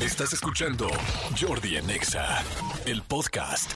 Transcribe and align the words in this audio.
Estás 0.00 0.32
escuchando 0.32 0.88
Jordi 1.38 1.76
en 1.76 1.90
Exa, 1.90 2.42
el 2.86 3.02
podcast. 3.02 3.74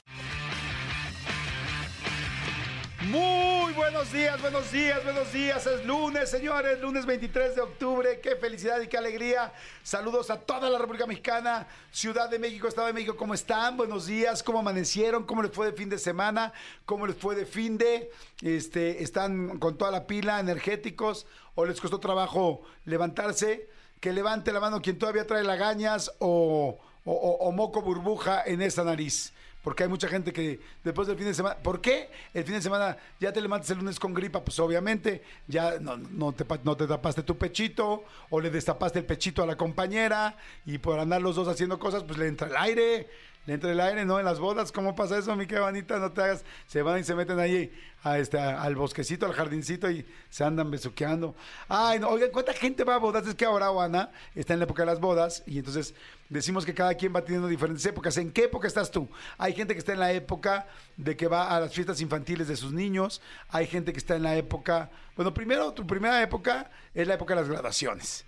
Muy 3.11 3.71
buenos 3.73 4.11
días, 4.11 4.41
buenos 4.41 4.71
días, 4.71 5.03
buenos 5.03 5.31
días. 5.31 5.67
Es 5.67 5.85
lunes, 5.85 6.31
señores, 6.31 6.81
lunes 6.81 7.05
23 7.05 7.53
de 7.55 7.61
octubre. 7.61 8.19
Qué 8.21 8.37
felicidad 8.37 8.81
y 8.81 8.87
qué 8.87 8.97
alegría. 8.97 9.53
Saludos 9.83 10.31
a 10.31 10.39
toda 10.39 10.67
la 10.67 10.79
República 10.79 11.05
Mexicana, 11.05 11.67
Ciudad 11.91 12.27
de 12.27 12.39
México, 12.39 12.67
Estado 12.67 12.87
de 12.87 12.93
México. 12.93 13.15
¿Cómo 13.15 13.35
están? 13.35 13.77
Buenos 13.77 14.07
días. 14.07 14.41
¿Cómo 14.41 14.57
amanecieron? 14.57 15.25
¿Cómo 15.25 15.43
les 15.43 15.51
fue 15.51 15.67
de 15.67 15.73
fin 15.73 15.89
de 15.89 15.99
semana? 15.99 16.53
¿Cómo 16.85 17.05
les 17.05 17.15
fue 17.15 17.35
de 17.35 17.45
fin 17.45 17.77
de? 17.77 18.09
Este, 18.41 19.03
¿Están 19.03 19.59
con 19.59 19.77
toda 19.77 19.91
la 19.91 20.07
pila, 20.07 20.39
energéticos? 20.39 21.27
¿O 21.53 21.65
les 21.65 21.79
costó 21.79 21.99
trabajo 21.99 22.63
levantarse? 22.85 23.74
Que 24.05 24.13
levante 24.13 24.53
la 24.53 24.59
mano 24.59 24.83
quien 24.83 24.99
todavía 24.99 25.25
trae 25.25 25.43
lagañas 25.43 26.11
o, 26.19 26.77
o, 27.05 27.51
moco 27.51 27.81
burbuja 27.81 28.43
en 28.45 28.61
esa 28.61 28.83
nariz. 28.83 29.33
Porque 29.63 29.81
hay 29.81 29.89
mucha 29.89 30.07
gente 30.07 30.31
que 30.31 30.59
después 30.83 31.07
del 31.07 31.17
fin 31.17 31.25
de 31.25 31.33
semana. 31.33 31.55
¿Por 31.55 31.81
qué? 31.81 32.11
El 32.31 32.43
fin 32.43 32.53
de 32.53 32.61
semana 32.61 32.97
ya 33.19 33.33
te 33.33 33.41
levantas 33.41 33.71
el 33.71 33.79
lunes 33.79 33.99
con 33.99 34.13
gripa, 34.13 34.45
pues 34.45 34.59
obviamente 34.59 35.23
ya 35.47 35.79
no, 35.79 36.33
te, 36.33 36.45
no 36.63 36.77
te 36.77 36.85
tapaste 36.85 37.23
tu 37.23 37.35
pechito 37.35 38.03
o 38.29 38.39
le 38.39 38.51
destapaste 38.51 38.99
el 38.99 39.05
pechito 39.05 39.41
a 39.41 39.47
la 39.47 39.57
compañera 39.57 40.37
y 40.67 40.77
por 40.77 40.99
andar 40.99 41.23
los 41.23 41.35
dos 41.35 41.47
haciendo 41.47 41.79
cosas, 41.79 42.03
pues 42.03 42.19
le 42.19 42.27
entra 42.27 42.47
el 42.47 42.57
aire. 42.57 43.09
Le 43.45 43.53
entra 43.53 43.71
el 43.71 43.79
aire, 43.79 44.05
¿no? 44.05 44.17
En 44.17 44.25
las 44.25 44.39
bodas, 44.39 44.71
¿cómo 44.71 44.95
pasa 44.95 45.19
eso, 45.19 45.35
mi 45.35 45.45
vanita? 45.45 45.99
No 45.99 46.11
te 46.11 46.21
hagas. 46.23 46.43
Se 46.67 46.81
van 46.81 46.99
y 46.99 47.03
se 47.03 47.13
meten 47.13 47.37
ahí 47.39 47.71
a 48.03 48.17
este, 48.17 48.39
a- 48.39 48.59
al 48.63 48.75
bosquecito, 48.75 49.27
al 49.27 49.33
jardincito 49.33 49.89
y 49.91 50.03
se 50.31 50.43
andan 50.43 50.71
besuqueando. 50.71 51.35
Ay, 51.67 51.99
no, 51.99 52.09
oigan, 52.09 52.31
¿cuánta 52.31 52.53
gente 52.53 52.83
va 52.83 52.95
a 52.95 52.97
bodas? 52.97 53.27
Es 53.27 53.35
que 53.35 53.45
ahora, 53.45 53.67
Ana, 53.83 54.09
está 54.33 54.53
en 54.53 54.59
la 54.59 54.65
época 54.65 54.81
de 54.81 54.87
las 54.87 54.99
bodas 54.99 55.43
y 55.45 55.59
entonces 55.59 55.93
decimos 56.29 56.65
que 56.65 56.73
cada 56.73 56.95
quien 56.95 57.15
va 57.15 57.21
teniendo 57.23 57.47
diferentes 57.47 57.85
épocas. 57.85 58.17
¿En 58.17 58.31
qué 58.31 58.45
época 58.45 58.67
estás 58.67 58.89
tú? 58.89 59.07
Hay 59.37 59.53
gente 59.53 59.73
que 59.73 59.79
está 59.79 59.93
en 59.93 59.99
la 59.99 60.11
época 60.11 60.65
de 60.97 61.15
que 61.15 61.27
va 61.27 61.55
a 61.55 61.59
las 61.59 61.71
fiestas 61.71 62.01
infantiles 62.01 62.47
de 62.47 62.55
sus 62.55 62.71
niños. 62.73 63.21
Hay 63.49 63.67
gente 63.67 63.91
que 63.93 63.99
está 63.99 64.15
en 64.15 64.23
la 64.23 64.35
época. 64.35 64.89
Bueno, 65.15 65.35
primero, 65.35 65.71
tu 65.71 65.85
primera 65.85 66.19
época 66.23 66.71
es 66.95 67.07
la 67.07 67.13
época 67.13 67.35
de 67.35 67.41
las 67.41 67.49
graduaciones. 67.49 68.25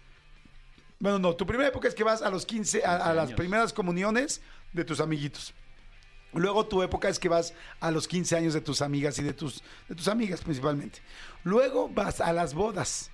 Bueno, 1.00 1.20
no, 1.20 1.36
tu 1.36 1.46
primera 1.46 1.70
época 1.70 1.88
es 1.88 1.94
que 1.96 2.04
vas 2.04 2.22
a 2.24 2.30
los 2.30 2.46
15, 2.46 2.84
a, 2.86 2.96
a 2.98 3.14
las 3.14 3.32
primeras 3.34 3.72
comuniones 3.74 4.42
de 4.74 4.86
tus 4.86 5.00
amiguitos. 5.00 5.54
Luego 6.34 6.66
tu 6.66 6.84
época 6.84 7.10
es 7.10 7.20
que 7.20 7.30
vas 7.30 7.54
a 7.80 7.90
los 7.90 8.08
15 8.08 8.36
años 8.36 8.54
de 8.54 8.62
tus 8.62 8.82
amigas 8.82 9.18
y 9.20 9.24
de 9.24 9.34
tus, 9.34 9.64
de 9.88 9.96
tus 9.96 10.08
amigas 10.08 10.42
principalmente. 10.42 11.00
Luego 11.44 11.90
vas 11.90 12.22
a 12.22 12.34
las 12.34 12.54
bodas. 12.54 13.10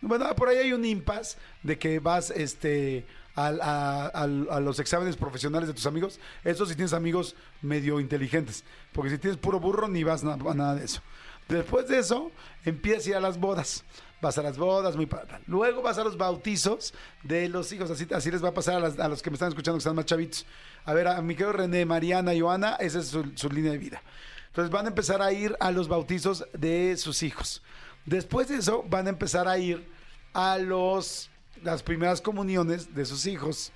Bueno, 0.00 0.34
por 0.34 0.48
ahí 0.48 0.58
hay 0.58 0.72
un 0.72 0.84
impas 0.84 1.38
de 1.62 1.78
que 1.78 1.98
vas 2.00 2.30
este, 2.30 3.06
a, 3.34 4.08
a 4.08 4.60
los 4.60 4.78
exámenes 4.80 5.16
profesionales 5.16 5.68
de 5.68 5.74
tus 5.74 5.86
amigos. 5.86 6.18
Eso 6.44 6.66
si 6.66 6.74
tienes 6.74 6.92
amigos 6.92 7.36
medio 7.62 8.00
inteligentes. 8.00 8.64
Porque 8.92 9.10
si 9.10 9.18
tienes 9.18 9.38
puro 9.38 9.60
burro, 9.60 9.88
ni 9.88 10.04
vas 10.04 10.24
a 10.24 10.36
nada 10.36 10.74
de 10.74 10.84
eso. 10.84 11.02
Después 11.48 11.86
de 11.88 11.98
eso, 11.98 12.32
empiezas 12.64 13.06
a 13.06 13.10
ir 13.10 13.16
a 13.16 13.20
las 13.20 13.38
bodas. 13.38 13.84
Vas 14.20 14.38
a 14.38 14.42
las 14.42 14.56
bodas, 14.56 14.96
muy 14.96 15.06
padre. 15.06 15.38
Luego 15.46 15.82
vas 15.82 15.98
a 15.98 16.04
los 16.04 16.16
bautizos 16.16 16.94
de 17.22 17.48
los 17.48 17.70
hijos. 17.72 17.90
Así, 17.90 18.06
así 18.14 18.30
les 18.30 18.42
va 18.42 18.48
a 18.48 18.54
pasar 18.54 18.82
a, 18.82 19.08
los 19.08 19.22
que 19.22 19.30
me 19.30 19.34
están 19.34 19.50
escuchando, 19.50 19.76
que 19.76 19.80
están 19.80 19.94
más 19.94 20.06
chavitos. 20.06 20.46
A 20.84 20.94
ver, 20.94 21.06
a 21.08 21.20
mi 21.20 21.34
querido 21.34 21.52
René, 21.52 21.84
Mariana 21.84 22.32
Joana, 22.38 22.76
esa 22.76 23.00
es 23.00 23.08
su, 23.08 23.32
su 23.34 23.50
línea 23.50 23.72
de 23.72 23.78
vida. 23.78 24.02
Entonces 24.48 24.70
van 24.70 24.86
a 24.86 24.88
empezar 24.88 25.20
a 25.20 25.32
ir 25.32 25.54
a 25.60 25.70
los 25.70 25.86
bautizos 25.86 26.46
de 26.54 26.96
sus 26.96 27.22
hijos. 27.22 27.62
Después 28.06 28.48
de 28.48 28.56
eso, 28.56 28.84
van 28.88 29.06
a 29.06 29.10
empezar 29.10 29.48
a 29.48 29.58
ir 29.58 29.86
a 30.32 30.58
los, 30.58 31.28
las 31.62 31.82
primeras 31.82 32.20
comuniones 32.22 32.94
de 32.94 33.04
sus 33.04 33.26
hijos. 33.26 33.72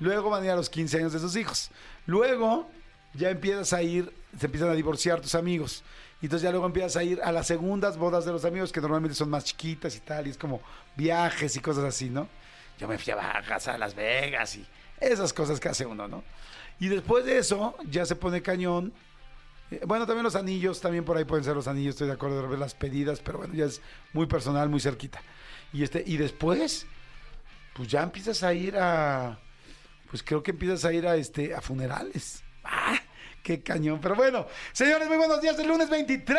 Luego 0.00 0.30
van 0.30 0.42
a 0.42 0.46
ir 0.46 0.50
a 0.50 0.56
los 0.56 0.70
15 0.70 0.98
años 0.98 1.12
de 1.12 1.20
sus 1.20 1.36
hijos. 1.36 1.70
Luego 2.06 2.68
ya 3.14 3.30
empiezas 3.30 3.72
a 3.72 3.82
ir, 3.82 4.12
se 4.38 4.46
empiezan 4.46 4.70
a 4.70 4.74
divorciar 4.74 5.20
tus 5.20 5.34
amigos. 5.34 5.84
Y 6.24 6.26
entonces 6.26 6.44
ya 6.44 6.52
luego 6.52 6.64
empiezas 6.64 6.96
a 6.96 7.04
ir 7.04 7.20
a 7.22 7.30
las 7.30 7.46
segundas 7.46 7.98
bodas 7.98 8.24
de 8.24 8.32
los 8.32 8.46
amigos, 8.46 8.72
que 8.72 8.80
normalmente 8.80 9.14
son 9.14 9.28
más 9.28 9.44
chiquitas 9.44 9.94
y 9.94 10.00
tal, 10.00 10.26
y 10.26 10.30
es 10.30 10.38
como 10.38 10.62
viajes 10.96 11.54
y 11.54 11.60
cosas 11.60 11.84
así, 11.84 12.08
¿no? 12.08 12.26
Yo 12.78 12.88
me 12.88 12.96
fui 12.96 13.12
a 13.12 13.16
Bajas, 13.16 13.68
a 13.68 13.76
Las 13.76 13.94
Vegas 13.94 14.56
y 14.56 14.66
esas 14.98 15.34
cosas 15.34 15.60
que 15.60 15.68
hace 15.68 15.84
uno, 15.84 16.08
¿no? 16.08 16.24
Y 16.80 16.88
después 16.88 17.26
de 17.26 17.36
eso 17.36 17.76
ya 17.90 18.06
se 18.06 18.16
pone 18.16 18.40
cañón. 18.40 18.90
Eh, 19.70 19.82
Bueno, 19.86 20.06
también 20.06 20.24
los 20.24 20.34
anillos, 20.34 20.80
también 20.80 21.04
por 21.04 21.18
ahí 21.18 21.26
pueden 21.26 21.44
ser 21.44 21.56
los 21.56 21.68
anillos, 21.68 21.94
estoy 21.96 22.06
de 22.06 22.14
acuerdo 22.14 22.40
de 22.40 22.48
ver 22.48 22.58
las 22.58 22.72
pedidas, 22.72 23.20
pero 23.20 23.36
bueno, 23.36 23.52
ya 23.52 23.66
es 23.66 23.82
muy 24.14 24.24
personal, 24.24 24.70
muy 24.70 24.80
cerquita. 24.80 25.20
Y 25.74 25.82
este, 25.82 26.04
y 26.06 26.16
después, 26.16 26.86
pues 27.74 27.86
ya 27.86 28.02
empiezas 28.02 28.42
a 28.42 28.54
ir 28.54 28.78
a, 28.78 29.38
pues 30.08 30.22
creo 30.22 30.42
que 30.42 30.52
empiezas 30.52 30.86
a 30.86 30.92
ir 30.94 31.06
a 31.06 31.16
este, 31.16 31.54
a 31.54 31.60
funerales. 31.60 32.42
¡Ah! 32.64 32.98
¡Qué 33.44 33.60
cañón! 33.60 33.98
Pero 34.00 34.14
bueno, 34.14 34.46
señores, 34.72 35.06
muy 35.06 35.18
buenos 35.18 35.38
días. 35.42 35.58
El 35.58 35.68
lunes 35.68 35.90
23 35.90 36.38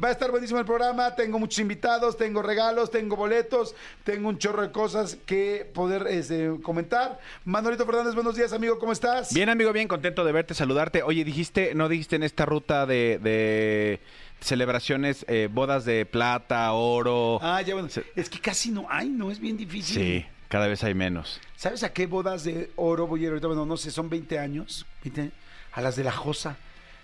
va 0.00 0.08
a 0.08 0.10
estar 0.12 0.30
buenísimo 0.30 0.60
el 0.60 0.64
programa. 0.64 1.12
Tengo 1.16 1.40
muchos 1.40 1.58
invitados, 1.58 2.16
tengo 2.16 2.40
regalos, 2.40 2.88
tengo 2.92 3.16
boletos, 3.16 3.74
tengo 4.04 4.28
un 4.28 4.38
chorro 4.38 4.62
de 4.62 4.70
cosas 4.70 5.18
que 5.26 5.68
poder 5.74 6.06
este, 6.06 6.52
comentar. 6.62 7.18
Manolito 7.44 7.84
Fernández, 7.84 8.14
buenos 8.14 8.36
días, 8.36 8.52
amigo, 8.52 8.78
¿cómo 8.78 8.92
estás? 8.92 9.34
Bien, 9.34 9.48
amigo, 9.48 9.72
bien 9.72 9.88
contento 9.88 10.24
de 10.24 10.30
verte, 10.30 10.54
saludarte. 10.54 11.02
Oye, 11.02 11.24
dijiste, 11.24 11.74
no 11.74 11.88
dijiste 11.88 12.14
en 12.14 12.22
esta 12.22 12.46
ruta 12.46 12.86
de, 12.86 13.18
de 13.20 13.98
celebraciones, 14.38 15.26
eh, 15.26 15.48
bodas 15.50 15.84
de 15.84 16.06
plata, 16.06 16.72
oro. 16.74 17.40
Ah, 17.42 17.60
ya 17.60 17.74
bueno. 17.74 17.88
Es 18.14 18.30
que 18.30 18.38
casi 18.38 18.70
no 18.70 18.86
hay, 18.88 19.08
¿no? 19.08 19.32
Es 19.32 19.40
bien 19.40 19.56
difícil. 19.56 19.96
Sí, 19.96 20.26
cada 20.46 20.68
vez 20.68 20.84
hay 20.84 20.94
menos. 20.94 21.40
¿Sabes 21.56 21.82
a 21.82 21.92
qué 21.92 22.06
bodas 22.06 22.44
de 22.44 22.70
oro 22.76 23.08
voy 23.08 23.18
a 23.18 23.22
ir 23.24 23.28
ahorita? 23.30 23.48
Bueno, 23.48 23.66
no 23.66 23.76
sé, 23.76 23.90
son 23.90 24.08
20 24.08 24.38
años. 24.38 24.86
20 25.02 25.20
años, 25.22 25.32
a 25.72 25.80
las 25.80 25.96
de 25.96 26.04
la 26.04 26.12
Josa, 26.12 26.56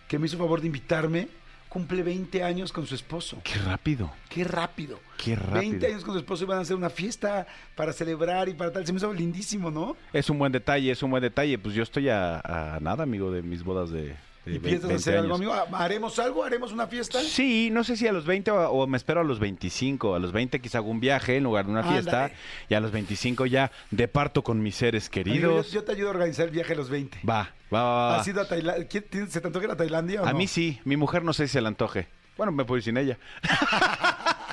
que 0.08 0.18
me 0.18 0.26
hizo 0.26 0.38
favor 0.38 0.60
de 0.60 0.66
invitarme. 0.66 1.28
Cumple 1.68 2.02
20 2.02 2.42
años 2.42 2.72
con 2.72 2.86
su 2.86 2.94
esposo. 2.94 3.38
Qué 3.44 3.58
rápido. 3.58 4.10
Qué 4.30 4.44
rápido. 4.44 4.98
Qué 5.22 5.34
rápido. 5.36 5.60
20 5.60 5.86
años 5.88 6.04
con 6.04 6.14
su 6.14 6.20
esposo 6.20 6.44
y 6.44 6.46
van 6.46 6.58
a 6.58 6.60
hacer 6.62 6.76
una 6.76 6.88
fiesta 6.88 7.46
para 7.74 7.92
celebrar 7.92 8.48
y 8.48 8.54
para 8.54 8.72
tal. 8.72 8.86
Se 8.86 8.92
me 8.92 8.98
hizo 8.98 9.12
lindísimo, 9.12 9.70
¿no? 9.70 9.96
Es 10.12 10.30
un 10.30 10.38
buen 10.38 10.52
detalle, 10.52 10.90
es 10.92 11.02
un 11.02 11.10
buen 11.10 11.22
detalle. 11.22 11.58
Pues 11.58 11.74
yo 11.74 11.82
estoy 11.82 12.08
a, 12.08 12.40
a 12.40 12.78
nada, 12.80 13.02
amigo, 13.02 13.30
de 13.30 13.42
mis 13.42 13.62
bodas 13.62 13.90
de, 13.90 14.02
de 14.04 14.16
¿Y 14.46 14.58
piensas 14.60 14.88
20 14.88 14.94
hacer 14.94 15.16
algo, 15.18 15.34
amigo? 15.34 15.52
¿Haremos 15.72 16.18
algo? 16.20 16.44
¿Haremos 16.44 16.70
una 16.72 16.86
fiesta? 16.86 17.20
Sí, 17.20 17.68
no 17.72 17.82
sé 17.82 17.96
si 17.96 18.06
a 18.06 18.12
los 18.12 18.24
20 18.26 18.50
o, 18.52 18.70
o 18.70 18.86
me 18.86 18.96
espero 18.96 19.20
a 19.20 19.24
los 19.24 19.40
25. 19.40 20.14
A 20.14 20.18
los 20.20 20.30
20 20.32 20.60
quizá 20.60 20.78
hago 20.78 20.88
un 20.88 21.00
viaje 21.00 21.36
en 21.36 21.42
lugar 21.44 21.66
de 21.66 21.72
una 21.72 21.82
fiesta. 21.82 22.30
Y 22.68 22.74
a 22.74 22.80
los 22.80 22.92
25 22.92 23.46
ya 23.46 23.72
departo 23.90 24.42
con 24.44 24.62
mis 24.62 24.76
seres 24.76 25.10
Amigo, 25.12 25.30
queridos. 25.30 25.66
yo, 25.72 25.80
yo 25.80 25.84
te 25.84 25.92
ayudo 25.92 26.08
a 26.08 26.10
organizar 26.12 26.44
el 26.46 26.52
viaje 26.52 26.74
a 26.74 26.76
los 26.76 26.88
20. 26.90 27.18
Va, 27.28 27.50
va, 27.74 27.82
va. 27.82 28.20
¿Has 28.20 28.28
ido 28.28 28.40
a 28.40 28.46
Tailandia? 28.48 28.86
¿Quién- 28.88 29.04
tienes- 29.10 29.32
¿Se 29.32 29.40
te 29.40 29.46
antoja 29.48 29.64
ir 29.66 29.72
a 29.72 29.76
Tailandia 29.76 30.22
o 30.22 30.26
A 30.26 30.32
no? 30.32 30.38
mí 30.38 30.46
sí, 30.46 30.80
mi 30.84 30.96
mujer 30.96 31.24
no 31.24 31.32
sé 31.32 31.48
si 31.48 31.54
se 31.54 31.60
le 31.60 31.66
antoje. 31.68 32.06
Bueno, 32.36 32.52
me 32.52 32.64
puedo 32.64 32.76
ir 32.78 32.84
sin 32.84 32.96
ella. 32.98 33.18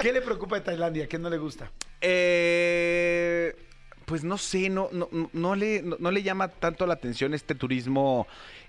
¿Qué 0.00 0.12
le 0.12 0.20
preocupa 0.22 0.56
de 0.56 0.62
Tailandia? 0.62 1.06
¿Qué 1.08 1.18
no 1.18 1.28
le 1.30 1.38
gusta? 1.38 1.70
Eh, 2.00 3.54
pues 4.06 4.24
no 4.24 4.38
sé, 4.38 4.70
no, 4.70 4.88
no, 4.92 5.08
no- 5.32 5.54
le, 5.54 5.82
no, 5.82 5.96
no 5.98 6.10
le 6.10 6.22
llama 6.22 6.48
tanto 6.48 6.86
la 6.86 6.94
atención 6.94 7.34
este 7.34 7.54
turismo. 7.54 8.26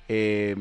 eh, 0.09 0.55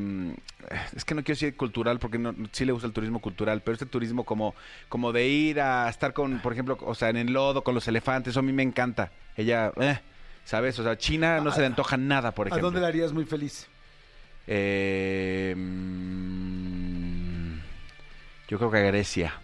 es 0.95 1.05
que 1.05 1.15
no 1.15 1.23
quiero 1.25 1.37
decir 1.37 1.57
cultural 1.57 1.99
porque 1.99 2.19
no, 2.19 2.35
sí 2.53 2.65
le 2.65 2.73
gusta 2.73 2.87
el 2.87 2.93
turismo 2.93 3.21
cultural, 3.21 3.63
pero 3.63 3.73
este 3.75 3.87
turismo 3.87 4.25
como, 4.25 4.55
como 4.89 5.13
de 5.13 5.27
ir 5.29 5.61
a 5.61 5.89
estar 5.89 6.13
con, 6.13 6.41
por 6.41 6.53
ejemplo, 6.53 6.77
o 6.83 6.95
sea, 6.95 7.09
en 7.09 7.17
el 7.17 7.33
lodo 7.33 7.63
con 7.65 7.75
los 7.75 7.89
elefantes, 7.89 8.33
eso 8.33 8.41
a 8.41 8.43
mí 8.43 8.53
me 8.53 8.63
encanta. 8.63 9.11
Ella, 9.37 9.73
eh, 9.81 9.99
¿sabes? 10.45 10.79
O 10.79 10.83
sea, 10.85 10.99
China 10.99 11.41
no 11.41 11.51
se 11.53 11.61
le 11.61 11.67
antoja 11.67 11.97
nada, 11.97 12.33
por 12.33 12.47
¿A 12.47 12.51
ejemplo. 12.51 12.67
dónde 12.69 12.81
la 12.81 12.89
harías 12.89 13.13
muy 13.13 13.25
feliz? 13.25 13.67
Eh, 14.49 15.55
yo 18.49 18.59
creo 18.59 18.71
que 18.71 18.79
a 18.79 18.83
Grecia. 18.83 19.41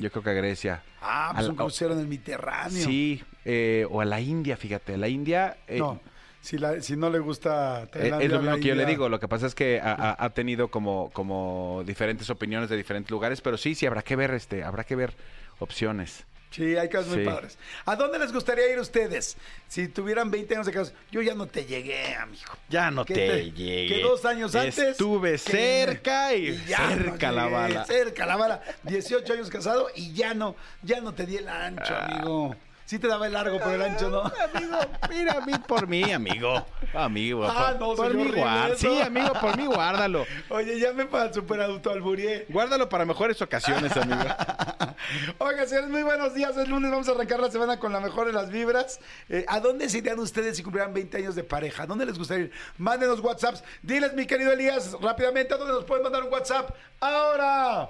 Yo 0.00 0.10
creo 0.10 0.22
que 0.22 0.30
a 0.30 0.34
Grecia. 0.34 0.82
Ah, 1.00 1.30
pues 1.32 1.44
Al- 1.44 1.50
un 1.50 1.56
crucero 1.56 1.94
en 1.94 2.00
el 2.00 2.06
Mediterráneo. 2.06 2.84
Sí, 2.84 3.22
eh, 3.44 3.86
o 3.90 4.00
a 4.00 4.04
la 4.04 4.20
India, 4.20 4.56
fíjate. 4.56 4.96
La 4.96 5.08
India. 5.08 5.56
eh, 5.68 5.78
no, 5.78 6.00
si, 6.40 6.58
la- 6.58 6.80
si 6.80 6.96
no 6.96 7.10
le 7.10 7.18
gusta 7.18 7.84
eh, 7.84 7.86
Tailandia. 7.86 8.26
es 8.26 8.32
lo 8.32 8.40
mismo 8.42 8.56
que 8.56 8.68
yo 8.68 8.74
le 8.74 8.86
digo. 8.86 9.08
Lo 9.08 9.18
que 9.20 9.28
pasa 9.28 9.46
es 9.46 9.54
que 9.54 9.80
ha, 9.80 9.92
ha- 9.92 10.24
ha 10.24 10.30
tenido 10.30 10.68
como, 10.68 11.10
como 11.12 11.82
diferentes 11.86 12.28
opiniones 12.30 12.68
de 12.68 12.76
diferentes 12.76 13.10
lugares, 13.10 13.40
pero 13.40 13.56
sí, 13.56 13.74
sí 13.74 13.86
habrá 13.86 14.02
que 14.02 14.16
ver, 14.16 14.32
este, 14.32 14.62
habrá 14.64 14.84
que 14.84 14.96
ver 14.96 15.14
opciones. 15.58 16.24
Sí, 16.54 16.76
hay 16.76 16.88
cosas 16.88 17.08
muy 17.08 17.24
padres. 17.24 17.58
¿A 17.84 17.96
dónde 17.96 18.16
les 18.18 18.32
gustaría 18.32 18.70
ir 18.72 18.78
ustedes? 18.78 19.36
Si 19.66 19.88
tuvieran 19.88 20.30
20 20.30 20.54
años 20.54 20.66
de 20.66 20.72
casados. 20.72 20.94
Yo 21.10 21.20
ya 21.20 21.34
no 21.34 21.46
te 21.46 21.64
llegué, 21.66 22.14
amigo. 22.14 22.52
Ya 22.68 22.92
no 22.92 23.04
¿Qué 23.04 23.14
te 23.14 23.50
llegué. 23.50 23.88
Que 23.88 24.02
dos 24.02 24.24
años 24.24 24.54
antes. 24.54 24.78
Estuve 24.78 25.36
cerca 25.38 26.32
y 26.34 26.56
cerca 26.58 27.32
la 27.32 27.42
llegué, 27.44 27.54
bala. 27.54 27.84
Cerca 27.86 28.26
la 28.26 28.36
bala. 28.36 28.62
18 28.84 29.32
años 29.32 29.50
casado 29.50 29.88
y 29.96 30.12
ya 30.12 30.32
no, 30.34 30.54
ya 30.82 31.00
no 31.00 31.12
te 31.12 31.26
di 31.26 31.38
el 31.38 31.48
ancho, 31.48 31.92
Ah. 31.92 32.06
amigo. 32.06 32.54
Sí 32.86 32.98
te 32.98 33.08
daba 33.08 33.26
el 33.26 33.32
largo, 33.32 33.58
pero 33.58 33.72
el 33.72 33.82
ancho 33.82 34.10
no. 34.10 34.20
Amigo, 34.22 34.78
mira 35.08 35.32
a 35.32 35.40
mí 35.40 35.52
por 35.66 35.86
mí, 35.86 36.12
amigo. 36.12 36.66
Amigo, 36.92 37.44
Ah, 37.48 37.74
por, 37.78 37.80
no, 37.80 37.94
por 37.96 38.14
mí 38.14 38.30
guárdalo. 38.30 38.76
Sí, 38.76 39.00
amigo, 39.00 39.32
por 39.40 39.56
mí 39.56 39.66
guárdalo. 39.66 40.26
Oye, 40.50 40.78
llame 40.78 41.06
para 41.06 41.24
el 41.26 41.34
superadulto 41.34 41.90
alburié. 41.90 42.44
Guárdalo 42.50 42.88
para 42.88 43.04
mejores 43.06 43.40
ocasiones, 43.40 43.96
amigo. 43.96 44.22
Oigan, 45.38 45.66
señores, 45.66 45.90
muy 45.90 46.02
buenos 46.02 46.34
días. 46.34 46.56
Es 46.56 46.68
lunes, 46.68 46.90
vamos 46.90 47.08
a 47.08 47.12
arrancar 47.12 47.40
la 47.40 47.50
semana 47.50 47.78
con 47.78 47.92
la 47.92 48.00
mejor 48.00 48.26
de 48.26 48.32
las 48.34 48.50
vibras. 48.50 49.00
Eh, 49.28 49.44
¿A 49.48 49.60
dónde 49.60 49.88
se 49.88 49.98
irían 49.98 50.18
ustedes 50.18 50.56
si 50.56 50.62
cumplieran 50.62 50.92
20 50.92 51.16
años 51.16 51.34
de 51.34 51.42
pareja? 51.44 51.84
¿A 51.84 51.86
dónde 51.86 52.04
les 52.06 52.18
gustaría 52.18 52.44
ir? 52.44 52.52
Mándenos 52.78 53.20
WhatsApps. 53.20 53.64
Diles, 53.82 54.12
mi 54.14 54.26
querido 54.26 54.52
Elías, 54.52 54.92
rápidamente, 55.00 55.54
¿a 55.54 55.56
dónde 55.56 55.72
nos 55.74 55.84
pueden 55.84 56.02
mandar 56.04 56.22
un 56.22 56.32
WhatsApp? 56.32 56.70
¡Ahora! 57.00 57.88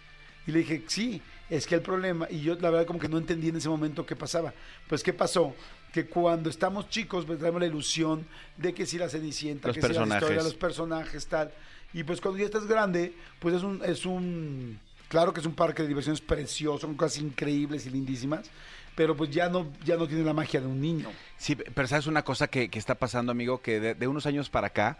Y 0.44 0.50
le 0.50 0.58
dije, 0.60 0.84
sí, 0.88 1.22
es 1.50 1.66
que 1.66 1.74
el 1.74 1.82
problema, 1.82 2.28
y 2.30 2.40
yo 2.40 2.54
la 2.54 2.70
verdad 2.70 2.86
como 2.86 3.00
que 3.00 3.08
no 3.08 3.18
entendí 3.18 3.48
en 3.48 3.56
ese 3.56 3.68
momento 3.68 4.06
qué 4.06 4.14
pasaba. 4.14 4.54
Pues 4.88 5.02
qué 5.02 5.12
pasó, 5.12 5.54
que 5.92 6.06
cuando 6.06 6.48
estamos 6.48 6.88
chicos 6.88 7.24
pues 7.26 7.40
traemos 7.40 7.60
la 7.60 7.66
ilusión 7.66 8.24
de 8.56 8.72
que 8.72 8.86
si 8.86 8.96
la 8.96 9.08
Cenicienta, 9.08 9.68
Los 9.68 9.76
que 9.76 9.82
si 9.82 9.92
la 9.92 10.04
historia, 10.04 10.42
los 10.42 10.54
personajes, 10.54 11.26
tal. 11.26 11.52
Y 11.92 12.04
pues 12.04 12.20
cuando 12.20 12.38
ya 12.38 12.44
estás 12.44 12.66
grande, 12.66 13.12
pues 13.40 13.56
es 13.56 13.62
un, 13.64 13.82
es 13.84 14.06
un, 14.06 14.78
claro 15.08 15.32
que 15.34 15.40
es 15.40 15.46
un 15.46 15.54
parque 15.54 15.82
de 15.82 15.88
diversiones 15.88 16.20
precioso, 16.20 16.86
son 16.86 16.94
cosas 16.94 17.18
increíbles 17.18 17.84
y 17.84 17.90
lindísimas, 17.90 18.48
pero 18.94 19.16
pues 19.16 19.30
ya 19.30 19.48
no, 19.48 19.66
ya 19.84 19.96
no 19.96 20.06
tiene 20.06 20.22
la 20.22 20.32
magia 20.32 20.60
de 20.60 20.68
un 20.68 20.80
niño. 20.80 21.10
Sí, 21.36 21.56
pero 21.56 21.88
sabes 21.88 22.06
una 22.06 22.22
cosa 22.22 22.46
que, 22.46 22.68
que 22.68 22.78
está 22.78 22.94
pasando, 22.94 23.32
amigo, 23.32 23.60
que 23.60 23.80
de, 23.80 23.94
de 23.94 24.06
unos 24.06 24.24
años 24.26 24.48
para 24.50 24.68
acá, 24.68 24.98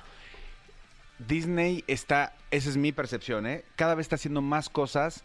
Disney 1.28 1.84
está, 1.86 2.34
esa 2.50 2.70
es 2.70 2.76
mi 2.76 2.90
percepción, 2.90 3.46
¿eh? 3.46 3.64
Cada 3.76 3.94
vez 3.94 4.06
está 4.06 4.16
haciendo 4.16 4.40
más 4.40 4.68
cosas 4.68 5.22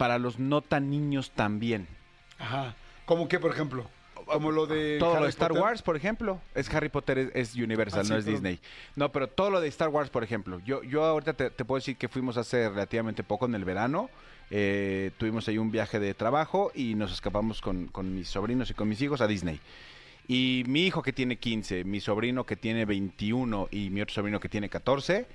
para 0.00 0.18
los 0.18 0.38
no 0.38 0.62
tan 0.62 0.88
niños 0.90 1.30
también. 1.32 1.86
Ajá. 2.38 2.74
¿Cómo 3.04 3.28
que, 3.28 3.38
por 3.38 3.50
ejemplo? 3.52 3.84
Como 4.24 4.50
lo 4.50 4.66
de 4.66 4.96
Todo 4.98 5.16
lo 5.18 5.24
de 5.24 5.28
Star 5.28 5.48
Potter. 5.48 5.62
Wars, 5.62 5.82
por 5.82 5.94
ejemplo, 5.96 6.40
es 6.54 6.72
Harry 6.72 6.88
Potter, 6.88 7.18
es, 7.18 7.30
es 7.34 7.54
Universal, 7.56 8.00
Ah, 8.00 8.04
sí, 8.04 8.10
no 8.12 8.18
es. 8.18 8.24
Disney. 8.24 8.60
No, 8.96 9.12
pero 9.12 9.26
todo 9.28 9.50
lo 9.50 9.60
de 9.60 9.68
Star 9.68 9.88
Wars, 9.88 10.08
por 10.08 10.24
ejemplo, 10.24 10.58
yo, 10.64 10.82
yo 10.84 11.04
ahorita 11.04 11.34
te, 11.34 11.50
te 11.50 11.64
puedo 11.66 11.78
decir 11.80 11.96
que 11.96 12.08
fuimos 12.08 12.36
hace 12.38 12.68
relativamente 12.70 13.22
poco 13.24 13.44
en 13.46 13.54
el 13.54 13.64
verano. 13.64 14.08
eh, 14.50 15.10
tuvimos 15.18 15.46
ahí 15.48 15.58
un 15.58 15.70
viaje 15.70 16.00
de 16.00 16.14
trabajo 16.14 16.72
y 16.74 16.94
nos 16.94 17.12
escapamos 17.12 17.60
con, 17.60 17.88
con 17.88 18.14
mis 18.14 18.28
sobrinos 18.28 18.70
y 18.70 18.74
con 18.74 18.88
mis 18.88 19.02
hijos 19.02 19.20
a 19.20 19.26
Disney. 19.26 19.60
Y 20.28 20.62
mi 20.66 20.86
hijo 20.86 21.02
que 21.02 21.12
tiene 21.12 21.36
15, 21.36 21.84
mi 21.84 22.00
sobrino 22.00 22.44
que 22.46 22.56
tiene 22.56 22.84
21 22.84 23.68
y 23.70 23.90
mi 23.90 24.00
otro 24.00 24.14
sobrino 24.14 24.38
que 24.40 24.48
tiene 24.48 24.68
14, 24.68 25.26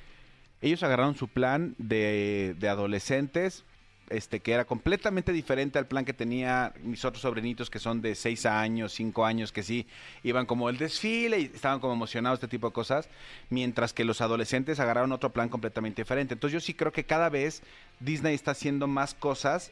ellos 0.61 0.81
agarraron 0.83 1.15
su 1.15 1.27
plan 1.27 1.75
de, 1.77 2.55
de 2.57 2.69
adolescentes, 2.69 3.65
este, 4.09 4.39
que 4.39 4.51
era 4.53 4.65
completamente 4.65 5.31
diferente 5.31 5.79
al 5.79 5.87
plan 5.87 6.05
que 6.05 6.13
tenía 6.13 6.73
mis 6.83 7.05
otros 7.05 7.21
sobrinitos 7.21 7.69
que 7.69 7.79
son 7.79 8.01
de 8.01 8.15
6 8.15 8.45
años, 8.45 8.93
5 8.93 9.25
años, 9.25 9.51
que 9.51 9.63
sí, 9.63 9.87
iban 10.23 10.45
como 10.45 10.69
el 10.69 10.77
desfile 10.77 11.39
y 11.39 11.45
estaban 11.45 11.79
como 11.79 11.93
emocionados, 11.93 12.37
este 12.37 12.47
tipo 12.47 12.67
de 12.67 12.73
cosas, 12.73 13.09
mientras 13.49 13.93
que 13.93 14.05
los 14.05 14.21
adolescentes 14.21 14.79
agarraron 14.79 15.11
otro 15.11 15.31
plan 15.31 15.49
completamente 15.49 16.01
diferente. 16.01 16.33
Entonces 16.33 16.53
yo 16.53 16.59
sí 16.59 16.73
creo 16.73 16.91
que 16.91 17.05
cada 17.05 17.29
vez 17.29 17.63
Disney 17.99 18.35
está 18.35 18.51
haciendo 18.51 18.87
más 18.87 19.13
cosas 19.13 19.71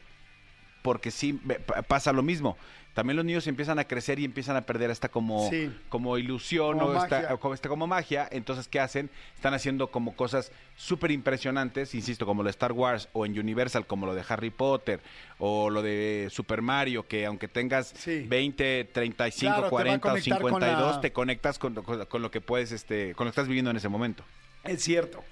porque 0.82 1.10
sí 1.10 1.40
pasa 1.88 2.12
lo 2.12 2.22
mismo. 2.22 2.58
También 2.94 3.16
los 3.16 3.24
niños 3.24 3.46
empiezan 3.48 3.78
a 3.80 3.84
crecer 3.88 4.20
y 4.20 4.24
empiezan 4.24 4.54
a 4.56 4.60
perder 4.62 4.88
esta 4.90 5.08
como, 5.08 5.50
Sí. 5.50 5.70
como 5.88 6.16
ilusión 6.16 6.78
Como 6.78 6.92
o 6.92 7.02
esta, 7.02 7.34
o 7.34 7.40
como, 7.40 7.52
esta 7.54 7.68
como 7.68 7.86
magia. 7.88 8.28
Entonces, 8.30 8.68
¿qué 8.68 8.78
hacen? 8.78 9.10
Están 9.34 9.52
haciendo 9.52 9.88
como 9.88 10.14
cosas 10.14 10.52
súper 10.76 11.10
impresionantes, 11.10 11.92
insisto, 11.94 12.24
como 12.24 12.42
lo 12.42 12.46
de 12.46 12.52
Star 12.52 12.70
Wars 12.72 13.08
o 13.12 13.26
en 13.26 13.36
Universal, 13.38 13.84
como 13.86 14.06
lo 14.06 14.14
de 14.14 14.22
Harry 14.28 14.50
Potter 14.50 15.00
o 15.38 15.70
lo 15.70 15.82
de 15.82 16.28
Super 16.30 16.62
Mario, 16.62 17.06
que 17.08 17.26
aunque 17.26 17.48
tengas 17.48 17.92
Sí. 17.96 18.24
20, 18.28 18.84
35, 18.84 19.40
Claro, 19.54 19.56
te 19.56 19.62
va 19.62 19.66
a 19.66 19.70
40 19.70 20.08
o 20.08 20.10
conectar 20.12 20.40
con 20.40 20.50
52, 20.52 20.94
la- 20.94 21.00
te 21.00 21.12
conectas 21.12 21.58
con, 21.58 21.74
con- 21.74 22.06
con 22.06 22.22
lo 22.22 22.30
que 22.30 22.40
puedes, 22.40 22.70
este, 22.70 23.14
con 23.16 23.24
lo 23.26 23.30
que 23.30 23.34
estás 23.34 23.48
viviendo 23.48 23.72
en 23.72 23.76
ese 23.76 23.88
momento. 23.88 24.22
Es 24.62 24.82
cierto, 24.84 25.22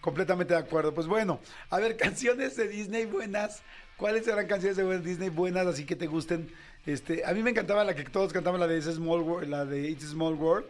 completamente 0.00 0.54
de 0.54 0.60
acuerdo. 0.60 0.94
Pues 0.94 1.06
bueno, 1.06 1.38
a 1.68 1.78
ver, 1.78 1.96
canciones 1.98 2.56
de 2.56 2.66
Disney 2.66 3.04
buenas. 3.04 3.62
¿Cuáles 3.98 4.24
serán 4.24 4.46
canciones 4.46 4.78
de 4.78 4.98
Disney 5.00 5.28
buenas 5.28 5.66
así 5.66 5.84
que 5.84 5.94
te 5.94 6.06
gusten? 6.06 6.50
Este, 6.86 7.24
a 7.24 7.32
mí 7.32 7.42
me 7.42 7.50
encantaba 7.50 7.84
la 7.84 7.94
que 7.94 8.04
todos 8.04 8.32
cantaban, 8.32 8.58
la 8.60 8.66
de 8.66 8.78
It's 8.78 8.86
a 8.86 8.92
Small 8.92 9.20
World, 9.20 9.48
la 9.48 9.64
de 9.64 9.88
It's 9.90 10.04
a 10.04 10.08
Small 10.08 10.34
World. 10.34 10.66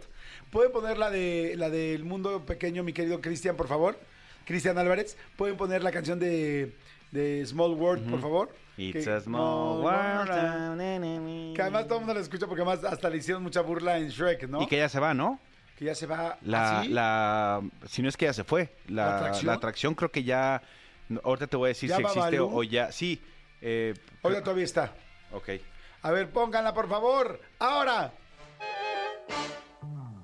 ¿Pueden 0.51 0.73
poner 0.73 0.99
la 0.99 1.11
de 1.11 1.55
la 1.57 1.71
del 1.71 2.05
mundo 2.05 2.45
pequeño, 2.45 2.83
mi 2.83 2.93
querido 2.93 3.21
Cristian, 3.21 3.57
por 3.57 3.69
favor? 3.69 3.99
Cristian 4.45 4.77
Álvarez, 4.79 5.17
¿pueden 5.37 5.57
poner 5.57 5.83
la 5.85 5.93
canción 5.93 6.19
de, 6.19 6.75
de 7.13 7.45
Small 7.47 7.75
World, 7.75 8.11
por 8.11 8.21
favor? 8.21 8.51
It's 8.77 9.05
Que- 9.05 9.11
a 9.13 9.21
small 9.21 9.81
world. 9.83 11.55
Que 11.55 11.63
además 11.63 11.85
todo 11.87 11.97
el 11.97 12.01
mundo 12.07 12.15
la 12.15 12.21
escucha 12.21 12.47
porque 12.47 12.63
además 12.63 12.83
hasta 12.85 13.11
le 13.11 13.19
hicieron 13.19 13.43
mucha 13.43 13.61
burla 13.61 13.99
en 13.99 14.09
Shrek, 14.09 14.49
¿no? 14.49 14.63
Y 14.63 14.67
que 14.67 14.79
ya 14.79 14.89
se 14.89 14.99
va, 14.99 15.13
¿no? 15.15 15.39
Que 15.77 15.85
ya 15.85 15.95
se 15.95 16.07
va 16.07 16.39
La, 16.43 16.81
así. 16.81 16.89
la, 16.89 17.61
si 17.87 18.03
no 18.03 18.09
es 18.09 18.17
que 18.17 18.25
ya 18.27 18.33
se 18.33 18.43
fue. 18.45 18.71
La, 18.89 19.31
¿La 19.33 19.43
la 19.43 19.53
atracción? 19.55 19.95
creo 19.95 20.11
que 20.11 20.25
ya, 20.25 20.63
ahorita 21.23 21.47
te 21.47 21.57
voy 21.57 21.67
a 21.67 21.69
decir 21.69 21.91
¿Ya 21.91 21.97
si 21.97 22.03
existe 22.03 22.41
o, 22.41 22.63
ya, 22.63 22.91
sí. 22.91 23.21
Eh, 23.63 23.95
todavía 24.23 24.65
está. 24.65 24.93
ok. 25.33 25.49
A 26.03 26.11
ver, 26.11 26.31
pónganla, 26.31 26.73
por 26.73 26.89
favor. 26.89 27.41
Ahora. 27.59 28.13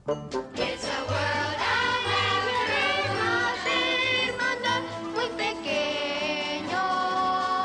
It's 0.08 0.84
a 0.84 1.02
world 1.04 1.60
alegre, 1.76 2.84
el 4.24 4.32
mundo 4.32 4.70
muy 5.14 5.28
pequeño 5.36 6.82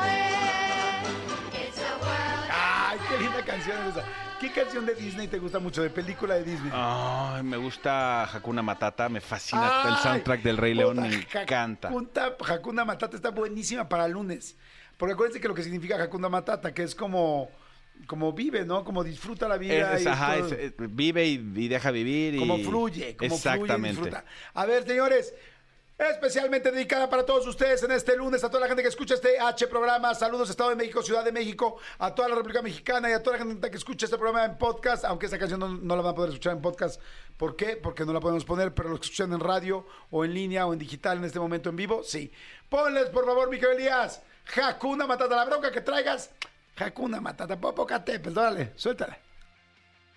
es. 0.04 1.06
It's 1.54 1.78
a 1.78 1.96
world 2.00 2.50
¡Ay, 2.50 2.98
qué 3.08 3.16
linda 3.18 3.42
canción 3.44 3.78
es 3.86 3.96
esa! 3.96 4.04
¿Qué 4.40 4.50
canción 4.50 4.84
de 4.84 4.94
Disney 4.96 5.28
te 5.28 5.38
gusta 5.38 5.58
mucho? 5.60 5.82
¿De 5.82 5.90
película 5.90 6.34
de 6.34 6.42
Disney? 6.42 6.72
Ay, 6.74 7.44
me 7.44 7.56
gusta 7.56 8.24
Hakuna 8.24 8.60
Matata, 8.60 9.08
me 9.08 9.20
fascina 9.20 9.84
el 9.88 9.96
soundtrack 9.98 10.42
del 10.42 10.56
Rey 10.56 10.74
León, 10.74 11.00
me 11.00 11.14
encanta. 11.14 11.88
Hakuna, 11.88 12.36
Hakuna 12.46 12.84
Matata 12.84 13.16
está 13.16 13.30
buenísima 13.30 13.88
para 13.88 14.08
lunes. 14.08 14.56
Porque 14.98 15.14
acuérdense 15.14 15.40
que 15.40 15.48
lo 15.48 15.54
que 15.54 15.62
significa 15.62 15.94
Hakuna 16.02 16.28
Matata, 16.28 16.74
que 16.74 16.82
es 16.82 16.94
como, 16.96 17.50
como 18.06 18.32
vive, 18.32 18.64
¿no? 18.64 18.84
Como 18.84 19.02
disfruta 19.04 19.48
la 19.48 19.56
vida. 19.58 19.94
Es- 19.94 20.00
es- 20.00 20.06
y 20.06 20.08
ajá, 20.08 20.36
todo. 20.38 20.46
es- 20.48 20.52
es- 20.52 20.72
vive 20.76 21.26
y, 21.26 21.34
y 21.56 21.68
deja 21.68 21.90
vivir. 21.90 22.34
y- 22.34 22.38
como 22.38 22.58
fluye, 22.58 23.16
como 23.16 23.38
fluye 23.38 23.74
y 23.76 23.80
disfruta. 23.82 24.24
A 24.54 24.66
ver, 24.66 24.84
señores, 24.86 25.34
Especialmente 25.98 26.72
dedicada 26.72 27.08
para 27.08 27.24
todos 27.24 27.46
ustedes 27.46 27.80
en 27.84 27.92
este 27.92 28.16
lunes, 28.16 28.42
a 28.42 28.48
toda 28.48 28.62
la 28.62 28.66
gente 28.66 28.82
que 28.82 28.88
escucha 28.88 29.14
este 29.14 29.38
H 29.38 29.68
programa. 29.68 30.12
Saludos, 30.16 30.50
Estado 30.50 30.70
de 30.70 30.74
México, 30.76 31.00
Ciudad 31.00 31.24
de 31.24 31.30
México, 31.30 31.76
a 31.98 32.12
toda 32.12 32.28
la 32.28 32.34
República 32.34 32.60
Mexicana 32.60 33.08
y 33.08 33.12
a 33.12 33.22
toda 33.22 33.36
la 33.36 33.44
gente 33.44 33.70
que 33.70 33.76
escucha 33.76 34.06
este 34.06 34.18
programa 34.18 34.44
en 34.46 34.58
podcast. 34.58 35.04
Aunque 35.04 35.26
esta 35.26 35.38
canción 35.38 35.60
no, 35.60 35.68
no 35.68 35.94
la 35.94 36.02
van 36.02 36.12
a 36.12 36.14
poder 36.16 36.30
escuchar 36.30 36.54
en 36.56 36.62
podcast. 36.62 37.00
¿Por 37.36 37.54
qué? 37.54 37.76
Porque 37.76 38.04
no 38.04 38.12
la 38.12 38.18
podemos 38.18 38.44
poner, 38.44 38.74
pero 38.74 38.88
los 38.88 38.98
que 38.98 39.04
escuchan 39.04 39.32
en 39.32 39.38
radio 39.38 39.86
o 40.10 40.24
en 40.24 40.34
línea 40.34 40.66
o 40.66 40.72
en 40.72 40.78
digital 40.80 41.18
en 41.18 41.24
este 41.24 41.38
momento 41.38 41.68
en 41.70 41.76
vivo, 41.76 42.02
sí. 42.02 42.32
Ponles, 42.68 43.08
por 43.10 43.24
favor, 43.24 43.48
Miguel 43.48 43.72
Elías, 43.76 44.22
Hakuna 44.60 45.06
Matata, 45.06 45.36
la 45.36 45.44
bronca 45.44 45.70
que 45.70 45.82
traigas. 45.82 46.30
Hakuna 46.76 47.20
Matata, 47.20 47.56
Popocate, 47.56 48.18
perdónale, 48.18 48.72
suéltala. 48.76 49.16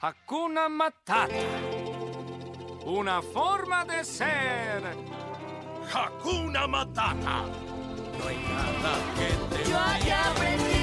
Hakuna 0.01 0.69
Matata. 0.69 1.27
Una 2.85 3.21
forma 3.21 3.83
de 3.85 4.03
ser. 4.03 4.83
Hakuna 5.93 6.67
Matata. 6.67 7.45
No 8.17 8.27
hay 8.27 8.38
nada 8.38 8.93
que 9.15 9.55
te 9.55 9.69
Yo 9.69 10.05
ya 10.05 10.31
aprendí. 10.31 10.75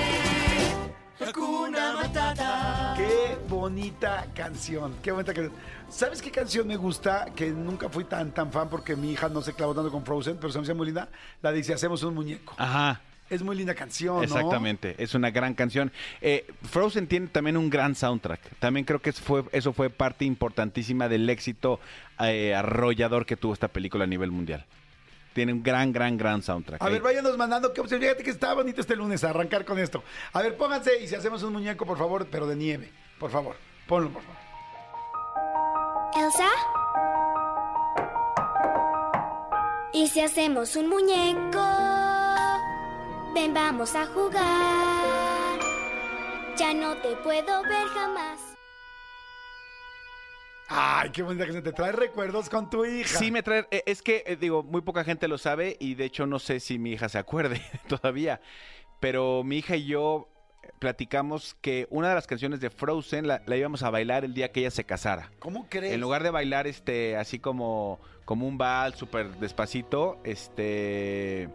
Hakuna 1.27 1.93
Matata. 1.95 2.95
Qué 2.97 3.39
bonita 3.49 4.27
canción, 4.35 4.97
qué 5.03 5.13
bonita 5.13 5.33
canción. 5.33 5.57
¿Sabes 5.89 6.21
qué 6.21 6.31
canción 6.31 6.67
me 6.67 6.77
gusta? 6.77 7.27
Que 7.35 7.51
nunca 7.51 7.89
fui 7.89 8.05
tan 8.05 8.33
tan 8.33 8.53
fan 8.53 8.69
porque 8.69 8.97
mi 8.97 9.13
hija 9.13 9.29
no 9.29 9.41
se 9.41 9.55
clavó 9.55 9.75
tanto 9.75 9.91
con 9.91 10.05
Frozen, 10.05 10.37
pero 10.37 10.53
se 10.53 10.59
me 10.59 10.65
hace 10.65 10.75
muy 10.75 10.87
linda. 10.87 11.09
La 11.41 11.53
dice 11.53 11.73
Hacemos 11.73 12.03
un 12.03 12.15
muñeco. 12.15 12.55
Ajá. 12.59 13.01
Es 13.33 13.43
muy 13.43 13.57
linda 13.57 13.75
canción, 13.75 14.17
¿no? 14.17 14.23
Exactamente, 14.23 14.95
es 14.99 15.15
una 15.15 15.31
gran 15.31 15.55
canción. 15.55 15.91
Eh, 16.21 16.47
Frozen 16.71 17.07
tiene 17.07 17.29
también 17.29 17.57
un 17.57 17.71
gran 17.71 17.95
soundtrack. 17.95 18.41
También 18.59 18.85
creo 18.85 19.01
que 19.01 19.09
es- 19.11 19.21
fue, 19.21 19.43
eso 19.53 19.73
fue 19.73 19.89
parte 19.89 20.25
importantísima 20.27 21.09
del 21.09 21.29
éxito 21.31 21.81
eh, 22.21 22.55
arrollador 22.55 23.25
que 23.25 23.37
tuvo 23.37 23.55
esta 23.55 23.69
película 23.69 24.05
a 24.05 24.07
nivel 24.07 24.31
mundial. 24.31 24.67
Tiene 25.33 25.55
un 25.55 25.63
gran, 25.63 25.93
gran, 25.93 26.19
gran 26.19 26.43
soundtrack. 26.43 26.83
A 26.83 26.89
ver, 26.91 27.01
váyanos 27.01 27.39
mandando 27.39 27.73
qué 27.73 27.81
opción. 27.81 28.01
Fíjate 28.03 28.23
que 28.23 28.29
está 28.31 28.53
bonito 28.53 28.83
este 28.83 28.95
lunes 28.97 29.25
arrancar 29.25 29.65
con 29.65 29.79
esto. 29.79 30.05
A 30.35 30.43
ver, 30.43 30.57
pónganse 30.59 31.03
y 31.03 31.09
si 31.09 31.15
hacemos 31.15 31.43
un 31.43 31.55
muñeco, 31.55 31.87
por 31.87 31.97
favor, 31.97 32.27
pero 32.31 32.47
de 32.47 32.55
nieve. 32.55 32.91
Por 33.19 33.31
favor, 33.31 33.57
ponlo, 33.89 34.11
por 34.11 34.23
favor. 34.23 34.37
Elsa. 36.23 36.49
¿Y 39.95 40.09
si 40.09 40.21
hacemos 40.21 40.77
un 40.77 40.89
muñeco? 40.91 41.92
Ven, 43.35 43.55
vamos 43.55 43.95
a 43.95 44.07
jugar. 44.07 45.59
Ya 46.57 46.75
no 46.75 46.97
te 46.99 47.17
puedo 47.17 47.63
ver 47.63 47.87
jamás. 47.89 48.41
Ay, 50.69 51.11
qué 51.11 51.23
bonita 51.23 51.45
canción. 51.45 51.65
Te 51.65 51.73
trae 51.73 51.93
recuerdos 51.93 52.49
con 52.49 52.69
tu 52.71 52.85
hija. 52.85 53.19
Sí, 53.19 53.31
me 53.31 53.43
trae. 53.43 53.67
eh, 53.71 53.83
Es 53.87 54.03
que, 54.03 54.23
eh, 54.27 54.37
digo, 54.37 54.63
muy 54.63 54.83
poca 54.83 55.05
gente 55.05 55.29
lo 55.29 55.39
sabe 55.39 55.77
y 55.81 55.95
de 55.95 56.05
hecho 56.05 56.27
no 56.27 56.39
sé 56.39 56.61
si 56.61 56.79
mi 56.79 56.93
hija 56.93 57.09
se 57.09 57.19
acuerde 57.19 57.63
todavía. 57.89 58.41
Pero 59.01 59.43
mi 59.45 59.59
hija 59.59 59.77
y 59.77 59.87
yo 59.87 60.29
platicamos 60.79 61.55
que 61.61 61.87
una 61.91 62.09
de 62.11 62.15
las 62.15 62.27
canciones 62.27 62.61
de 62.61 62.71
Frozen 62.71 63.27
la, 63.27 63.43
la 63.47 63.57
íbamos 63.57 63.83
a 63.83 63.91
bailar 63.91 64.25
el 64.25 64.33
día 64.35 64.53
que 64.53 64.61
ella 64.61 64.71
se 64.71 64.85
casara. 64.85 65.31
¿Cómo 65.41 65.67
crees? 65.69 65.93
En 65.95 66.01
lugar 66.01 66.23
de 66.23 66.31
bailar 66.31 66.67
este 66.67 67.17
así 67.17 67.39
como, 67.39 67.99
como 68.25 68.47
un 68.47 68.59
vals 68.59 68.97
súper 68.97 69.29
despacito, 69.39 70.21
este 70.23 71.49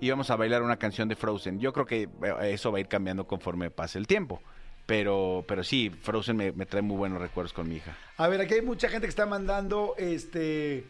íbamos 0.00 0.30
a 0.30 0.36
bailar 0.36 0.62
una 0.62 0.76
canción 0.76 1.08
de 1.08 1.16
Frozen. 1.16 1.60
Yo 1.60 1.72
creo 1.72 1.86
que 1.86 2.08
eso 2.42 2.72
va 2.72 2.78
a 2.78 2.80
ir 2.80 2.88
cambiando 2.88 3.26
conforme 3.26 3.70
pase 3.70 3.98
el 3.98 4.06
tiempo. 4.06 4.42
Pero, 4.86 5.44
pero 5.48 5.64
sí, 5.64 5.90
Frozen 5.90 6.36
me, 6.36 6.52
me 6.52 6.66
trae 6.66 6.82
muy 6.82 6.96
buenos 6.96 7.20
recuerdos 7.20 7.52
con 7.52 7.68
mi 7.68 7.76
hija. 7.76 7.96
A 8.18 8.28
ver, 8.28 8.40
aquí 8.42 8.54
hay 8.54 8.62
mucha 8.62 8.88
gente 8.88 9.06
que 9.06 9.10
está 9.10 9.24
mandando 9.24 9.94
este 9.96 10.84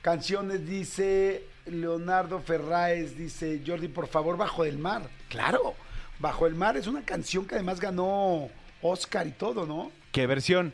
canciones, 0.00 0.66
dice 0.66 1.44
Leonardo 1.66 2.40
Ferraes, 2.40 3.16
dice 3.16 3.62
Jordi, 3.66 3.88
por 3.88 4.06
favor, 4.06 4.36
Bajo 4.36 4.64
del 4.64 4.78
Mar. 4.78 5.02
Claro, 5.28 5.74
Bajo 6.18 6.46
el 6.46 6.54
Mar 6.54 6.76
es 6.76 6.86
una 6.86 7.02
canción 7.02 7.44
que 7.44 7.56
además 7.56 7.80
ganó 7.80 8.48
Oscar 8.82 9.26
y 9.26 9.32
todo, 9.32 9.66
¿no? 9.66 9.92
¿Qué 10.12 10.26
versión? 10.26 10.72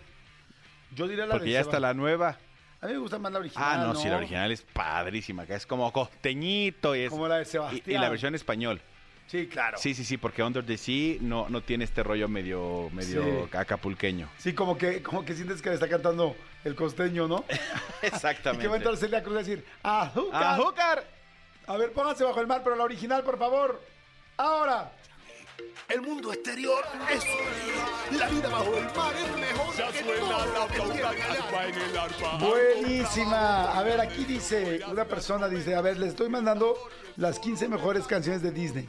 Yo 0.95 1.09
diría 1.09 1.27
la 1.27 1.33
Porque 1.33 1.47
de 1.47 1.53
ya 1.55 1.61
está 1.61 1.81
la 1.81 1.95
nueva. 1.95 2.39
A 2.85 2.89
mí 2.89 2.93
me 2.93 2.99
gusta 2.99 3.19
más 3.19 3.33
la 3.33 3.39
original. 3.39 3.67
Ah, 3.67 3.83
no, 3.83 3.95
sí, 3.95 4.09
la 4.11 4.19
original 4.19 4.53
es 4.53 4.61
padrísima, 4.61 5.47
que 5.47 5.55
es 5.55 5.65
como 5.65 5.91
costeñito 5.91 6.95
y 6.95 7.01
es 7.01 7.11
Como 7.11 7.27
la 7.27 7.37
de 7.37 7.43
y, 7.43 7.47
Sebastián. 7.47 7.83
y 7.87 7.95
la 7.99 8.11
versión 8.11 8.35
español. 8.35 8.79
Sí, 9.27 9.47
claro. 9.47 9.79
Sí, 9.79 9.95
sí, 9.95 10.05
sí, 10.05 10.19
porque 10.19 10.43
Under 10.43 10.63
the 10.67 10.77
Sea 10.77 11.17
no, 11.23 11.49
no 11.49 11.63
tiene 11.63 11.85
este 11.85 12.03
rollo 12.03 12.29
medio, 12.29 12.91
medio 12.93 13.49
Sí. 13.51 13.57
acapulqueño. 13.57 14.29
Sí, 14.37 14.53
como 14.53 14.77
que, 14.77 15.03
como 15.03 15.25
que 15.25 15.33
sientes 15.35 15.63
que 15.63 15.71
le 15.71 15.77
está 15.77 15.89
cantando 15.89 16.37
el 16.63 16.75
costeño, 16.75 17.27
¿no? 17.27 17.43
Y 18.03 18.07
Exactamente. 18.07 18.63
que 18.63 18.69
va 18.69 18.75
a 18.75 18.77
entrar 18.77 18.99
Celia 18.99 19.23
Cruz 19.23 19.37
a 19.37 19.39
decir, 19.39 19.65
¡Azúcar! 19.83 20.43
¡Azúcar! 20.45 21.05
A 21.67 21.79
ver, 21.79 21.91
pónganse 21.93 22.23
bajo 22.25 22.39
el 22.43 22.47
mar, 22.47 22.61
pero 22.63 22.77
la 22.77 22.85
original, 22.85 23.23
por 23.25 23.39
favor. 23.39 23.81
Ahora. 24.37 24.93
El 25.89 26.01
mundo 26.01 26.33
exterior 26.33 26.83
es. 27.13 27.25
La 28.19 28.29
vida 28.29 28.49
bajo 28.49 28.77
el 28.77 28.85
mar 28.85 29.13
es 29.15 29.39
mejor 29.39 29.75
que 29.93 30.03
todo 30.03 30.47
lo 30.47 30.67
que 30.67 30.93
tiene 30.93 31.09
allá. 31.09 32.39
Buenísima. 32.41 33.73
A 33.79 33.83
ver, 33.83 34.01
aquí 34.01 34.25
dice, 34.25 34.81
una 34.91 35.05
persona 35.05 35.49
dice, 35.49 35.75
a 35.75 35.81
ver, 35.83 35.99
les 35.99 36.11
estoy 36.11 36.29
mandando 36.29 36.75
las 37.17 37.39
15 37.39 37.69
mejores 37.69 38.07
canciones 38.07 38.43
de 38.43 38.51
Disney. 38.51 38.89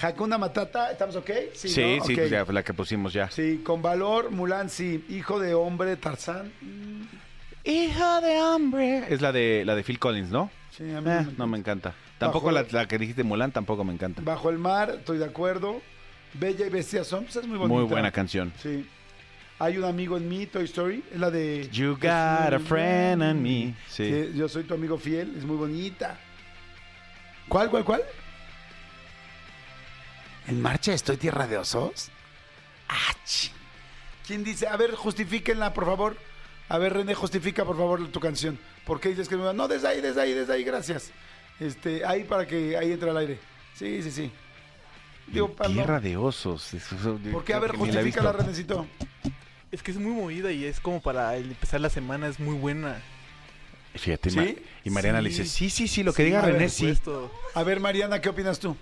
Hakuna 0.00 0.36
Matata, 0.38 0.92
¿estamos 0.92 1.16
ok? 1.16 1.30
Sí, 1.54 1.68
¿no? 1.98 2.04
sí, 2.04 2.16
ya, 2.28 2.44
la 2.44 2.62
que 2.62 2.74
pusimos 2.74 3.12
ya. 3.12 3.30
Sí, 3.30 3.62
con 3.64 3.80
valor, 3.82 4.30
Mulan, 4.30 4.68
sí. 4.70 5.04
Hijo 5.08 5.40
de 5.40 5.54
hombre, 5.54 5.96
Tarzán. 5.96 6.52
Hija 7.64 8.20
de 8.20 8.38
hambre. 8.38 9.04
Es 9.08 9.20
la 9.20 9.32
de 9.32 9.64
la 9.64 9.74
de 9.74 9.82
Phil 9.82 9.98
Collins, 9.98 10.30
¿no? 10.30 10.50
Sí, 10.70 10.84
a 10.94 11.00
mí 11.00 11.10
Eh, 11.10 11.24
me 11.26 11.32
no 11.38 11.46
me 11.46 11.58
encanta. 11.58 11.94
Tampoco 12.18 12.50
la, 12.50 12.64
la 12.70 12.86
que 12.86 12.98
dijiste 12.98 13.24
Mulan, 13.24 13.52
tampoco 13.52 13.84
me 13.84 13.92
encanta. 13.92 14.22
Bajo 14.22 14.50
el 14.50 14.58
mar, 14.58 14.96
estoy 14.98 15.18
de 15.18 15.24
acuerdo. 15.24 15.80
Bella 16.38 16.66
y 16.66 16.70
Bestia 16.70 17.04
son, 17.04 17.24
pues 17.24 17.36
es 17.36 17.46
muy 17.46 17.58
bonita. 17.58 17.80
Muy 17.80 17.84
buena 17.84 18.10
canción. 18.10 18.52
Sí. 18.62 18.86
Hay 19.58 19.78
un 19.78 19.84
amigo 19.84 20.16
en 20.16 20.28
mí, 20.28 20.46
Toy 20.46 20.64
Story, 20.64 21.02
es 21.10 21.18
la 21.18 21.30
de... 21.30 21.68
You 21.70 21.94
got 21.94 22.52
a 22.52 22.58
friend 22.58 23.22
in 23.22 23.42
me. 23.42 23.74
Sí. 23.88 24.10
Sí, 24.10 24.32
yo 24.34 24.48
soy 24.48 24.64
tu 24.64 24.74
amigo 24.74 24.98
fiel, 24.98 25.34
es 25.36 25.44
muy 25.44 25.56
bonita. 25.56 26.18
¿Cuál, 27.48 27.70
cuál, 27.70 27.84
cuál? 27.84 28.02
¿En 30.46 30.60
marcha 30.60 30.92
estoy 30.92 31.16
tierra 31.16 31.46
de 31.46 31.56
osos? 31.56 32.10
Chi. 33.24 33.50
¿Quién 34.26 34.44
dice? 34.44 34.66
A 34.68 34.76
ver, 34.76 34.94
justifíquenla, 34.94 35.72
por 35.72 35.86
favor. 35.86 36.16
A 36.68 36.78
ver, 36.78 36.92
René, 36.92 37.14
justifica, 37.14 37.64
por 37.64 37.76
favor, 37.76 38.06
tu 38.08 38.20
canción. 38.20 38.58
¿Por 38.84 39.00
qué 39.00 39.08
dices 39.08 39.28
que 39.28 39.36
no? 39.36 39.52
No, 39.52 39.68
desde 39.68 39.88
ahí, 39.88 40.00
desde 40.00 40.20
ahí, 40.20 40.32
desde 40.32 40.52
ahí, 40.52 40.64
gracias. 40.64 41.12
Este, 41.58 42.04
ahí 42.04 42.24
para 42.24 42.46
que 42.46 42.76
ahí 42.76 42.92
entre 42.92 43.10
al 43.10 43.16
aire. 43.16 43.38
Sí, 43.74 44.02
sí, 44.02 44.10
sí. 44.10 44.32
Digo. 45.28 45.54
Tierra 45.66 46.00
de 46.00 46.16
osos. 46.16 46.72
Eso- 46.74 46.94
eso- 46.96 47.18
¿Por 47.32 47.44
qué? 47.44 47.54
A 47.54 47.58
ver, 47.58 47.76
ni 47.78 47.90
la. 47.90 48.32
Renecito. 48.32 48.86
Es 49.72 49.82
que 49.82 49.90
es 49.90 49.96
muy 49.98 50.12
movida 50.12 50.52
y 50.52 50.64
es 50.64 50.78
como 50.80 51.00
para 51.02 51.36
empezar 51.36 51.80
la 51.80 51.90
semana, 51.90 52.28
es 52.28 52.38
muy 52.38 52.54
buena. 52.56 53.02
Fíjate, 53.94 54.30
¿Sí? 54.30 54.36
Ma- 54.36 54.46
y 54.84 54.90
Mariana 54.90 55.20
le 55.20 55.30
dice, 55.30 55.44
sí, 55.46 55.70
sí, 55.70 55.88
sí, 55.88 56.02
lo 56.02 56.12
que 56.12 56.22
Sí, 56.22 56.26
diga 56.26 56.42
René, 56.42 56.68
sí. 56.68 56.94
supuesto. 56.94 57.32
A 57.54 57.62
ver, 57.62 57.80
Mariana, 57.80 58.20
¿qué 58.20 58.28
opinas 58.28 58.58
tú? 58.60 58.76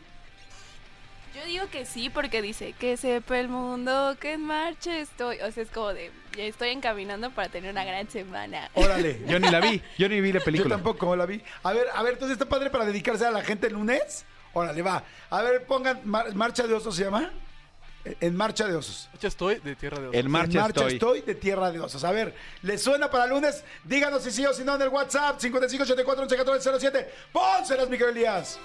Yo 1.35 1.45
digo 1.47 1.65
que 1.71 1.85
sí, 1.85 2.11
porque 2.11 2.43
dice 2.43 2.75
que 2.79 2.97
sepa 2.97 3.39
el 3.41 3.49
mundo 3.49 4.17
que 4.21 4.35
en 4.35 4.43
marcha 4.43 4.99
estoy. 4.99 5.39
O 5.41 5.51
sea, 5.51 5.63
es 5.65 5.71
como 5.71 5.89
de, 5.93 6.11
ya 6.37 6.45
estoy 6.45 6.69
encaminando 6.69 7.31
para 7.31 7.49
tener 7.49 7.73
una 7.73 7.85
gran 7.85 8.09
semana. 8.09 8.71
Órale. 8.75 9.21
Yo 9.27 9.41
ni 9.41 9.49
la 9.51 9.61
vi, 9.61 9.83
yo 9.99 10.09
ni 10.09 10.21
vi 10.21 10.33
la 10.33 10.39
Yo 10.41 10.45
película. 10.45 10.77
tampoco 10.77 11.17
la 11.17 11.27
vi. 11.27 11.41
A 11.65 11.73
ver, 11.73 11.87
a 11.95 12.03
ver, 12.05 12.13
entonces 12.15 12.35
está 12.35 12.49
padre 12.49 12.71
para 12.71 12.85
dedicarse 12.85 13.25
a 13.27 13.31
la 13.33 13.43
gente 13.43 13.67
el 13.67 13.73
lunes. 13.73 14.25
Órale, 14.55 14.83
va. 14.83 15.03
A 15.31 15.43
ver, 15.43 15.67
pongan 15.67 16.01
Mar- 16.05 16.35
Marcha 16.35 16.67
de 16.67 16.75
Osos, 16.75 16.95
¿se 16.97 17.05
llama? 17.05 17.31
En 18.05 18.37
Marcha 18.37 18.67
de 18.69 18.77
Osos. 18.77 19.09
Marcha 19.13 19.29
estoy 19.29 19.57
de 19.61 19.77
Tierra 19.77 19.99
de 19.99 20.09
Osos. 20.09 20.17
En 20.21 20.31
marcha, 20.31 20.59
en 20.59 20.63
marcha 20.65 20.87
estoy. 20.89 21.21
de 21.23 21.35
Tierra 21.35 21.71
de 21.73 21.81
Osos. 21.81 22.05
A 22.05 22.13
ver, 22.13 22.35
¿les 22.63 22.83
suena 22.83 23.11
para 23.11 23.27
lunes? 23.27 23.65
Díganos 23.85 24.23
si 24.23 24.31
sí 24.31 24.45
o 24.47 24.53
si 24.53 24.63
no 24.65 24.75
en 24.77 24.83
el 24.83 24.89
WhatsApp 24.89 25.39
5584 25.41 26.53
11 26.53 26.81
07. 26.81 27.11
Pónselas, 27.33 27.89
Miguel 27.89 28.11
Elías. 28.11 28.59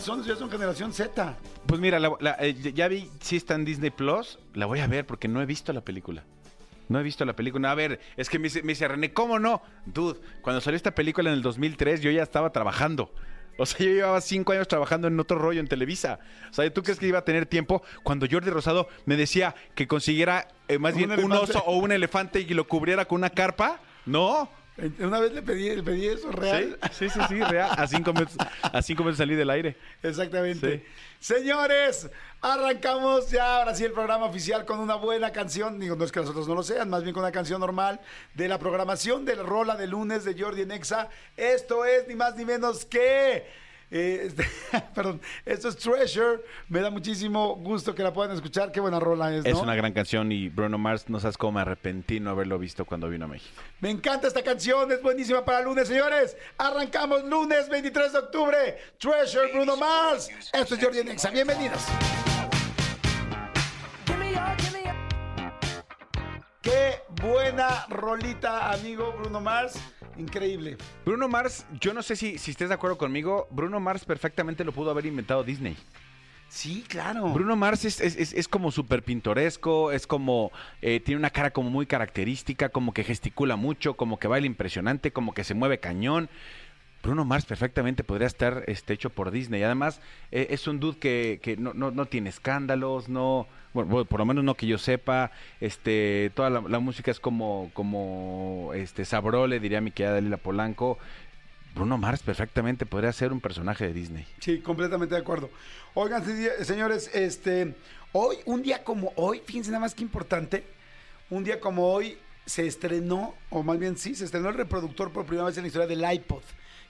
Son, 0.00 0.22
ya 0.22 0.36
son 0.36 0.50
generación 0.50 0.92
Z. 0.92 1.36
Pues 1.66 1.80
mira, 1.80 1.98
la- 1.98 2.14
la- 2.20 2.36
eh, 2.40 2.54
ya 2.74 2.88
vi, 2.88 3.10
si 3.20 3.36
está 3.36 3.54
en 3.54 3.64
Disney 3.64 3.90
Plus, 3.90 4.38
la 4.54 4.66
voy 4.66 4.80
a 4.80 4.86
ver 4.86 5.06
porque 5.06 5.28
no 5.28 5.40
he 5.40 5.46
visto 5.46 5.72
la 5.72 5.80
película. 5.80 6.24
No 6.88 7.00
he 7.00 7.02
visto 7.02 7.24
la 7.24 7.34
película. 7.34 7.70
A 7.70 7.74
ver, 7.74 8.00
es 8.16 8.28
que 8.28 8.38
me 8.38 8.44
dice, 8.44 8.62
me 8.62 8.72
dice 8.72 8.88
René, 8.88 9.12
¿cómo 9.12 9.38
no? 9.38 9.62
Dude, 9.86 10.20
cuando 10.40 10.60
salió 10.60 10.76
esta 10.76 10.94
película 10.94 11.30
en 11.30 11.36
el 11.36 11.42
2003, 11.42 12.00
yo 12.00 12.10
ya 12.10 12.22
estaba 12.22 12.50
trabajando. 12.50 13.12
O 13.58 13.66
sea, 13.66 13.78
yo 13.86 13.92
llevaba 13.92 14.20
cinco 14.20 14.52
años 14.52 14.66
trabajando 14.68 15.08
en 15.08 15.18
otro 15.20 15.38
rollo 15.38 15.60
en 15.60 15.68
Televisa. 15.68 16.18
O 16.50 16.54
sea, 16.54 16.72
¿tú 16.72 16.82
crees 16.82 16.98
que 16.98 17.06
iba 17.06 17.18
a 17.18 17.24
tener 17.24 17.46
tiempo? 17.46 17.82
Cuando 18.02 18.26
Jordi 18.30 18.50
Rosado 18.50 18.88
me 19.04 19.16
decía 19.16 19.54
que 19.74 19.86
consiguiera 19.86 20.48
eh, 20.68 20.78
más 20.78 20.94
Un 20.94 20.98
bien 20.98 21.24
un 21.24 21.32
oso 21.32 21.62
o 21.66 21.76
un 21.76 21.92
elefante 21.92 22.40
y 22.40 22.46
lo 22.54 22.66
cubriera 22.66 23.04
con 23.04 23.18
una 23.18 23.30
carpa. 23.30 23.80
No, 24.06 24.50
Una 25.00 25.20
vez 25.20 25.32
le 25.32 25.42
pedí, 25.42 25.74
le 25.76 25.82
pedí 25.82 26.06
eso, 26.06 26.32
real. 26.32 26.78
Sí, 26.92 27.08
sí, 27.08 27.10
sí, 27.10 27.20
sí, 27.28 27.42
real. 27.42 27.70
A 27.76 27.86
cinco 27.86 28.12
minutos, 28.12 28.36
a 28.62 28.80
cinco 28.80 29.02
minutos 29.02 29.18
salí 29.18 29.34
del 29.34 29.50
aire. 29.50 29.76
Exactamente. 30.02 30.86
Señores, 31.20 32.08
arrancamos 32.40 33.30
ya 33.30 33.58
ahora 33.58 33.74
sí 33.74 33.84
el 33.84 33.92
programa 33.92 34.24
oficial 34.24 34.64
con 34.64 34.80
una 34.80 34.94
buena 34.94 35.30
canción. 35.30 35.78
Digo, 35.78 35.94
no 35.94 36.04
es 36.04 36.10
que 36.10 36.20
los 36.20 36.30
otros 36.30 36.48
no 36.48 36.54
lo 36.54 36.62
sean, 36.62 36.88
más 36.88 37.02
bien 37.02 37.12
con 37.12 37.22
una 37.22 37.32
canción 37.32 37.60
normal 37.60 38.00
de 38.34 38.48
la 38.48 38.58
programación 38.58 39.26
de 39.26 39.36
la 39.36 39.42
rola 39.42 39.76
de 39.76 39.86
lunes 39.86 40.24
de 40.24 40.40
Jordi 40.40 40.64
Nexa. 40.64 41.10
Esto 41.36 41.84
es 41.84 42.08
ni 42.08 42.14
más 42.14 42.34
ni 42.36 42.46
menos 42.46 42.86
que. 42.86 43.46
Eh, 43.92 44.22
este, 44.24 44.46
perdón, 44.94 45.20
esto 45.44 45.68
es 45.68 45.76
Treasure. 45.76 46.40
Me 46.68 46.80
da 46.80 46.90
muchísimo 46.90 47.56
gusto 47.56 47.94
que 47.94 48.02
la 48.02 48.10
puedan 48.12 48.34
escuchar. 48.34 48.72
Qué 48.72 48.80
buena 48.80 48.98
rola 48.98 49.34
es, 49.34 49.44
¿no? 49.44 49.50
Es 49.50 49.56
una 49.58 49.74
gran 49.74 49.92
canción 49.92 50.32
y 50.32 50.48
Bruno 50.48 50.78
Mars, 50.78 51.10
no 51.10 51.20
sabes 51.20 51.36
cómo 51.36 51.52
me 51.52 51.60
arrepentí 51.60 52.18
no 52.18 52.30
haberlo 52.30 52.58
visto 52.58 52.86
cuando 52.86 53.10
vino 53.10 53.26
a 53.26 53.28
México. 53.28 53.60
Me 53.80 53.90
encanta 53.90 54.28
esta 54.28 54.42
canción, 54.42 54.90
es 54.90 55.02
buenísima 55.02 55.44
para 55.44 55.60
lunes, 55.60 55.88
señores. 55.88 56.38
Arrancamos 56.56 57.22
lunes 57.24 57.68
23 57.68 58.12
de 58.14 58.18
octubre. 58.18 58.78
Treasure, 58.98 59.52
Bruno 59.52 59.76
Mars. 59.76 60.30
Esto 60.54 60.74
es 60.74 60.82
Jordi 60.82 61.04
Nexa. 61.04 61.30
Bienvenidos. 61.30 61.82
Qué 66.62 67.02
buena 67.20 67.86
rolita, 67.90 68.72
amigo 68.72 69.12
Bruno 69.18 69.40
Mars. 69.40 69.74
Increíble. 70.18 70.76
Bruno 71.04 71.28
Mars, 71.28 71.64
yo 71.80 71.94
no 71.94 72.02
sé 72.02 72.16
si, 72.16 72.38
si 72.38 72.50
estés 72.50 72.68
de 72.68 72.74
acuerdo 72.74 72.98
conmigo, 72.98 73.46
Bruno 73.50 73.80
Mars 73.80 74.04
perfectamente 74.04 74.64
lo 74.64 74.72
pudo 74.72 74.90
haber 74.90 75.06
inventado 75.06 75.42
Disney. 75.42 75.76
Sí, 76.48 76.84
claro. 76.86 77.28
Bruno 77.32 77.56
Mars 77.56 77.86
es, 77.86 77.98
es- 78.00 78.16
es- 78.16 78.34
es 78.34 78.46
como 78.46 78.70
súper 78.70 79.02
pintoresco, 79.02 79.90
es 79.90 80.06
como, 80.06 80.52
eh, 80.82 81.00
tiene 81.00 81.18
una 81.18 81.30
cara 81.30 81.50
como 81.50 81.70
muy 81.70 81.86
característica, 81.86 82.68
como 82.68 82.92
que 82.92 83.04
gesticula 83.04 83.56
mucho, 83.56 83.94
como 83.94 84.18
que 84.18 84.28
baila 84.28 84.46
impresionante, 84.46 85.12
como 85.12 85.32
que 85.32 85.44
se 85.44 85.54
mueve 85.54 85.80
cañón. 85.80 86.28
Bruno 87.02 87.24
Mars 87.24 87.46
perfectamente 87.46 88.04
podría 88.04 88.26
estar 88.26 88.64
este, 88.68 88.92
hecho 88.92 89.08
por 89.10 89.30
Disney. 89.30 89.62
Además, 89.62 90.00
eh, 90.30 90.48
es 90.50 90.68
un 90.68 90.78
dude 90.78 90.98
que, 90.98 91.40
que 91.42 91.56
no, 91.56 91.72
no- 91.72 91.90
no 91.90 92.04
tiene 92.04 92.28
escándalos, 92.28 93.08
no, 93.08 93.48
bueno, 93.72 94.04
por 94.04 94.20
lo 94.20 94.24
menos 94.26 94.44
no 94.44 94.54
que 94.54 94.66
yo 94.66 94.78
sepa. 94.78 95.30
Este, 95.60 96.30
toda 96.34 96.50
la, 96.50 96.78
música 96.78 97.10
es 97.10 97.20
como, 97.20 97.70
como 97.74 98.72
este, 98.74 99.04
sabrole, 99.04 99.60
diría 99.60 99.80
mi 99.80 99.90
querida 99.90 100.14
Dalila 100.14 100.36
Polanco. 100.36 100.98
Bruno 101.74 101.96
Mars 101.96 102.22
perfectamente 102.22 102.84
podría 102.84 103.12
ser 103.12 103.32
un 103.32 103.40
personaje 103.40 103.86
de 103.86 103.94
Disney. 103.94 104.26
Sí, 104.40 104.58
completamente 104.60 105.14
de 105.14 105.20
acuerdo. 105.20 105.50
Oigan, 105.94 106.24
se- 106.24 106.64
señores, 106.64 107.10
este, 107.14 107.74
hoy, 108.12 108.36
un 108.44 108.62
día 108.62 108.84
como 108.84 109.12
hoy, 109.16 109.40
fíjense 109.44 109.70
nada 109.70 109.80
más 109.80 109.94
que 109.94 110.02
importante, 110.02 110.64
un 111.30 111.44
día 111.44 111.60
como 111.60 111.90
hoy 111.90 112.18
se 112.46 112.66
estrenó, 112.66 113.34
o 113.50 113.62
más 113.62 113.78
bien 113.78 113.96
sí, 113.96 114.14
se 114.14 114.24
estrenó 114.24 114.48
el 114.48 114.54
reproductor 114.54 115.12
por 115.12 115.24
primera 115.26 115.46
vez 115.46 115.56
en 115.56 115.62
la 115.62 115.68
historia 115.68 115.86
del 115.86 116.04
iPod, 116.12 116.42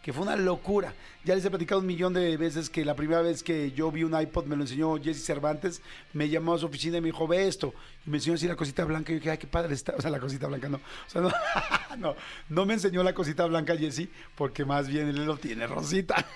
que 0.03 0.13
fue 0.13 0.23
una 0.23 0.37
locura. 0.37 0.95
Ya 1.25 1.35
les 1.35 1.45
he 1.45 1.51
platicado 1.51 1.81
un 1.81 1.87
millón 1.87 2.13
de 2.13 2.37
veces 2.37 2.69
que 2.69 2.85
la 2.85 2.97
primera 2.97 3.23
vez 3.23 3.43
que 3.43 3.71
yo 3.73 3.93
vi 3.93 4.03
un 4.03 4.19
iPod 4.19 4.47
me 4.47 4.57
lo 4.57 4.63
enseñó 4.63 5.01
Jesse 5.01 5.25
Cervantes, 5.25 5.81
me 6.13 6.29
llamó 6.29 6.55
a 6.55 6.59
su 6.59 6.67
oficina 6.67 6.99
y 6.99 7.01
me 7.01 7.07
dijo, 7.07 7.29
ve 7.29 7.47
esto. 7.47 7.73
Y 8.07 8.11
me 8.11 8.17
enseñó 8.17 8.35
así 8.35 8.49
la 8.49 8.57
cosita 8.57 8.85
blanca 8.85 9.13
y 9.13 9.15
yo 9.15 9.21
dije, 9.21 9.31
ay, 9.31 9.39
qué 9.39 9.47
padre 9.47 9.75
está. 9.75 9.95
O 9.97 10.01
sea, 10.01 10.11
la 10.11 10.19
cosita 10.19 10.49
blanca 10.49 10.69
no. 10.69 10.79
O 10.79 11.11
sea, 11.11 11.21
no, 11.21 11.31
no, 11.99 12.17
no 12.49 12.67
me 12.67 12.75
enseñó 12.75 13.03
la 13.05 13.15
cosita 13.15 13.47
blanca 13.47 13.77
Jesse, 13.77 14.09
porque 14.35 14.65
más 14.65 14.89
bien 14.89 15.09
él 15.09 15.25
lo 15.25 15.37
tiene 15.37 15.67
rosita. 15.67 16.27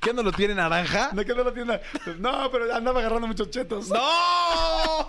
¿Qué 0.00 0.14
no 0.14 0.22
lo 0.22 0.32
tiene 0.32 0.54
naranja? 0.54 1.10
No, 1.12 1.24
que 1.24 1.34
no 1.34 1.42
lo 1.42 1.52
tiene. 1.52 1.80
No, 2.18 2.50
pero 2.50 2.72
andaba 2.74 3.00
agarrando 3.00 3.26
muchos 3.26 3.50
chetos. 3.50 3.88
¡No! 3.88 5.08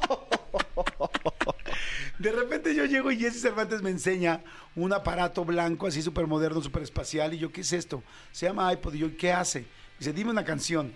De 2.18 2.32
repente 2.32 2.76
yo 2.76 2.86
llego 2.86 3.12
y 3.12 3.18
Jesse 3.18 3.42
Cervantes 3.42 3.82
me 3.82 3.90
enseña 3.90 4.42
un 4.76 4.92
aparato 4.94 5.46
blanco 5.46 5.88
así 5.88 6.02
súper 6.02 6.28
moderno, 6.28 6.62
súper 6.62 6.84
espacial. 6.84 7.34
Y 7.34 7.38
yo, 7.40 7.52
¿qué 7.52 7.62
es 7.62 7.72
esto? 7.74 8.04
Se 8.32 8.46
llama 8.46 8.72
iPod. 8.74 8.94
Y 8.94 9.00
yo, 9.00 9.18
¿qué 9.18 9.32
hace? 9.32 9.66
Dice, 9.98 10.12
dime 10.14 10.32
una 10.32 10.44
canción. 10.44 10.92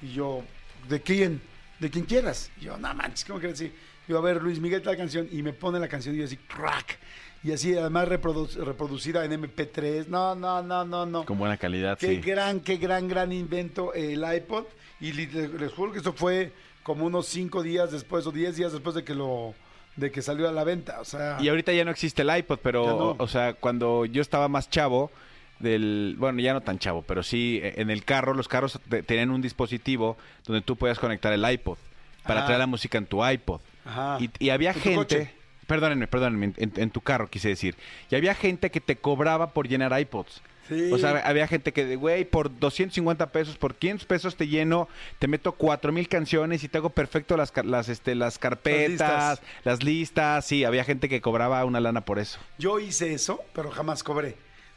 Y 0.00 0.12
yo, 0.12 0.42
¿de 0.88 1.00
quién? 1.00 1.40
De 1.80 1.90
quien 1.90 2.04
quieras. 2.04 2.50
Y 2.60 2.66
yo, 2.66 2.76
no 2.78 2.94
manches, 2.94 3.24
¿cómo 3.24 3.40
que 3.40 3.48
decir? 3.48 3.74
Yo, 4.06 4.18
a 4.18 4.20
ver, 4.20 4.40
Luis 4.42 4.60
Miguel, 4.60 4.82
tal 4.82 4.96
canción. 4.96 5.28
Y 5.32 5.42
me 5.42 5.52
pone 5.52 5.80
la 5.80 5.88
canción 5.88 6.14
y 6.14 6.18
yo 6.18 6.24
así, 6.24 6.36
crack. 6.36 6.98
Y 7.44 7.50
así, 7.50 7.76
además, 7.76 8.06
reprodu- 8.08 8.54
reproducida 8.64 9.24
en 9.24 9.32
MP3. 9.32 10.06
No, 10.06 10.36
no, 10.36 10.62
no, 10.62 10.84
no, 10.84 11.06
no. 11.06 11.24
Con 11.24 11.38
buena 11.38 11.56
calidad, 11.56 11.98
Qué 11.98 12.06
sí. 12.06 12.16
gran, 12.20 12.60
qué 12.60 12.76
gran, 12.76 13.08
gran 13.08 13.32
invento 13.32 13.92
el 13.94 14.24
iPod. 14.36 14.64
Y 15.00 15.12
les, 15.12 15.32
les 15.34 15.72
juro 15.72 15.90
que 15.90 15.98
esto 15.98 16.12
fue 16.12 16.52
como 16.82 17.04
unos 17.06 17.26
cinco 17.26 17.62
días 17.62 17.90
después 17.92 18.26
o 18.26 18.32
diez 18.32 18.56
días 18.56 18.72
después 18.72 18.94
de 18.94 19.04
que 19.04 19.14
lo 19.14 19.54
de 19.96 20.10
que 20.10 20.22
salió 20.22 20.48
a 20.48 20.52
la 20.52 20.64
venta. 20.64 21.00
O 21.00 21.04
sea, 21.04 21.36
Y 21.40 21.48
ahorita 21.48 21.72
ya 21.72 21.84
no 21.84 21.90
existe 21.90 22.22
el 22.22 22.34
iPod, 22.36 22.58
pero, 22.62 22.84
no. 22.86 23.16
o 23.22 23.28
sea, 23.28 23.52
cuando 23.54 24.04
yo 24.06 24.22
estaba 24.22 24.48
más 24.48 24.70
chavo, 24.70 25.10
del, 25.58 26.16
bueno, 26.18 26.40
ya 26.40 26.52
no 26.54 26.60
tan 26.60 26.78
chavo, 26.78 27.02
pero 27.02 27.22
sí, 27.22 27.60
eh, 27.62 27.74
en 27.76 27.90
el 27.90 28.04
carro, 28.04 28.34
los 28.34 28.48
carros 28.48 28.80
te- 28.88 29.02
tenían 29.02 29.30
un 29.30 29.40
dispositivo 29.42 30.16
donde 30.44 30.60
tú 30.62 30.76
podías 30.76 30.98
conectar 30.98 31.32
el 31.32 31.48
iPod 31.48 31.78
para 32.24 32.42
Ah. 32.42 32.46
traer 32.46 32.58
la 32.58 32.66
música 32.66 32.98
en 32.98 33.06
tu 33.06 33.24
iPod. 33.24 33.60
Ajá. 33.84 34.16
Y, 34.20 34.30
y 34.38 34.50
había 34.50 34.70
¿En 34.70 34.74
tu 34.76 34.80
gente, 34.80 34.96
coche? 35.18 35.30
perdónenme, 35.66 36.06
perdónenme, 36.08 36.52
en, 36.56 36.72
en 36.74 36.90
tu 36.90 37.00
carro 37.00 37.28
quise 37.28 37.48
decir, 37.48 37.76
y 38.10 38.16
había 38.16 38.34
gente 38.34 38.70
que 38.70 38.80
te 38.80 38.96
cobraba 38.96 39.50
por 39.50 39.68
llenar 39.68 39.96
iPods. 40.00 40.40
Sí. 40.68 40.92
O 40.92 40.98
sea, 40.98 41.18
había 41.24 41.46
gente 41.48 41.72
que, 41.72 41.84
de, 41.84 41.96
güey, 41.96 42.24
por 42.24 42.56
250 42.58 43.32
pesos, 43.32 43.56
por 43.56 43.74
500 43.74 44.06
pesos 44.06 44.36
te 44.36 44.46
lleno, 44.48 44.88
te 45.18 45.26
meto 45.28 45.52
4000 45.52 46.08
canciones 46.08 46.62
y 46.64 46.68
te 46.68 46.78
hago 46.78 46.90
perfecto 46.90 47.36
las, 47.36 47.52
las, 47.64 47.88
este, 47.88 48.14
las 48.14 48.38
carpetas, 48.38 49.40
las 49.64 49.82
listas. 49.82 49.84
listas. 49.84 50.46
Sí, 50.46 50.64
había 50.64 50.84
gente 50.84 51.08
que 51.08 51.20
cobraba 51.20 51.64
una 51.64 51.80
lana 51.80 52.02
por 52.04 52.18
eso. 52.18 52.38
yo 52.58 52.78
hice 52.78 53.12
eso, 53.12 53.40
pero 53.52 53.70
jamás 53.70 54.02
cobré. 54.02 54.36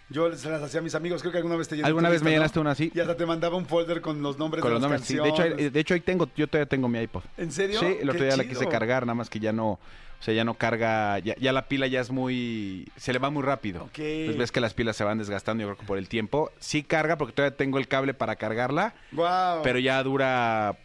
Yo 0.10 0.32
se 0.36 0.50
las 0.50 0.62
hacía 0.62 0.82
a 0.82 0.84
mis 0.84 0.94
amigos. 0.94 1.22
Creo 1.22 1.32
que 1.32 1.40
alguna 1.40 1.56
vez 1.56 1.68
te 1.68 1.76
llené 1.76 1.88
¿Alguna 1.88 2.10
vez 2.10 2.22
me 2.22 2.30
llenaste 2.30 2.60
una 2.60 2.72
así? 2.72 2.92
Y 2.94 3.00
hasta 3.00 3.18
te 3.18 3.26
mandaba 3.26 3.58
un 3.58 3.66
folder 3.66 4.02
con 4.02 4.22
los 4.22 4.38
nombres 4.38 4.62
Con 4.62 4.70
de 4.70 4.74
los 4.76 4.82
las 4.84 4.92
nombres, 4.92 5.08
sí. 5.08 5.16
De 5.16 5.22
hecho, 5.30 5.36
canciones. 5.38 5.66
ahí- 5.66 5.70
de 5.72 5.80
hecho, 5.80 5.94
ahí 5.96 6.00
tengo, 6.02 6.30
yo 6.36 6.48
todavía 6.48 6.70
tengo 6.70 6.88
mi 6.88 7.00
iPod. 7.00 7.24
¿En 7.38 7.52
serio? 7.52 7.80
Sí, 7.80 7.98
el 8.02 8.10
otro 8.10 8.24
día 8.24 8.38
la 8.38 8.44
quise 8.48 8.68
cargar, 8.68 9.04
nada 9.08 9.16
más 9.16 9.32
que 9.32 9.40
ya 9.40 9.52
no, 9.52 9.80
o 10.20 10.24
sea, 10.26 10.34
ya 10.34 10.44
no 10.44 10.56
carga, 10.56 11.20
ya, 11.20 11.36
ya 11.38 11.52
la 11.52 11.68
pila 11.68 11.88
ya 11.88 12.02
es 12.02 12.10
muy, 12.10 12.88
se 12.98 13.14
le 13.14 13.20
va 13.20 13.30
muy 13.30 13.44
rápido. 13.44 13.84
Ok. 13.84 13.94
Pues 13.96 14.38
ves 14.38 14.52
que 14.52 14.60
las 14.62 14.74
pilas 14.74 14.96
se 14.96 15.04
van 15.04 15.18
desgastando, 15.18 15.62
yo 15.62 15.68
creo 15.70 15.78
que 15.80 15.86
por 15.86 15.98
el 15.98 16.10
tiempo. 16.10 16.52
Sí 16.60 16.84
carga, 16.84 17.18
porque 17.18 17.34
todavía 17.34 17.56
tengo 17.58 17.78
el 17.78 17.88
cable 17.88 18.14
para 18.14 18.36
cargarla, 18.36 18.94
pero 19.64 19.80
ya 19.80 20.02
dura, 20.04 20.76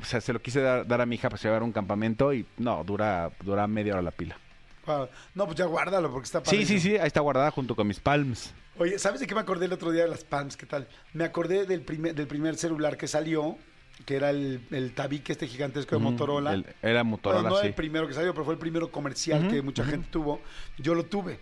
o 0.00 0.04
sea, 0.04 0.20
se 0.20 0.32
lo 0.32 0.40
quise 0.42 0.60
dar, 0.60 0.86
dar 0.86 1.00
a 1.00 1.06
mi 1.06 1.14
hija 1.16 1.28
para 1.30 1.40
llevar 1.40 1.62
a 1.62 1.64
un 1.64 1.72
campamento 1.72 2.32
y 2.32 2.44
no, 2.58 2.82
dura, 2.84 3.30
dura 3.44 3.66
media 3.66 3.92
hora 3.92 4.02
la 4.02 4.10
pila. 4.10 4.36
Guau. 4.84 5.08
No, 5.36 5.46
pues 5.46 5.56
ya 5.58 5.66
guárdalo 5.66 6.10
porque 6.10 6.24
está 6.24 6.40
Sí, 6.40 6.44
padrísimo. 6.46 6.80
sí, 6.80 6.88
sí, 6.90 6.96
ahí 6.96 7.06
está 7.06 7.20
guardada 7.20 7.52
junto 7.52 7.76
con 7.76 7.86
mis 7.86 8.00
palms. 8.00 8.52
Oye, 8.78 8.98
¿sabes 8.98 9.20
de 9.20 9.26
qué 9.28 9.34
me 9.36 9.42
acordé 9.42 9.66
el 9.66 9.72
otro 9.74 9.92
día 9.92 10.02
de 10.04 10.08
las 10.08 10.24
Palms? 10.24 10.56
¿Qué 10.56 10.64
tal? 10.66 10.88
Me 11.12 11.24
acordé 11.24 11.66
del 11.66 11.82
primer, 11.82 12.14
del 12.14 12.26
primer 12.26 12.56
celular 12.56 12.96
que 12.96 13.06
salió, 13.06 13.58
que 14.04 14.16
era 14.16 14.30
el, 14.30 14.60
el 14.70 14.92
tabique 14.94 15.32
este 15.32 15.46
gigantesco 15.46 15.94
de 15.96 16.02
Motorola. 16.02 16.54
el- 16.54 16.66
era 16.82 17.04
Motorola, 17.04 17.42
Bueno, 17.42 17.56
no 17.56 17.60
sí. 17.62 17.68
el 17.68 17.74
primero 17.74 18.08
que 18.08 18.14
salió, 18.14 18.32
pero 18.32 18.44
fue 18.44 18.54
el 18.54 18.60
primero 18.60 18.90
comercial 18.90 19.48
que 19.48 19.62
mucha 19.62 19.84
gente 19.84 20.08
tuvo. 20.10 20.40
Yo 20.78 20.94
lo 20.94 21.04
tuve. 21.04 21.38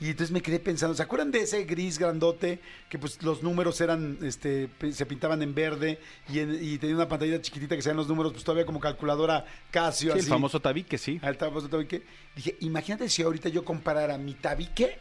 Y 0.00 0.10
entonces 0.10 0.30
me 0.30 0.40
quedé 0.40 0.60
pensando, 0.60 0.94
¿se 0.94 1.02
acuerdan 1.02 1.32
de 1.32 1.40
ese 1.40 1.64
gris 1.64 1.98
grandote 1.98 2.60
que 2.88 3.00
pues 3.00 3.20
los 3.24 3.42
números 3.42 3.80
eran, 3.80 4.16
este, 4.22 4.68
se 4.92 5.06
pintaban 5.06 5.42
en 5.42 5.56
verde 5.56 5.98
y, 6.32 6.38
en- 6.38 6.56
y 6.62 6.78
tenía 6.78 6.94
una 6.94 7.08
pantalla 7.08 7.42
chiquitita 7.42 7.74
que 7.74 7.82
sean 7.82 7.96
los 7.96 8.06
números, 8.06 8.32
pues 8.32 8.44
todavía 8.44 8.64
como 8.64 8.78
calculadora 8.78 9.44
Casio, 9.72 10.12
Sí, 10.12 10.18
el 10.18 10.22
así. 10.22 10.28
famoso 10.30 10.60
tabique, 10.60 10.98
sí. 10.98 11.18
Al 11.20 11.34
famoso 11.34 11.68
tabique. 11.68 12.04
Dije, 12.36 12.56
imagínate 12.60 13.08
si 13.08 13.22
ahorita 13.22 13.48
yo 13.48 13.64
comparara 13.64 14.16
mi 14.18 14.34
tabique 14.34 14.98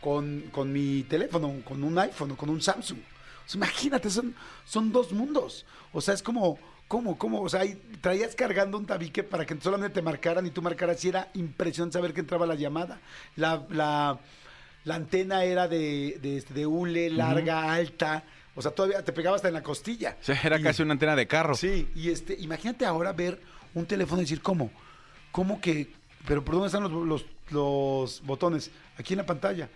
con, 0.00 0.42
con 0.50 0.72
mi 0.72 1.04
teléfono, 1.04 1.60
con 1.64 1.84
un 1.84 1.96
iPhone 2.00 2.32
o 2.32 2.36
con 2.36 2.50
un 2.50 2.60
Samsung. 2.60 2.98
Sea, 3.46 3.58
imagínate, 3.58 4.10
son, 4.10 4.34
son 4.64 4.92
dos 4.92 5.12
mundos. 5.12 5.64
O 5.92 6.00
sea, 6.00 6.14
es 6.14 6.22
como, 6.22 6.58
¿cómo, 6.88 7.18
cómo? 7.18 7.40
O 7.42 7.48
sea, 7.48 7.60
ahí 7.60 7.80
traías 8.00 8.34
cargando 8.34 8.78
un 8.78 8.86
tabique 8.86 9.22
para 9.22 9.44
que 9.46 9.56
solamente 9.60 9.94
te 9.94 10.02
marcaran 10.02 10.46
y 10.46 10.50
tú 10.50 10.62
marcaras 10.62 11.04
y 11.04 11.08
era 11.08 11.28
impresionante 11.34 11.94
saber 11.98 12.12
que 12.14 12.20
entraba 12.20 12.46
la 12.46 12.54
llamada. 12.54 13.00
La, 13.36 13.64
la, 13.70 14.18
la 14.84 14.94
antena 14.94 15.44
era 15.44 15.68
de, 15.68 16.18
de, 16.22 16.36
este, 16.38 16.54
de 16.54 16.66
hule, 16.66 17.10
larga, 17.10 17.72
alta. 17.72 18.24
O 18.54 18.60
sea, 18.62 18.70
todavía 18.70 19.02
te 19.02 19.12
pegaba 19.12 19.36
hasta 19.36 19.48
en 19.48 19.54
la 19.54 19.62
costilla. 19.62 20.16
O 20.20 20.24
sea, 20.24 20.38
era 20.42 20.58
Y- 20.58 20.62
casi 20.62 20.82
una 20.82 20.92
antena 20.92 21.16
de 21.16 21.26
carro. 21.26 21.54
Sí, 21.54 21.88
y 21.94 22.10
este, 22.10 22.34
imagínate 22.38 22.84
ahora 22.84 23.12
ver 23.12 23.40
un 23.74 23.86
teléfono 23.86 24.20
y 24.20 24.24
decir, 24.24 24.42
¿cómo? 24.42 24.70
¿Cómo 25.30 25.60
que? 25.60 25.90
Pero 26.26 26.44
¿por 26.44 26.54
dónde 26.54 26.66
están 26.66 26.82
los, 26.82 26.92
los, 26.92 27.24
los 27.50 28.22
botones? 28.26 28.70
Aquí 28.98 29.14
en 29.14 29.18
la 29.18 29.26
pantalla. 29.26 29.68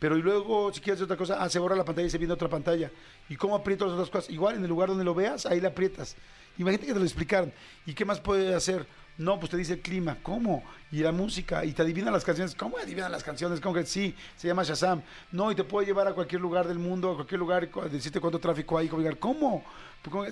Pero 0.00 0.16
y 0.16 0.22
luego, 0.22 0.72
si 0.72 0.80
quieres 0.80 0.96
hacer 0.96 1.04
otra 1.04 1.16
cosa, 1.18 1.36
ah, 1.38 1.48
se 1.50 1.58
borra 1.58 1.76
la 1.76 1.84
pantalla 1.84 2.06
y 2.06 2.10
se 2.10 2.16
viene 2.16 2.32
otra 2.32 2.48
pantalla. 2.48 2.90
¿Y 3.28 3.36
cómo 3.36 3.54
aprieto 3.54 3.84
las 3.84 3.94
otras 3.94 4.08
cosas? 4.08 4.30
Igual, 4.30 4.56
en 4.56 4.62
el 4.62 4.68
lugar 4.68 4.88
donde 4.88 5.04
lo 5.04 5.14
veas, 5.14 5.44
ahí 5.44 5.60
le 5.60 5.68
aprietas. 5.68 6.16
Imagínate 6.56 6.86
que 6.86 6.94
te 6.94 6.98
lo 6.98 7.04
explicaran. 7.04 7.52
¿Y 7.84 7.92
qué 7.92 8.06
más 8.06 8.18
puede 8.18 8.54
hacer? 8.54 8.86
No, 9.18 9.38
pues 9.38 9.50
te 9.50 9.56
dice 9.58 9.74
el 9.74 9.80
clima. 9.80 10.16
¿Cómo? 10.22 10.64
Y 10.90 11.00
la 11.00 11.12
música. 11.12 11.64
Y 11.64 11.72
te 11.72 11.82
adivina 11.82 12.10
las 12.10 12.24
canciones. 12.24 12.54
¿Cómo 12.54 12.78
adivina 12.78 13.08
las 13.08 13.22
canciones? 13.22 13.60
¿Cómo 13.60 13.74
que 13.74 13.84
sí? 13.84 14.14
Se 14.36 14.48
llama 14.48 14.62
Shazam. 14.62 15.02
No, 15.30 15.52
y 15.52 15.54
te 15.54 15.62
puede 15.64 15.86
llevar 15.86 16.08
a 16.08 16.12
cualquier 16.14 16.40
lugar 16.40 16.66
del 16.66 16.78
mundo, 16.78 17.10
a 17.12 17.14
cualquier 17.16 17.38
lugar, 17.38 17.68
decirte 17.90 18.18
cuánto 18.20 18.38
tráfico 18.38 18.78
hay. 18.78 18.88
¿Cómo? 19.18 19.62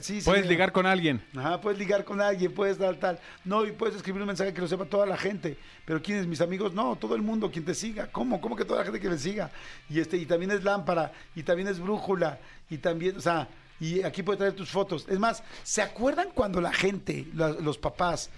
Sí, 0.00 0.22
sí, 0.22 0.24
Puedes 0.24 0.44
mira. 0.44 0.52
ligar 0.52 0.72
con 0.72 0.86
alguien. 0.86 1.22
Ajá, 1.36 1.60
puedes 1.60 1.78
ligar 1.78 2.02
con 2.02 2.22
alguien, 2.22 2.54
puedes 2.54 2.78
tal, 2.78 2.98
tal. 2.98 3.20
No, 3.44 3.66
y 3.66 3.72
puedes 3.72 3.96
escribir 3.96 4.22
un 4.22 4.28
mensaje 4.28 4.54
que 4.54 4.62
lo 4.62 4.66
sepa 4.66 4.86
toda 4.86 5.04
la 5.04 5.18
gente. 5.18 5.58
Pero 5.84 6.00
¿quiénes? 6.00 6.26
Mis 6.26 6.40
amigos, 6.40 6.72
no, 6.72 6.96
todo 6.96 7.14
el 7.14 7.20
mundo, 7.20 7.50
quien 7.50 7.66
te 7.66 7.74
siga. 7.74 8.06
¿Cómo? 8.10 8.40
¿Cómo 8.40 8.56
que 8.56 8.64
toda 8.64 8.78
la 8.78 8.84
gente 8.86 8.98
que 9.00 9.10
me 9.10 9.18
siga? 9.18 9.50
Y 9.90 10.00
este, 10.00 10.16
y 10.16 10.24
también 10.24 10.52
es 10.52 10.64
lámpara, 10.64 11.12
y 11.36 11.42
también 11.42 11.68
es 11.68 11.78
brújula, 11.80 12.38
y 12.70 12.78
también, 12.78 13.18
o 13.18 13.20
sea, 13.20 13.46
y 13.78 14.02
aquí 14.02 14.22
puedes 14.22 14.38
traer 14.38 14.54
tus 14.54 14.70
fotos. 14.70 15.04
Es 15.06 15.18
más, 15.18 15.42
¿se 15.64 15.82
acuerdan 15.82 16.28
cuando 16.34 16.62
la 16.62 16.72
gente, 16.72 17.26
la- 17.34 17.50
los 17.50 17.76
papás, 17.76 18.30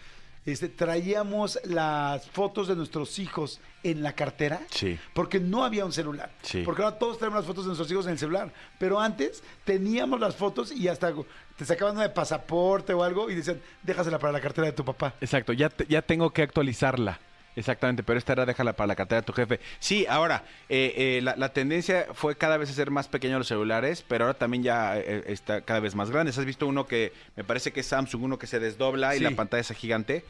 este, 0.46 0.68
traíamos 0.68 1.58
las 1.64 2.26
fotos 2.30 2.68
de 2.68 2.76
nuestros 2.76 3.18
hijos 3.18 3.60
en 3.82 4.02
la 4.02 4.14
cartera? 4.14 4.60
Sí. 4.70 4.98
Porque 5.14 5.38
no 5.40 5.64
había 5.64 5.84
un 5.84 5.92
celular. 5.92 6.30
Sí. 6.42 6.62
Porque 6.64 6.82
ahora 6.82 6.98
todos 6.98 7.18
tenemos 7.18 7.38
las 7.38 7.46
fotos 7.46 7.64
de 7.64 7.68
nuestros 7.68 7.90
hijos 7.90 8.06
en 8.06 8.12
el 8.12 8.18
celular. 8.18 8.52
Pero 8.78 9.00
antes 9.00 9.42
teníamos 9.64 10.18
las 10.20 10.34
fotos 10.36 10.72
y 10.72 10.88
hasta 10.88 11.12
te 11.56 11.64
sacaban 11.64 11.94
una 11.96 12.04
de 12.04 12.10
pasaporte 12.10 12.92
o 12.94 13.02
algo 13.04 13.30
y 13.30 13.34
decían, 13.34 13.60
déjasela 13.82 14.18
para 14.18 14.32
la 14.32 14.40
cartera 14.40 14.66
de 14.66 14.72
tu 14.72 14.84
papá. 14.84 15.14
Exacto, 15.20 15.52
ya, 15.52 15.68
te- 15.68 15.86
ya 15.86 16.02
tengo 16.02 16.30
que 16.32 16.42
actualizarla. 16.42 17.18
Exactamente, 17.56 18.02
pero 18.02 18.18
esta 18.18 18.32
era 18.32 18.46
déjala 18.46 18.74
para 18.74 18.86
la 18.86 18.96
cartera 18.96 19.20
de 19.22 19.26
tu 19.26 19.32
jefe. 19.32 19.60
Sí, 19.80 20.06
ahora, 20.08 20.44
eh, 20.68 20.94
eh, 20.96 21.20
la, 21.22 21.34
la 21.36 21.52
tendencia 21.52 22.06
fue 22.14 22.36
cada 22.36 22.56
vez 22.56 22.70
hacer 22.70 22.90
más 22.90 23.08
pequeños 23.08 23.38
los 23.38 23.48
celulares, 23.48 24.04
pero 24.06 24.24
ahora 24.24 24.38
también 24.38 24.62
ya 24.62 24.96
eh, 24.98 25.24
está 25.26 25.62
cada 25.62 25.80
vez 25.80 25.94
más 25.94 26.10
grandes. 26.10 26.38
¿Has 26.38 26.44
visto 26.44 26.66
uno 26.66 26.86
que 26.86 27.12
me 27.36 27.44
parece 27.44 27.72
que 27.72 27.80
es 27.80 27.86
Samsung, 27.86 28.22
uno 28.22 28.38
que 28.38 28.46
se 28.46 28.60
desdobla 28.60 29.16
y 29.16 29.20
la 29.20 29.32
pantalla 29.32 29.62
es 29.62 29.70
gigante? 29.72 30.24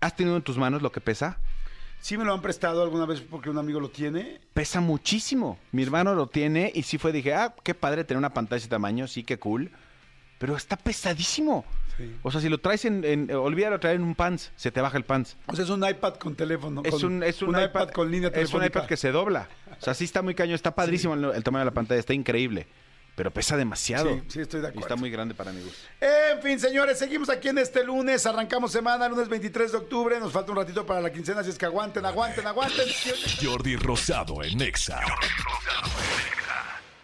¿Has 0.00 0.16
tenido 0.16 0.36
en 0.36 0.42
tus 0.42 0.58
manos 0.58 0.82
lo 0.82 0.92
que 0.92 1.00
pesa? 1.00 1.38
Sí 2.00 2.18
me 2.18 2.24
lo 2.24 2.34
han 2.34 2.42
prestado 2.42 2.82
alguna 2.82 3.06
vez 3.06 3.20
porque 3.20 3.48
un 3.48 3.58
amigo 3.58 3.78
lo 3.78 3.88
tiene. 3.88 4.40
Pesa 4.52 4.80
muchísimo. 4.80 5.56
Mi 5.70 5.84
hermano 5.84 6.16
lo 6.16 6.26
tiene 6.26 6.72
y 6.74 6.82
sí 6.82 6.98
fue, 6.98 7.12
dije, 7.12 7.32
ah, 7.32 7.54
qué 7.62 7.74
padre 7.74 8.02
tener 8.02 8.18
una 8.18 8.34
pantalla 8.34 8.56
de 8.56 8.62
ese 8.62 8.68
tamaño, 8.68 9.06
sí, 9.06 9.22
qué 9.22 9.38
cool. 9.38 9.70
Pero 10.38 10.56
está 10.56 10.76
pesadísimo. 10.76 11.64
Sí. 11.96 12.16
O 12.22 12.30
sea, 12.30 12.40
si 12.40 12.48
lo 12.48 12.58
traes 12.58 12.84
en, 12.84 13.04
en 13.04 13.30
olvídalo 13.34 13.78
traer 13.80 13.96
en 13.96 14.02
un 14.02 14.14
pants, 14.14 14.50
se 14.56 14.70
te 14.70 14.80
baja 14.80 14.96
el 14.96 15.04
pants. 15.04 15.36
O 15.46 15.54
sea, 15.56 15.64
es 15.64 15.70
un 15.70 15.86
iPad 15.86 16.14
con 16.14 16.34
teléfono. 16.34 16.82
Es 16.84 16.92
con- 16.94 17.04
un, 17.04 17.22
es 17.22 17.42
un, 17.42 17.60
iPad, 17.60 17.90
con 17.90 18.10
línea 18.10 18.28
Es 18.28 18.32
un 18.32 18.34
telefónica. 18.40 18.78
iPad 18.80 18.88
que 18.88 18.96
se 18.96 19.12
dobla. 19.12 19.48
O 19.78 19.82
sea, 19.84 19.94
sí 19.94 20.04
está 20.04 20.22
muy 20.22 20.34
caño, 20.34 20.54
está 20.54 20.74
padrísimo 20.74 21.14
el, 21.14 21.24
el 21.24 21.44
tamaño 21.44 21.60
de 21.60 21.70
la 21.70 21.74
pantalla, 21.74 22.00
está 22.00 22.14
increíble. 22.14 22.66
Pero 23.14 23.30
pesa 23.30 23.58
demasiado. 23.58 24.08
Sí, 24.10 24.22
sí, 24.28 24.40
estoy 24.40 24.62
de 24.62 24.68
Y 24.68 24.70
acuerdo. 24.70 24.86
está 24.88 24.96
muy 24.96 25.10
grande 25.10 25.34
para 25.34 25.52
mi 25.52 25.60
gusto. 25.62 25.76
En 26.00 26.40
fin, 26.40 26.58
señores, 26.58 26.98
seguimos 26.98 27.28
aquí 27.28 27.48
en 27.48 27.58
este 27.58 27.84
lunes. 27.84 28.24
Arrancamos 28.24 28.72
semana, 28.72 29.06
lunes 29.06 29.28
23 29.28 29.70
de 29.72 29.76
octubre. 29.76 30.18
Nos 30.18 30.32
falta 30.32 30.50
un 30.50 30.56
ratito 30.56 30.86
para 30.86 31.02
la 31.02 31.12
quincena, 31.12 31.40
así 31.42 31.50
es 31.50 31.58
que 31.58 31.66
aguanten, 31.66 32.06
aguanten, 32.06 32.46
aguanten. 32.46 32.86
Jordi 33.42 33.76
Rosado 33.76 34.42
en 34.42 34.62
Exa. 34.62 34.98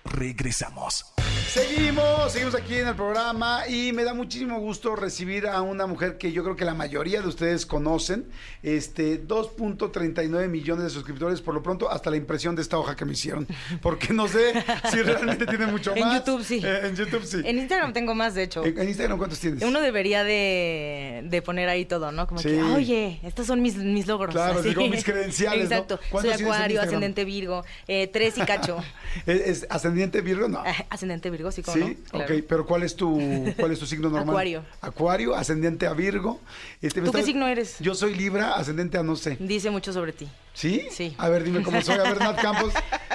Regresamos. 0.07 1.05
Seguimos, 1.49 2.31
seguimos 2.33 2.55
aquí 2.55 2.75
en 2.77 2.89
el 2.89 2.95
programa 2.95 3.67
y 3.69 3.93
me 3.93 4.05
da 4.05 4.13
muchísimo 4.15 4.61
gusto 4.61 4.95
recibir 4.95 5.47
a 5.47 5.63
una 5.63 5.87
mujer 5.87 6.19
que 6.19 6.31
yo 6.31 6.45
creo 6.45 6.57
que 6.57 6.65
la 6.65 6.75
mayoría 6.75 7.21
de 7.23 7.29
ustedes 7.29 7.65
conocen. 7.67 8.27
Este, 8.63 9.27
2.39 9.27 10.49
millones 10.49 10.85
de 10.85 10.91
suscriptores, 10.91 11.41
por 11.41 11.55
lo 11.55 11.63
pronto, 11.63 11.91
hasta 11.91 12.11
la 12.11 12.17
impresión 12.17 12.55
de 12.55 12.63
esta 12.63 12.79
hoja 12.79 12.95
que 12.97 13.05
me 13.05 13.13
hicieron. 13.13 13.47
Porque 13.83 14.13
no 14.13 14.29
sé 14.29 14.53
si 14.91 15.03
realmente 15.03 15.47
tiene 15.47 15.67
mucho 15.67 15.95
En 15.97 16.05
más. 16.05 16.19
YouTube, 16.19 16.45
sí. 16.45 16.61
Eh, 16.63 16.81
en 16.87 16.95
YouTube 16.97 17.25
sí. 17.25 17.41
En 17.45 17.59
Instagram 17.59 17.93
tengo 17.93 18.15
más, 18.15 18.35
de 18.35 18.43
hecho. 18.45 18.65
En, 18.65 18.79
en 18.79 18.89
Instagram, 18.89 19.17
¿cuántos 19.19 19.39
tienes? 19.41 19.63
Uno 19.65 19.81
debería 19.81 20.23
de, 20.25 21.23
de 21.25 21.43
poner 21.43 21.69
ahí 21.69 21.87
todo, 21.87 22.13
¿no? 22.13 22.27
Como 22.27 22.41
Sí. 22.41 22.51
que, 22.51 22.63
oye, 22.63 23.21
estos 23.25 23.47
son 23.47 23.63
mis, 23.63 23.77
mis 23.77 24.07
logros. 24.07 24.35
Claro, 24.35 24.61
así. 24.61 24.69
digo, 24.69 24.87
mis 24.87 25.03
credenciales, 25.05 25.59
¿no? 25.71 25.75
Exacto. 25.77 25.97
Soy 25.97 26.07
¿Cuántos 26.11 26.37
tienes 26.37 26.41
en 26.41 26.53
acuario, 26.55 26.83
ascendente 26.83 27.25
Virgo, 27.25 27.65
eh, 27.89 28.07
tres 28.13 28.37
y 28.39 28.43
cacho. 28.43 28.79
¿Es, 29.27 29.41
es 29.41 29.67
ascendiente 29.71 30.21
Virgo? 30.21 30.47
No. 30.49 30.63
Ah, 30.69 30.75
ascendente 31.19 31.31
Virgo, 31.31 31.51
sí, 31.53 31.63
como 31.63 31.77
Sí, 31.77 31.97
no. 32.05 32.11
Claro. 32.11 32.35
ok, 32.37 32.45
pero 32.49 32.67
¿cuál 32.67 32.83
es 32.83 32.95
tu 32.97 33.19
cuál 33.59 33.73
es 33.73 33.79
tu 33.79 33.87
signo 33.87 34.09
normal? 34.09 34.29
Acuario. 34.31 34.65
Acuario, 34.81 35.35
ascendente 35.35 35.87
a 35.87 35.93
Virgo. 35.93 36.41
Este, 36.81 37.01
¿Tú 37.01 37.07
qué 37.13 37.19
estás- 37.19 37.27
signo 37.27 37.47
eres? 37.49 37.77
Yo 37.81 37.95
soy 37.95 38.15
Libra, 38.15 38.55
ascendente 38.55 38.99
a 38.99 39.03
no 39.03 39.17
sé. 39.17 39.37
Dice 39.41 39.71
mucho 39.71 39.93
sobre 39.93 40.13
ti. 40.13 40.29
¿Sí? 40.55 40.89
Sí. 40.91 41.15
A 41.19 41.29
ver, 41.29 41.45
dime 41.45 41.63
cómo 41.63 41.81
soy. 41.83 41.97
A 41.99 42.03
ver, 42.03 42.19
Nat 42.19 42.41
Campos, 42.43 42.73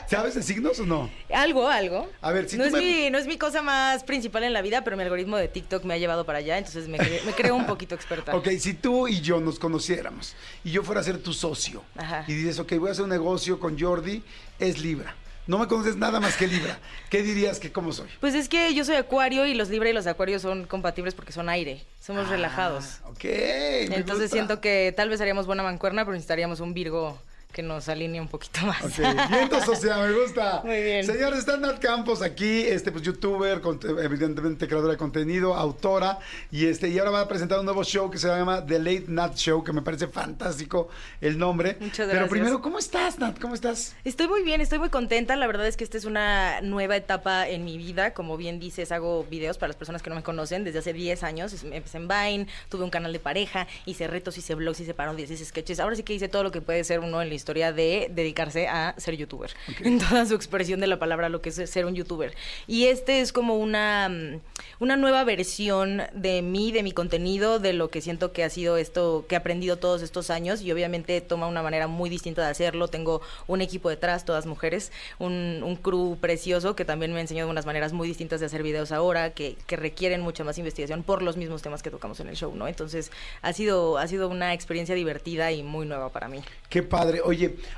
¿sabes 0.09 0.33
de 0.35 0.43
signos 0.43 0.79
o 0.79 0.85
no? 0.85 1.09
Algo, 1.33 1.67
algo. 1.67 2.09
A 2.21 2.31
ver, 2.31 2.47
si 2.47 2.57
no, 2.57 2.63
tú 2.63 2.67
es 2.67 2.73
me- 2.73 2.79
mi, 2.79 3.09
no 3.09 3.17
es 3.17 3.27
mi 3.27 3.37
cosa 3.37 3.61
más 3.61 4.03
principal 4.03 4.43
en 4.43 4.53
la 4.53 4.61
vida, 4.61 4.83
pero 4.83 4.95
mi 4.95 5.03
algoritmo 5.03 5.35
de 5.37 5.47
TikTok 5.49 5.83
me 5.83 5.93
ha 5.93 5.97
llevado 5.97 6.25
para 6.25 6.39
allá, 6.39 6.57
entonces 6.57 6.87
me, 6.87 6.97
cre- 6.97 7.21
me 7.25 7.33
creo 7.33 7.55
un 7.55 7.65
poquito 7.65 7.95
experta. 7.95 8.35
Ok, 8.35 8.49
si 8.59 8.73
tú 8.75 9.07
y 9.09 9.19
yo 9.21 9.39
nos 9.41 9.59
conociéramos 9.59 10.35
y 10.63 10.71
yo 10.71 10.83
fuera 10.83 11.01
a 11.01 11.03
ser 11.03 11.17
tu 11.17 11.33
socio 11.33 11.83
Ajá. 11.97 12.23
y 12.27 12.33
dices, 12.33 12.59
ok, 12.59 12.73
voy 12.77 12.89
a 12.89 12.91
hacer 12.93 13.03
un 13.03 13.09
negocio 13.09 13.59
con 13.59 13.77
Jordi, 13.77 14.23
es 14.59 14.79
Libra. 14.81 15.15
No 15.45 15.58
me 15.60 15.67
conoces 15.67 15.97
nada 15.97 16.19
más 16.21 16.38
que 16.38 16.47
Libra. 16.47 16.79
¿Qué 17.10 17.21
dirías 17.21 17.60
que 17.60 17.71
cómo 17.71 17.91
soy? 17.91 18.08
Pues 18.21 18.34
es 18.34 18.47
que 18.47 18.73
yo 18.73 18.86
soy 18.86 18.95
acuario 18.95 19.45
y 19.45 19.53
los 19.56 19.69
libra 19.69 19.89
y 19.89 19.93
los 19.93 20.08
acuarios 20.08 20.41
son 20.41 20.65
compatibles 20.65 21.13
porque 21.15 21.34
son 21.34 21.49
aire, 21.49 21.84
somos 21.99 22.29
relajados. 22.29 22.99
Ah, 23.03 23.10
Ok. 23.10 23.23
me 23.25 23.84
Entonces 23.84 24.23
gusta. 24.23 24.27
siento 24.29 24.62
que 24.62 24.93
tal 24.95 25.10
vez 25.10 25.19
haríamos 25.19 25.45
buena 25.45 25.62
mancuerna, 25.63 26.03
pero 26.06 26.13
necesitaríamos 26.13 26.62
un 26.62 26.73
Virgo 26.73 27.19
que 27.53 27.63
nos 27.63 27.87
alinee 27.87 28.19
un 28.19 28.27
poquito 28.27 28.65
más. 28.65 28.83
Ok, 28.83 29.29
viento 29.29 29.61
social, 29.63 30.09
me 30.09 30.19
gusta. 30.21 30.61
Muy 30.65 30.81
bien. 30.83 31.05
Señores, 31.05 31.39
está 31.39 31.55
Nat 31.55 31.79
Campos 31.79 32.21
aquí, 32.21 32.61
este, 32.63 32.91
pues, 32.91 33.03
youtuber, 33.03 33.61
conte- 33.61 33.87
evidentemente 34.03 34.67
creadora 34.67 34.91
de 34.93 34.97
contenido, 34.97 35.53
autora, 35.55 36.19
y 36.51 36.65
este, 36.65 36.89
y 36.89 36.99
ahora 36.99 37.11
va 37.11 37.21
a 37.21 37.27
presentar 37.29 37.59
un 37.59 37.65
nuevo 37.65 37.83
show 37.85 38.09
que 38.11 38.17
se 38.17 38.27
llama 38.27 38.65
The 38.65 38.79
Late 38.79 39.05
Nat 39.07 39.35
Show, 39.35 39.63
que 39.63 39.71
me 39.71 39.81
parece 39.81 40.07
fantástico 40.07 40.89
el 41.21 41.37
nombre. 41.37 41.77
Muchas 41.79 41.97
Pero 42.07 42.09
gracias. 42.09 42.29
primero, 42.29 42.61
¿cómo 42.61 42.79
estás, 42.79 43.19
Nat? 43.19 43.39
¿Cómo 43.39 43.53
estás? 43.55 43.95
Estoy 44.03 44.27
muy 44.27 44.43
bien, 44.43 44.59
estoy 44.59 44.79
muy 44.79 44.89
contenta. 44.89 45.35
La 45.35 45.47
verdad 45.47 45.67
es 45.67 45.77
que 45.77 45.83
esta 45.83 45.97
es 45.97 46.05
una 46.05 46.59
nueva 46.61 46.95
etapa 46.95 47.47
en 47.47 47.63
mi 47.63 47.77
vida. 47.77 48.13
Como 48.13 48.35
bien 48.35 48.59
dices, 48.59 48.91
hago 48.91 49.23
videos 49.29 49.57
para 49.57 49.67
las 49.69 49.75
personas 49.77 50.01
que 50.01 50.09
no 50.09 50.15
me 50.15 50.23
conocen 50.23 50.63
desde 50.63 50.79
hace 50.79 50.91
10 50.93 51.23
años. 51.23 51.53
Empecé 51.63 51.97
en 51.97 52.07
Vine, 52.07 52.47
tuve 52.69 52.83
un 52.83 52.89
canal 52.89 53.13
de 53.13 53.19
pareja, 53.19 53.67
hice 53.85 54.07
retos, 54.07 54.37
hice 54.37 54.55
vlogs, 54.55 54.79
hice 54.79 54.93
parodias, 54.93 55.29
hice 55.29 55.45
sketches. 55.45 55.79
Ahora 55.79 55.95
sí 55.95 56.03
que 56.03 56.13
hice 56.13 56.27
todo 56.27 56.43
lo 56.43 56.51
que 56.51 56.61
puede 56.61 56.83
ser 56.83 56.99
uno 56.99 57.21
en 57.21 57.29
la 57.29 57.35
historia 57.43 57.73
de 57.73 58.10
dedicarse 58.10 58.67
a 58.67 58.95
ser 58.97 59.17
youtuber. 59.17 59.51
En 59.84 59.99
toda 59.99 60.25
su 60.25 60.34
expresión 60.34 60.79
de 60.79 60.88
la 60.88 60.97
palabra, 60.97 61.27
lo 61.27 61.41
que 61.41 61.49
es 61.49 61.56
ser 61.69 61.86
un 61.86 61.93
youtuber. 61.93 62.34
Y 62.67 62.86
este 62.86 63.19
es 63.19 63.34
como 63.34 63.56
una, 63.58 64.08
mm, 64.10 64.39
una 64.79 64.95
nueva 64.95 65.23
versión 65.25 66.03
de 66.13 66.41
mí, 66.41 66.71
de 66.71 66.84
mi 66.84 66.93
contenido, 66.93 67.60
de 67.60 67.73
lo 67.73 67.89
que 67.89 67.99
siento 67.99 68.32
que 68.32 68.45
ha 68.45 68.49
sido 68.49 68.77
esto, 68.77 69.25
que 69.27 69.36
he 69.36 69.38
aprendido 69.38 69.77
todos 69.77 70.01
estos 70.01 70.29
años. 70.29 70.62
Y 70.62 70.71
obviamente 70.71 71.19
toma 71.19 71.47
una 71.47 71.62
manera 71.62 71.88
muy 71.88 72.10
distinta 72.10 72.41
de 72.43 72.49
hacerlo. 72.49 72.88
Tengo 72.88 73.21
un 73.47 73.62
equipo 73.62 73.89
detrás, 73.89 74.23
todas 74.23 74.45
mujeres, 74.45 74.91
un, 75.19 75.62
un 75.63 75.75
crew 75.75 76.17
precioso 76.21 76.75
que 76.75 76.86
también 76.86 77.12
me 77.12 77.19
ha 77.19 77.21
enseñado 77.21 77.49
unas 77.49 77.65
maneras 77.65 77.91
muy 77.91 78.08
distintas 78.08 78.39
de 78.39 78.45
hacer 78.45 78.63
videos 78.63 78.93
ahora, 78.93 79.34
que, 79.34 79.58
que 79.67 79.75
requieren 79.75 80.21
mucha 80.21 80.45
más 80.45 80.58
investigación 80.58 81.03
por 81.03 81.21
los 81.21 81.36
mismos 81.36 81.62
temas 81.62 81.84
que 81.84 81.91
tocamos 81.91 82.21
en 82.21 82.29
el 82.29 82.36
show, 82.36 82.56
¿no? 82.56 82.67
Entonces 82.67 83.12
ha 83.41 83.51
sido, 83.51 83.97
ha 83.97 84.08
sido 84.08 84.29
una 84.29 84.53
experiencia 84.53 84.95
divertida 84.95 85.51
y 85.51 85.62
muy 85.62 85.86
nueva 85.86 86.10
para 86.10 86.29
mí. 86.29 86.41
Qué 86.69 86.84
padre. 86.84 87.21
Oye, 87.21 87.33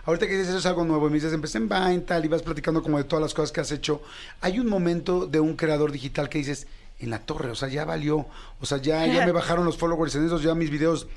ahorita 0.06 0.28
que 0.28 0.34
dices 0.34 0.50
eso 0.50 0.58
es 0.58 0.66
algo 0.66 0.86
nuevo, 0.86 1.08
y 1.08 1.10
me 1.10 1.16
dices, 1.16 1.34
empecé 1.34 1.58
en 1.58 1.70
Vine, 1.70 2.00
tal, 2.00 2.26
y 2.26 2.28
vas 2.28 2.42
platicando 2.42 2.82
como 2.84 2.98
de 2.98 3.04
todas 3.04 3.22
las 3.22 3.34
cosas 3.34 3.52
que 3.52 3.62
has 3.62 3.72
hecho. 3.72 4.02
Hay 4.42 4.60
un 4.60 4.68
momento 4.68 5.28
de 5.28 5.40
un 5.40 5.56
creador 5.56 5.92
digital 5.92 6.30
que 6.30 6.38
dices, 6.40 6.68
en 7.00 7.10
la 7.10 7.20
torre, 7.20 7.50
o 7.52 7.56
sea, 7.56 7.68
ya 7.68 7.86
valió, 7.86 8.26
o 8.60 8.66
sea, 8.66 8.78
ya, 8.78 9.06
ya 9.06 9.26
me 9.26 9.32
bajaron 9.34 9.66
los 9.66 9.78
followers 9.78 10.16
en 10.16 10.26
esos, 10.26 10.44
ya 10.44 10.56
mis 10.56 10.70
videos 10.70 11.08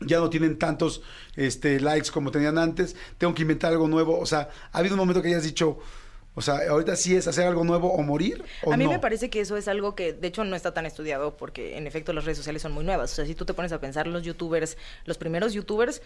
ya 0.00 0.18
no 0.18 0.30
tienen 0.30 0.58
tantos 0.58 1.02
este, 1.36 1.78
likes 1.80 2.10
como 2.10 2.30
tenían 2.30 2.58
antes, 2.58 2.96
tengo 3.18 3.34
que 3.34 3.42
inventar 3.42 3.72
algo 3.72 3.88
nuevo, 3.88 4.18
o 4.18 4.26
sea, 4.26 4.48
ha 4.72 4.78
habido 4.78 4.94
un 4.94 5.00
momento 5.00 5.20
que 5.20 5.28
hayas 5.28 5.42
dicho, 5.42 5.78
o 6.34 6.42
sea, 6.42 6.60
ahorita 6.70 6.94
sí 6.94 7.16
es 7.16 7.26
hacer 7.26 7.46
algo 7.46 7.64
nuevo 7.64 7.92
o 7.92 8.02
morir, 8.02 8.44
o 8.62 8.72
A 8.72 8.76
mí 8.76 8.84
no? 8.84 8.90
me 8.90 8.98
parece 9.00 9.30
que 9.30 9.40
eso 9.40 9.56
es 9.56 9.66
algo 9.66 9.94
que 9.94 10.12
de 10.12 10.28
hecho 10.28 10.44
no 10.44 10.54
está 10.54 10.72
tan 10.72 10.86
estudiado 10.86 11.36
porque 11.36 11.76
en 11.76 11.86
efecto 11.86 12.12
las 12.12 12.24
redes 12.24 12.38
sociales 12.38 12.62
son 12.62 12.72
muy 12.72 12.84
nuevas. 12.84 13.12
O 13.12 13.14
sea, 13.16 13.26
si 13.26 13.34
tú 13.34 13.44
te 13.44 13.52
pones 13.52 13.72
a 13.72 13.80
pensar 13.80 14.06
los 14.06 14.22
youtubers, 14.22 14.78
los 15.06 15.18
primeros 15.18 15.52
youtubers 15.52 16.02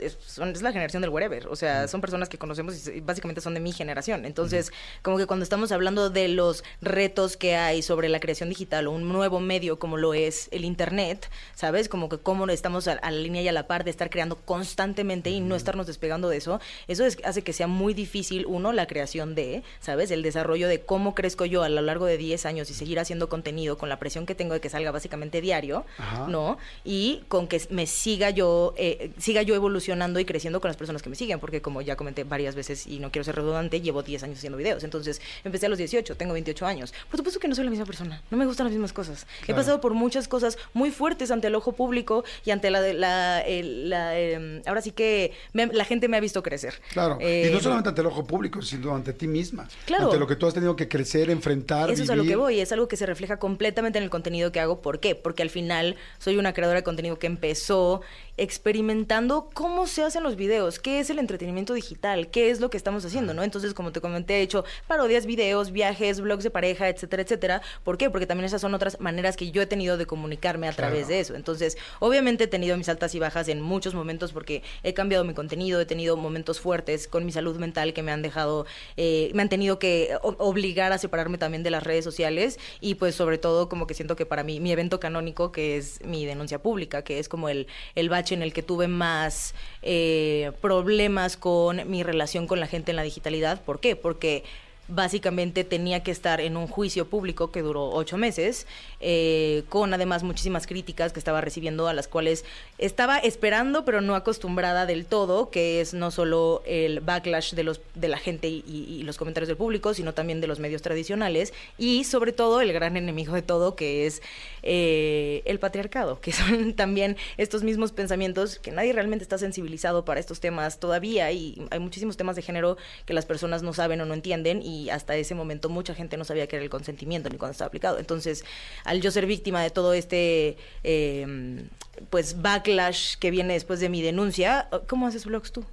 es, 0.00 0.16
son, 0.26 0.50
es 0.50 0.62
la 0.62 0.72
generación 0.72 1.02
del 1.02 1.10
wherever. 1.10 1.48
O 1.48 1.56
sea, 1.56 1.86
son 1.88 2.00
personas 2.00 2.28
que 2.28 2.38
conocemos 2.38 2.88
y 2.88 3.00
básicamente 3.00 3.40
son 3.40 3.54
de 3.54 3.60
mi 3.60 3.72
generación. 3.72 4.24
Entonces, 4.24 4.72
como 5.02 5.18
que 5.18 5.26
cuando 5.26 5.42
estamos 5.44 5.70
hablando 5.72 6.08
de 6.10 6.28
los 6.28 6.64
retos 6.80 7.36
que 7.36 7.56
hay 7.56 7.82
sobre 7.82 8.08
la 8.08 8.20
creación 8.20 8.48
digital 8.48 8.86
o 8.86 8.92
un 8.92 9.08
nuevo 9.12 9.40
medio 9.40 9.78
como 9.78 9.96
lo 9.96 10.14
es 10.14 10.48
el 10.52 10.64
internet, 10.64 11.28
¿sabes? 11.54 11.88
Como 11.88 12.08
que 12.08 12.18
cómo 12.18 12.46
estamos 12.48 12.88
a, 12.88 12.92
a 12.92 13.10
la 13.10 13.18
línea 13.20 13.42
y 13.42 13.48
a 13.48 13.52
la 13.52 13.66
par 13.66 13.84
de 13.84 13.90
estar 13.90 14.08
creando 14.10 14.36
constantemente 14.36 15.30
y 15.30 15.40
no 15.40 15.56
estarnos 15.56 15.86
despegando 15.86 16.28
de 16.28 16.36
eso, 16.38 16.60
eso 16.88 17.04
es- 17.04 17.18
hace 17.24 17.42
que 17.42 17.52
sea 17.52 17.66
muy 17.66 17.94
difícil, 17.94 18.46
uno, 18.46 18.72
la 18.72 18.86
creación 18.86 19.34
de, 19.34 19.62
¿sabes? 19.80 20.10
El 20.10 20.22
desarrollo 20.22 20.68
de 20.68 20.80
cómo 20.80 21.14
crezco 21.14 21.44
yo 21.44 21.62
a 21.62 21.68
lo 21.68 21.82
largo 21.82 22.06
de 22.06 22.16
10 22.18 22.46
años 22.46 22.70
y 22.70 22.74
seguir 22.74 22.98
haciendo 22.98 23.28
contenido 23.28 23.76
con 23.78 23.88
la 23.88 23.98
presión 23.98 24.26
que 24.26 24.34
tengo 24.34 24.54
de 24.54 24.60
que 24.60 24.68
salga 24.70 24.90
básicamente 24.90 25.40
diario, 25.40 25.84
Ajá. 25.98 26.26
¿no? 26.28 26.58
Y 26.84 27.24
con 27.28 27.48
que 27.48 27.60
me 27.70 27.86
siga 27.86 28.30
yo, 28.30 28.74
eh, 28.76 29.10
siga 29.18 29.42
yo 29.42 29.54
evolucionando 29.54 29.71
evolucionando 29.72 30.20
y 30.20 30.24
creciendo 30.26 30.60
con 30.60 30.68
las 30.68 30.76
personas 30.76 31.00
que 31.02 31.08
me 31.08 31.16
siguen, 31.16 31.40
porque 31.40 31.62
como 31.62 31.80
ya 31.80 31.96
comenté 31.96 32.24
varias 32.24 32.54
veces 32.54 32.86
y 32.86 32.98
no 32.98 33.10
quiero 33.10 33.24
ser 33.24 33.36
redundante, 33.36 33.80
llevo 33.80 34.02
10 34.02 34.22
años 34.24 34.36
haciendo 34.38 34.58
videos. 34.58 34.84
Entonces, 34.84 35.20
empecé 35.44 35.66
a 35.66 35.68
los 35.70 35.78
18, 35.78 36.14
tengo 36.16 36.34
28 36.34 36.66
años. 36.66 36.92
Por 37.10 37.16
supuesto 37.16 37.40
que 37.40 37.48
no 37.48 37.54
soy 37.54 37.64
la 37.64 37.70
misma 37.70 37.86
persona, 37.86 38.22
no 38.30 38.36
me 38.36 38.44
gustan 38.44 38.66
las 38.66 38.72
mismas 38.72 38.92
cosas. 38.92 39.26
He 39.42 39.46
Claro. 39.46 39.60
pasado 39.60 39.80
por 39.80 39.94
muchas 39.94 40.28
cosas 40.28 40.58
muy 40.74 40.90
fuertes 40.90 41.30
ante 41.30 41.46
el 41.46 41.54
ojo 41.54 41.72
público 41.72 42.22
y 42.44 42.50
ante 42.50 42.70
la, 42.70 42.80
la, 42.92 43.40
el- 43.40 43.88
la, 43.88 44.18
em, 44.18 44.60
ahora 44.66 44.82
sí 44.82 44.92
que 44.92 45.32
me- 45.54 45.66
la 45.68 45.84
gente 45.86 46.06
me 46.08 46.16
ha 46.18 46.20
visto 46.20 46.42
crecer. 46.42 46.74
Claro, 46.92 47.16
y 47.20 47.24
Eh, 47.24 47.50
no 47.52 47.60
solamente 47.60 47.88
ante 47.88 48.02
el 48.02 48.06
ojo 48.08 48.24
público, 48.26 48.60
sino 48.60 48.94
ante 48.94 49.14
ti 49.14 49.26
misma. 49.26 49.66
Claro. 49.86 50.04
Ante 50.04 50.18
lo 50.18 50.26
que 50.26 50.36
tú 50.36 50.46
has 50.46 50.52
tenido 50.54 50.76
que 50.76 50.86
crecer, 50.88 51.30
enfrentar, 51.30 51.90
Eso 51.90 52.02
es 52.02 52.10
a 52.10 52.14
lo 52.16 52.22
que 52.22 52.28
vivir. 52.28 52.36
voy, 52.38 52.60
es 52.60 52.72
algo 52.72 52.88
que 52.88 52.96
se 52.98 53.06
refleja 53.06 53.38
completamente 53.38 53.96
en 53.98 54.04
el 54.04 54.10
contenido 54.10 54.52
que 54.52 54.60
hago. 54.60 54.82
¿Por 54.82 55.00
qué? 55.00 55.14
Porque 55.14 55.42
al 55.42 55.50
final 55.50 55.96
soy 56.18 56.36
una 56.36 56.52
creadora 56.52 56.80
de 56.80 56.84
contenido 56.84 57.18
que 57.18 57.26
empezó 57.26 58.02
experimentando 58.36 59.48
cómo 59.62 59.86
se 59.86 60.02
hacen 60.02 60.24
los 60.24 60.34
videos, 60.34 60.80
qué 60.80 60.98
es 60.98 61.08
el 61.08 61.20
entretenimiento 61.20 61.72
digital, 61.72 62.32
qué 62.32 62.50
es 62.50 62.58
lo 62.58 62.68
que 62.68 62.76
estamos 62.76 63.04
haciendo, 63.04 63.32
¿no? 63.32 63.44
Entonces, 63.44 63.74
como 63.74 63.92
te 63.92 64.00
comenté, 64.00 64.38
he 64.38 64.42
hecho 64.42 64.64
parodias, 64.88 65.24
videos, 65.24 65.70
viajes, 65.70 66.20
blogs 66.20 66.42
de 66.42 66.50
pareja, 66.50 66.88
etcétera, 66.88 67.22
etcétera. 67.22 67.62
¿Por 67.84 67.96
qué? 67.96 68.10
Porque 68.10 68.26
también 68.26 68.46
esas 68.46 68.60
son 68.60 68.74
otras 68.74 68.98
maneras 68.98 69.36
que 69.36 69.52
yo 69.52 69.62
he 69.62 69.66
tenido 69.66 69.96
de 69.96 70.04
comunicarme 70.04 70.66
a 70.66 70.72
través 70.72 71.06
de 71.06 71.20
eso. 71.20 71.36
Entonces, 71.36 71.78
obviamente 72.00 72.42
he 72.42 72.46
tenido 72.48 72.76
mis 72.76 72.88
altas 72.88 73.14
y 73.14 73.20
bajas 73.20 73.46
en 73.46 73.60
muchos 73.60 73.94
momentos 73.94 74.32
porque 74.32 74.64
he 74.82 74.94
cambiado 74.94 75.22
mi 75.22 75.32
contenido, 75.32 75.80
he 75.80 75.86
tenido 75.86 76.16
momentos 76.16 76.58
fuertes 76.58 77.06
con 77.06 77.24
mi 77.24 77.30
salud 77.30 77.56
mental 77.58 77.92
que 77.92 78.02
me 78.02 78.10
han 78.10 78.22
dejado, 78.22 78.66
eh, 78.96 79.30
me 79.32 79.42
han 79.42 79.48
tenido 79.48 79.78
que 79.78 80.16
obligar 80.22 80.92
a 80.92 80.98
separarme 80.98 81.38
también 81.38 81.62
de 81.62 81.70
las 81.70 81.84
redes 81.84 82.04
sociales 82.04 82.58
y 82.80 82.96
pues 82.96 83.14
sobre 83.14 83.38
todo 83.38 83.68
como 83.68 83.86
que 83.86 83.94
siento 83.94 84.16
que 84.16 84.26
para 84.26 84.42
mí 84.42 84.58
mi 84.58 84.72
evento 84.72 84.98
canónico 84.98 85.52
que 85.52 85.76
es 85.76 86.04
mi 86.04 86.26
denuncia 86.26 86.60
pública, 86.60 87.04
que 87.04 87.20
es 87.20 87.28
como 87.28 87.48
el, 87.48 87.68
el 87.94 88.08
bache 88.08 88.34
en 88.34 88.42
el 88.42 88.52
que 88.52 88.64
tuve 88.64 88.88
más 88.88 89.51
eh, 89.82 90.52
problemas 90.60 91.36
con 91.36 91.88
mi 91.90 92.02
relación 92.02 92.46
con 92.46 92.60
la 92.60 92.66
gente 92.66 92.92
en 92.92 92.96
la 92.96 93.02
digitalidad. 93.02 93.60
¿Por 93.62 93.80
qué? 93.80 93.96
Porque 93.96 94.44
básicamente 94.88 95.64
tenía 95.64 96.02
que 96.02 96.10
estar 96.10 96.40
en 96.40 96.56
un 96.56 96.66
juicio 96.66 97.06
público 97.06 97.50
que 97.50 97.62
duró 97.62 97.90
ocho 97.90 98.18
meses, 98.18 98.66
eh, 99.00 99.62
con 99.68 99.94
además 99.94 100.22
muchísimas 100.22 100.66
críticas 100.66 101.12
que 101.12 101.18
estaba 101.18 101.40
recibiendo, 101.40 101.88
a 101.88 101.94
las 101.94 102.08
cuales 102.08 102.44
estaba 102.78 103.18
esperando, 103.18 103.84
pero 103.84 104.00
no 104.00 104.14
acostumbrada 104.14 104.84
del 104.86 105.06
todo, 105.06 105.50
que 105.50 105.80
es 105.80 105.94
no 105.94 106.10
solo 106.10 106.62
el 106.66 107.00
backlash 107.00 107.54
de, 107.54 107.62
los, 107.62 107.80
de 107.94 108.08
la 108.08 108.18
gente 108.18 108.48
y, 108.48 109.02
los 109.04 109.18
comentarios 109.18 109.48
del 109.48 109.56
público, 109.56 109.94
sino 109.94 110.14
también 110.14 110.40
de 110.40 110.46
los 110.46 110.58
medios 110.58 110.82
tradicionales, 110.82 111.52
y 111.78 112.04
sobre 112.04 112.32
todo 112.32 112.60
el 112.60 112.72
gran 112.72 112.96
enemigo 112.96 113.34
de 113.34 113.42
todo, 113.42 113.74
que 113.74 114.06
es 114.06 114.22
eh, 114.62 115.42
el 115.44 115.58
patriarcado, 115.58 116.20
que 116.20 116.32
son 116.32 116.74
también 116.76 117.16
estos 117.36 117.62
mismos 117.62 117.92
pensamientos 117.92 118.58
que 118.58 118.70
nadie 118.70 118.92
realmente 118.92 119.22
está 119.22 119.38
sensibilizado 119.38 120.04
para 120.04 120.20
estos 120.20 120.40
temas 120.40 120.78
todavía, 120.78 121.30
y 121.32 121.66
hay 121.70 121.78
muchísimos 121.78 122.16
temas 122.16 122.36
de 122.36 122.42
género 122.42 122.76
que 123.06 123.14
las 123.14 123.26
personas 123.26 123.62
no 123.62 123.72
saben 123.72 124.00
o 124.00 124.06
no 124.06 124.14
entienden, 124.14 124.60
y 124.62 124.71
hasta 124.90 125.16
ese 125.16 125.34
momento 125.34 125.68
mucha 125.68 125.94
gente 125.94 126.16
no 126.16 126.24
sabía 126.24 126.46
qué 126.46 126.56
era 126.56 126.64
el 126.64 126.70
consentimiento 126.70 127.28
ni 127.28 127.38
cuándo 127.38 127.52
estaba 127.52 127.68
aplicado. 127.68 127.98
Entonces, 127.98 128.44
al 128.84 129.00
yo 129.00 129.10
ser 129.10 129.26
víctima 129.26 129.62
de 129.62 129.70
todo 129.70 129.92
este 129.94 130.56
eh, 130.84 131.66
pues 132.10 132.40
backlash 132.40 133.16
que 133.16 133.30
viene 133.30 133.54
después 133.54 133.80
de 133.80 133.88
mi 133.88 134.02
denuncia, 134.02 134.68
¿cómo 134.88 135.06
haces 135.06 135.24
vlogs 135.24 135.52
tú? 135.52 135.64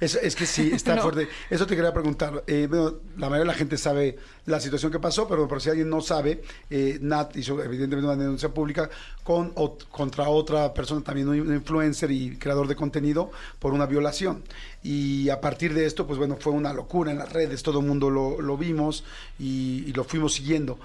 Es, 0.00 0.14
es 0.14 0.36
que 0.36 0.44
sí, 0.46 0.70
está 0.72 0.94
No. 0.96 1.02
fuerte. 1.02 1.28
Eso 1.48 1.66
te 1.66 1.74
quería 1.74 1.92
preguntar. 1.92 2.44
Eh, 2.46 2.66
bueno, 2.68 2.94
la 3.16 3.28
mayoría 3.30 3.38
de 3.40 3.44
la 3.46 3.54
gente 3.54 3.78
sabe 3.78 4.18
la 4.44 4.60
situación 4.60 4.92
que 4.92 4.98
pasó, 4.98 5.26
pero 5.26 5.48
por 5.48 5.62
si 5.62 5.70
alguien 5.70 5.88
no 5.88 6.00
sabe, 6.00 6.42
eh, 6.70 6.98
Nat 7.00 7.34
hizo 7.36 7.62
evidentemente 7.62 8.06
una 8.06 8.16
denuncia 8.22 8.50
pública 8.50 8.90
con, 9.24 9.54
ot- 9.54 9.86
contra 9.90 10.28
otra 10.28 10.72
persona, 10.74 11.02
también 11.02 11.28
un 11.28 11.54
influencer 11.54 12.10
y 12.10 12.36
creador 12.36 12.68
de 12.68 12.76
contenido, 12.76 13.30
por 13.58 13.72
una 13.72 13.86
violación. 13.86 14.42
Y 14.82 15.30
a 15.30 15.40
partir 15.40 15.72
de 15.74 15.86
esto, 15.86 16.06
pues 16.06 16.18
bueno, 16.18 16.36
fue 16.38 16.52
una 16.52 16.72
locura 16.72 17.10
en 17.10 17.18
las 17.18 17.32
redes, 17.32 17.62
todo 17.62 17.80
el 17.80 17.86
mundo 17.86 18.10
lo, 18.10 18.40
lo 18.40 18.56
vimos 18.56 19.02
y, 19.38 19.84
y 19.86 19.92
lo 19.94 20.04
fuimos 20.04 20.34
siguiendo. 20.34 20.78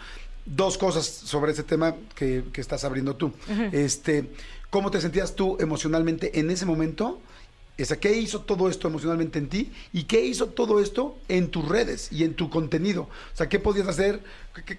Dos 0.46 0.78
cosas 0.78 1.06
sobre 1.06 1.52
ese 1.52 1.64
tema 1.64 1.96
que, 2.16 2.46
que 2.52 2.62
estás 2.62 2.84
abriendo 2.84 3.16
tú. 3.16 3.32
este, 3.72 4.32
¿Cómo 4.72 4.90
te 4.90 5.02
sentías 5.02 5.36
tú 5.36 5.58
emocionalmente 5.60 6.40
en 6.40 6.50
ese 6.50 6.66
momento? 6.66 7.20
O 7.82 7.86
sea, 7.86 8.00
¿qué 8.00 8.14
hizo 8.14 8.42
todo 8.42 8.70
esto 8.70 8.88
emocionalmente 8.88 9.40
en 9.40 9.50
ti? 9.50 9.72
¿Y 9.94 10.04
qué 10.04 10.22
hizo 10.22 10.48
todo 10.48 10.80
esto 10.82 11.18
en 11.28 11.50
tus 11.50 11.68
redes 11.68 12.12
y 12.12 12.24
en 12.24 12.34
tu 12.34 12.50
contenido? 12.50 13.04
O 13.04 13.36
sea, 13.36 13.50
¿qué 13.50 13.60
podías 13.60 13.88
hacer? 13.88 14.22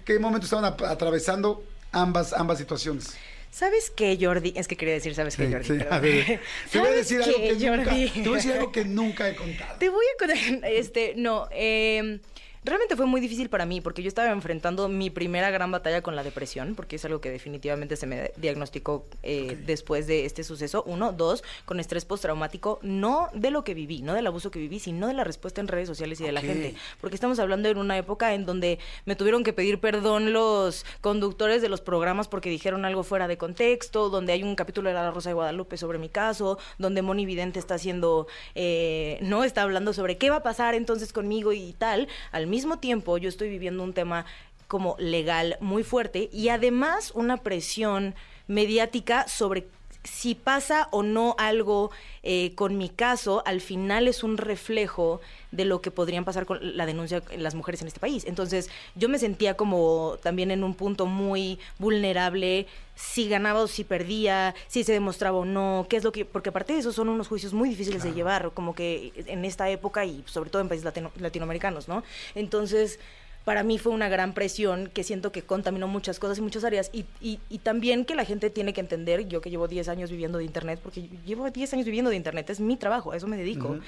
¿Qué, 0.05 0.19
momento 0.19 0.45
estaban 0.45 0.65
atravesando 0.65 1.65
ambas, 1.93 2.33
ambas 2.33 2.59
situaciones? 2.59 3.15
¿Sabes 3.51 3.91
qué, 3.95 4.17
Jordi? 4.21 4.55
Es 4.57 4.67
que 4.67 4.77
quería 4.77 4.95
decir, 4.95 5.15
¿sabes 5.15 5.37
qué, 5.37 5.51
Jordi? 5.51 5.67
sí, 5.67 5.87
a 5.91 5.99
ver, 5.99 6.41
te 6.71 6.79
voy 6.79 6.89
a 6.89 6.91
¿Sabes 6.91 6.97
decir 6.97 7.23
algo 7.23 7.37
qué, 7.37 7.49
que 7.49 7.71
nunca, 7.71 7.91
Jordi? 7.91 8.09
te 8.09 8.21
voy 8.21 8.33
a 8.33 8.37
decir 8.37 8.53
algo 8.53 8.73
que 8.73 8.85
nunca 8.87 9.29
he 9.29 9.37
contado. 9.37 9.79
Te 9.79 9.89
voy 9.91 10.05
a 10.15 10.19
contar, 10.19 10.65
este, 10.71 11.15
no, 11.17 11.49
eh, 11.53 12.21
realmente 12.65 12.97
fue 12.97 13.07
muy 13.07 13.21
difícil 13.21 13.49
para 13.49 13.67
mí 13.67 13.81
porque 13.81 14.03
yo 14.03 14.09
estaba 14.09 14.31
enfrentando 14.31 14.89
mi 14.89 15.11
primera 15.11 15.51
gran 15.51 15.71
batalla 15.71 16.03
con 16.03 16.17
la 16.17 16.23
depresión, 16.23 16.75
porque 16.75 16.97
es 16.97 17.05
algo 17.05 17.21
que 17.21 17.31
definitivamente 17.31 17.97
se 17.97 18.07
me 18.07 18.33
diagnosticó 18.37 19.05
eh, 19.23 19.59
después 19.67 20.07
de 20.07 20.25
este 20.25 20.45
suceso. 20.45 20.83
Uno, 20.87 21.13
dos, 21.13 21.43
con 21.65 21.81
estrés 21.81 22.05
postraumático, 22.05 22.79
no 22.83 23.29
de 23.33 23.51
lo 23.51 23.65
que 23.65 23.75
viví, 23.75 24.03
no 24.03 24.15
del 24.15 24.27
abuso 24.27 24.51
que 24.51 24.59
viví, 24.59 24.79
sino 24.79 25.09
de 25.09 25.15
la 25.15 25.25
respuesta 25.25 25.61
en 25.61 25.69
redes 25.69 25.89
sociales 25.89 26.21
y 26.21 26.25
de 26.25 26.33
la 26.33 26.41
gente. 26.41 26.75
Porque 27.01 27.17
estamos 27.17 27.39
hablando 27.39 27.69
en 27.69 27.79
una 27.79 27.99
época 27.99 28.35
en 28.35 28.47
donde 28.47 28.79
me 29.05 29.17
tuvieron 29.17 29.43
que 29.45 29.53
pedir 29.53 29.81
perdón 29.81 30.33
los 30.33 30.87
conductores 31.01 31.63
de 31.63 31.69
los 31.69 31.81
programas 31.81 32.29
porque 32.29 32.51
dijeron 32.51 32.85
algo 32.85 33.03
fuera 33.03 33.29
de 33.29 33.37
contexto, 33.39 34.09
donde 34.09 34.33
hay 34.33 34.43
un 34.43 34.55
capítulo 34.55 34.89
de 34.89 34.95
La 34.95 35.11
Rosa 35.11 35.31
de 35.31 35.35
Guadalupe 35.35 35.77
sobre 35.77 35.99
mi 35.99 36.09
caso, 36.09 36.59
donde 36.79 37.03
Moni 37.03 37.27
Vidente 37.27 37.59
está 37.59 37.75
haciendo, 37.75 38.27
eh, 38.55 39.19
no 39.23 39.45
está 39.45 39.63
hablando 39.63 39.93
sobre 39.93 40.17
qué 40.17 40.31
va 40.31 40.37
a 40.37 40.43
pasar 40.43 40.75
entonces 40.75 41.13
conmigo 41.13 41.53
y 41.53 41.73
tal. 41.73 42.09
Al 42.31 42.47
mismo 42.53 42.79
tiempo, 42.79 43.17
yo 43.17 43.31
estoy 43.31 43.49
viviendo 43.49 43.83
un 43.83 43.95
tema 43.95 44.27
como 44.69 44.95
legal 44.99 45.57
muy 45.61 45.85
fuerte 45.85 46.29
y 46.35 46.51
además 46.51 47.11
una 47.15 47.39
presión 47.39 48.15
mediática 48.47 49.27
sobre 49.27 49.67
si 50.05 50.35
pasa 50.35 50.89
o 50.91 51.03
no 51.03 51.37
algo 51.39 51.91
eh, 52.23 52.55
con 52.55 52.77
mi 52.77 52.89
caso, 52.89 53.43
al 53.47 53.61
final 53.61 54.09
es 54.09 54.25
un 54.25 54.37
reflejo 54.37 55.21
de 55.53 55.65
lo 55.65 55.81
que 55.81 55.91
podrían 55.91 56.25
pasar 56.25 56.47
con 56.47 56.77
la 56.77 56.87
denuncia 56.87 57.21
de 57.21 57.39
las 57.39 57.55
mujeres 57.55 57.83
en 57.83 57.89
este 57.89 58.01
país. 58.01 58.25
Entonces, 58.27 58.71
yo 58.95 59.09
me 59.09 59.19
sentía 59.19 59.55
como 59.55 60.17
también 60.23 60.51
en 60.51 60.65
un 60.65 60.75
punto 60.75 61.07
muy 61.07 61.59
vulnerable, 61.79 62.67
si 62.95 63.29
ganaba 63.29 63.61
o 63.61 63.67
si 63.67 63.85
perdía, 63.85 64.55
si 64.67 64.85
se 64.85 64.93
demostraba 64.93 65.39
o 65.39 65.45
no, 65.45 65.87
qué 65.89 65.97
es 65.97 66.05
lo 66.05 66.13
que... 66.13 66.25
Porque 66.25 66.51
aparte 66.51 66.73
de 66.73 66.81
eso 66.81 66.93
son 66.93 67.09
unos 67.09 67.29
juicios 67.29 67.53
muy 67.53 67.69
difíciles 67.69 68.03
de 68.03 68.13
llevar, 68.13 68.51
como 68.55 68.75
que 68.75 69.13
en 69.17 69.45
esta 69.45 69.69
época 69.71 70.05
y 70.05 70.23
sobre 70.27 70.51
todo 70.51 70.63
en 70.63 70.69
países 70.69 70.85
latino- 70.85 71.13
latinoamericanos, 71.19 71.89
¿no? 71.89 72.03
Entonces 72.35 72.99
para 73.45 73.63
mí 73.63 73.79
fue 73.79 73.93
una 73.93 74.09
gran 74.09 74.35
presión 74.35 74.91
que 74.93 75.03
siento 75.03 75.33
que 75.33 75.43
contaminó 75.43 75.89
muchas 75.89 76.19
cosas 76.19 76.39
y 76.39 76.43
muchas 76.43 76.65
áreas. 76.65 76.91
Y, 76.93 77.05
y, 77.21 77.41
y 77.49 77.59
también 77.59 78.05
que 78.05 78.15
la 78.15 78.25
gente 78.25 78.51
tiene 78.51 78.73
que 78.73 78.81
entender, 78.81 79.27
yo 79.29 79.41
que 79.41 79.51
llevo 79.51 79.69
10 79.69 79.89
años 79.89 80.11
viviendo 80.11 80.39
de 80.39 80.45
Internet, 80.45 80.81
porque 80.83 81.09
llevo 81.27 81.51
10 81.51 81.73
años 81.75 81.87
viviendo 81.87 82.11
de 82.11 82.17
Internet, 82.17 82.51
es 82.51 82.61
mi 82.61 82.77
trabajo, 82.77 83.13
a 83.13 83.17
eso 83.17 83.27
me 83.27 83.37
dedico. 83.37 83.79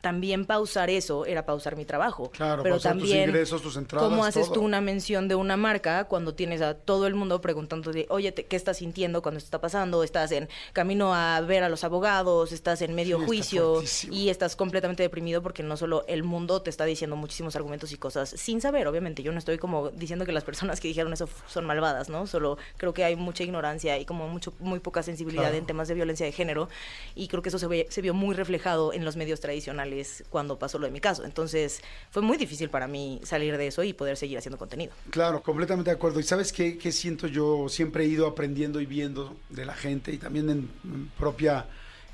También 0.00 0.46
pausar 0.46 0.88
eso 0.90 1.26
era 1.26 1.44
pausar 1.44 1.76
mi 1.76 1.84
trabajo. 1.84 2.30
Claro, 2.30 2.62
pero 2.62 2.76
pausar 2.76 2.92
tus 2.94 3.02
también 3.02 3.28
ingresos, 3.28 3.60
tus 3.62 3.76
entradas, 3.76 4.08
¿Cómo 4.08 4.24
haces 4.24 4.44
todo. 4.46 4.54
tú 4.54 4.60
una 4.62 4.80
mención 4.80 5.28
de 5.28 5.34
una 5.34 5.56
marca 5.56 6.04
cuando 6.04 6.34
tienes 6.34 6.62
a 6.62 6.74
todo 6.74 7.06
el 7.06 7.14
mundo 7.14 7.40
preguntándote, 7.40 8.06
oye, 8.08 8.32
te- 8.32 8.46
¿qué 8.46 8.56
estás 8.56 8.78
sintiendo 8.78 9.20
cuando 9.22 9.38
esto 9.38 9.46
está 9.48 9.60
pasando? 9.60 10.02
Estás 10.02 10.32
en 10.32 10.48
camino 10.72 11.14
a 11.14 11.40
ver 11.42 11.62
a 11.64 11.68
los 11.68 11.84
abogados, 11.84 12.52
estás 12.52 12.80
en 12.82 12.94
medio 12.94 13.18
Sí, 13.18 13.24
juicio 13.26 13.82
y 14.10 14.28
estás 14.30 14.56
completamente 14.56 15.02
deprimido 15.02 15.42
porque 15.42 15.62
no 15.62 15.76
solo 15.76 16.04
el 16.08 16.22
mundo 16.22 16.62
te 16.62 16.70
está 16.70 16.84
diciendo 16.84 17.16
muchísimos 17.16 17.54
argumentos 17.56 17.92
y 17.92 17.96
cosas 17.96 18.30
sin 18.30 18.60
saber, 18.60 18.86
obviamente. 18.88 19.22
Yo 19.22 19.32
no 19.32 19.38
estoy 19.38 19.58
como 19.58 19.90
diciendo 19.90 20.24
que 20.24 20.32
las 20.32 20.44
personas 20.44 20.80
que 20.80 20.88
dijeron 20.88 21.12
eso 21.12 21.28
son 21.46 21.66
malvadas, 21.66 22.08
¿no? 22.08 22.26
Solo 22.26 22.56
creo 22.78 22.94
que 22.94 23.04
hay 23.04 23.16
mucha 23.16 23.42
ignorancia 23.42 23.98
y 23.98 24.04
como 24.06 24.28
mucho 24.28 24.54
muy 24.60 24.80
poca 24.80 25.02
sensibilidad 25.02 25.42
Claro. 25.44 25.56
en 25.58 25.66
temas 25.66 25.88
de 25.88 25.94
violencia 25.94 26.24
de 26.26 26.32
género 26.32 26.68
y 27.14 27.28
creo 27.28 27.42
que 27.42 27.50
eso 27.50 27.58
se, 27.58 27.66
ve- 27.66 27.86
se 27.90 28.00
vio 28.02 28.14
muy 28.14 28.34
reflejado 28.34 28.92
en 28.92 29.04
los 29.04 29.16
medios 29.16 29.40
tradicionales 29.40 29.89
cuando 30.28 30.58
pasó 30.58 30.78
lo 30.78 30.86
de 30.86 30.92
mi 30.92 31.00
caso. 31.00 31.24
Entonces, 31.24 31.80
fue 32.10 32.22
muy 32.22 32.36
difícil 32.36 32.70
para 32.70 32.86
mí 32.86 33.20
salir 33.24 33.56
de 33.56 33.66
eso 33.66 33.82
y 33.82 33.92
poder 33.92 34.16
seguir 34.16 34.38
haciendo 34.38 34.58
contenido. 34.58 34.92
Claro, 35.10 35.42
completamente 35.42 35.90
de 35.90 35.96
acuerdo. 35.96 36.20
¿Y 36.20 36.22
sabes 36.22 36.52
qué, 36.52 36.78
qué 36.78 36.92
siento 36.92 37.26
yo? 37.26 37.68
Siempre 37.68 38.04
he 38.04 38.08
ido 38.08 38.26
aprendiendo 38.26 38.80
y 38.80 38.86
viendo 38.86 39.36
de 39.48 39.64
la 39.64 39.74
gente 39.74 40.12
y 40.12 40.18
también 40.18 40.50
en, 40.50 40.70
en 40.84 41.08
propia, 41.18 41.66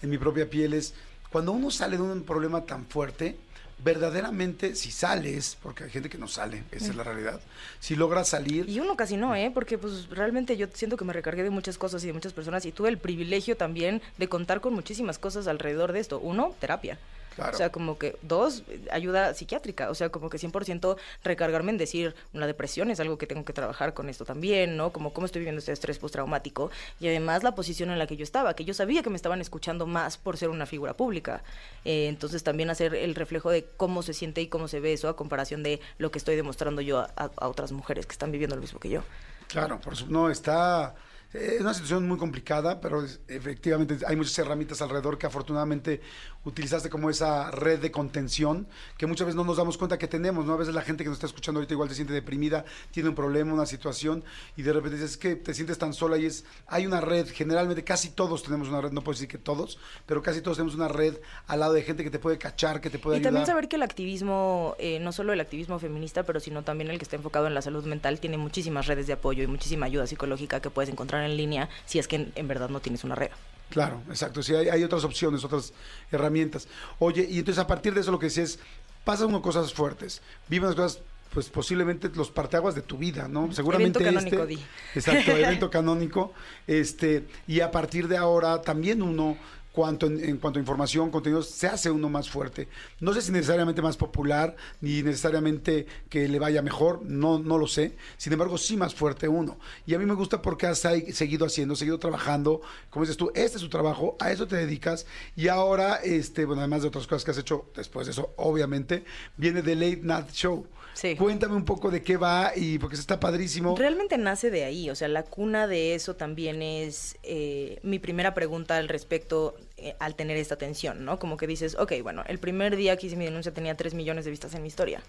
en 0.03 0.11
mi 0.11 0.19
propia 0.19 0.49
piel 0.49 0.75
es 0.75 0.95
cuando 1.31 1.53
uno 1.53 1.71
sale 1.71 1.97
de 1.97 2.03
un 2.03 2.23
problema 2.23 2.65
tan 2.65 2.87
fuerte, 2.87 3.37
verdaderamente 3.79 4.75
si 4.75 4.91
sales, 4.91 5.59
porque 5.63 5.85
hay 5.85 5.91
gente 5.91 6.09
que 6.09 6.19
no 6.19 6.29
sale, 6.29 6.65
esa 6.71 6.87
es 6.87 6.97
la 6.97 7.05
realidad, 7.05 7.41
si 7.79 7.95
logras 7.95 8.29
salir, 8.29 8.69
Y 8.69 8.81
uno 8.81 8.97
casi 8.97 9.17
no, 9.17 9.35
¿eh? 9.35 9.51
Porque 9.53 9.77
pues 9.77 10.09
realmente 10.09 10.57
yo 10.57 10.67
siento 10.73 10.97
que 10.97 11.05
me 11.05 11.13
recargué 11.13 11.43
de 11.43 11.51
muchas 11.51 11.77
cosas 11.77 12.03
y 12.05 12.07
de 12.07 12.13
muchas 12.13 12.33
personas 12.33 12.65
y 12.65 12.73
tuve 12.73 12.89
el 12.89 12.99
privilegio 12.99 13.57
también 13.57 14.01
de 14.19 14.29
contar 14.29 14.61
con 14.61 14.73
muchísimas 14.73 15.19
cosas 15.19 15.47
alrededor 15.47 15.93
de 15.93 16.01
esto. 16.01 16.19
Uno, 16.21 16.55
terapia. 16.59 16.99
Claro. 17.37 17.53
O 17.55 17.57
sea, 17.57 17.71
como 17.71 17.99
que, 17.99 18.17
dos, 18.23 18.63
ayuda 18.91 19.35
psiquiátrica. 19.35 19.91
O 19.91 19.95
sea, 19.95 20.09
como 20.09 20.31
que 20.31 20.39
100% 20.39 20.97
recargarme 21.23 21.71
en 21.71 21.79
decir, 21.79 22.15
la 22.33 22.47
depresión 22.47 22.91
es 22.91 22.99
algo 22.99 23.19
que 23.19 23.27
tengo 23.27 23.45
que 23.45 23.53
trabajar 23.53 23.95
con 23.95 24.09
esto 24.09 24.25
también, 24.25 24.77
¿no? 24.77 24.91
Como 24.91 25.13
cómo 25.13 25.27
estoy 25.27 25.41
viviendo 25.41 25.59
este 25.59 25.73
estrés 25.73 25.99
postraumático. 25.99 26.71
Y 26.99 27.09
además 27.09 27.43
la 27.43 27.55
posición 27.55 27.91
en 27.91 27.99
la 27.99 28.07
que 28.07 28.17
yo 28.17 28.25
estaba, 28.25 28.55
que 28.55 28.65
yo 28.65 28.73
sabía 28.75 29.03
que 29.03 29.11
me 29.11 29.17
estaban 29.17 29.41
escuchando 29.41 29.87
más 29.87 30.17
por 30.17 30.37
ser 30.39 30.49
una 30.49 30.67
figura 30.67 30.95
pública. 30.95 31.43
Eh, 31.85 32.09
entonces 32.09 32.43
también 32.43 32.71
hacer 32.71 32.95
el 32.95 33.15
reflejo 33.15 33.51
de 33.51 33.67
cómo 33.77 34.03
se 34.03 34.15
siente 34.15 34.41
y 34.41 34.49
cómo 34.49 34.67
se 34.67 34.81
ve 34.81 34.95
eso 34.95 35.09
a 35.09 35.15
comparación 35.17 35.63
de 35.63 35.81
lo 35.99 36.11
que 36.11 36.19
estoy 36.19 36.37
demostrando 36.37 36.81
yo 36.81 37.01
a, 37.01 37.11
a- 37.17 37.31
a 37.37 37.49
otras 37.49 37.71
mujeres 37.73 38.07
que 38.07 38.13
están 38.13 38.33
viviendo 38.33 38.57
lo 38.57 38.63
mismo 38.63 38.81
que 38.81 38.89
yo. 38.89 39.03
Claro, 39.49 39.79
por 39.81 39.95
su- 39.95 40.11
no, 40.11 40.31
está... 40.31 40.95
Es 41.39 41.61
una 41.61 41.75
situación 41.75 42.09
muy 42.09 42.19
complicada, 42.19 42.81
pero 42.81 43.05
es- 43.05 43.21
efectivamente 43.29 43.99
hay 44.07 44.17
muchas 44.17 44.39
herramientas 44.39 44.81
alrededor 44.83 45.19
que 45.19 45.27
afortunadamente 45.27 46.01
utilizaste 46.45 46.89
como 46.89 47.11
esa 47.11 47.51
red 47.51 47.81
de 47.81 47.91
contención 47.91 48.69
que 48.97 49.07
muchas 49.07 49.27
veces 49.27 49.37
no 49.37 49.45
nos 49.45 49.57
damos 49.57 49.77
cuenta 49.77 49.99
que 49.99 50.07
tenemos, 50.07 50.47
¿no? 50.47 50.53
A 50.55 50.57
veces 50.57 50.75
la 50.75 50.83
gente 50.83 51.03
que 51.03 51.09
nos 51.11 51.17
está 51.17 51.27
escuchando 51.27 51.59
ahorita 51.59 51.75
igual 51.75 51.89
se 51.89 51.97
siente 51.97 52.13
deprimida, 52.15 52.65
tiene 52.93 53.09
un 53.09 53.15
problema, 53.17 53.53
una 53.53 53.67
situación 53.67 54.23
y 54.57 54.63
de 54.63 54.73
repente 54.73 54.97
dices 54.97 55.13
"Es 55.13 55.17
que 55.19 55.35
te 55.37 55.53
sientes 55.55 55.77
tan 55.79 55.93
sola 55.93 56.17
y 56.19 56.27
es 56.27 56.45
hay 56.69 56.87
una 56.87 57.01
red, 57.01 57.27
generalmente 57.29 57.83
casi 57.85 58.11
todos 58.11 58.43
tenemos 58.45 58.69
una 58.69 58.81
red, 58.81 58.93
no 58.93 59.03
puedo 59.03 59.15
decir 59.17 59.29
que 59.29 59.39
todos, 59.39 59.79
pero 60.07 60.23
casi 60.23 60.41
todos 60.41 60.57
tenemos 60.57 60.77
una 60.77 60.89
red 60.89 61.17
al 61.49 61.61
lado 61.61 61.73
de 61.73 61.83
gente 61.83 62.05
que 62.05 62.11
te 62.11 62.19
puede 62.21 62.39
cachar, 62.39 62.81
que 62.81 62.91
te 62.91 62.99
puede 63.01 63.17
Y 63.17 63.19
ayudar. 63.19 63.33
también 63.33 63.47
saber 63.47 63.69
que 63.69 63.77
el 63.77 63.83
activismo, 63.83 64.77
eh, 64.79 65.01
no 65.01 65.11
solo 65.13 65.33
el 65.33 65.41
activismo 65.41 65.79
feminista, 65.81 66.23
pero 66.23 66.39
sino 66.39 66.63
también 66.63 66.91
el 66.91 66.99
que 66.99 67.05
está 67.05 67.17
enfocado 67.17 67.49
en 67.49 67.55
la 67.55 67.63
salud 67.63 67.85
mental, 67.87 68.21
tiene 68.21 68.39
muchísimas 68.39 68.87
redes 68.87 69.07
de 69.09 69.15
apoyo 69.15 69.43
y 69.43 69.47
muchísima 69.49 69.87
ayuda 69.87 70.07
psicológica 70.07 70.61
que 70.61 70.71
puedes 70.71 70.91
encontrar 70.91 71.25
en 71.25 71.26
línea 71.35 71.69
si 71.87 71.99
es 71.99 72.07
que 72.07 72.17
en, 72.17 72.33
en 72.35 72.47
verdad 72.47 72.69
no 72.69 72.81
tienes 72.81 73.05
una 73.05 73.15
red. 73.15 73.31
Claro, 73.71 74.03
exacto. 74.09 74.43
Sí, 74.43 74.55
hay, 74.55 74.69
hay 74.69 74.85
otras 74.85 75.05
opciones, 75.05 75.45
otras 75.45 75.73
herramientas. 76.13 76.69
Oye, 76.99 77.27
y 77.29 77.39
entonces 77.39 77.63
a 77.63 77.67
partir 77.67 77.95
de 77.95 78.01
eso 78.01 78.13
lo 78.13 78.19
que 78.19 78.27
decía 78.27 78.45
es, 78.45 78.59
pasan 79.05 79.29
unas 79.29 79.41
cosas 79.41 79.73
fuertes, 79.73 80.21
viven 80.49 80.67
unas 80.67 80.77
cosas, 80.77 81.03
pues 81.33 81.49
posiblemente 81.49 82.11
los 82.15 82.31
parteaguas 82.31 82.75
de 82.75 82.83
tu 82.83 82.97
vida, 82.99 83.29
¿no? 83.29 83.53
Seguramente 83.53 83.99
Evento 84.01 84.21
canónico, 84.21 84.43
este, 84.43 84.47
di. 84.47 84.67
exacto, 84.95 85.31
evento 85.33 85.71
canónico, 85.71 86.33
este, 86.67 87.27
y 87.47 87.61
a 87.61 87.71
partir 87.71 88.09
de 88.09 88.17
ahora 88.17 88.63
también 88.63 89.03
uno 89.03 89.37
cuanto 89.77 90.07
en, 90.07 90.25
en 90.25 90.39
cuanto 90.39 90.59
a 90.59 90.63
información, 90.63 91.11
contenidos, 91.11 91.51
se 91.51 91.67
hace 91.67 91.91
uno 91.91 92.09
más 92.09 92.31
fuerte. 92.31 92.67
No 92.99 93.13
sé 93.13 93.21
si 93.21 93.31
necesariamente 93.31 93.83
más 93.83 93.99
popular, 93.99 94.57
ni 94.81 95.03
necesariamente 95.03 95.87
que 96.09 96.27
le 96.29 96.39
vaya 96.39 96.63
mejor, 96.63 97.03
no, 97.05 97.39
no 97.39 97.59
lo 97.59 97.67
sé. 97.67 97.93
Sin 98.17 98.33
embargo, 98.33 98.57
sí 98.57 98.79
más 98.79 98.95
fuerte 98.95 99.29
uno. 99.29 99.59
Y 99.85 99.93
a 99.93 99.99
mí 99.99 100.07
me 100.07 100.15
gusta 100.15 100.41
porque 100.41 100.67
has 100.67 100.79
seguido 100.79 101.45
haciendo, 101.45 101.77
seguido 101.77 101.99
trabajando. 101.99 102.63
Como 102.89 103.05
dices 103.05 103.19
tú, 103.19 103.31
este 103.35 103.59
es 103.59 103.63
tu 103.63 103.69
trabajo, 103.69 104.17
a 104.19 104.33
eso 104.33 104.47
te 104.47 104.57
dedicas. 104.57 105.05
Y 105.37 105.49
ahora, 105.49 105.97
este, 105.97 106.47
bueno, 106.47 106.63
además 106.63 106.81
de 106.81 106.89
otras 106.89 107.07
cosas 107.07 107.23
que 107.23 107.33
has 107.33 107.39
hecho 107.39 107.67
después 107.77 108.07
de 108.07 108.13
eso, 108.13 108.33
obviamente, 108.37 109.05
viene 109.37 109.61
The 109.61 109.75
Late 109.75 110.01
Night 110.03 110.31
Show. 110.33 110.67
Sí. 110.95 111.15
Cuéntame 111.17 111.55
un 111.55 111.67
poco 111.67 111.91
de 111.91 112.01
qué 112.01 112.17
va 112.17 112.53
y 112.57 112.79
porque 112.79 112.97
está 112.97 113.21
padrísimo. 113.21 113.77
Realmente 113.77 114.17
nace 114.17 114.51
de 114.51 114.65
ahí, 114.65 114.89
o 114.89 114.95
sea, 114.95 115.09
la 115.09 115.25
cuna 115.25 115.67
de 115.67 115.95
eso 115.95 116.17
también 116.17 116.63
es 116.63 117.19
eh, 117.23 117.79
mi 117.83 117.99
primera 117.99 118.33
pregunta 118.33 118.79
al 118.79 118.89
respecto 118.89 119.57
eh, 119.79 119.95
al 119.99 120.15
tener 120.15 120.37
esta 120.37 120.57
tensión, 120.57 121.05
¿no? 121.05 121.19
Como 121.19 121.37
que 121.37 121.47
dices, 121.47 121.75
ok, 121.75 121.93
bueno, 122.03 122.25
el 122.27 122.39
primer 122.39 122.77
día 122.77 122.97
que 122.97 123.09
hice 123.09 123.17
mi 123.17 123.25
denuncia 123.25 123.53
tenía 123.53 123.77
3 123.77 123.95
millones 123.95 124.25
de 124.25 124.31
vistas 124.31 124.55
en 124.55 124.63
mi 124.63 124.69
historia. 124.69 125.03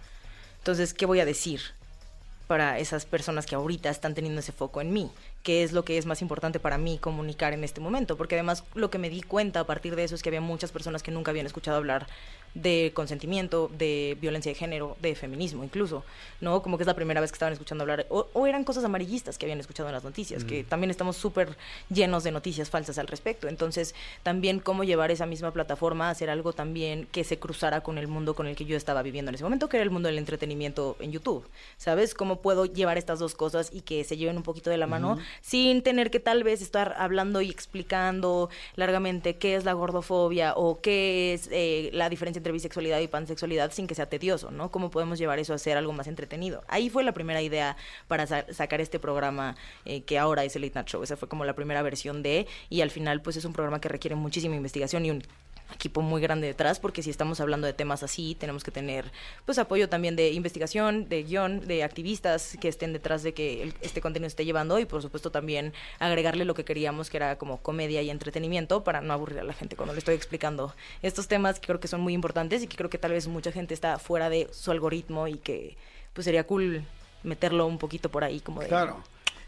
Entonces, 0.59 0.93
¿qué 0.93 1.05
voy 1.05 1.19
a 1.21 1.25
decir 1.25 1.61
para 2.47 2.77
esas 2.79 3.05
personas 3.05 3.45
que 3.45 3.55
ahorita 3.55 3.89
están 3.89 4.13
teniendo 4.13 4.41
ese 4.41 4.51
foco 4.51 4.81
en 4.81 4.91
mí? 4.91 5.09
¿Qué 5.43 5.63
es 5.63 5.71
lo 5.71 5.85
que 5.85 5.97
es 5.97 6.05
más 6.05 6.21
importante 6.21 6.59
para 6.59 6.77
mí 6.77 6.97
comunicar 6.97 7.53
en 7.53 7.63
este 7.63 7.79
momento? 7.79 8.17
Porque 8.17 8.35
además 8.35 8.63
lo 8.75 8.89
que 8.89 8.97
me 8.97 9.09
di 9.09 9.21
cuenta 9.21 9.61
a 9.61 9.63
partir 9.65 9.95
de 9.95 10.03
eso 10.03 10.15
es 10.15 10.21
que 10.21 10.29
había 10.29 10.41
muchas 10.41 10.71
personas 10.71 11.03
que 11.03 11.11
nunca 11.11 11.31
habían 11.31 11.45
escuchado 11.45 11.77
hablar 11.77 12.07
de 12.53 12.91
consentimiento, 12.93 13.69
de 13.77 14.17
violencia 14.19 14.51
de 14.51 14.55
género, 14.55 14.97
de 15.01 15.15
feminismo 15.15 15.63
incluso, 15.63 16.03
¿no? 16.41 16.61
Como 16.61 16.77
que 16.77 16.83
es 16.83 16.87
la 16.87 16.95
primera 16.95 17.21
vez 17.21 17.31
que 17.31 17.35
estaban 17.35 17.53
escuchando 17.53 17.83
hablar, 17.83 18.07
o, 18.09 18.27
o 18.33 18.47
eran 18.47 18.63
cosas 18.63 18.83
amarillistas 18.83 19.37
que 19.37 19.45
habían 19.45 19.59
escuchado 19.59 19.87
en 19.89 19.93
las 19.93 20.03
noticias, 20.03 20.43
que 20.43 20.63
también 20.63 20.89
estamos 20.89 21.17
súper 21.17 21.55
llenos 21.89 22.23
de 22.23 22.31
noticias 22.31 22.69
falsas 22.69 22.97
al 22.97 23.07
respecto. 23.07 23.47
Entonces, 23.47 23.93
también 24.23 24.59
cómo 24.59 24.83
llevar 24.83 25.11
esa 25.11 25.25
misma 25.25 25.51
plataforma 25.51 26.07
a 26.07 26.11
hacer 26.11 26.29
algo 26.29 26.53
también 26.53 27.07
que 27.11 27.23
se 27.23 27.37
cruzara 27.37 27.81
con 27.81 27.97
el 27.97 28.07
mundo 28.07 28.33
con 28.33 28.47
el 28.47 28.55
que 28.55 28.65
yo 28.65 28.75
estaba 28.75 29.03
viviendo 29.03 29.29
en 29.29 29.35
ese 29.35 29.43
momento, 29.43 29.69
que 29.69 29.77
era 29.77 29.83
el 29.83 29.91
mundo 29.91 30.07
del 30.07 30.17
entretenimiento 30.17 30.97
en 30.99 31.11
YouTube, 31.11 31.47
¿sabes? 31.77 32.13
¿Cómo 32.13 32.41
puedo 32.41 32.65
llevar 32.65 32.97
estas 32.97 33.19
dos 33.19 33.35
cosas 33.35 33.69
y 33.71 33.81
que 33.81 34.03
se 34.03 34.17
lleven 34.17 34.37
un 34.37 34.43
poquito 34.43 34.69
de 34.69 34.77
la 34.77 34.87
mano 34.87 35.19
sin 35.41 35.81
tener 35.81 36.11
que 36.11 36.19
tal 36.19 36.43
vez 36.43 36.61
estar 36.61 36.95
hablando 36.97 37.41
y 37.41 37.49
explicando 37.49 38.49
largamente 38.75 39.35
qué 39.37 39.55
es 39.55 39.65
la 39.65 39.73
gordofobia 39.73 40.53
o 40.55 40.81
qué 40.81 41.33
es 41.33 41.49
eh, 41.51 41.89
la 41.93 42.09
diferencia 42.09 42.39
entre 42.39 42.51
bisexualidad 42.51 42.99
y 42.99 43.07
pansexualidad 43.07 43.71
sin 43.71 43.87
que 43.87 43.95
sea 43.95 44.07
tedioso, 44.07 44.51
¿no? 44.51 44.71
¿Cómo 44.71 44.89
podemos 44.91 45.19
llevar 45.19 45.39
eso 45.39 45.53
a 45.53 45.57
ser 45.57 45.77
algo 45.77 45.93
más 45.93 46.07
entretenido? 46.07 46.63
Ahí 46.67 46.89
fue 46.89 47.03
la 47.03 47.13
primera 47.13 47.41
idea 47.41 47.77
para 48.07 48.27
sa- 48.27 48.45
sacar 48.53 48.81
este 48.81 48.99
programa 48.99 49.55
eh, 49.85 50.01
que 50.01 50.17
ahora 50.19 50.43
es 50.43 50.55
el 50.55 50.63
Late 50.63 50.75
Night 50.75 50.87
Show. 50.87 51.03
Esa 51.03 51.17
fue 51.17 51.27
como 51.27 51.45
la 51.45 51.53
primera 51.53 51.81
versión 51.81 52.23
de, 52.23 52.47
y 52.69 52.81
al 52.81 52.91
final 52.91 53.21
pues 53.21 53.37
es 53.37 53.45
un 53.45 53.53
programa 53.53 53.81
que 53.81 53.89
requiere 53.89 54.15
muchísima 54.15 54.55
investigación 54.55 55.05
y 55.05 55.11
un 55.11 55.23
equipo 55.73 56.01
muy 56.01 56.21
grande 56.21 56.47
detrás 56.47 56.79
porque 56.79 57.03
si 57.03 57.09
estamos 57.09 57.39
hablando 57.39 57.67
de 57.67 57.73
temas 57.73 58.01
así 58.03 58.35
tenemos 58.35 58.63
que 58.63 58.71
tener 58.71 59.11
pues 59.45 59.57
apoyo 59.59 59.89
también 59.89 60.15
de 60.15 60.31
investigación 60.31 61.09
de 61.09 61.23
guion 61.23 61.67
de 61.67 61.83
activistas 61.83 62.57
que 62.61 62.67
estén 62.67 62.93
detrás 62.93 63.23
de 63.23 63.33
que 63.33 63.63
el- 63.63 63.73
este 63.81 64.01
contenido 64.01 64.27
esté 64.27 64.45
llevando 64.45 64.79
y 64.79 64.85
por 64.85 65.01
supuesto 65.01 65.29
también 65.31 65.73
agregarle 65.99 66.45
lo 66.45 66.53
que 66.55 66.63
queríamos 66.65 67.09
que 67.09 67.17
era 67.17 67.37
como 67.37 67.57
comedia 67.61 68.01
y 68.01 68.09
entretenimiento 68.09 68.83
para 68.83 69.01
no 69.01 69.13
aburrir 69.13 69.39
a 69.39 69.43
la 69.43 69.53
gente 69.53 69.75
cuando 69.75 69.93
le 69.93 69.99
estoy 69.99 70.15
explicando 70.15 70.73
estos 71.01 71.27
temas 71.27 71.59
que 71.59 71.67
creo 71.67 71.79
que 71.79 71.87
son 71.87 72.01
muy 72.01 72.13
importantes 72.13 72.63
y 72.63 72.67
que 72.67 72.77
creo 72.77 72.89
que 72.89 72.97
tal 72.97 73.11
vez 73.11 73.27
mucha 73.27 73.51
gente 73.51 73.73
está 73.73 73.99
fuera 73.99 74.29
de 74.29 74.47
su 74.51 74.71
algoritmo 74.71 75.27
y 75.27 75.37
que 75.37 75.75
pues 76.13 76.25
sería 76.25 76.45
cool 76.47 76.83
meterlo 77.23 77.65
un 77.67 77.77
poquito 77.77 78.09
por 78.09 78.23
ahí 78.23 78.39
como 78.39 78.61
de 78.61 78.67
Claro. 78.67 79.03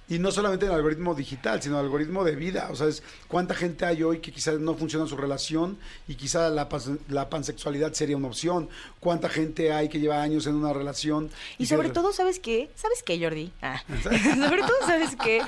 Y 0.10 0.18
no 0.18 0.32
solamente 0.32 0.66
en 0.66 0.72
el 0.72 0.78
algoritmo 0.78 1.14
digital, 1.14 1.62
sino 1.62 1.80
el 1.80 1.86
algoritmo 1.86 2.24
de 2.24 2.36
vida. 2.36 2.70
O 2.72 2.76
sea, 2.76 2.88
es 2.88 3.04
cuánta 3.28 3.54
gente 3.54 3.86
hay 3.86 4.02
hoy 4.02 4.20
que 4.20 4.32
quizás 4.32 4.60
no 4.60 4.74
funciona 4.74 5.06
su 5.06 5.16
relación 5.16 5.78
y 6.08 6.16
quizás 6.16 6.52
la, 6.52 6.68
la 7.10 7.30
pansexualidad 7.30 7.94
sería 7.94 8.18
una 8.18 8.28
opción. 8.28 8.70
Cuánta 9.00 9.30
gente 9.30 9.72
hay 9.72 9.88
que 9.88 10.00
lleva 10.00 10.24
años 10.24 10.48
en 10.48 10.56
una 10.56 10.74
relación. 10.74 11.30
Y 11.60 11.68
sobre 11.68 11.92
todo, 11.92 12.12
¿sabes 12.12 12.40
qué? 12.40 12.72
¿Sabes 12.76 13.04
qué, 13.04 13.20
Jordi? 13.22 13.52
Ah. 13.62 13.84
sobre 14.04 14.62
todo, 14.64 14.78
¿sabes 14.88 15.16
qué? 15.16 15.44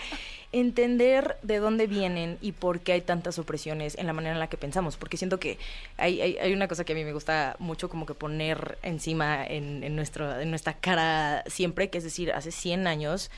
Entender 0.52 1.38
de 1.42 1.58
dónde 1.58 1.88
vienen 1.88 2.38
y 2.40 2.52
por 2.52 2.82
qué 2.82 2.92
hay 2.92 3.02
tantas 3.02 3.40
opresiones 3.40 3.98
en 3.98 4.06
la 4.06 4.14
manera 4.14 4.34
en 4.36 4.40
la 4.40 4.48
que 4.48 4.58
pensamos. 4.58 4.96
Porque 4.96 5.18
siento 5.18 5.40
que 5.40 5.58
hay, 5.98 6.22
hay, 6.22 6.38
hay 6.38 6.54
una 6.54 6.68
cosa 6.68 6.84
que 6.84 6.94
a 6.94 6.96
mí 6.96 7.04
me 7.04 7.14
gusta 7.14 7.56
mucho 7.58 7.90
como 7.90 8.06
que 8.06 8.14
poner 8.14 8.78
encima 8.84 9.44
en, 9.44 9.84
en, 9.84 9.96
nuestro, 9.96 10.40
en 10.40 10.52
nuestra 10.52 10.76
cara 10.76 11.44
siempre, 11.48 11.90
que 11.90 11.98
es 11.98 12.04
decir, 12.04 12.32
hace 12.32 12.52
100 12.52 12.86
años 12.86 13.32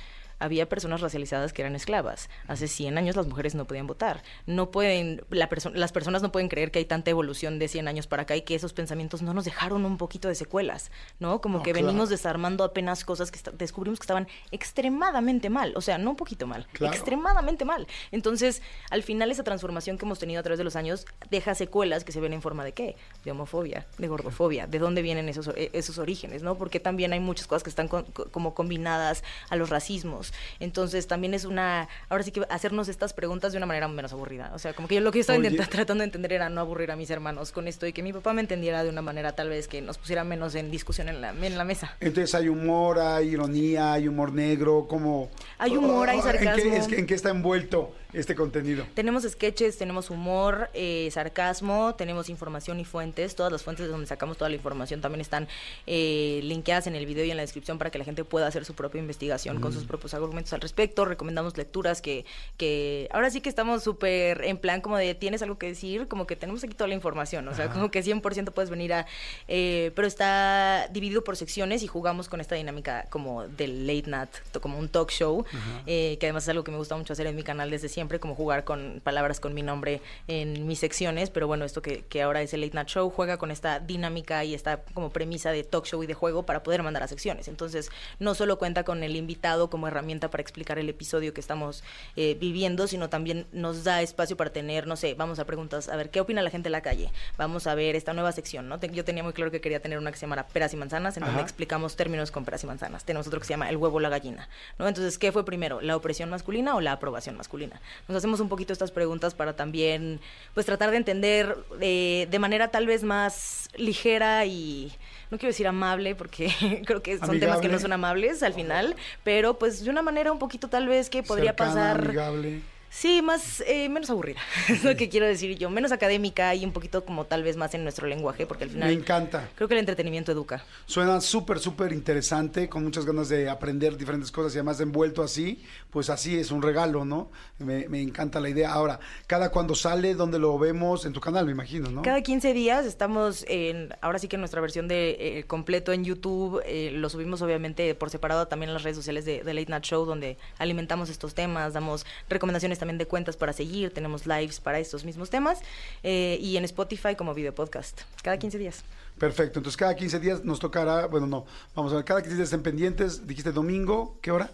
había 0.44 0.68
personas 0.68 1.02
racializadas 1.02 1.54
que 1.54 1.62
eran 1.62 1.76
esclavas. 1.76 2.30
Hace 2.48 2.68
100 2.68 2.98
años 2.98 3.16
las 3.16 3.28
mujeres 3.28 3.56
no 3.56 3.66
podían 3.66 3.88
votar. 3.88 4.22
No 4.46 4.72
pueden, 4.72 5.24
la 5.30 5.50
perso- 5.50 5.72
las 5.74 5.92
personas 5.92 6.22
no 6.22 6.32
pueden 6.32 6.50
creer 6.50 6.70
que 6.72 6.80
hay 6.80 6.86
tanta 6.86 7.12
evolución 7.12 7.60
de 7.60 7.68
100 7.68 7.88
años 7.88 8.08
para 8.08 8.24
acá 8.24 8.36
y 8.36 8.42
que 8.42 8.56
esos 8.56 8.74
pensamientos 8.74 9.22
no 9.22 9.34
nos 9.34 9.46
dejaron 9.46 9.86
un 9.86 9.98
poquito 9.98 10.28
de 10.28 10.36
secuelas, 10.36 10.92
¿no? 11.20 11.40
Como 11.42 11.60
No, 11.60 11.64
que 11.64 11.72
claro. 11.72 11.88
venimos 11.88 12.10
desarmando 12.10 12.64
apenas 12.64 13.06
cosas 13.06 13.32
que 13.32 13.40
descubrimos 13.58 14.00
que 14.00 14.04
estaban 14.04 14.28
extremadamente 14.52 15.50
mal. 15.50 15.74
O 15.76 15.82
sea, 15.82 15.98
no 15.98 16.10
un 16.12 16.16
poquito 16.16 16.48
mal, 16.48 16.68
Claro. 16.74 16.94
extremadamente 16.94 17.64
mal. 17.64 17.88
Entonces, 18.12 18.62
al 18.90 19.04
final 19.04 19.32
esa 19.32 19.44
transformación 19.44 19.98
que 19.98 20.06
hemos 20.06 20.20
tenido 20.20 20.40
a 20.40 20.44
través 20.44 20.58
de 20.58 20.64
los 20.64 20.76
años 20.76 21.06
deja 21.30 21.56
secuelas 21.56 22.04
que 22.04 22.12
se 22.12 22.20
ven 22.20 22.34
en 22.34 22.42
forma 22.42 22.66
de 22.66 22.74
qué? 22.74 22.96
De 23.24 23.32
homofobia, 23.32 23.86
de 23.98 24.08
gordofobia, 24.08 24.68
de 24.68 24.80
dónde 24.80 25.02
vienen 25.02 25.30
esos, 25.30 25.48
eh, 25.56 25.70
esos 25.74 25.98
orígenes, 26.00 26.44
¿no? 26.44 26.56
Porque 26.58 26.80
también 26.80 27.14
hay 27.14 27.20
muchas 27.20 27.48
cosas 27.48 27.64
que 27.64 27.70
están 27.70 27.88
con- 27.88 28.04
co- 28.06 28.30
como 28.32 28.54
combinadas 28.54 29.24
a 29.50 29.56
los 29.56 29.70
racismos. 29.70 30.33
Entonces, 30.60 31.08
también 31.08 31.34
es 31.34 31.46
una, 31.46 31.88
ahora 32.10 32.24
sí 32.24 32.32
que 32.32 32.46
hacernos 32.50 32.88
estas 32.88 33.14
preguntas 33.14 33.52
de 33.52 33.58
una 33.58 33.66
manera 33.66 33.88
menos 33.88 34.14
aburrida. 34.14 34.52
O 34.54 34.60
sea, 34.60 34.74
como 34.74 34.88
que 34.88 34.96
yo 34.96 35.02
lo 35.02 35.12
que 35.12 35.20
yo 35.20 35.22
estaba 35.22 35.38
intenta- 35.38 35.68
tratando 35.68 36.02
de 36.02 36.06
entender 36.06 36.34
era 36.34 36.50
no 36.50 36.62
aburrir 36.62 36.92
a 36.92 36.96
mis 36.96 37.10
hermanos 37.10 37.52
con 37.52 37.68
esto 37.68 37.86
y 37.88 37.94
que 37.94 38.04
mi 38.04 38.14
papá 38.14 38.34
me 38.34 38.42
entendiera 38.42 38.84
de 38.84 38.90
una 38.90 39.02
manera 39.02 39.34
tal 39.34 39.50
vez 39.50 39.68
que 39.68 39.82
nos 39.82 39.98
pusiera 39.98 40.24
menos 40.24 40.56
en 40.56 40.72
discusión 40.72 41.10
en 41.10 41.22
la, 41.22 41.30
en 41.32 41.58
la 41.58 41.64
mesa. 41.64 41.96
Entonces 42.00 42.34
hay 42.36 42.50
humor, 42.50 43.00
hay 43.00 43.30
ironía, 43.30 43.94
hay 43.94 44.08
humor 44.08 44.34
negro, 44.34 44.88
como... 44.88 45.30
Hay 45.58 45.76
humor, 45.78 46.10
hay 46.10 46.18
¿En 46.20 46.24
qué, 46.24 46.30
sarcasmo. 46.32 46.74
es 46.74 46.92
¿En 46.92 47.06
qué 47.08 47.14
está 47.14 47.30
envuelto 47.30 47.94
este 48.14 48.36
contenido? 48.36 48.86
Tenemos 48.94 49.24
sketches, 49.24 49.78
tenemos 49.78 50.10
humor, 50.10 50.70
eh, 50.74 51.10
sarcasmo, 51.12 51.96
tenemos 51.96 52.30
información 52.30 52.80
y 52.80 52.86
fuentes. 52.86 53.36
Todas 53.36 53.52
las 53.52 53.64
fuentes 53.64 53.88
de 53.88 53.92
donde 53.92 54.08
sacamos 54.08 54.38
toda 54.38 54.50
la 54.50 54.56
información 54.56 55.02
también 55.02 55.22
están 55.22 55.48
eh, 55.88 56.40
linkeadas 56.44 56.88
en 56.88 56.96
el 56.96 57.06
video 57.06 57.26
y 57.26 57.32
en 57.32 57.38
la 57.38 57.44
descripción 57.44 57.78
para 57.78 57.90
que 57.90 57.98
la 57.98 58.06
gente 58.06 58.24
pueda 58.24 58.48
hacer 58.48 58.66
su 58.66 58.76
propia 58.76 59.00
investigación 59.00 59.60
con 59.60 59.74
sus 59.74 59.86
propios 59.86 60.14
argumentos 60.14 60.54
al 60.54 60.62
respecto. 60.62 61.06
Recomendamos 61.06 61.58
lecturas 61.58 62.02
que, 62.02 62.26
que 62.58 63.10
ahora 63.12 63.30
sí 63.30 63.42
que 63.42 63.50
estamos 63.50 63.84
súper 63.84 64.44
en 64.44 64.58
plan 64.58 64.82
como 64.82 64.98
de 64.98 65.16
tienes 65.16 65.42
algo 65.42 65.58
que 65.58 65.68
decir, 65.68 66.08
como 66.08 66.28
que 66.28 66.36
tenemos 66.36 66.64
aquí 66.64 66.76
toda 66.76 66.88
la 66.88 66.96
información. 66.96 67.48
O 67.48 67.56
sea, 67.56 67.70
como 67.70 67.90
que 67.90 68.04
100% 68.04 68.52
puedes 68.52 68.70
venir 68.70 68.94
a... 68.94 69.08
eh, 69.48 69.92
pero 69.96 70.08
está 70.08 70.88
dividido 70.92 71.24
por 71.24 71.36
secciones 71.36 71.82
y 71.84 71.88
jugamos 71.88 72.30
con 72.30 72.42
esta 72.42 72.56
dinámica 72.56 73.08
como 73.10 73.48
del 73.48 73.88
late 73.88 74.10
night, 74.10 74.30
como 74.62 74.78
un 74.78 74.90
talk 74.90 75.10
show, 75.10 75.46
eh, 75.88 76.18
que 76.20 76.28
además 76.28 76.44
es 76.44 76.50
algo 76.50 76.64
que 76.64 76.72
me 76.72 76.78
gusta 76.78 76.96
mucho 76.96 77.14
hacer 77.14 77.26
en 77.28 77.36
mi 77.36 77.44
canal 77.44 77.70
desde 77.70 77.90
siempre 77.90 78.03
siempre, 78.04 78.20
como 78.20 78.36
jugar 78.36 78.66
con 78.66 79.00
palabras 79.02 79.40
con 79.40 79.54
mi 79.54 79.62
nombre 79.62 80.02
en 80.28 80.68
mis 80.68 80.80
secciones, 80.80 81.30
pero 81.30 81.48
bueno, 81.48 81.64
esto 81.64 81.82
que, 81.82 82.04
que 82.04 82.22
ahora 82.22 82.42
es 82.42 82.54
el 82.54 82.60
Late 82.60 82.74
Night 82.74 82.90
Show 82.90 83.10
juega 83.10 83.38
con 83.38 83.50
esta 83.50 83.80
dinámica 83.80 84.44
y 84.44 84.54
esta 84.54 84.82
como 84.94 85.12
premisa 85.12 85.54
de 85.54 85.64
talk 85.64 85.86
show 85.86 86.04
y 86.04 86.06
de 86.08 86.14
juego 86.14 86.44
para 86.46 86.64
poder 86.64 86.84
mandar 86.84 87.02
a 87.02 87.08
secciones. 87.08 87.48
Entonces, 87.48 87.90
no 88.20 88.36
solo 88.36 88.58
cuenta 88.58 88.84
con 88.84 89.04
el 89.04 89.16
invitado 89.16 89.70
como 89.70 89.88
herramienta 89.88 90.30
para 90.30 90.42
explicar 90.42 90.80
el 90.80 90.90
episodio 90.90 91.34
que 91.34 91.40
estamos 91.40 91.82
eh, 92.18 92.36
viviendo, 92.38 92.88
sino 92.88 93.08
también 93.10 93.48
nos 93.54 93.86
da 93.86 94.02
espacio 94.02 94.36
para 94.36 94.50
tener, 94.52 94.86
no 94.86 94.98
sé, 94.98 95.14
vamos 95.14 95.40
a 95.40 95.46
preguntas, 95.46 95.88
a 95.88 95.96
ver, 95.96 96.10
¿qué 96.10 96.20
opina 96.20 96.42
la 96.42 96.50
gente 96.50 96.68
en 96.68 96.74
la 96.74 96.82
calle? 96.82 97.10
Vamos 97.38 97.68
a 97.68 97.76
ver 97.76 97.96
esta 97.96 98.12
nueva 98.14 98.34
sección, 98.34 98.68
¿no? 98.68 98.80
Te- 98.82 98.90
Yo 98.90 99.06
tenía 99.06 99.24
muy 99.24 99.32
claro 99.32 99.50
que 99.50 99.62
quería 99.62 99.80
tener 99.82 99.98
una 99.98 100.12
que 100.12 100.18
se 100.18 100.26
llamara 100.26 100.46
peras 100.46 100.74
y 100.74 100.76
manzanas, 100.78 101.16
en 101.16 101.22
donde 101.22 101.38
Ajá. 101.40 101.44
explicamos 101.48 101.96
términos 101.96 102.32
con 102.32 102.44
peras 102.44 102.66
y 102.66 102.68
manzanas. 102.68 103.06
Tenemos 103.06 103.28
otro 103.28 103.40
que 103.40 103.46
se 103.46 103.54
llama 103.54 103.70
el 103.70 103.78
huevo 103.78 103.96
o 103.96 104.00
la 104.02 104.10
gallina, 104.10 104.50
¿no? 104.78 104.90
Entonces, 104.90 105.18
¿qué 105.18 105.32
fue 105.32 105.46
primero, 105.46 105.80
la 105.80 105.96
opresión 105.96 106.30
masculina 106.30 106.76
o 106.76 106.82
la 106.82 106.92
aprobación 106.92 107.38
masculina? 107.38 107.80
Nos 108.08 108.18
hacemos 108.18 108.40
un 108.40 108.50
poquito 108.50 108.74
estas 108.74 108.92
preguntas 108.92 109.34
para 109.34 109.56
también, 109.56 110.20
pues, 110.54 110.66
tratar 110.66 110.92
de 110.92 110.98
entender 110.98 111.58
eh, 111.82 112.28
de 112.30 112.40
manera 112.40 112.70
tal 112.70 112.88
vez 112.88 113.04
más 113.04 113.70
ligera 113.76 114.46
y 114.46 114.92
no 115.32 115.38
quiero 115.38 115.52
decir 115.52 115.68
amable 115.68 116.16
porque 116.16 116.54
creo 116.86 117.02
que 117.02 117.18
son 117.18 117.40
temas 117.40 117.60
que 117.60 117.68
no 117.68 117.80
son 117.80 117.94
amables 117.94 118.44
al 118.44 118.54
final, 118.54 118.96
pero 119.24 119.58
pues 119.58 119.84
de 119.84 119.90
una 119.90 120.02
manera 120.02 120.32
un 120.32 120.40
poquito 120.40 120.68
tal 120.70 120.88
vez 120.88 121.10
que 121.10 121.24
podría 121.24 121.52
Cercana, 121.52 121.72
pasar 121.72 122.06
amigable. 122.06 122.62
Sí, 122.96 123.24
más, 123.24 123.62
eh, 123.66 123.90
menos 123.90 124.12
aburrida, 124.12 124.40
es 124.70 124.84
lo 124.84 124.96
que 124.96 125.10
quiero 125.10 125.26
decir 125.26 125.58
yo, 125.58 125.72
menos 125.72 125.92
académica 125.92 126.54
y 126.54 126.64
un 126.64 126.72
poquito 126.72 127.04
como 127.04 127.26
tal 127.26 127.42
vez 127.42 127.58
más 127.58 127.74
en 127.74 127.82
nuestro 127.82 128.06
lenguaje, 128.08 128.46
porque 128.46 128.66
al 128.66 128.70
final 128.70 128.88
Me 128.88 128.94
encanta. 128.94 129.50
creo 129.56 129.68
que 129.68 129.74
el 129.74 129.80
entretenimiento 129.80 130.32
educa. 130.32 130.64
Suena 130.86 131.20
súper, 131.20 131.58
súper 131.58 131.92
interesante, 131.92 132.70
con 132.70 132.84
muchas 132.84 133.04
ganas 133.06 133.30
de 133.30 133.50
aprender 133.50 133.98
diferentes 133.98 134.32
cosas 134.32 134.54
y 134.54 134.60
además 134.60 134.80
envuelto 134.80 135.24
así, 135.24 135.64
pues 135.90 136.12
así 136.12 136.38
es 136.38 136.52
un 136.52 136.62
regalo, 136.62 137.04
¿no? 137.04 137.32
Me, 137.58 137.90
me 137.90 138.00
encanta 138.00 138.40
la 138.40 138.50
idea. 138.50 138.72
Ahora, 138.72 139.00
¿cada 139.26 139.50
cuando 139.50 139.74
sale? 139.74 140.14
¿Dónde 140.14 140.38
lo 140.38 140.60
vemos? 140.60 141.06
En 141.06 141.14
tu 141.14 141.20
canal, 141.20 141.48
me 141.48 141.52
imagino, 141.52 141.90
¿no? 141.90 142.04
Cada 142.04 142.22
15 142.22 142.54
días 142.54 142.86
estamos 142.86 143.44
en, 143.48 143.90
ahora 144.02 144.20
sí 144.20 144.28
que 144.28 144.36
en 144.36 144.42
nuestra 144.42 144.62
versión 144.62 144.88
de 144.88 145.18
eh, 145.20 145.44
completo 145.46 145.94
en 145.94 146.06
YouTube, 146.06 146.62
eh, 146.64 146.92
lo 146.94 147.10
subimos 147.10 147.42
obviamente 147.42 147.96
por 147.96 148.12
separado 148.12 148.48
también 148.48 148.70
en 148.70 148.76
las 148.76 148.84
redes 148.84 148.98
sociales 148.98 149.26
de, 149.26 149.42
de 149.44 149.54
Late 149.56 149.72
Night 149.72 149.84
Show, 149.84 150.06
donde 150.06 150.38
alimentamos 150.60 151.10
estos 151.10 151.34
temas, 151.34 151.74
damos 151.74 152.06
recomendaciones 152.30 152.83
también 152.84 152.98
de 152.98 153.06
cuentas 153.06 153.38
para 153.38 153.54
seguir, 153.54 153.94
tenemos 153.94 154.28
lives 154.28 154.60
para 154.60 154.78
estos 154.78 155.06
mismos 155.06 155.30
temas, 155.30 155.60
eh, 156.04 156.38
y 156.42 156.58
en 156.58 156.66
Spotify 156.66 157.16
como 157.16 157.34
video 157.34 157.56
podcast, 157.56 158.02
cada 158.22 158.38
15 158.38 158.58
días. 158.58 158.84
Perfecto, 159.18 159.60
entonces 159.60 159.78
cada 159.78 159.96
15 159.96 160.20
días 160.20 160.44
nos 160.44 160.60
tocará, 160.60 161.08
bueno, 161.08 161.26
no, 161.26 161.46
vamos 161.76 161.94
a 161.94 161.96
ver, 161.96 162.04
cada 162.04 162.22
15 162.22 162.36
días 162.36 162.48
estén 162.48 162.62
pendientes, 162.62 163.26
dijiste 163.26 163.54
domingo, 163.54 164.18
¿qué 164.22 164.32
hora? 164.32 164.52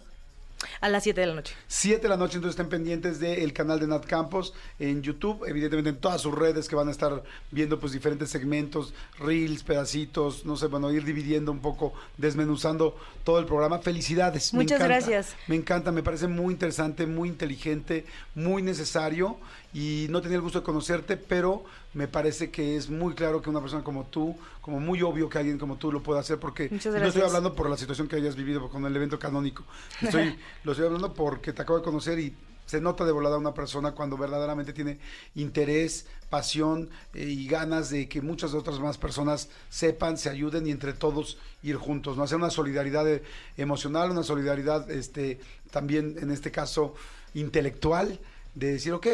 A 0.82 0.90
las 0.90 1.04
7 1.04 1.22
de 1.22 1.28
la 1.28 1.36
noche. 1.36 1.56
7 1.68 2.02
de 2.02 2.10
la 2.10 2.18
noche, 2.18 2.36
entonces 2.36 2.60
estén 2.60 2.70
pendientes 2.70 3.20
del 3.20 3.54
canal 3.54 3.80
de 3.80 3.88
Nat 3.88 4.06
Campos 4.06 4.54
en 4.80 5.02
YouTube, 5.02 5.46
evidentemente 5.48 5.90
en 5.90 5.98
todas 5.98 6.22
sus 6.22 6.34
redes 6.34 6.68
que 6.68 6.76
van 6.76 6.88
a 6.88 6.92
estar 6.92 7.24
viendo 7.52 7.80
pues 7.80 7.94
diferentes 7.94 8.30
segmentos, 8.30 8.94
reels, 9.20 9.64
pedacitos, 9.64 10.46
no 10.46 10.58
sé, 10.58 10.68
bueno, 10.68 10.92
ir 10.92 11.04
dividiendo 11.04 11.52
un 11.52 11.60
poco, 11.60 11.94
desmenuzando 12.18 12.98
todo 13.24 13.40
el 13.40 13.46
programa. 13.46 13.80
Felicidades. 13.80 14.54
me 14.54 14.60
Muchas 14.64 14.80
encanta, 14.80 14.96
gracias. 14.96 15.36
Me 15.48 15.56
encanta, 15.56 15.92
me 15.92 16.04
parece 16.04 16.28
muy 16.28 16.54
interesante, 16.54 17.06
muy 17.06 17.30
inteligente, 17.30 18.06
muy 18.36 18.62
necesario 18.62 19.38
y 19.74 20.08
no 20.10 20.22
tenía 20.22 20.38
el 20.38 20.42
gusto 20.42 20.60
de 20.60 20.66
conocerte, 20.66 21.18
pero 21.18 21.64
me 21.94 22.08
parece 22.08 22.50
que 22.50 22.76
es 22.76 22.90
muy 22.90 23.14
claro 23.14 23.42
que 23.42 23.50
una 23.50 23.62
persona 23.62 23.84
como 23.84 24.06
tú, 24.06 24.36
como 24.62 24.80
muy 24.80 25.02
obvio 25.02 25.30
que 25.30 25.38
alguien 25.38 25.58
como 25.58 25.78
tú 25.78 25.92
lo 25.92 26.02
pueda 26.02 26.20
hacer, 26.20 26.40
porque 26.40 26.70
no 26.70 26.78
estoy 26.78 27.22
hablando 27.22 27.54
por 27.54 27.70
la 27.70 27.78
situación 27.78 28.08
que 28.08 28.16
hayas 28.16 28.36
vivido 28.36 28.68
con 28.70 28.86
el 28.86 28.96
evento 28.96 29.20
canónico. 29.20 29.64
Estoy, 30.02 30.38
lo 30.64 30.72
estoy 30.72 30.88
hablando 30.88 31.14
porque 31.14 31.54
te 31.54 31.62
acabo 31.62 31.80
de 31.80 31.86
conocer 31.86 32.20
y 32.20 32.34
se 32.70 32.80
nota 32.80 33.04
de 33.04 33.12
volada 33.12 33.38
una 33.38 33.56
persona 33.56 33.94
cuando 33.94 34.16
verdaderamente 34.16 34.74
tiene 34.74 35.00
interés, 35.34 36.06
pasión 36.30 36.90
eh, 37.16 37.24
y 37.24 37.48
ganas 37.48 37.90
de 37.90 38.08
que 38.08 38.22
muchas 38.22 38.54
otras 38.54 38.80
más 38.80 39.00
personas 39.00 39.50
sepan, 39.70 40.20
se 40.20 40.30
ayuden 40.30 40.68
y 40.68 40.72
entre 40.72 40.94
todos 40.94 41.40
ir 41.64 41.78
juntos, 41.78 42.16
no 42.16 42.22
hacer 42.22 42.38
una 42.38 42.52
solidaridad 42.52 43.08
eh, 43.10 43.24
emocional, 43.58 44.12
una 44.12 44.22
solidaridad 44.22 44.90
este 44.92 45.40
también 45.72 46.18
en 46.22 46.30
este 46.30 46.52
caso 46.52 46.94
intelectual 47.34 48.20
de 48.54 48.74
decir, 48.74 48.94
ok, 48.94 49.08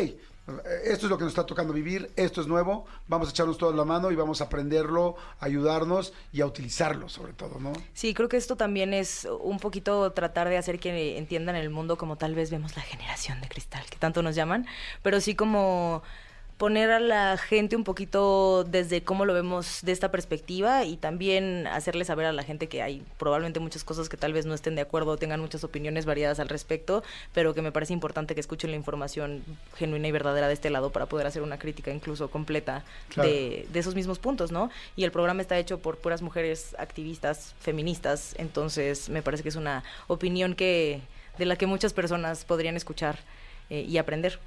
esto 0.84 1.08
es 1.08 1.10
lo 1.10 1.18
que 1.18 1.24
nos 1.24 1.32
está 1.32 1.46
tocando 1.46 1.74
vivir, 1.74 2.12
esto 2.16 2.41
es 2.41 2.48
nuevo, 2.48 2.86
vamos 3.08 3.28
a 3.28 3.32
echarnos 3.32 3.58
toda 3.58 3.76
la 3.76 3.84
mano 3.84 4.12
y 4.12 4.16
vamos 4.16 4.41
a 4.41 4.46
aprenderlo, 4.46 5.16
ayudarnos 5.39 6.14
y 6.32 6.41
a 6.41 6.46
utilizarlo 6.46 7.10
sobre 7.10 7.34
todo, 7.34 7.60
¿no? 7.60 7.74
Sí, 7.93 8.14
creo 8.14 8.30
que 8.30 8.38
esto 8.38 8.56
también 8.56 8.93
es 8.93 9.28
un 9.41 9.60
poquito 9.60 10.12
tratar 10.12 10.50
de 10.50 10.58
hacer 10.58 10.80
que 10.80 11.18
entiendan 11.18 11.56
el 11.56 11.70
mundo 11.70 11.98
como 11.98 12.18
tal 12.18 12.36
vez 12.36 12.52
vemos 12.52 12.76
la 12.76 12.84
generación 12.84 13.41
de 13.41 13.48
cristal, 13.48 13.84
que 13.89 13.98
tanto 13.98 14.22
nos 14.22 14.36
llaman, 14.36 14.68
pero 15.02 15.20
sí 15.20 15.36
como 15.36 16.04
poner 16.58 16.89
a 16.91 17.01
la 17.01 17.38
gente 17.38 17.76
un 17.76 17.84
poquito 17.84 18.64
desde 18.64 19.03
cómo 19.03 19.26
lo 19.26 19.34
vemos 19.34 19.80
de 19.82 19.91
esta 19.91 20.10
perspectiva 20.10 20.86
y 20.86 20.95
también 20.95 21.68
hacerle 21.68 22.06
saber 22.06 22.26
a 22.28 22.32
la 22.32 22.43
gente 22.43 22.68
que 22.68 22.82
hay 22.82 23.03
probablemente 23.18 23.60
muchas 23.60 23.84
cosas 23.84 24.08
que 24.08 24.16
tal 24.16 24.32
vez 24.32 24.45
no 24.45 24.53
estén 24.53 24.76
de 24.76 24.82
acuerdo 24.82 25.12
o 25.12 25.18
tengan 25.18 25.41
muchas 25.41 25.66
opiniones 25.66 26.06
variadas 26.06 26.39
al 26.39 26.47
respecto, 26.47 27.03
pero 27.34 27.53
que 27.53 27.62
me 27.62 27.74
parece 27.74 27.91
importante 27.91 28.36
que 28.36 28.39
escuchen 28.39 28.70
la 28.72 28.78
información 28.78 29.43
genuina 29.76 30.08
y 30.08 30.12
verdadera 30.12 30.47
de 30.47 30.53
este 30.53 30.70
lado 30.70 30.91
para 30.91 31.08
poder 31.08 31.28
hacer 31.28 31.41
una 31.41 31.60
crítica 31.60 31.91
incluso 31.91 32.30
completa 32.30 32.84
Claro. 33.10 33.30
de, 33.30 33.68
de 33.72 33.80
esos 33.80 33.93
mismos 33.95 34.20
puntos, 34.20 34.51
¿no? 34.51 34.70
Y 34.95 35.03
el 35.03 35.12
programa 35.12 35.41
está 35.41 35.58
hecho 35.58 35.80
por 35.80 35.97
puras 35.97 36.22
mujeres 36.22 36.74
activistas, 36.80 37.53
feministas, 37.60 38.34
entonces 38.38 39.10
me 39.10 39.22
parece 39.22 39.43
que 39.43 39.49
es 39.49 39.56
una 39.58 39.84
opinión 40.08 40.56
que 40.56 41.01
de 41.38 41.45
la 41.45 41.58
que 41.58 41.66
muchas 41.68 41.91
personas 41.91 42.45
podrían 42.45 42.78
escuchar 42.78 43.20
eh, 43.70 43.82
y 43.82 43.97
aprender. 43.97 44.39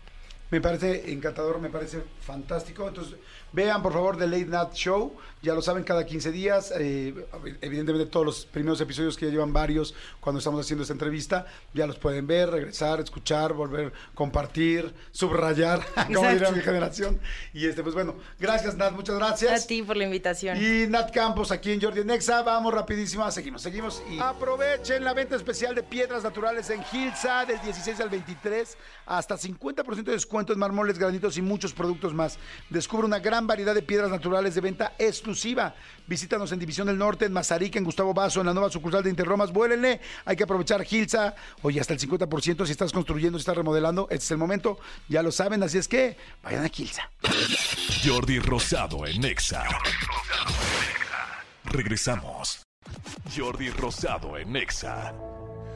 Me 0.51 0.61
parece 0.61 1.12
encantador, 1.12 1.61
me 1.61 1.68
parece 1.68 2.03
fantástico. 2.20 2.88
Entonces, 2.88 3.16
vean 3.53 3.82
por 3.82 3.92
favor 3.92 4.16
The 4.16 4.26
Late 4.26 4.46
Night 4.46 4.72
Show. 4.72 5.16
Ya 5.40 5.55
lo 5.55 5.62
saben, 5.62 5.84
cada 5.84 6.05
15 6.05 6.32
días. 6.32 6.72
eh, 6.76 7.14
evidentemente, 7.61 8.11
todos 8.11 8.26
los 8.26 8.44
primeros 8.46 8.80
episodios 8.80 9.16
que 9.16 9.26
ya 9.26 9.30
llevan 9.30 9.53
varios 9.53 9.94
cuando 10.20 10.38
estamos 10.38 10.61
haciendo 10.61 10.82
esta 10.82 10.94
entrevista, 10.94 11.46
ya 11.72 11.86
los 11.86 11.96
pueden 11.96 12.26
ver, 12.26 12.51
regresar, 12.51 12.99
escuchar, 12.99 13.53
volver, 13.53 13.92
compartir, 14.14 14.92
subrayar, 15.12 15.80
como 16.12 16.28
dirá 16.28 16.51
mi 16.51 16.61
generación. 16.61 17.20
Y 17.55 17.66
este, 17.66 17.84
pues 17.84 17.94
bueno, 17.94 18.16
gracias 18.40 18.76
Nat, 18.76 18.92
muchas 18.92 19.16
gracias. 19.16 19.64
A 19.64 19.66
ti 19.66 19.82
por 19.82 19.96
la 19.96 20.05
invitación. 20.05 20.59
Y 20.61 20.88
Nat 20.88 21.12
Campos 21.12 21.53
aquí 21.53 21.70
en 21.70 21.80
Jordi 21.80 22.05
Nexa. 22.05 22.42
Vamos 22.42 22.74
rapidísimo, 22.74 23.30
seguimos, 23.30 23.62
seguimos. 23.62 24.03
Y 24.11 24.18
aprovechen 24.18 25.05
la 25.05 25.14
venta 25.14 25.36
especial 25.36 25.72
de 25.76 25.84
piedras 25.84 26.24
naturales 26.24 26.68
en 26.70 26.82
Gilsa 26.82 27.44
del 27.44 27.61
16 27.61 28.01
al 28.01 28.09
23. 28.09 28.76
Hasta 29.07 29.36
50% 29.36 30.03
de 30.03 30.12
descuento 30.12 30.53
en 30.53 30.59
mármoles, 30.59 30.99
granitos 30.99 31.38
y 31.38 31.42
muchos 31.42 31.72
productos 31.72 32.12
más. 32.12 32.38
Descubre 32.68 33.07
una 33.07 33.20
gran 33.20 33.38
variedad 33.47 33.74
de 33.74 33.82
piedras 33.82 34.11
naturales 34.11 34.55
de 34.55 34.61
venta 34.61 34.95
exclusiva. 34.99 35.74
Visítanos 36.07 36.53
en 36.53 36.59
División 36.59 36.86
del 36.86 36.99
Norte, 36.99 37.26
en 37.26 37.32
Mazarik, 37.32 37.76
en 37.76 37.84
Gustavo 37.84 38.14
Vaso, 38.14 38.41
en 38.41 38.47
la 38.47 38.55
nueva 38.55 38.70
sucursal 38.70 39.03
de 39.03 39.11
Interromas. 39.11 39.53
Vuélenle. 39.53 40.01
Hay 40.24 40.36
que 40.36 40.45
aprovechar 40.45 40.82
Gilsa. 40.84 41.34
Oye, 41.62 41.80
hasta 41.80 41.93
el 41.93 42.01
50% 42.01 42.66
si 42.66 42.72
estás 42.72 42.93
construyendo, 42.93 43.39
si 43.39 43.43
estás 43.43 43.57
remodelando. 43.57 44.09
Este 44.11 44.24
es 44.24 44.30
el 44.30 44.39
momento. 44.39 44.78
Ya 45.09 45.22
lo 45.22 45.30
saben, 45.30 45.62
así 45.62 45.78
es 45.78 45.89
que 45.89 46.16
vayan 46.43 46.64
a 46.64 46.68
Gilsa. 46.68 47.11
Jordi 48.05 48.39
Rosado 48.39 49.07
en 49.07 49.20
Nexa. 49.20 49.64
Regresamos. 51.64 52.62
Jordi 53.36 53.70
Rosado 53.70 54.39
en 54.39 54.53
Nexa. 54.53 55.12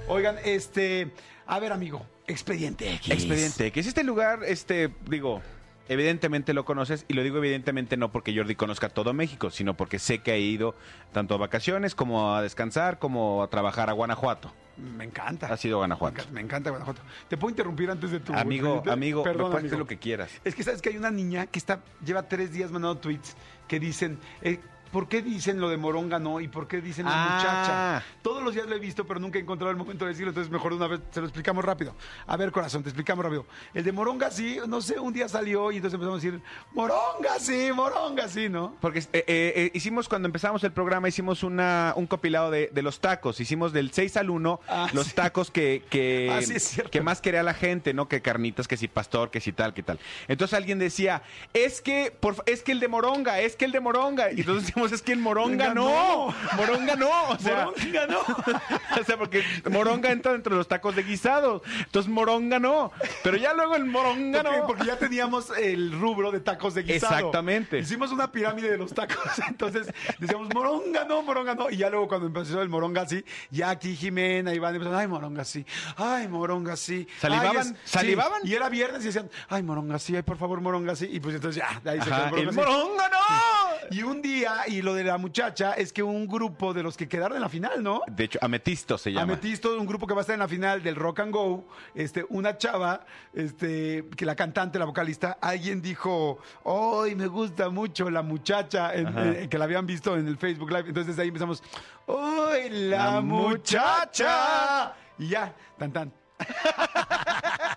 Oigan, 0.09 0.37
este, 0.45 1.13
a 1.47 1.59
ver, 1.59 1.73
amigo, 1.73 2.07
Expediente 2.27 2.93
X. 2.95 3.13
Expediente, 3.13 3.73
es 3.75 3.87
este 3.87 4.05
lugar, 4.05 4.41
este, 4.45 4.91
digo, 5.09 5.43
evidentemente 5.89 6.55
lo 6.55 6.64
conoces, 6.64 7.05
y 7.09 7.14
lo 7.14 7.22
digo 7.22 7.39
evidentemente 7.39 7.97
no 7.97 8.11
porque 8.12 8.35
Jordi 8.37 8.55
conozca 8.55 8.89
todo 8.89 9.12
México, 9.12 9.51
sino 9.51 9.74
porque 9.74 9.99
sé 9.99 10.18
que 10.20 10.33
ha 10.33 10.39
ido 10.39 10.74
tanto 11.12 11.35
a 11.35 11.39
vacaciones 11.39 11.95
como 11.95 12.35
a 12.35 12.43
descansar, 12.43 12.99
como 12.99 13.43
a 13.43 13.49
trabajar 13.49 13.91
a 13.91 13.93
Guanajuato. 13.93 14.53
Me 14.97 15.05
encanta. 15.05 15.49
Ha 15.49 15.57
sido 15.59 15.76
Me 15.76 15.80
Guanajuato. 15.80 16.14
encanta, 16.16 16.33
me 16.33 16.41
encanta 16.41 16.70
Guanajuato. 16.70 17.03
¿Te 17.28 17.37
puedo 17.37 17.51
interrumpir 17.51 17.91
antes 17.91 18.11
de 18.11 18.20
tu 18.20 18.33
Amigo, 18.33 18.83
amigo, 18.91 19.22
Perdón, 19.22 19.39
me 19.39 19.51
puedes 19.51 19.59
amigo. 19.59 19.66
hacer 19.68 19.78
lo 19.78 19.87
que 19.87 19.99
quieras. 19.99 20.30
Es 20.45 20.55
que 20.55 20.62
sabes 20.62 20.80
que 20.80 20.89
hay 20.89 20.97
una 20.97 21.11
niña 21.11 21.47
que 21.47 21.59
está 21.59 21.80
lleva 22.05 22.22
tres 22.28 22.53
días 22.53 22.70
mandando 22.70 22.99
tweets 22.99 23.37
que 23.68 23.78
dicen, 23.78 24.18
eh, 24.41 24.61
¿por 24.93 25.09
qué 25.09 25.22
dicen 25.22 25.61
lo 25.61 25.68
de 25.70 25.76
Moronga 25.76 26.18
no? 26.18 26.40
¿Y 26.40 26.49
por 26.49 26.68
qué 26.68 26.80
dicen 26.80 27.07
la 27.07 27.12
Ah. 27.14 27.34
muchacha? 27.36 28.07
Todos 28.22 28.43
los 28.43 28.55
días 28.55 28.66
lo 28.66 28.76
he 28.76 28.78
visto, 28.78 29.07
pero 29.07 29.18
nunca 29.18 29.38
he 29.38 29.43
encontrado 29.43 29.70
el 29.70 29.76
momento 29.76 30.05
de 30.05 30.11
decirlo, 30.11 30.30
entonces 30.30 30.53
mejor 30.53 30.72
una 30.74 30.86
vez 30.86 31.01
se 31.11 31.20
lo 31.20 31.26
explicamos 31.26 31.64
rápido. 31.64 31.95
A 32.26 32.36
ver, 32.36 32.53
corazón, 32.53 32.82
te 32.82 32.90
explicamos 32.90 33.24
rápido. 33.24 33.47
El 33.74 33.82
de 33.84 33.93
Moronga 33.93 34.30
sí, 34.30 34.59
no 34.68 34.80
sé, 34.80 34.99
un 35.01 35.12
día 35.12 35.28
salió 35.28 35.72
y 35.72 35.76
entonces 35.76 35.95
empezamos 35.95 36.22
a 36.22 36.24
decir, 36.26 36.40
Moronga 36.74 37.38
sí, 37.38 37.70
Moronga 37.74 38.28
sí, 38.28 38.49
¿no? 38.49 38.76
Porque 38.80 38.99
eh, 39.01 39.07
eh, 39.12 39.24
eh, 39.26 39.70
hicimos, 39.74 40.09
cuando 40.09 40.26
empezamos 40.26 40.62
el 40.64 40.72
programa, 40.72 41.09
hicimos 41.09 41.43
una, 41.43 41.93
un 41.97 42.07
compilado 42.07 42.51
de, 42.51 42.70
de 42.72 42.82
los 42.82 43.01
tacos. 43.01 43.40
Hicimos 43.40 43.72
del 43.72 43.93
6 43.93 44.16
al 44.18 44.30
1 44.30 44.61
Ah, 44.68 44.88
los 44.93 45.07
sí. 45.09 45.14
tacos 45.14 45.51
que, 45.51 45.84
que, 45.90 46.28
Ah, 46.32 46.43
sí, 46.43 46.82
que 46.90 47.01
más 47.01 47.20
quería 47.20 47.43
la 47.43 47.55
gente, 47.55 47.95
¿no? 47.95 48.09
Que 48.09 48.20
carnitas, 48.22 48.68
que 48.68 48.76
si 48.76 48.88
pastor, 48.88 49.30
que 49.30 49.40
si 49.40 49.53
tal, 49.53 49.74
que 49.74 49.82
tal. 49.82 49.99
Entonces 50.28 50.55
alguien 50.57 50.78
decía, 50.78 51.22
es 51.55 51.80
que, 51.80 52.14
por, 52.18 52.36
es 52.47 52.62
que 52.62 52.72
el 52.72 52.80
de 52.80 52.88
Moronga, 52.88 53.40
es 53.40 53.57
que 53.57 53.64
el 53.64 53.72
de 53.72 53.80
Moronga. 53.80 54.32
Y 54.32 54.40
entonces 54.40 54.74
decíamos, 54.83 54.93
es 54.93 55.03
que 55.03 55.16
Moronga 55.16 55.74
no. 55.74 55.85
no. 56.28 56.35
Moronga 56.57 56.97
no. 56.97 57.11
O 57.28 57.39
sea, 57.39 57.66
Moronga 57.66 58.07
no. 58.07 58.20
o 59.01 59.05
sea, 59.05 59.16
porque 59.16 59.43
Moronga 59.70 60.11
entra 60.11 60.33
dentro 60.33 60.55
de 60.55 60.59
los 60.59 60.68
tacos 60.68 60.95
de 60.97 61.03
guisados. 61.03 61.62
Entonces 61.78 62.11
Moronga 62.11 62.59
no. 62.59 62.93
Pero 63.22 63.37
ya 63.37 63.53
luego 63.55 63.76
el 63.76 63.85
Moronga 63.85 64.43
Porque, 64.43 64.59
no. 64.59 64.66
porque 64.66 64.85
ya 64.87 64.97
teníamos 64.99 65.51
el 65.57 65.93
rubro 65.93 66.30
de 66.30 66.41
tacos 66.41 66.74
de 66.74 66.83
guisado. 66.83 67.14
Exactamente. 67.16 67.78
Hicimos 67.78 68.11
una 68.12 68.30
pirámide 68.33 68.70
de 68.70 68.78
los 68.78 68.93
tacos. 68.93 69.16
Entonces 69.49 69.89
decíamos, 70.18 70.49
moronga 70.55 71.05
no, 71.05 71.22
moronga 71.22 71.55
no. 71.55 71.70
Y 71.70 71.76
ya 71.78 71.91
luego 71.91 72.09
cuando 72.09 72.26
empezó 72.26 72.61
el 72.62 72.68
moronga 72.68 73.07
sí, 73.07 73.24
ya 73.51 73.70
aquí 73.70 73.95
Jimena, 73.97 74.55
Iván, 74.55 74.74
empezaron, 74.74 74.99
ay, 75.01 75.07
moronga 75.09 75.45
sí, 75.45 75.64
ay, 75.97 76.28
moronga 76.28 76.76
sí. 76.76 77.07
¿Salivaban? 77.20 77.57
Ay, 77.57 77.62
es- 77.62 77.68
sí. 77.68 77.74
¿Salivaban? 77.85 78.41
Y 78.45 78.55
era 78.55 78.68
viernes 78.68 79.03
y 79.03 79.07
decían, 79.07 79.30
ay, 79.49 79.62
moronga 79.62 79.99
sí, 79.99 80.16
ay, 80.16 80.22
por 80.22 80.37
favor, 80.39 80.61
moronga 80.61 80.97
sí. 80.97 81.09
Y 81.11 81.20
pues 81.20 81.35
entonces 81.35 81.62
ya, 81.62 81.80
de 81.83 81.91
ahí 81.91 82.01
se 82.01 82.07
quedó 82.11 82.37
el 82.37 82.53
moronga 82.53 82.53
sí. 82.53 82.57
Moronga 82.59 83.09
no. 83.09 83.62
Y 83.91 84.03
un 84.03 84.22
día, 84.22 84.62
y 84.68 84.83
lo 84.83 84.95
de 84.95 85.05
la 85.05 85.18
muchacha, 85.18 85.72
es 85.72 85.93
que 85.93 86.03
un 86.03 86.26
grupo 86.26 86.72
de 86.72 86.83
los 86.83 86.97
que 86.97 87.09
quedaron 87.09 87.37
en 87.37 87.43
la 87.43 87.49
final, 87.49 87.83
¿no? 87.83 88.01
De 88.07 88.24
hecho, 88.24 88.39
Ametisto 88.43 88.97
se 88.99 89.11
llama. 89.12 89.22
Ametista, 89.35 89.68
un 89.70 89.87
grupo 89.87 90.07
que 90.07 90.14
va 90.14 90.20
a 90.20 90.22
estar 90.22 90.35
en 90.35 90.41
la 90.41 90.49
final 90.49 90.83
del 90.83 90.97
Rock 90.97 91.20
and 91.20 91.33
Go, 91.33 91.66
este, 91.95 92.24
una 92.30 92.57
chava, 92.57 93.05
este, 93.35 94.09
que 94.16 94.24
la 94.26 94.35
cantante, 94.37 94.78
la 94.78 94.85
vocalista, 94.85 95.39
alguien 95.41 95.83
dijo, 95.83 96.39
¡Ay, 96.64 97.14
me 97.14 97.26
gusta 97.26 97.68
mucho 97.70 98.09
la 98.11 98.22
muchacha! 98.22 98.95
en- 98.95 99.16
en- 99.18 99.49
que 99.49 99.59
la 99.59 99.64
habían 99.64 99.87
visto 99.87 100.16
en 100.16 100.26
el 100.26 100.37
Facebook 100.39 100.70
Live. 100.70 100.89
Entonces 100.89 101.18
ahí 101.18 101.28
empezamos, 101.28 101.62
¡Ay, 102.09 102.68
la, 102.70 103.14
La 103.14 103.20
muchacha! 103.20 104.95
Y 105.18 105.28
ya, 105.28 105.53
tan 105.78 105.93
tan. 105.93 106.12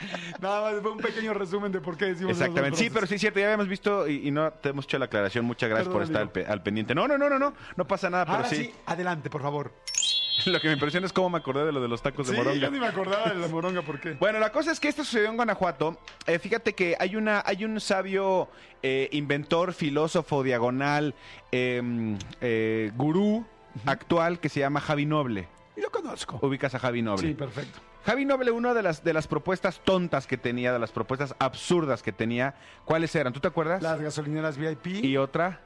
Nada 0.40 0.72
más 0.72 0.80
fue 0.82 0.92
un 0.92 0.98
pequeño 0.98 1.34
resumen 1.34 1.72
de 1.72 1.80
por 1.80 1.96
qué 1.96 2.06
decimos 2.06 2.32
Exactamente, 2.32 2.76
sí, 2.78 2.90
pero 2.90 3.06
sí 3.06 3.14
es 3.16 3.20
cierto, 3.20 3.38
ya 3.40 3.46
habíamos 3.46 3.68
visto 3.68 4.08
y, 4.08 4.28
y 4.28 4.30
no 4.30 4.50
te 4.52 4.70
hemos 4.70 4.84
hecho 4.84 4.98
la 4.98 5.06
aclaración. 5.06 5.44
Muchas 5.44 5.68
gracias 5.68 5.88
Perdón, 5.88 5.92
por 6.00 6.02
estar 6.02 6.16
al, 6.22 6.28
amigo. 6.28 6.32
pe- 6.32 6.46
al 6.46 6.62
pendiente. 6.62 6.94
No, 6.94 7.06
no, 7.08 7.18
no, 7.18 7.28
no, 7.28 7.38
no, 7.38 7.54
no 7.76 7.86
pasa 7.86 8.08
nada, 8.10 8.24
pero 8.24 8.36
Ahora 8.38 8.48
sí. 8.48 8.56
sí. 8.56 8.74
adelante, 8.86 9.30
por 9.30 9.42
favor. 9.42 9.72
Lo 10.46 10.58
que 10.58 10.68
me 10.68 10.72
impresiona 10.74 11.06
es 11.06 11.12
cómo 11.12 11.28
me 11.28 11.36
acordé 11.38 11.66
de 11.66 11.72
lo 11.72 11.82
de 11.82 11.88
los 11.88 12.00
tacos 12.00 12.26
de 12.26 12.32
Sí, 12.32 12.38
moronga. 12.38 12.58
yo 12.58 12.70
ni 12.70 12.80
me 12.80 12.86
acordaba 12.86 13.28
de 13.30 13.38
la 13.38 13.48
moronga, 13.48 13.82
¿por 13.82 14.00
qué? 14.00 14.12
Bueno, 14.12 14.38
la 14.38 14.50
cosa 14.52 14.72
es 14.72 14.80
que 14.80 14.88
esto 14.88 15.04
sucedió 15.04 15.28
en 15.28 15.36
Guanajuato. 15.36 15.98
Eh, 16.26 16.38
fíjate 16.38 16.72
que 16.74 16.96
hay 16.98 17.14
una, 17.16 17.42
hay 17.44 17.64
un 17.66 17.78
sabio 17.78 18.48
eh, 18.82 19.10
inventor, 19.12 19.74
filósofo, 19.74 20.42
diagonal, 20.42 21.14
eh, 21.52 22.16
eh, 22.40 22.90
gurú 22.96 23.44
actual 23.84 24.40
que 24.40 24.48
se 24.48 24.60
llama 24.60 24.80
Javi 24.80 25.04
Noble. 25.04 25.46
Lo 25.76 25.90
conozco. 25.90 26.38
Ubicas 26.42 26.74
a 26.74 26.78
Javi 26.78 27.02
Noble. 27.02 27.28
Sí, 27.28 27.34
perfecto. 27.34 27.80
Javi 28.04 28.24
Noble, 28.24 28.50
una 28.50 28.74
de 28.74 28.82
las, 28.82 29.04
de 29.04 29.12
las 29.12 29.26
propuestas 29.26 29.80
tontas 29.84 30.26
que 30.26 30.36
tenía, 30.36 30.72
de 30.72 30.78
las 30.78 30.90
propuestas 30.90 31.34
absurdas 31.38 32.02
que 32.02 32.12
tenía, 32.12 32.54
¿cuáles 32.84 33.14
eran? 33.14 33.32
¿Tú 33.32 33.40
te 33.40 33.48
acuerdas? 33.48 33.82
Las 33.82 34.00
gasolineras 34.00 34.56
VIP. 34.56 35.04
Y 35.04 35.16
otra, 35.16 35.60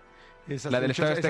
Esa 0.49 0.71
la 0.71 0.81
del 0.81 0.91
esa 0.91 1.15
se 1.15 1.23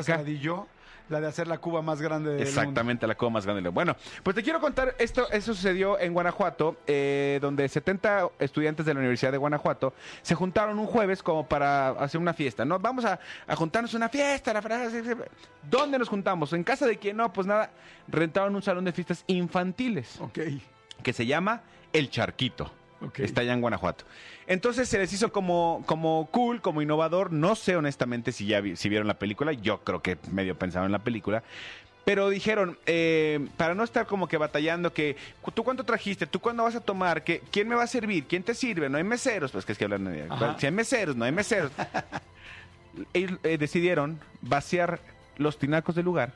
la 1.09 1.21
de 1.21 1.27
hacer 1.27 1.47
la 1.47 1.59
Cuba 1.59 1.83
más 1.83 2.01
grande 2.01 2.31
del 2.31 2.39
mundo. 2.39 2.49
Exactamente, 2.49 3.07
la 3.07 3.15
cuba 3.15 3.31
más 3.31 3.45
grande. 3.45 3.59
del 3.59 3.65
mundo. 3.65 3.75
Bueno, 3.75 3.97
pues 4.23 4.35
te 4.35 4.43
quiero 4.43 4.61
contar, 4.61 4.95
esto, 4.99 5.31
eso 5.31 5.55
sucedió 5.55 5.99
en 5.99 6.15
Guanajuato, 6.15 6.77
eh, 6.87 7.39
donde 7.43 7.69
70 7.69 8.31
estudiantes 8.39 8.87
de 8.87 8.95
la 8.95 9.01
Universidad 9.01 9.31
de 9.33 9.39
Guanajuato 9.39 9.93
se 10.23 10.35
juntaron 10.35 10.79
un 10.79 10.87
jueves 10.87 11.23
como 11.23 11.47
para 11.47 11.91
hacer 11.91 12.21
una 12.21 12.33
fiesta, 12.33 12.65
¿no? 12.65 12.79
Vamos 12.79 13.05
a, 13.05 13.21
a 13.47 13.57
juntarnos 13.57 13.93
una 13.95 14.09
fiesta, 14.09 14.53
la 14.53 14.63
frase. 14.63 15.03
¿Dónde 15.69 15.99
nos 15.99 16.09
juntamos? 16.09 16.53
¿En 16.53 16.65
casa 16.65 16.87
de 16.87 16.97
quién? 16.97 17.17
No, 17.17 17.33
pues 17.33 17.47
nada, 17.47 17.71
rentaron 18.09 18.55
un 18.55 18.63
salón 18.63 18.85
de 18.85 18.93
fiestas 18.93 19.25
infantiles 19.27 20.21
Ok. 20.21 20.39
Que 21.03 21.13
se 21.13 21.27
llama 21.27 21.63
El 21.93 22.11
Charquito. 22.11 22.73
Está 23.19 23.43
allá 23.43 23.53
en 23.53 23.61
Guanajuato. 23.61 24.05
Entonces 24.47 24.89
se 24.89 24.99
les 24.99 25.13
hizo 25.13 25.31
como, 25.33 25.83
como 25.87 26.29
cool, 26.31 26.63
como 26.63 26.81
innovador. 26.81 27.33
No 27.33 27.55
sé 27.55 27.77
honestamente 27.77 28.33
si 28.33 28.47
ya 28.47 28.61
vi- 28.61 28.77
si 28.77 28.89
vieron 28.89 29.07
la 29.07 29.19
película. 29.19 29.53
Yo 29.53 29.81
creo 29.85 30.01
que 30.01 30.17
medio 30.31 30.55
pensaron 30.59 30.87
en 30.87 30.93
la 30.93 31.01
película. 31.01 31.43
Pero 32.07 32.29
dijeron, 32.29 32.79
eh, 32.87 33.47
para 33.57 33.75
no 33.75 33.83
estar 33.83 34.07
como 34.07 34.29
que 34.29 34.37
batallando, 34.37 34.93
que 34.93 35.17
tú 35.55 35.65
cuánto 35.65 35.85
trajiste, 35.85 36.27
tú 36.27 36.39
cuándo 36.41 36.63
vas 36.63 36.75
a 36.77 36.81
tomar, 36.81 37.25
que 37.25 37.41
quién 37.51 37.67
me 37.69 37.75
va 37.75 37.85
a 37.85 37.87
servir, 37.87 38.25
quién 38.27 38.43
te 38.43 38.55
sirve, 38.55 38.91
no 38.91 38.99
hay 38.99 39.05
meseros, 39.05 39.53
pues 39.53 39.65
que 39.65 39.73
es 39.73 39.79
que 39.79 39.85
hablan 39.85 40.05
de, 40.05 40.29
si 40.59 40.67
hay 40.67 40.73
meseros, 40.73 41.17
no 41.17 41.25
hay 41.25 41.33
meseros. 41.33 41.73
Ellos, 43.13 43.39
eh, 43.43 43.59
decidieron 43.59 44.21
vaciar 44.43 45.01
los 45.37 45.59
tinacos 45.59 45.95
del 45.95 46.05
lugar 46.05 46.33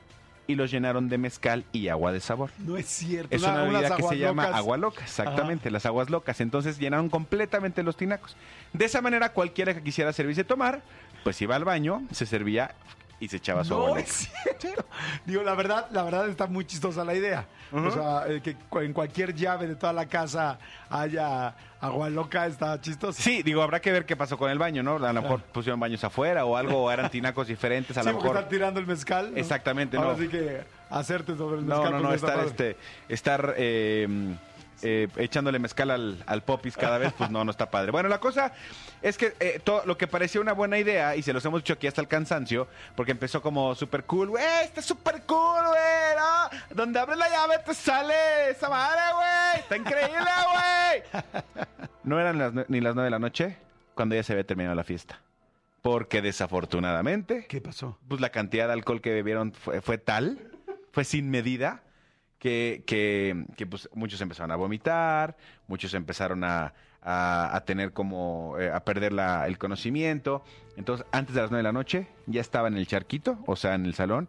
y 0.48 0.54
los 0.54 0.70
llenaron 0.70 1.08
de 1.08 1.18
mezcal 1.18 1.64
y 1.72 1.88
agua 1.88 2.10
de 2.10 2.20
sabor. 2.20 2.50
No 2.58 2.78
es 2.78 2.86
cierto. 2.86 3.36
Es 3.36 3.42
una, 3.42 3.62
bebida 3.62 3.94
que 3.94 4.02
se 4.02 4.18
llama 4.18 4.44
agua 4.44 4.78
loca, 4.78 5.04
exactamente, 5.04 5.70
las 5.70 5.84
aguas 5.86 6.08
locas. 6.08 6.40
Entonces 6.40 6.78
llenaron 6.78 7.10
completamente 7.10 7.82
los 7.82 7.96
tinacos. 7.96 8.34
De 8.72 8.86
esa 8.86 9.02
manera, 9.02 9.34
cualquiera 9.34 9.74
que 9.74 9.82
quisiera 9.82 10.12
servirse 10.12 10.44
tomar, 10.44 10.82
pues 11.22 11.40
iba 11.42 11.54
al 11.54 11.64
baño, 11.64 12.02
se 12.12 12.24
servía 12.24 12.74
y 13.20 13.28
se 13.28 13.36
echaba 13.38 13.64
su 13.64 13.74
No 13.74 13.96
es 13.96 14.28
cierto. 14.42 14.84
Digo, 15.24 15.42
la 15.42 15.54
verdad, 15.54 15.86
la 15.90 16.02
verdad 16.02 16.28
está 16.28 16.46
muy 16.46 16.64
chistosa 16.64 17.04
la 17.04 17.14
idea. 17.14 17.46
O 17.72 17.90
sea, 17.90 18.24
eh, 18.28 18.40
que 18.40 18.56
en 18.82 18.92
cualquier 18.94 19.34
llave 19.34 19.66
de 19.66 19.74
toda 19.76 19.92
la 19.92 20.06
casa 20.06 20.58
haya 20.88 21.54
agua 21.80 22.08
loca 22.08 22.46
está 22.46 22.80
chistoso. 22.80 23.20
Sí, 23.20 23.42
digo, 23.42 23.62
habrá 23.62 23.80
que 23.80 23.92
ver 23.92 24.06
qué 24.06 24.16
pasó 24.16 24.38
con 24.38 24.50
el 24.50 24.58
baño, 24.58 24.82
¿no? 24.82 24.96
A 24.96 25.12
lo 25.12 25.20
mejor 25.22 25.42
pusieron 25.42 25.78
baños 25.78 26.02
afuera 26.02 26.44
o 26.46 26.56
algo, 26.56 26.84
o 26.84 26.90
eran 26.90 27.10
tinacos 27.10 27.46
diferentes, 27.46 27.96
a 27.98 28.02
Sí, 28.02 28.08
lo 28.08 28.14
mejor. 28.16 28.36
están 28.36 28.48
tirando 28.48 28.80
el 28.80 28.86
mezcal. 28.86 29.32
¿no? 29.32 29.36
Exactamente, 29.36 29.96
Ahora 29.98 30.12
no. 30.12 30.18
sí 30.18 30.28
que 30.28 30.62
hacerte 30.88 31.36
sobre 31.36 31.58
el 31.58 31.66
No, 31.66 31.76
mezcal. 31.82 31.92
no, 31.92 32.08
no, 32.08 32.14
está 32.14 32.28
estar, 32.28 32.46
este, 32.46 32.76
estar 33.08 33.54
eh, 33.58 34.08
eh, 34.82 35.08
echándole 35.16 35.58
mezcal 35.58 35.90
al, 35.90 36.22
al 36.26 36.42
popis 36.42 36.76
cada 36.76 36.98
vez, 36.98 37.12
pues 37.16 37.30
no, 37.30 37.44
no 37.44 37.50
está 37.50 37.70
padre. 37.70 37.90
Bueno, 37.90 38.08
la 38.08 38.18
cosa 38.20 38.52
es 39.02 39.16
que 39.18 39.34
eh, 39.40 39.60
todo 39.62 39.82
lo 39.86 39.96
que 39.96 40.06
parecía 40.06 40.40
una 40.40 40.52
buena 40.52 40.78
idea, 40.78 41.16
y 41.16 41.22
se 41.22 41.32
los 41.32 41.44
hemos 41.44 41.60
dicho 41.62 41.74
aquí 41.74 41.86
hasta 41.86 42.00
el 42.00 42.08
cansancio, 42.08 42.68
porque 42.96 43.12
empezó 43.12 43.42
como 43.42 43.74
súper 43.74 44.04
cool, 44.04 44.28
güey, 44.30 44.44
está 44.64 44.82
súper 44.82 45.22
cool, 45.22 45.66
güey, 45.66 46.16
¿no? 46.16 46.74
Donde 46.74 46.98
abres 46.98 47.18
la 47.18 47.28
llave 47.28 47.58
te 47.64 47.74
sale 47.74 48.50
esa 48.50 48.68
madre, 48.68 49.00
güey, 49.14 49.60
está 49.60 49.76
increíble, 49.76 50.30
güey. 50.52 51.44
No 52.04 52.18
eran 52.20 52.38
las 52.38 52.68
ni 52.68 52.80
las 52.80 52.94
nueve 52.94 53.06
de 53.06 53.10
la 53.10 53.18
noche 53.18 53.56
cuando 53.94 54.14
ya 54.14 54.22
se 54.22 54.32
había 54.32 54.46
terminado 54.46 54.74
la 54.74 54.84
fiesta. 54.84 55.20
Porque 55.82 56.22
desafortunadamente 56.22 57.46
¿Qué 57.48 57.60
pasó? 57.60 57.98
pues 58.08 58.20
la 58.20 58.30
cantidad 58.30 58.66
de 58.66 58.72
alcohol 58.72 59.00
que 59.00 59.10
bebieron 59.10 59.52
fue, 59.52 59.80
fue 59.80 59.96
tal, 59.98 60.38
fue 60.92 61.04
sin 61.04 61.30
medida, 61.30 61.82
que, 62.38 62.82
que, 62.86 63.44
que, 63.56 63.66
pues 63.66 63.88
muchos 63.94 64.20
empezaron 64.20 64.50
a 64.52 64.56
vomitar, 64.56 65.36
muchos 65.66 65.94
empezaron 65.94 66.44
a, 66.44 66.72
a- 67.02 67.56
a 67.56 67.64
tener 67.64 67.92
como, 67.92 68.56
eh, 68.58 68.70
a 68.72 68.80
perder 68.84 69.12
la- 69.12 69.46
el 69.46 69.58
conocimiento. 69.58 70.42
Entonces, 70.76 71.06
antes 71.12 71.34
de 71.34 71.40
las 71.42 71.50
nueve 71.50 71.60
de 71.60 71.68
la 71.68 71.72
noche, 71.72 72.06
ya 72.26 72.40
estaba 72.40 72.68
en 72.68 72.76
el 72.76 72.86
charquito, 72.86 73.38
o 73.46 73.56
sea, 73.56 73.74
en 73.74 73.86
el 73.86 73.94
salón, 73.94 74.28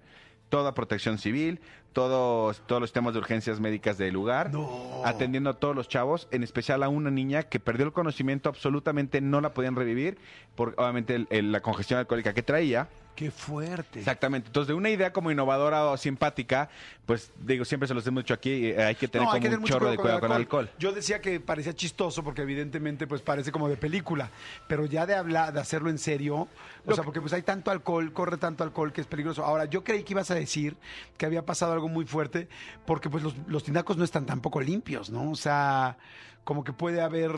toda 0.50 0.74
protección 0.74 1.20
civil, 1.20 1.60
todos, 1.94 2.62
todos 2.68 2.82
los 2.82 2.92
temas 2.94 3.14
de 3.14 3.20
urgencias 3.20 3.60
médicas 3.60 3.98
del 3.98 4.14
lugar, 4.14 4.52
No. 4.52 5.02
atendiendo 5.06 5.50
a 5.52 5.54
todos 5.60 5.76
los 5.76 5.88
chavos, 5.88 6.28
en 6.32 6.44
especial 6.44 6.82
a 6.84 6.90
una 6.90 7.12
niña 7.12 7.44
que 7.44 7.60
perdió 7.60 7.86
el 7.86 7.94
conocimiento, 7.94 8.50
absolutamente 8.50 9.22
no 9.22 9.42
la 9.42 9.54
podían 9.54 9.76
revivir, 9.76 10.18
por 10.56 10.74
obviamente 10.78 11.16
el- 11.16 11.28
el- 11.30 11.52
la 11.52 11.62
congestión 11.62 12.00
alcohólica 12.00 12.34
que 12.34 12.42
traía. 12.44 12.88
Qué 13.20 13.32
fuerte. 13.32 14.00
Exactamente. 14.00 14.48
Entonces, 14.48 14.70
de 14.70 14.74
una 14.76 14.90
idea 14.90 15.12
como 15.12 15.30
innovadora 15.30 15.84
o 15.88 15.98
simpática, 15.98 16.70
pues 17.06 17.34
digo, 17.42 17.66
siempre 17.66 17.86
se 17.86 17.94
los 17.94 18.08
hemos 18.08 18.24
dicho 18.24 18.34
aquí, 18.34 18.68
eh, 18.68 18.82
hay 18.82 18.96
que 18.96 19.10
tener 19.10 19.26
No, 19.26 19.32
como 19.32 19.36
hay 19.36 19.42
que 19.42 19.48
tener 19.48 19.58
un 19.58 19.62
mucho 19.64 19.74
chorro 19.74 19.92
de 19.92 19.98
cuidado 19.98 20.22
con 20.22 20.32
el 20.32 20.38
alcohol. 20.38 20.70
Yo 20.80 20.94
decía 20.94 21.20
que 21.20 21.42
parecía 21.42 21.74
chistoso 21.74 22.24
porque 22.24 22.44
evidentemente 22.44 23.08
pues 23.08 23.22
parece 23.22 23.52
como 23.52 23.68
de 23.68 23.76
película, 23.76 24.30
pero 24.70 24.86
ya 24.86 25.06
de 25.06 25.16
hablar, 25.16 25.52
de 25.52 25.60
hacerlo 25.60 25.90
en 25.90 25.98
serio, 25.98 26.38
o 26.38 26.48
sea, 26.86 26.96
que- 26.96 27.02
porque 27.04 27.20
pues 27.20 27.34
hay 27.34 27.42
tanto 27.42 27.72
alcohol, 27.72 28.14
corre 28.14 28.38
tanto 28.38 28.64
alcohol 28.64 28.94
que 28.94 29.02
es 29.02 29.08
peligroso. 29.08 29.44
Ahora, 29.44 29.66
yo 29.66 29.84
creí 29.84 30.04
que 30.04 30.14
ibas 30.14 30.32
a 30.32 30.36
decir 30.36 30.78
que 31.18 31.26
había 31.26 31.46
pasado 31.46 31.74
algo 31.74 31.90
muy 31.90 32.06
fuerte 32.06 32.48
porque 32.86 33.10
pues 33.10 33.22
los, 33.22 33.36
los 33.48 33.66
tinacos 33.66 33.98
no 33.98 34.06
están 34.06 34.26
tampoco 34.26 34.62
limpios, 34.62 35.10
¿no? 35.10 35.30
O 35.30 35.36
sea, 35.36 35.98
como 36.44 36.64
que 36.64 36.74
puede 36.74 37.00
haber 37.02 37.32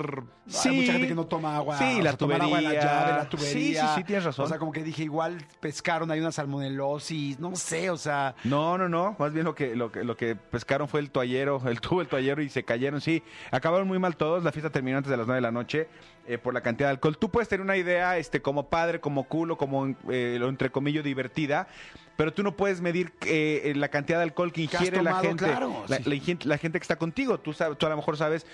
hay 0.63 0.75
mucha 0.75 0.93
gente 0.93 1.07
que 1.07 1.15
no 1.15 1.25
toma 1.25 1.55
agua, 1.57 1.77
Sí, 1.77 1.83
o 1.83 1.87
sea, 2.01 2.03
la 2.03 2.09
agua 2.11 2.59
en 2.59 2.63
la 2.63 2.69
tubería. 2.69 2.81
llave, 2.81 3.11
la 3.11 3.23
Sí, 3.23 3.29
tubería. 3.29 3.87
sí, 3.87 3.93
sí, 3.95 4.03
tienes 4.05 4.23
razón. 4.23 4.45
O 4.45 4.47
sea, 4.47 4.57
como 4.57 4.71
que 4.71 4.83
dije, 4.83 5.03
igual 5.03 5.37
pescaron, 5.59 6.09
hay 6.11 6.19
una 6.19 6.31
salmonelosis, 6.31 7.39
no 7.39 7.55
sé, 7.55 7.89
o 7.89 7.97
sea, 7.97 8.35
No, 8.43 8.77
no, 8.77 8.87
no. 8.87 9.15
Más 9.19 9.33
bien 9.33 9.45
lo 9.45 9.53
que, 9.55 9.75
lo 9.75 9.91
que, 9.91 10.03
lo 10.03 10.15
que 10.15 10.35
pescaron 10.35 10.87
fue 10.87 10.99
el 11.01 11.11
toallero, 11.11 11.61
el 11.67 11.81
tubo, 11.81 12.01
el 12.01 12.07
toallero 12.07 12.41
y 12.41 12.49
se 12.49 12.63
cayeron. 12.63 13.01
Sí, 13.01 13.21
acabaron 13.51 13.87
muy 13.87 13.99
mal 13.99 14.15
todos. 14.15 14.43
La 14.43 14.51
fiesta 14.51 14.69
terminó 14.69 14.97
antes 14.97 15.09
de 15.09 15.17
las 15.17 15.27
9 15.27 15.37
de 15.37 15.41
la 15.41 15.51
noche 15.51 15.87
eh, 16.27 16.37
por 16.37 16.53
la 16.53 16.61
cantidad 16.61 16.87
de 16.87 16.91
alcohol. 16.91 17.17
Tú 17.17 17.29
puedes 17.29 17.49
tener 17.49 17.61
una 17.63 17.77
idea, 17.77 18.17
este, 18.17 18.41
como 18.41 18.69
padre, 18.69 18.99
como 19.01 19.25
culo, 19.25 19.57
como 19.57 19.87
eh, 20.09 20.37
lo 20.39 20.47
entre 20.49 20.69
comillas 20.71 21.03
divertida, 21.03 21.67
pero 22.15 22.33
tú 22.33 22.43
no 22.43 22.55
puedes 22.55 22.81
medir 22.81 23.11
eh, 23.25 23.73
la 23.75 23.89
cantidad 23.89 24.19
de 24.19 24.23
alcohol 24.23 24.51
que 24.53 24.61
ingiere 24.61 25.01
la 25.01 25.15
gente, 25.15 25.45
claro, 25.45 25.83
la, 25.87 25.97
sí. 25.97 26.03
la 26.03 26.37
la 26.43 26.57
gente 26.57 26.79
que 26.79 26.83
está 26.83 26.95
contigo. 26.97 27.39
Tú 27.39 27.51
sabes, 27.53 27.77
tú 27.77 27.85
a 27.85 27.89
lo 27.89 27.95
mejor 27.97 28.15
sabes. 28.17 28.45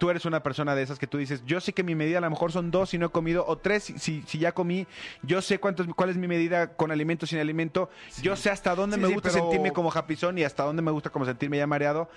Tú 0.00 0.08
eres 0.10 0.24
una 0.24 0.42
persona 0.42 0.74
de 0.74 0.82
esas 0.82 0.98
que 0.98 1.06
tú 1.06 1.18
dices, 1.18 1.42
yo 1.44 1.60
sé 1.60 1.74
que 1.74 1.82
mi 1.84 1.94
medida 1.94 2.18
a 2.18 2.20
lo 2.22 2.30
mejor 2.30 2.50
son 2.52 2.70
dos 2.70 2.88
si 2.88 2.96
no 2.98 3.06
he 3.06 3.10
comido, 3.10 3.44
o 3.46 3.58
tres 3.58 3.84
si, 3.84 4.22
si, 4.22 4.38
ya 4.38 4.52
comí, 4.52 4.86
yo 5.22 5.42
sé 5.42 5.60
cuánto, 5.60 5.82
es- 5.82 5.90
cuál 5.94 6.08
es 6.08 6.16
mi 6.16 6.26
medida 6.26 6.72
con 6.74 6.90
alimento, 6.90 7.26
sin 7.26 7.38
alimento, 7.38 7.90
yo 8.22 8.34
sé 8.34 8.48
hasta 8.48 8.74
dónde 8.74 8.96
Sí, 8.96 9.02
me 9.02 9.08
sí, 9.08 9.12
gusta 9.14 9.28
pero- 9.28 9.42
sentirme 9.44 9.72
como 9.72 9.90
japizón 9.90 10.38
y 10.38 10.42
hasta 10.44 10.64
dónde 10.64 10.80
me 10.80 10.90
gusta 10.90 11.10
como 11.10 11.26
sentirme 11.26 11.58
ya 11.58 11.66
mareado, 11.66 12.08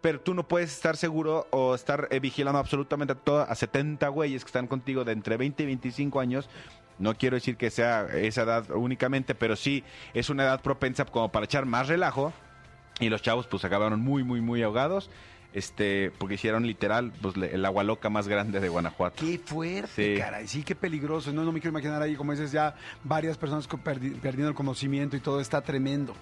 pero 0.00 0.20
tú 0.20 0.34
no 0.34 0.48
puedes 0.48 0.72
estar 0.72 0.96
seguro 0.96 1.46
o 1.50 1.76
estar 1.76 2.08
eh, 2.10 2.18
vigilando 2.18 2.58
absolutamente 2.58 3.12
a, 3.12 3.16
todo, 3.16 3.40
a 3.42 3.54
70 3.54 4.08
güeyes 4.08 4.42
que 4.44 4.48
están 4.48 4.66
contigo 4.66 5.04
de 5.04 5.12
entre 5.12 5.36
20 5.36 5.62
y 5.62 5.66
25 5.66 6.20
años 6.20 6.50
No 6.98 7.14
quiero 7.14 7.36
decir 7.36 7.56
que 7.56 7.70
sea 7.70 8.06
esa 8.14 8.42
edad 8.42 8.68
únicamente, 8.72 9.36
pero 9.36 9.54
sí 9.54 9.84
es 10.12 10.28
una 10.30 10.42
edad 10.42 10.60
propensa 10.60 11.04
como 11.04 11.30
para 11.30 11.44
echar 11.44 11.64
más 11.66 11.86
relajo. 11.86 12.32
Y 12.98 13.08
los 13.08 13.22
chavos 13.22 13.46
pues 13.46 13.64
acabaron 13.64 14.00
muy, 14.00 14.24
muy, 14.24 14.40
muy 14.40 14.60
ahogados. 14.64 15.08
Este, 15.54 16.12
porque 16.18 16.34
hicieron 16.34 16.66
literal 16.66 17.10
pues, 17.22 17.34
el 17.36 17.64
agua 17.64 17.82
loca 17.82 18.10
más 18.10 18.28
grande 18.28 18.60
de 18.60 18.68
Guanajuato. 18.68 19.24
Qué 19.24 19.38
fuerte, 19.38 20.14
Sí. 20.14 20.20
caray. 20.20 20.46
Sí, 20.46 20.62
qué 20.62 20.74
peligroso. 20.74 21.32
No, 21.32 21.42
no 21.44 21.52
me 21.52 21.60
quiero 21.60 21.70
imaginar 21.70 22.02
ahí, 22.02 22.16
como 22.16 22.32
dices, 22.32 22.52
ya 22.52 22.74
varias 23.02 23.38
personas 23.38 23.66
perdi- 23.68 24.14
perdiendo 24.20 24.48
el 24.50 24.54
conocimiento 24.54 25.16
y 25.16 25.20
todo. 25.20 25.40
Está 25.40 25.62
tremendo. 25.62 26.12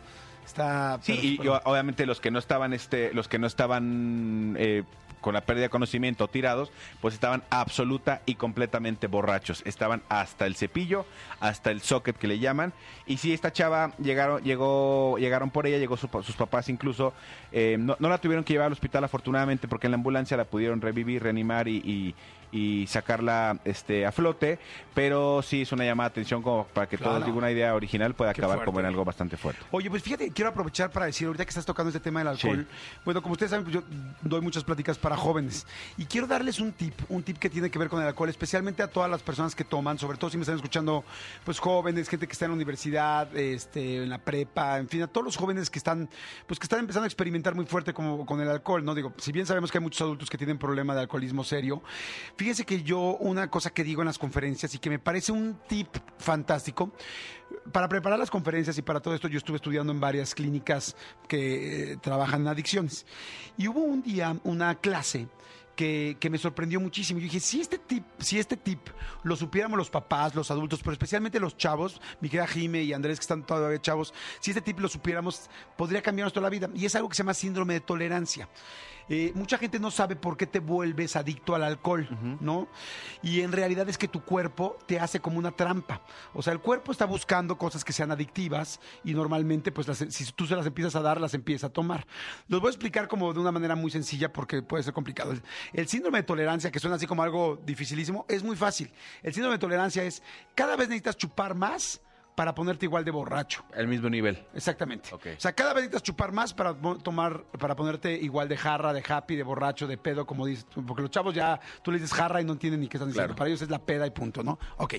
Está... 0.45 1.01
Sí, 1.03 1.37
pero- 1.39 1.57
y, 1.57 1.61
obviamente 1.65 2.07
los 2.07 2.21
que 2.21 2.31
no 2.31 2.39
estaban, 2.39 2.73
este, 2.73 3.13
los 3.15 3.27
que 3.27 3.39
no 3.41 3.49
estaban 3.49 4.55
eh, 4.61 4.85
con 5.27 5.35
la 5.35 5.41
pérdida 5.41 5.65
de 5.65 5.71
conocimiento 5.71 6.29
tirados, 6.29 6.71
pues 7.01 7.13
estaban 7.15 7.43
absoluta 7.51 8.23
y 8.27 8.37
completamente 8.37 9.09
borrachos. 9.09 9.61
Estaban 9.67 10.03
hasta 10.09 10.47
el 10.47 10.55
cepillo, 10.55 11.05
hasta 11.41 11.73
el 11.73 11.81
socket 11.81 12.17
que 12.17 12.29
le 12.29 12.39
llaman. 12.39 12.73
Y 13.07 13.17
sí, 13.17 13.33
esta 13.33 13.53
chava 13.53 13.91
llegaron, 13.99 14.41
llegó, 14.45 15.19
llegaron 15.19 15.51
por 15.51 15.67
ella, 15.67 15.79
llegó 15.79 15.97
su 15.97 16.07
sus 16.23 16.37
papás 16.37 16.69
incluso. 16.69 17.13
eh, 17.51 17.77
no, 17.77 17.97
no 17.99 18.09
la 18.09 18.19
tuvieron 18.19 18.45
que 18.45 18.53
llevar 18.53 18.67
al 18.69 18.73
hospital 18.73 19.03
afortunadamente 19.03 19.67
porque 19.67 19.89
en 19.89 19.91
la 19.91 19.97
ambulancia 19.97 20.37
la 20.37 20.45
pudieron 20.45 20.81
revivir, 20.81 21.25
reanimar 21.25 21.67
y, 21.67 21.79
y- 21.79 22.15
y 22.53 22.87
sacarla 22.87 23.59
este, 23.65 24.07
a 24.07 24.13
flote. 24.13 24.61
Pero 24.95 25.43
sí 25.43 25.63
es 25.63 25.73
una 25.73 25.85
llamada 25.85 26.09
de 26.11 26.13
atención 26.13 26.43
como 26.43 26.65
para 26.69 26.87
que 26.89 26.97
todos 26.97 27.11
Claro. 27.11 27.25
digan 27.27 27.39
una 27.39 27.51
idea 27.51 27.75
original 27.75 28.15
pueda 28.15 28.33
Qué 28.33 28.41
acabar 28.41 28.65
como 28.65 28.79
en 28.79 28.87
algo 28.87 29.05
bastante 29.05 29.37
fuerte. 29.37 29.61
Oye, 29.73 29.91
pues 29.91 30.03
fíjate, 30.03 30.31
quiero 30.31 30.51
aprovechar 30.51 30.91
para 30.91 31.07
decir, 31.07 31.27
ahorita 31.27 31.45
que 31.45 31.49
estás 31.51 31.67
tocando 31.67 31.89
este 31.91 31.99
tema 32.01 32.21
del 32.21 32.29
alcohol, 32.29 32.67
bueno, 33.05 33.21
como 33.21 33.33
ustedes 33.33 33.51
saben, 33.51 33.65
pues 33.65 33.75
yo 33.75 33.83
doy 34.23 34.41
muchas 34.41 34.63
pláticas 34.63 34.97
para 34.97 35.16
jóvenes 35.17 35.67
y 35.97 36.05
quiero 36.05 36.27
darles 36.27 36.61
un 36.61 36.73
tip, 36.73 36.95
un 37.09 37.23
tip 37.23 37.39
que 37.39 37.51
tiene 37.51 37.71
que 37.71 37.79
ver 37.79 37.89
con 37.89 38.01
el 38.01 38.09
alcohol, 38.09 38.29
especialmente 38.29 38.83
a 38.83 38.89
todas 38.89 39.11
las 39.11 39.23
personas 39.23 39.55
que 39.55 39.65
toman, 39.65 39.99
sobre 39.99 40.19
todo 40.19 40.31
si 40.31 40.37
me 40.37 40.43
están 40.43 40.57
escuchando, 40.57 41.05
pues 41.45 41.59
jóvenes, 41.59 42.09
gente 42.09 42.27
que 42.27 42.33
está 42.33 42.45
en 42.45 42.53
la 42.53 42.57
universidad, 42.57 43.35
este, 43.37 44.03
en 44.03 44.09
la 44.09 44.19
prepa, 44.19 44.79
en 44.79 44.89
fin, 44.89 45.03
a 45.03 45.07
todos 45.07 45.25
los 45.25 45.37
jóvenes 45.37 45.71
que 45.71 45.79
están, 45.79 46.09
pues 46.47 46.59
que 46.59 46.65
están 46.65 46.81
empezando 46.81 47.05
a 47.05 47.09
experimentar 47.09 47.55
muy 47.55 47.67
fuerte 47.67 47.93
como 47.93 48.25
con 48.27 48.41
el 48.41 48.49
alcohol, 48.49 48.85
¿no? 48.85 48.95
Digo, 48.95 49.13
si 49.19 49.33
bien 49.33 49.47
sabemos 49.47 49.71
que 49.71 49.79
hay 49.79 49.83
muchos 49.83 50.03
adultos 50.03 50.31
que 50.31 50.39
tienen 50.39 50.59
problema 50.59 50.95
de 50.95 51.01
alcoholismo 51.01 51.45
serio, 51.45 51.83
fíjense 52.37 52.65
que 52.65 52.83
yo 52.83 53.17
una 53.21 53.49
cosa 53.49 53.71
que 53.71 53.85
digo 53.85 54.03
en 54.03 54.07
las 54.07 54.19
conferencias 54.19 54.75
y 54.75 54.79
que 54.79 54.91
me 54.91 54.99
parece 54.99 55.33
un 55.33 55.59
tip 55.69 55.89
fantástico, 56.19 56.93
para 57.73 57.89
preparar 57.89 58.19
las 58.19 58.31
conferencias 58.31 58.77
y 58.79 58.83
para 58.83 59.01
todo 59.01 59.15
esto 59.15 59.29
yo 59.29 59.39
estuve 59.39 59.57
estudiando 59.57 59.93
en 59.93 60.01
varias 60.01 60.35
clínicas 60.35 60.97
que 61.29 61.93
eh, 61.93 61.97
trabajan 61.99 62.43
en 62.43 62.49
adicciones. 62.49 63.07
Y 63.57 63.69
hubo 63.69 63.81
un 63.81 64.03
día 64.03 64.37
una 64.45 64.75
clase 64.77 65.29
que, 65.75 66.17
que 66.19 66.31
me 66.31 66.39
sorprendió 66.39 66.81
muchísimo. 66.81 67.21
Yo 67.21 67.25
dije, 67.25 67.41
si 67.41 67.61
este 67.61 67.79
tip, 67.79 68.05
si 68.19 68.39
este 68.39 68.57
tip 68.57 68.81
lo 69.23 69.37
supiéramos 69.37 69.77
los 69.77 69.91
papás, 69.91 70.35
los 70.35 70.51
adultos, 70.51 70.81
pero 70.81 70.93
especialmente 70.93 71.39
los 71.39 71.57
chavos, 71.57 72.01
mi 72.21 72.29
querida 72.29 72.47
Jime 72.47 72.83
y 72.83 72.93
Andrés 72.93 73.19
que 73.19 73.25
están 73.25 73.45
todavía 73.45 73.81
chavos, 73.81 74.15
si 74.41 74.51
este 74.51 74.63
tip 74.63 74.81
lo 74.81 74.89
supiéramos, 74.89 75.51
podría 75.77 76.03
cambiarnos 76.03 76.33
toda 76.33 76.45
la 76.45 76.51
vida. 76.51 76.71
Y 76.75 76.87
es 76.87 76.95
algo 76.97 77.09
que 77.09 77.15
se 77.15 77.23
llama 77.23 77.35
síndrome 77.35 77.75
de 77.75 77.81
tolerancia. 77.81 78.49
Eh, 79.09 79.31
mucha 79.35 79.57
gente 79.59 79.79
no 79.79 79.91
sabe 79.91 80.17
por 80.17 80.37
qué 80.37 80.47
te 80.47 80.59
vuelves 80.59 81.15
adicto 81.17 81.55
al 81.55 81.63
alcohol, 81.63 82.09
¿no? 82.41 82.69
Y 83.23 83.41
en 83.43 83.53
realidad 83.53 83.89
es 83.89 83.99
que 83.99 84.09
tu 84.09 84.23
cuerpo 84.23 84.77
te 84.87 84.99
hace 84.99 85.21
como 85.21 85.39
una 85.39 85.53
trampa. 85.53 86.01
O 86.35 86.43
sea, 86.43 86.53
el 86.53 86.59
cuerpo 86.61 86.91
está 86.93 87.05
buscando 87.07 87.57
cosas 87.57 87.85
que 87.85 87.93
sean 87.93 88.11
adictivas 88.11 88.81
y 89.05 89.15
normalmente, 89.15 89.71
pues, 89.71 89.87
las- 89.87 89.99
si 90.09 90.25
tú 90.33 90.47
se 90.47 90.57
las 90.57 90.67
empiezas 90.67 90.97
a 90.97 91.03
dar, 91.03 91.21
las 91.21 91.35
empieza 91.35 91.69
a 91.69 91.71
tomar. 91.71 92.07
Los 92.49 92.61
voy 92.61 92.69
a 92.69 92.71
explicar 92.73 93.07
como 93.09 93.33
de 93.33 93.41
una 93.41 93.53
manera 93.53 93.77
muy 93.77 93.91
sencilla 93.91 94.33
porque 94.33 94.63
puede 94.63 94.83
ser 94.83 94.93
complicado. 94.93 95.33
El, 95.33 95.43
el 95.73 95.87
síndrome 95.89 96.19
de 96.19 96.25
tolerancia, 96.25 96.71
que 96.73 96.81
suena 96.81 96.97
así 96.97 97.07
como 97.07 97.23
algo 97.23 97.61
dificilísimo, 97.65 98.25
es 98.29 98.43
muy 98.43 98.57
fácil. 98.57 98.91
El 99.23 99.33
síndrome 99.33 99.55
de 99.55 99.61
tolerancia 99.61 100.03
es 100.03 100.23
cada 100.55 100.75
vez 100.77 100.89
necesitas 100.89 101.17
chupar 101.17 101.55
más 101.55 102.01
para 102.37 102.55
ponerte 102.55 102.85
igual 102.85 103.05
de 103.05 103.11
borracho. 103.11 103.65
El 103.75 103.89
mismo 103.89 104.11
nivel. 104.11 104.47
Exactamente. 104.55 105.13
O 105.13 105.19
sea, 105.39 105.55
cada 105.55 105.73
vez 105.73 105.85
necesitas 105.85 106.03
chupar 106.03 106.33
más 106.33 106.53
para 106.53 106.75
tomar, 107.03 107.43
para 107.45 107.75
ponerte 107.75 108.13
igual 108.13 108.47
de 108.47 108.59
jarra, 108.59 108.93
de 108.93 109.03
happy, 109.09 109.37
de 109.37 109.43
borracho, 109.43 109.87
de 109.87 109.97
pedo, 109.97 110.27
como 110.27 110.47
dices. 110.47 110.67
Porque 110.87 111.03
los 111.03 111.11
chavos 111.11 111.35
ya, 111.35 111.59
tú 111.83 111.91
le 111.91 111.99
dices 111.99 112.13
jarra 112.13 112.43
y 112.43 112.45
no 112.45 112.53
entienden 112.53 112.83
ni 112.83 112.89
qué 112.89 112.99
están 112.99 113.09
diciendo. 113.09 113.29
Claro. 113.29 113.39
Para 113.39 113.49
ellos 113.49 113.63
es 113.63 113.71
la 113.71 113.79
peda 113.79 114.07
y 114.07 114.11
punto, 114.11 114.43
¿no? 114.43 114.59
Ok. 114.77 114.97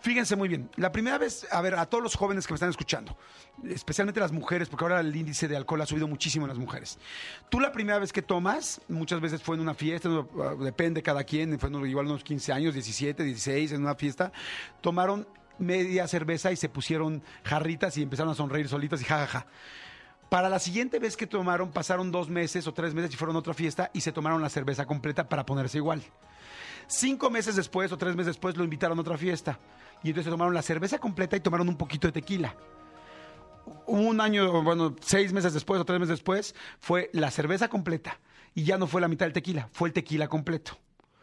Fíjense 0.00 0.36
muy 0.36 0.48
bien. 0.48 0.70
La 0.76 0.92
primera 0.92 1.18
vez, 1.18 1.46
a 1.50 1.60
ver, 1.62 1.74
a 1.74 1.84
todos 1.86 2.02
los 2.02 2.14
jóvenes 2.14 2.46
que 2.46 2.52
me 2.52 2.56
están 2.56 2.70
escuchando, 2.70 3.16
especialmente 3.68 4.18
las 4.18 4.32
mujeres, 4.32 4.68
porque 4.68 4.84
ahora 4.84 5.00
el 5.00 5.14
índice 5.14 5.46
de 5.46 5.56
alcohol 5.56 5.80
ha 5.82 5.86
subido 5.86 6.08
muchísimo 6.08 6.46
en 6.46 6.50
las 6.50 6.58
mujeres. 6.58 6.98
Tú 7.50 7.60
la 7.60 7.70
primera 7.70 7.98
vez 7.98 8.10
que 8.10 8.22
tomas, 8.22 8.80
muchas 8.88 9.20
veces 9.20 9.42
fue 9.42 9.56
en 9.56 9.62
una 9.62 9.74
fiesta, 9.74 10.08
uh, 10.08 10.62
depende 10.62 11.02
cada 11.02 11.24
quien, 11.24 11.58
fue 11.58 11.70
igual 11.86 12.06
unos 12.06 12.24
15 12.24 12.52
años, 12.52 12.72
17, 12.72 13.22
16, 13.24 13.72
en 13.72 13.82
una 13.82 13.94
fiesta, 13.94 14.32
tomaron 14.80 15.26
media 15.60 16.08
cerveza 16.08 16.50
y 16.50 16.56
se 16.56 16.68
pusieron 16.68 17.22
jarritas 17.44 17.96
y 17.96 18.02
empezaron 18.02 18.32
a 18.32 18.34
sonreír 18.34 18.68
solitas 18.68 19.00
y 19.00 19.04
jajaja. 19.04 19.46
Para 20.28 20.48
la 20.48 20.60
siguiente 20.60 21.00
vez 21.00 21.16
que 21.16 21.26
tomaron, 21.26 21.72
pasaron 21.72 22.12
dos 22.12 22.28
meses 22.28 22.66
o 22.68 22.72
tres 22.72 22.94
meses 22.94 23.12
y 23.12 23.16
fueron 23.16 23.34
a 23.36 23.40
otra 23.40 23.52
fiesta 23.52 23.90
y 23.92 24.00
se 24.00 24.12
tomaron 24.12 24.40
la 24.40 24.48
cerveza 24.48 24.86
completa 24.86 25.28
para 25.28 25.44
ponerse 25.44 25.78
igual. 25.78 26.02
Cinco 26.86 27.30
meses 27.30 27.56
después 27.56 27.90
o 27.92 27.98
tres 27.98 28.14
meses 28.14 28.28
después 28.28 28.56
lo 28.56 28.64
invitaron 28.64 28.96
a 28.98 29.00
otra 29.00 29.18
fiesta. 29.18 29.58
Y 30.02 30.08
entonces 30.08 30.30
tomaron 30.30 30.54
la 30.54 30.62
cerveza 30.62 30.98
completa 30.98 31.36
y 31.36 31.40
tomaron 31.40 31.68
un 31.68 31.76
poquito 31.76 32.08
de 32.08 32.12
tequila. 32.12 32.54
Un 33.86 34.20
año, 34.20 34.62
bueno, 34.62 34.96
seis 35.00 35.32
meses 35.32 35.52
después 35.52 35.80
o 35.80 35.84
tres 35.84 35.98
meses 35.98 36.18
después, 36.18 36.54
fue 36.80 37.10
la 37.12 37.30
cerveza 37.30 37.68
completa. 37.68 38.18
Y 38.54 38.64
ya 38.64 38.78
no 38.78 38.86
fue 38.86 39.00
la 39.00 39.08
mitad 39.08 39.26
del 39.26 39.32
tequila, 39.32 39.68
fue 39.72 39.88
el 39.88 39.92
tequila 39.92 40.28
completo. 40.28 40.78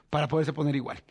Para 0.09 0.27
poderse 0.27 0.53
poner 0.53 0.75
igual. 0.75 1.03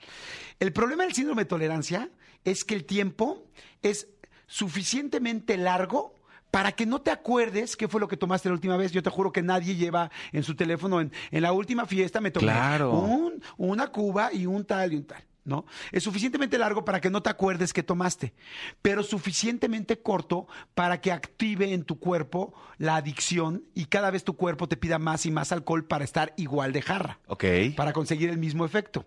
El 0.59 0.73
problema 0.73 1.05
del 1.05 1.13
síndrome 1.13 1.43
de 1.43 1.47
tolerancia 1.47 2.11
es 2.45 2.65
que 2.65 2.75
el 2.75 2.85
tiempo 2.85 3.45
es 3.83 4.09
suficientemente 4.47 5.57
largo 5.57 6.15
para 6.51 6.73
que 6.73 6.87
no 6.87 7.01
te 7.03 7.11
acuerdes 7.11 7.77
qué 7.77 7.89
fue 7.89 8.01
lo 8.01 8.09
que 8.09 8.17
tomaste 8.17 8.49
la 8.49 8.55
última 8.55 8.77
vez. 8.77 8.93
Yo 8.93 9.03
te 9.03 9.11
juro 9.11 9.33
que 9.33 9.43
nadie 9.43 9.75
lleva 9.77 10.11
en 10.33 10.43
su 10.43 10.55
teléfono, 10.55 11.01
en, 11.01 11.13
en 11.31 11.43
la 11.43 11.53
última 11.53 11.87
fiesta 11.87 12.21
me 12.21 12.31
tomé 12.31 12.47
Claro. 12.47 12.93
un- 12.99 13.43
una 13.57 13.89
cuba 13.89 14.33
y 14.33 14.47
un 14.47 14.65
tal 14.65 14.93
y 14.93 14.97
un 14.97 15.05
tal. 15.07 15.25
¿No? 15.45 15.65
Es 15.93 16.03
suficientemente 16.03 16.59
largo 16.59 16.85
para 16.85 17.01
que 17.01 17.09
no 17.09 17.23
te 17.23 17.31
acuerdes 17.31 17.73
que 17.73 17.85
tomaste, 17.85 18.35
pero 18.83 19.05
suficientemente 19.05 20.03
corto 20.03 20.49
para 20.75 21.01
que 21.01 21.13
active 21.13 21.73
en 21.73 21.85
tu 21.85 22.01
cuerpo 22.01 22.53
la 22.79 22.97
adicción 22.97 23.63
y 23.73 23.85
cada 23.85 24.11
vez 24.11 24.25
tu 24.25 24.35
cuerpo 24.37 24.67
te 24.67 24.77
pida 24.77 24.99
más 24.99 25.25
y 25.25 25.31
más 25.31 25.53
alcohol 25.53 25.85
para 25.85 26.03
estar 26.03 26.35
igual 26.37 26.73
de 26.73 26.83
jarra 26.83 27.21
Ok. 27.29 27.45
para 27.77 27.93
conseguir 27.93 28.29
el 28.29 28.39
mismo 28.39 28.65
efecto. 28.65 29.07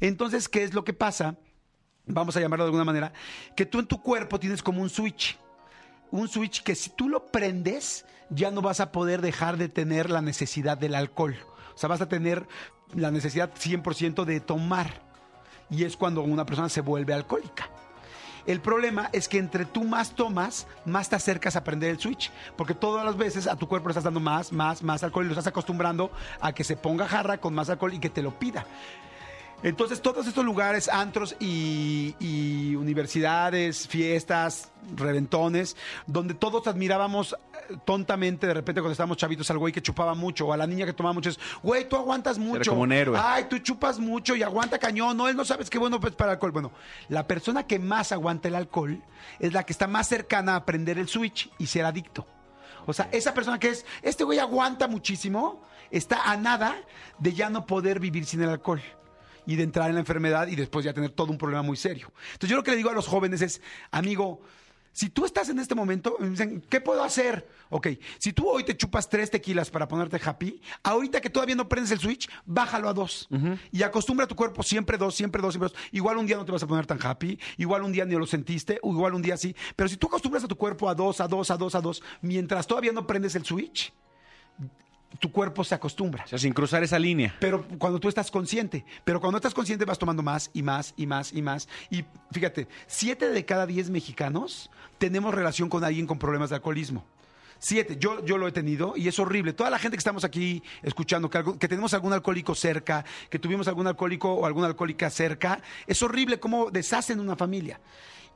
Entonces, 0.00 0.48
¿qué 0.48 0.64
es 0.64 0.74
lo 0.74 0.82
que 0.82 0.94
pasa? 0.94 1.36
Vamos 2.08 2.36
a 2.36 2.40
llamarlo 2.40 2.64
de 2.64 2.68
alguna 2.68 2.84
manera, 2.84 3.12
que 3.54 3.66
tú 3.66 3.78
en 3.78 3.86
tu 3.86 4.00
cuerpo 4.02 4.40
tienes 4.40 4.62
como 4.62 4.80
un 4.80 4.88
switch. 4.88 5.38
Un 6.10 6.26
switch 6.26 6.62
que 6.62 6.74
si 6.74 6.90
tú 6.90 7.08
lo 7.08 7.26
prendes, 7.26 8.06
ya 8.30 8.50
no 8.50 8.62
vas 8.62 8.80
a 8.80 8.92
poder 8.92 9.20
dejar 9.20 9.58
de 9.58 9.68
tener 9.68 10.08
la 10.10 10.22
necesidad 10.22 10.78
del 10.78 10.94
alcohol. 10.94 11.36
O 11.74 11.78
sea, 11.78 11.88
vas 11.88 12.00
a 12.00 12.08
tener 12.08 12.48
la 12.94 13.10
necesidad 13.10 13.52
100% 13.54 14.24
de 14.24 14.40
tomar. 14.40 15.02
Y 15.70 15.84
es 15.84 15.96
cuando 15.96 16.22
una 16.22 16.46
persona 16.46 16.70
se 16.70 16.80
vuelve 16.80 17.12
alcohólica. 17.12 17.68
El 18.46 18.62
problema 18.62 19.10
es 19.12 19.28
que 19.28 19.36
entre 19.36 19.66
tú 19.66 19.84
más 19.84 20.14
tomas, 20.14 20.66
más 20.86 21.10
te 21.10 21.16
acercas 21.16 21.56
a 21.56 21.64
prender 21.64 21.90
el 21.90 21.98
switch. 21.98 22.32
Porque 22.56 22.72
todas 22.72 23.04
las 23.04 23.18
veces 23.18 23.46
a 23.46 23.56
tu 23.56 23.68
cuerpo 23.68 23.88
le 23.88 23.92
estás 23.92 24.04
dando 24.04 24.20
más, 24.20 24.50
más, 24.50 24.82
más 24.82 25.02
alcohol 25.02 25.26
y 25.26 25.28
lo 25.28 25.34
estás 25.34 25.48
acostumbrando 25.48 26.10
a 26.40 26.54
que 26.54 26.64
se 26.64 26.74
ponga 26.74 27.06
jarra 27.06 27.38
con 27.38 27.54
más 27.54 27.68
alcohol 27.68 27.92
y 27.92 27.98
que 27.98 28.08
te 28.08 28.22
lo 28.22 28.38
pida. 28.38 28.64
Entonces, 29.62 30.00
todos 30.00 30.26
estos 30.26 30.44
lugares, 30.44 30.88
antros 30.88 31.34
y, 31.40 32.14
y 32.20 32.76
universidades, 32.76 33.88
fiestas, 33.88 34.70
reventones, 34.94 35.76
donde 36.06 36.34
todos 36.34 36.66
admirábamos 36.68 37.32
eh, 37.32 37.76
tontamente 37.84 38.46
de 38.46 38.54
repente 38.54 38.80
cuando 38.80 38.92
estábamos 38.92 39.16
chavitos 39.16 39.50
al 39.50 39.58
güey 39.58 39.72
que 39.72 39.82
chupaba 39.82 40.14
mucho 40.14 40.46
o 40.46 40.52
a 40.52 40.56
la 40.56 40.66
niña 40.66 40.86
que 40.86 40.92
tomaba 40.92 41.12
mucho, 41.12 41.30
es, 41.30 41.40
güey, 41.62 41.88
tú 41.88 41.96
aguantas 41.96 42.38
mucho. 42.38 42.70
como 42.70 42.82
un 42.82 42.92
héroe. 42.92 43.18
Ay, 43.20 43.46
tú 43.50 43.58
chupas 43.58 43.98
mucho 43.98 44.36
y 44.36 44.44
aguanta 44.44 44.78
cañón. 44.78 45.16
No, 45.16 45.28
él 45.28 45.36
no 45.36 45.44
sabes 45.44 45.68
qué 45.68 45.78
bueno 45.78 45.98
pues 45.98 46.14
para 46.14 46.32
el 46.32 46.36
alcohol. 46.36 46.52
Bueno, 46.52 46.72
la 47.08 47.26
persona 47.26 47.66
que 47.66 47.80
más 47.80 48.12
aguanta 48.12 48.46
el 48.46 48.54
alcohol 48.54 49.02
es 49.40 49.52
la 49.52 49.64
que 49.64 49.72
está 49.72 49.88
más 49.88 50.06
cercana 50.08 50.52
a 50.52 50.56
aprender 50.56 50.98
el 50.98 51.08
switch 51.08 51.50
y 51.58 51.66
ser 51.66 51.84
adicto. 51.84 52.26
O 52.86 52.92
sea, 52.92 53.08
esa 53.12 53.34
persona 53.34 53.58
que 53.58 53.68
es, 53.68 53.84
este 54.02 54.24
güey 54.24 54.38
aguanta 54.38 54.86
muchísimo, 54.86 55.60
está 55.90 56.30
a 56.30 56.36
nada 56.36 56.76
de 57.18 57.34
ya 57.34 57.50
no 57.50 57.66
poder 57.66 57.98
vivir 57.98 58.24
sin 58.24 58.40
el 58.42 58.50
alcohol 58.50 58.80
y 59.48 59.56
de 59.56 59.62
entrar 59.62 59.88
en 59.88 59.94
la 59.94 60.00
enfermedad 60.00 60.46
y 60.48 60.56
después 60.56 60.84
ya 60.84 60.92
tener 60.92 61.10
todo 61.10 61.32
un 61.32 61.38
problema 61.38 61.62
muy 61.62 61.78
serio. 61.78 62.12
Entonces 62.32 62.50
yo 62.50 62.56
lo 62.56 62.62
que 62.62 62.70
le 62.70 62.76
digo 62.76 62.90
a 62.90 62.92
los 62.92 63.06
jóvenes 63.06 63.40
es, 63.40 63.62
amigo, 63.90 64.42
si 64.92 65.08
tú 65.08 65.24
estás 65.24 65.48
en 65.48 65.58
este 65.58 65.74
momento, 65.74 66.16
me 66.20 66.28
dicen, 66.28 66.62
¿qué 66.68 66.82
puedo 66.82 67.02
hacer? 67.02 67.48
Ok, 67.70 67.88
si 68.18 68.34
tú 68.34 68.46
hoy 68.46 68.62
te 68.62 68.76
chupas 68.76 69.08
tres 69.08 69.30
tequilas 69.30 69.70
para 69.70 69.88
ponerte 69.88 70.20
happy, 70.22 70.60
ahorita 70.82 71.22
que 71.22 71.30
todavía 71.30 71.54
no 71.54 71.66
prendes 71.66 71.92
el 71.92 71.98
switch, 71.98 72.28
bájalo 72.44 72.90
a 72.90 72.92
dos. 72.92 73.26
Y 73.72 73.82
acostumbra 73.82 74.26
a 74.26 74.28
tu 74.28 74.36
cuerpo 74.36 74.62
siempre 74.62 74.98
dos, 74.98 75.14
siempre 75.14 75.40
dos, 75.40 75.54
siempre 75.54 75.70
dos. 75.72 75.88
Igual 75.92 76.18
un 76.18 76.26
día 76.26 76.36
no 76.36 76.44
te 76.44 76.52
vas 76.52 76.62
a 76.62 76.66
poner 76.66 76.84
tan 76.84 76.98
happy, 77.02 77.38
igual 77.56 77.84
un 77.84 77.92
día 77.92 78.04
ni 78.04 78.16
lo 78.16 78.26
sentiste, 78.26 78.78
o 78.82 78.92
igual 78.92 79.14
un 79.14 79.22
día 79.22 79.38
sí. 79.38 79.56
Pero 79.74 79.88
si 79.88 79.96
tú 79.96 80.08
acostumbras 80.08 80.44
a 80.44 80.48
tu 80.48 80.58
cuerpo 80.58 80.90
a 80.90 80.94
dos, 80.94 81.22
a 81.22 81.26
dos, 81.26 81.50
a 81.50 81.56
dos, 81.56 81.74
a 81.74 81.80
dos, 81.80 82.02
mientras 82.20 82.66
todavía 82.66 82.92
no 82.92 83.06
prendes 83.06 83.34
el 83.34 83.46
switch, 83.46 83.94
tu 85.18 85.32
cuerpo 85.32 85.64
se 85.64 85.74
acostumbra. 85.74 86.24
O 86.24 86.28
sea, 86.28 86.38
sin 86.38 86.52
cruzar 86.52 86.82
esa 86.82 86.98
línea. 86.98 87.34
Pero 87.40 87.66
cuando 87.78 87.98
tú 87.98 88.08
estás 88.08 88.30
consciente, 88.30 88.84
pero 89.04 89.20
cuando 89.20 89.38
estás 89.38 89.54
consciente 89.54 89.84
vas 89.84 89.98
tomando 89.98 90.22
más 90.22 90.50
y 90.52 90.62
más 90.62 90.94
y 90.96 91.06
más 91.06 91.32
y 91.32 91.42
más. 91.42 91.68
Y 91.90 92.04
fíjate, 92.30 92.68
siete 92.86 93.30
de 93.30 93.44
cada 93.44 93.66
diez 93.66 93.90
mexicanos 93.90 94.70
tenemos 94.98 95.34
relación 95.34 95.68
con 95.68 95.84
alguien 95.84 96.06
con 96.06 96.18
problemas 96.18 96.50
de 96.50 96.56
alcoholismo. 96.56 97.04
Siete, 97.60 97.96
yo, 97.98 98.24
yo 98.24 98.38
lo 98.38 98.46
he 98.46 98.52
tenido 98.52 98.94
y 98.96 99.08
es 99.08 99.18
horrible. 99.18 99.52
Toda 99.52 99.70
la 99.70 99.80
gente 99.80 99.96
que 99.96 100.00
estamos 100.00 100.22
aquí 100.24 100.62
escuchando, 100.82 101.28
que, 101.28 101.38
algo- 101.38 101.58
que 101.58 101.66
tenemos 101.66 101.92
algún 101.92 102.12
alcohólico 102.12 102.54
cerca, 102.54 103.04
que 103.30 103.40
tuvimos 103.40 103.66
algún 103.66 103.88
alcohólico 103.88 104.32
o 104.32 104.46
alguna 104.46 104.68
alcohólica 104.68 105.10
cerca, 105.10 105.60
es 105.86 106.00
horrible 106.02 106.38
cómo 106.38 106.70
deshacen 106.70 107.18
una 107.18 107.34
familia. 107.34 107.80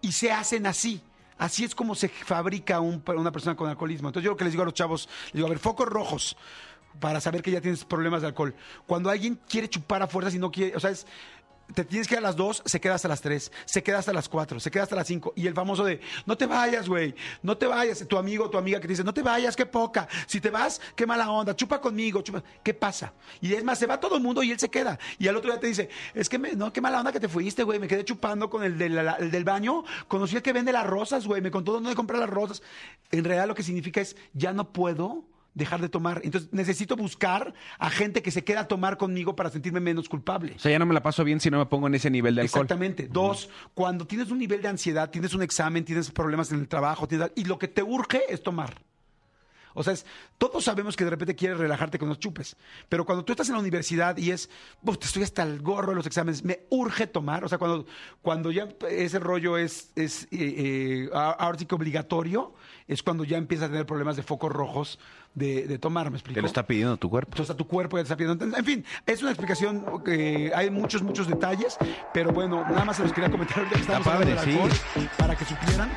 Y 0.01 0.11
se 0.11 0.33
hacen 0.33 0.66
así. 0.66 1.01
Así 1.39 1.64
es 1.64 1.74
como 1.74 1.95
se 1.95 2.09
fabrica 2.09 2.80
un- 2.80 3.03
una 3.16 3.33
persona 3.33 3.57
con 3.57 3.68
alcoholismo. 3.68 4.09
Entonces 4.09 4.24
yo 4.24 4.30
lo 4.33 4.37
que 4.37 4.45
les 4.45 4.53
digo 4.53 4.62
a 4.62 4.66
los 4.66 4.74
chavos, 4.74 5.09
les 5.26 5.33
digo, 5.35 5.47
a 5.47 5.51
ver, 5.51 5.59
focos 5.59 5.87
rojos 5.89 6.37
para 7.01 7.20
saber 7.20 7.43
que 7.43 7.51
ya 7.51 7.61
tienes 7.61 7.85
problemas 7.85 8.20
de 8.20 8.28
alcohol. 8.28 8.55
Cuando 8.87 9.09
alguien 9.11 9.39
quiere 9.49 9.68
chupar 9.68 10.03
a 10.03 10.07
fuerzas 10.07 10.35
y 10.35 10.39
no 10.39 10.51
quiere, 10.51 10.76
o 10.76 10.80
sea, 10.80 10.91
es, 10.91 11.07
te 11.74 11.84
tienes 11.84 12.06
que 12.06 12.14
ir 12.14 12.18
a 12.18 12.22
las 12.22 12.36
2, 12.36 12.62
se 12.64 12.80
queda 12.80 12.94
hasta 12.94 13.08
las 13.08 13.20
3, 13.20 13.50
se 13.64 13.82
queda 13.82 13.98
hasta 13.98 14.12
las 14.12 14.28
4, 14.28 14.60
se 14.60 14.70
queda 14.70 14.82
hasta 14.82 14.96
las 14.96 15.06
5. 15.06 15.34
Y 15.36 15.46
el 15.46 15.54
famoso 15.54 15.84
de, 15.84 16.00
no 16.26 16.36
te 16.36 16.46
vayas, 16.46 16.88
güey, 16.88 17.14
no 17.42 17.56
te 17.56 17.66
vayas. 17.66 18.06
Tu 18.06 18.16
amigo 18.16 18.50
tu 18.50 18.58
amiga 18.58 18.78
que 18.78 18.86
te 18.86 18.92
dice, 18.92 19.04
no 19.04 19.14
te 19.14 19.22
vayas, 19.22 19.56
qué 19.56 19.66
poca. 19.66 20.08
Si 20.26 20.40
te 20.40 20.50
vas, 20.50 20.80
qué 20.94 21.06
mala 21.06 21.30
onda, 21.30 21.56
chupa 21.56 21.80
conmigo, 21.80 22.22
chupa. 22.22 22.42
¿Qué 22.62 22.74
pasa? 22.74 23.12
Y 23.40 23.52
es 23.54 23.64
más, 23.64 23.78
se 23.78 23.86
va 23.86 23.98
todo 23.98 24.16
el 24.16 24.22
mundo 24.22 24.42
y 24.42 24.50
él 24.50 24.58
se 24.58 24.68
queda. 24.68 24.98
Y 25.18 25.28
al 25.28 25.36
otro 25.36 25.50
día 25.50 25.60
te 25.60 25.66
dice, 25.66 25.88
es 26.14 26.28
que, 26.28 26.38
no, 26.38 26.72
qué 26.72 26.80
mala 26.80 26.98
onda 26.98 27.12
que 27.12 27.20
te 27.20 27.28
fuiste, 27.28 27.62
güey, 27.62 27.78
me 27.78 27.88
quedé 27.88 28.04
chupando 28.04 28.50
con 28.50 28.62
el, 28.62 28.80
el 28.80 29.30
del 29.30 29.44
baño, 29.44 29.84
conocí 30.08 30.36
al 30.36 30.42
que 30.42 30.52
vende 30.52 30.72
las 30.72 30.86
rosas, 30.86 31.26
güey, 31.26 31.40
me 31.40 31.50
contó 31.50 31.72
dónde 31.72 31.94
comprar 31.94 32.20
las 32.20 32.30
rosas. 32.30 32.62
En 33.10 33.24
realidad 33.24 33.48
lo 33.48 33.54
que 33.54 33.62
significa 33.62 34.00
es, 34.00 34.16
ya 34.34 34.52
no 34.52 34.72
puedo 34.72 35.32
dejar 35.55 35.80
de 35.80 35.88
tomar. 35.88 36.20
Entonces 36.24 36.50
necesito 36.53 36.96
buscar 36.96 37.53
a 37.78 37.90
gente 37.90 38.22
que 38.22 38.30
se 38.30 38.44
queda 38.44 38.61
a 38.61 38.68
tomar 38.68 38.96
conmigo 38.96 39.36
para 39.36 39.50
sentirme 39.50 39.80
menos 39.80 40.09
culpable. 40.09 40.55
O 40.57 40.59
sea, 40.59 40.70
ya 40.72 40.78
no 40.78 40.86
me 40.86 40.94
la 40.94 41.03
paso 41.03 41.24
bien 41.24 41.40
si 41.40 41.50
no 41.50 41.59
me 41.59 41.66
pongo 41.66 41.86
en 41.86 41.94
ese 41.94 42.11
nivel 42.11 42.34
de 42.34 42.42
alcohol. 42.42 42.62
Exactamente. 42.62 43.09
Dos, 43.09 43.48
cuando 43.74 44.07
tienes 44.07 44.30
un 44.30 44.38
nivel 44.38 44.62
de 44.62 44.68
ansiedad, 44.68 45.11
tienes 45.11 45.34
un 45.34 45.42
examen, 45.42 45.84
tienes 45.84 46.11
problemas 46.11 46.53
en 46.53 46.61
el 46.61 46.68
trabajo, 46.68 47.07
tienes- 47.07 47.32
y 47.36 47.44
lo 47.44 47.59
que 47.59 47.68
te 47.68 47.82
urge 47.82 48.22
es 48.28 48.42
tomar. 48.42 48.80
O 49.75 49.83
sea, 49.83 49.93
es- 49.93 50.05
todos 50.39 50.64
sabemos 50.64 50.97
que 50.97 51.05
de 51.05 51.11
repente 51.11 51.35
quieres 51.35 51.59
relajarte 51.59 51.99
con 51.99 52.09
los 52.09 52.18
chupes, 52.18 52.57
pero 52.89 53.05
cuando 53.05 53.25
tú 53.25 53.33
estás 53.33 53.49
en 53.49 53.55
la 53.55 53.61
universidad 53.61 54.16
y 54.16 54.31
es, 54.31 54.51
"Uf, 54.83 54.99
te 54.99 55.07
estoy 55.07 55.23
hasta 55.23 55.43
el 55.43 55.61
gorro 55.62 55.91
de 55.91 55.97
los 55.97 56.07
exámenes, 56.07 56.45
me 56.45 56.61
urge 56.70 57.07
tomar, 57.07 57.45
o 57.45 57.49
sea, 57.49 57.59
cuando, 57.59 57.87
cuando 58.20 58.51
ya 58.51 58.68
ese 58.91 59.18
rollo 59.18 59.57
es, 59.59 59.91
es 59.97 60.25
eh, 60.25 60.29
eh, 60.33 61.11
ahora 61.14 61.59
sí 61.59 61.66
que 61.66 61.75
obligatorio, 61.75 62.55
es 62.89 63.03
cuando 63.03 63.25
ya 63.25 63.39
empiezas 63.39 63.68
a 63.68 63.70
tener 63.70 63.87
problemas 63.87 64.16
de 64.16 64.23
focos 64.23 64.53
rojos 64.53 64.99
de, 65.35 65.66
de 65.66 65.79
tomar, 65.79 66.11
¿me 66.11 66.18
explico? 66.18 66.35
Te 66.35 66.41
lo 66.43 66.47
está 66.47 66.66
pidiendo 66.66 66.97
tu 66.99 67.09
cuerpo. 67.09 67.31
Entonces 67.33 67.55
a 67.55 67.57
tu 67.57 67.66
cuerpo 67.66 67.97
ya 67.97 68.03
te 68.03 68.12
está 68.12 68.16
pidiendo. 68.16 68.45
En 68.57 68.64
fin, 68.64 68.85
es 69.07 69.23
una 69.23 69.31
explicación 69.31 70.03
que 70.05 70.53
hay 70.55 70.68
muchos, 70.70 71.03
muchos 71.03 71.27
detalles, 71.27 71.79
pero 72.12 72.33
bueno, 72.33 72.62
nada 72.68 72.85
más 72.85 72.97
se 72.99 73.03
los 73.05 73.12
quería 73.12 73.31
comentar 73.31 73.59
ahorita 73.59 73.77
que 73.77 73.81
estamos 73.81 74.01
Está 74.07 74.12
hablando 74.18 74.37
padre, 74.37 74.53
del 74.57 74.73
sí. 74.73 75.09
para 75.16 75.35
que 75.37 75.45
supieran. 75.47 75.91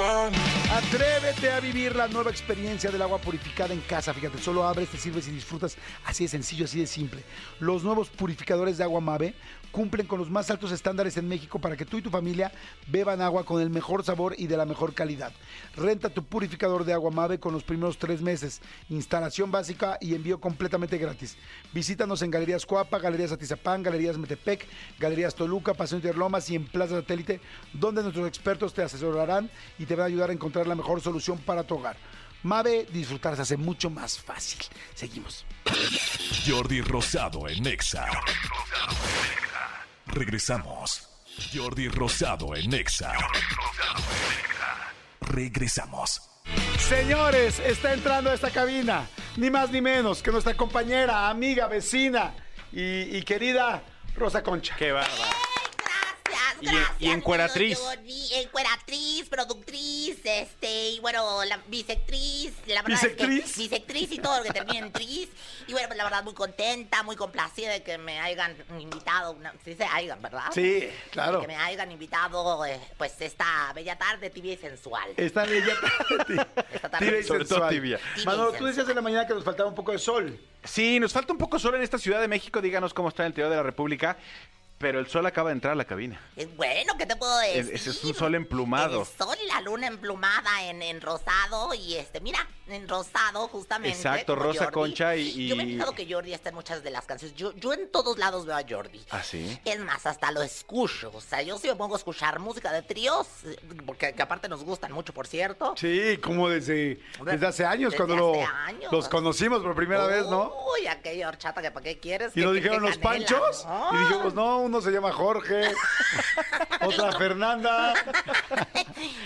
Atrévete 0.00 1.50
a 1.50 1.58
vivir 1.58 1.96
la 1.96 2.06
nueva 2.06 2.30
experiencia 2.30 2.88
del 2.88 3.02
agua 3.02 3.18
purificada 3.18 3.74
en 3.74 3.80
casa. 3.80 4.14
Fíjate, 4.14 4.38
solo 4.38 4.64
abres, 4.64 4.90
te 4.90 4.96
sirves 4.96 5.26
y 5.26 5.32
disfrutas. 5.32 5.76
Así 6.04 6.22
de 6.22 6.28
sencillo, 6.28 6.66
así 6.66 6.78
de 6.78 6.86
simple. 6.86 7.24
Los 7.58 7.82
nuevos 7.82 8.08
purificadores 8.08 8.78
de 8.78 8.84
agua 8.84 9.00
Mave 9.00 9.34
cumplen 9.70 10.06
con 10.06 10.18
los 10.18 10.30
más 10.30 10.50
altos 10.50 10.72
estándares 10.72 11.16
en 11.16 11.28
México 11.28 11.58
para 11.58 11.76
que 11.76 11.84
tú 11.84 11.98
y 11.98 12.02
tu 12.02 12.10
familia 12.10 12.52
beban 12.86 13.20
agua 13.20 13.44
con 13.44 13.60
el 13.60 13.70
mejor 13.70 14.04
sabor 14.04 14.34
y 14.38 14.46
de 14.46 14.56
la 14.56 14.64
mejor 14.64 14.94
calidad. 14.94 15.32
Renta 15.76 16.10
tu 16.10 16.24
purificador 16.24 16.84
de 16.84 16.92
agua 16.92 17.10
Mave 17.10 17.38
con 17.38 17.52
los 17.52 17.64
primeros 17.64 17.98
tres 17.98 18.22
meses. 18.22 18.60
Instalación 18.88 19.50
básica 19.50 19.98
y 20.00 20.14
envío 20.14 20.40
completamente 20.40 20.98
gratis. 20.98 21.36
Visítanos 21.72 22.22
en 22.22 22.30
Galerías 22.30 22.66
Coapa, 22.66 22.98
Galerías 22.98 23.32
Atizapán, 23.32 23.82
Galerías 23.82 24.18
Metepec, 24.18 24.66
Galerías 24.98 25.34
Toluca, 25.34 25.74
Paseo 25.74 25.98
Interlomas 25.98 26.48
y 26.50 26.56
en 26.56 26.66
Plaza 26.66 26.96
Satélite, 26.96 27.40
donde 27.72 28.02
nuestros 28.02 28.26
expertos 28.26 28.74
te 28.74 28.82
asesorarán 28.82 29.50
y 29.78 29.86
te 29.86 29.94
van 29.94 30.04
a 30.04 30.06
ayudar 30.06 30.30
a 30.30 30.32
encontrar 30.32 30.66
la 30.66 30.74
mejor 30.74 31.00
solución 31.00 31.38
para 31.38 31.64
tu 31.64 31.76
hogar. 31.76 31.96
Mave, 32.42 32.86
disfrutar 32.92 33.36
se 33.36 33.42
hace 33.42 33.56
mucho 33.56 33.90
más 33.90 34.18
fácil. 34.18 34.60
Seguimos. 34.94 35.44
Jordi 36.46 36.80
Rosado 36.80 37.48
en 37.48 37.62
Nexa. 37.62 38.06
Regresamos. 40.06 41.08
Jordi 41.52 41.88
Rosado 41.88 42.54
en 42.54 42.70
Nexa. 42.70 43.12
Regresamos. 45.20 46.22
Señores, 46.78 47.58
está 47.58 47.92
entrando 47.92 48.30
a 48.30 48.34
esta 48.34 48.50
cabina, 48.50 49.06
ni 49.36 49.50
más 49.50 49.70
ni 49.70 49.80
menos 49.80 50.22
que 50.22 50.30
nuestra 50.30 50.54
compañera, 50.54 51.28
amiga, 51.28 51.66
vecina 51.66 52.34
y, 52.72 53.16
y 53.16 53.22
querida 53.22 53.82
Rosa 54.16 54.42
Concha. 54.42 54.74
Qué 54.76 54.92
bárbaro. 54.92 55.47
Gracias, 56.60 56.90
Y 56.98 57.10
encueratriz. 57.10 57.78
Encueratriz, 58.32 59.28
productriz, 59.28 60.18
este, 60.24 60.90
y 60.90 61.00
bueno, 61.00 61.44
la 61.44 61.58
bisectriz, 61.68 62.52
la 62.66 62.82
verdad 62.82 63.00
¿Bisectriz? 63.02 63.44
es 63.44 63.52
que 63.52 63.62
bisectriz 63.62 64.12
y 64.12 64.18
todo 64.18 64.38
lo 64.38 64.44
que 64.44 64.50
termina 64.50 64.86
en 64.86 64.92
tris. 64.92 65.28
Y 65.66 65.72
bueno, 65.72 65.88
pues 65.88 65.98
la 65.98 66.04
verdad 66.04 66.24
muy 66.24 66.34
contenta, 66.34 67.02
muy 67.02 67.16
complacida 67.16 67.72
de 67.72 67.82
que 67.82 67.98
me 67.98 68.18
hayan 68.20 68.56
invitado, 68.78 69.32
una, 69.32 69.52
sí 69.64 69.74
se 69.74 69.84
hayan, 69.84 70.20
¿verdad? 70.22 70.44
Sí, 70.52 70.88
claro. 71.10 71.36
De 71.40 71.40
que 71.42 71.46
me 71.48 71.56
hayan 71.56 71.90
invitado, 71.92 72.64
eh, 72.66 72.80
pues, 72.96 73.20
esta 73.20 73.72
bella 73.74 73.96
tarde 73.96 74.30
tibia 74.30 74.54
y 74.54 74.56
sensual. 74.56 75.10
Esta 75.16 75.44
bella 75.44 75.74
tarde. 75.80 76.46
Esta 76.72 76.88
tarde. 76.90 77.06
Tibia 77.06 77.20
y 77.20 77.24
Sobre 77.24 77.44
todo 77.44 77.58
sensual. 77.58 77.70
tibia. 77.74 78.00
Manolo, 78.24 78.52
tú 78.52 78.64
decías 78.64 78.88
en 78.88 78.94
la 78.94 79.02
mañana 79.02 79.26
que 79.26 79.34
nos 79.34 79.44
faltaba 79.44 79.68
un 79.68 79.74
poco 79.74 79.92
de 79.92 79.98
sol. 79.98 80.38
Sí, 80.64 80.98
nos 81.00 81.12
falta 81.12 81.32
un 81.32 81.38
poco 81.38 81.58
sol 81.58 81.74
en 81.76 81.82
esta 81.82 81.98
Ciudad 81.98 82.20
de 82.20 82.28
México. 82.28 82.60
Díganos 82.60 82.92
cómo 82.94 83.08
está 83.08 83.22
en 83.22 83.26
el 83.26 83.30
interior 83.30 83.50
de 83.50 83.56
la 83.56 83.62
República. 83.62 84.16
Pero 84.78 85.00
el 85.00 85.08
sol 85.08 85.26
acaba 85.26 85.50
de 85.50 85.54
entrar 85.54 85.72
a 85.72 85.76
la 85.76 85.84
cabina. 85.84 86.20
Es 86.36 86.54
bueno, 86.56 86.96
¿qué 86.96 87.04
te 87.04 87.16
puedo 87.16 87.36
decir? 87.40 87.56
Es- 87.74 87.80
ese 87.80 87.90
es 87.90 88.04
un 88.04 88.14
sol 88.14 88.34
emplumado. 88.36 89.00
El 89.00 89.06
sol 89.08 89.36
y 89.44 89.48
la 89.48 89.60
luna 89.60 89.88
emplumada 89.88 90.62
en, 90.68 90.82
en 90.82 91.00
rosado 91.00 91.74
y 91.74 91.96
este, 91.96 92.20
mira, 92.20 92.38
en 92.68 92.88
rosado 92.88 93.48
justamente. 93.48 93.96
Exacto, 93.96 94.36
Rosa 94.36 94.66
Jordi. 94.66 94.72
Concha 94.74 95.16
y- 95.16 95.48
Yo 95.48 95.56
me 95.56 95.64
he 95.64 95.66
y- 95.66 95.72
fijado 95.74 95.92
que 95.96 96.06
Jordi 96.12 96.32
está 96.32 96.50
en 96.50 96.54
muchas 96.54 96.84
de 96.84 96.90
las 96.90 97.06
canciones. 97.06 97.36
Yo, 97.36 97.52
yo 97.56 97.72
en 97.72 97.90
todos 97.90 98.18
lados 98.18 98.46
veo 98.46 98.56
a 98.56 98.62
Jordi. 98.68 99.04
¿Ah, 99.10 99.20
sí? 99.24 99.58
Es 99.64 99.80
más, 99.80 100.06
hasta 100.06 100.30
lo 100.30 100.42
escucho. 100.42 101.10
O 101.12 101.20
sea, 101.20 101.42
yo 101.42 101.58
sí 101.58 101.66
me 101.66 101.74
pongo 101.74 101.96
a 101.96 101.98
escuchar 101.98 102.38
música 102.38 102.70
de 102.72 102.82
tríos, 102.82 103.26
eh, 103.46 103.56
porque 103.84 104.14
que 104.14 104.22
aparte 104.22 104.48
nos 104.48 104.62
gustan 104.62 104.92
mucho, 104.92 105.12
por 105.12 105.26
cierto. 105.26 105.74
Sí, 105.76 106.18
como 106.22 106.48
desde, 106.48 107.00
desde 107.24 107.46
hace 107.48 107.64
años, 107.66 107.90
Desde 107.92 108.04
cuando 108.06 108.30
hace 108.32 108.40
lo- 108.42 108.56
años. 108.58 108.92
los 108.92 109.08
conocimos 109.08 109.60
por 109.60 109.74
primera 109.74 110.06
vez, 110.06 110.24
¿no? 110.26 110.52
Uy, 110.78 110.86
aquella 110.86 111.26
horchata 111.30 111.60
que 111.62 111.72
para 111.72 111.82
qué 111.82 111.98
quieres. 111.98 112.36
Y 112.36 112.42
nos 112.42 112.54
dijeron 112.54 112.80
los 112.80 112.96
canela. 112.96 113.26
panchos. 113.26 113.64
Ah. 113.66 113.90
Y 113.92 113.98
dijimos, 114.06 114.34
no, 114.34 114.67
uno 114.68 114.80
se 114.80 114.90
llama 114.90 115.12
Jorge, 115.12 115.72
otra 116.86 117.12
Fernanda 117.12 117.94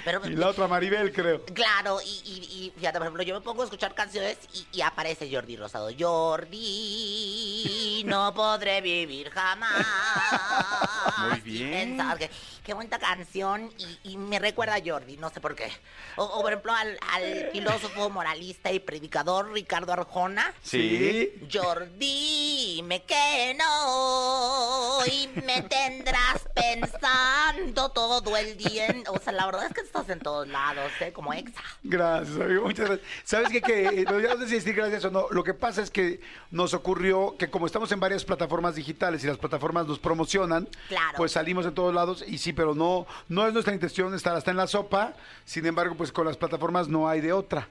Pero- 0.05 0.26
y 0.26 0.34
la 0.36 0.49
otra 0.49 0.68
Maribel, 0.68 1.12
creo. 1.12 1.45
Claro, 1.47 2.01
y, 2.01 2.07
y, 2.09 2.66
y 2.66 2.72
fíjate, 2.76 2.99
por 2.99 3.07
ejemplo, 3.07 3.22
yo 3.22 3.34
me 3.34 3.40
pongo 3.40 3.62
a 3.62 3.64
escuchar 3.64 3.95
canciones 3.95 4.38
y, 4.55 4.66
y 4.78 4.82
aparece 4.82 5.28
Jordi 5.32 5.57
Rosado. 5.57 5.88
Jordi, 5.99 6.82
no 8.07 8.32
podré 8.34 8.80
vivir 8.80 9.30
jamás. 9.30 9.86
Bien. 11.53 11.98
que, 12.18 12.30
qué 12.64 12.74
bonita 12.74 12.98
canción 12.98 13.72
y, 14.05 14.12
y 14.12 14.16
me 14.16 14.38
recuerda 14.38 14.76
a 14.76 14.82
Jordi, 14.84 15.16
no 15.16 15.30
sé 15.30 15.40
por 15.40 15.55
qué. 15.55 15.70
O, 16.16 16.24
o, 16.24 16.42
por 16.42 16.53
ejemplo, 16.53 16.72
al, 16.72 16.98
al 17.12 17.50
filósofo, 17.53 18.11
moralista 18.11 18.72
y 18.72 18.80
predicador 18.80 19.53
Ricardo 19.53 19.92
Arjona. 19.92 20.55
Sí. 20.62 21.32
Jordi, 21.53 22.72
dime 22.76 23.03
que 23.03 23.55
no 23.59 24.98
y 25.07 25.28
me 25.40 25.62
tendrás 25.62 26.41
pensando 26.55 27.88
todo 27.90 28.36
el 28.36 28.57
día. 28.57 28.86
en- 28.86 29.05
O 29.09 29.18
sea, 29.18 29.32
la 29.32 29.46
verdad 29.46 29.66
es 29.66 29.72
que 29.74 29.80
estás 29.80 30.09
en 30.09 30.18
todos 30.20 30.48
lados, 30.48 30.90
¿eh? 31.00 31.12
Como 31.12 31.32
exa. 31.32 31.61
Gracias, 31.82 32.36
amigo. 32.40 32.64
Muchas 32.64 32.86
gracias. 32.86 33.09
¿Sabes 33.24 33.48
qué? 33.50 33.61
Que, 33.61 33.86
eh, 33.86 34.05
no, 34.09 34.18
ya 34.20 34.34
no 34.34 34.40
sé 34.42 34.48
si 34.48 34.55
decir 34.57 34.74
gracias 34.74 35.05
o 35.05 35.11
no. 35.11 35.26
Lo 35.30 35.44
que 35.44 35.55
pasa 35.55 35.82
es 35.82 35.90
que 35.90 36.20
nos 36.50 36.74
ocurrió 36.74 37.36
que 37.38 37.50
como 37.50 37.66
estamos 37.66 37.90
en 37.92 38.00
varias 38.00 38.24
plataformas 38.24 38.74
digitales 38.74 39.22
y 39.24 39.26
las 39.26 39.38
plataformas 39.38 39.86
nos 39.86 39.98
promocionan, 39.98 40.68
Claro. 40.88 41.14
pues 41.16 41.32
salimos 41.32 41.66
en 41.66 41.74
todos 41.74 41.94
lados 41.94 42.24
y 42.26 42.38
sí, 42.38 42.53
pero 42.53 42.74
no, 42.74 43.07
no 43.28 43.46
es 43.46 43.53
nuestra 43.53 43.74
intención 43.74 44.14
estar 44.14 44.36
hasta 44.36 44.50
en 44.50 44.57
la 44.57 44.66
sopa. 44.66 45.14
Sin 45.44 45.66
embargo, 45.66 45.94
pues 45.96 46.12
con 46.12 46.26
las 46.26 46.36
plataformas 46.36 46.88
no 46.88 47.09
hay 47.09 47.20
de 47.20 47.32
otra. 47.32 47.68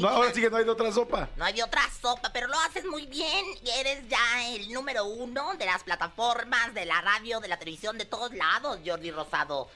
No, 0.00 0.08
ahora 0.08 0.32
sí 0.32 0.40
que 0.40 0.50
no 0.50 0.56
hay 0.56 0.64
de 0.64 0.70
otra 0.70 0.90
sopa. 0.92 1.28
No 1.36 1.44
hay 1.44 1.54
de 1.54 1.62
otra 1.62 1.82
sopa, 2.00 2.30
pero 2.32 2.46
lo 2.48 2.58
haces 2.60 2.84
muy 2.86 3.06
bien. 3.06 3.44
Eres 3.78 4.08
ya 4.08 4.46
el 4.54 4.72
número 4.72 5.04
uno 5.04 5.54
de 5.54 5.66
las 5.66 5.82
plataformas, 5.82 6.74
de 6.74 6.84
la 6.86 7.00
radio, 7.00 7.40
de 7.40 7.48
la 7.48 7.58
televisión, 7.58 7.98
de 7.98 8.04
todos 8.04 8.32
lados, 8.34 8.78
Jordi 8.84 9.10
Rosado. 9.10 9.68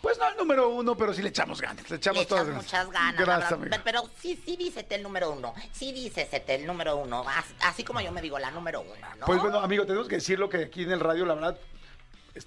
Pues 0.00 0.18
no 0.18 0.28
el 0.28 0.36
número 0.36 0.68
uno, 0.68 0.96
pero 0.96 1.14
sí 1.14 1.22
le 1.22 1.28
echamos 1.28 1.60
ganas. 1.60 1.88
Le 1.88 1.96
echamos 1.96 2.20
Le 2.22 2.26
todas 2.26 2.46
ganas. 2.48 2.64
muchas 2.64 2.90
ganas. 2.90 3.20
Gracias, 3.24 3.52
amigo. 3.52 3.70
Pero, 3.70 3.82
pero 3.84 4.10
sí, 4.20 4.40
sí 4.44 4.56
dícete 4.56 4.96
el 4.96 5.02
número 5.04 5.30
uno. 5.30 5.54
Sí 5.72 5.92
dícesete 5.92 6.56
el 6.56 6.66
número 6.66 6.96
uno. 6.96 7.24
As- 7.28 7.54
Así 7.60 7.84
como 7.84 8.00
yo 8.00 8.10
me 8.10 8.20
digo 8.20 8.36
la 8.40 8.50
número 8.50 8.80
uno, 8.80 9.06
¿no? 9.20 9.26
Pues 9.26 9.40
bueno, 9.40 9.60
amigo, 9.60 9.86
tenemos 9.86 10.08
que 10.08 10.16
decirlo 10.16 10.48
que 10.48 10.64
aquí 10.64 10.82
en 10.82 10.90
el 10.90 10.98
radio, 10.98 11.24
la 11.24 11.34
verdad, 11.34 11.56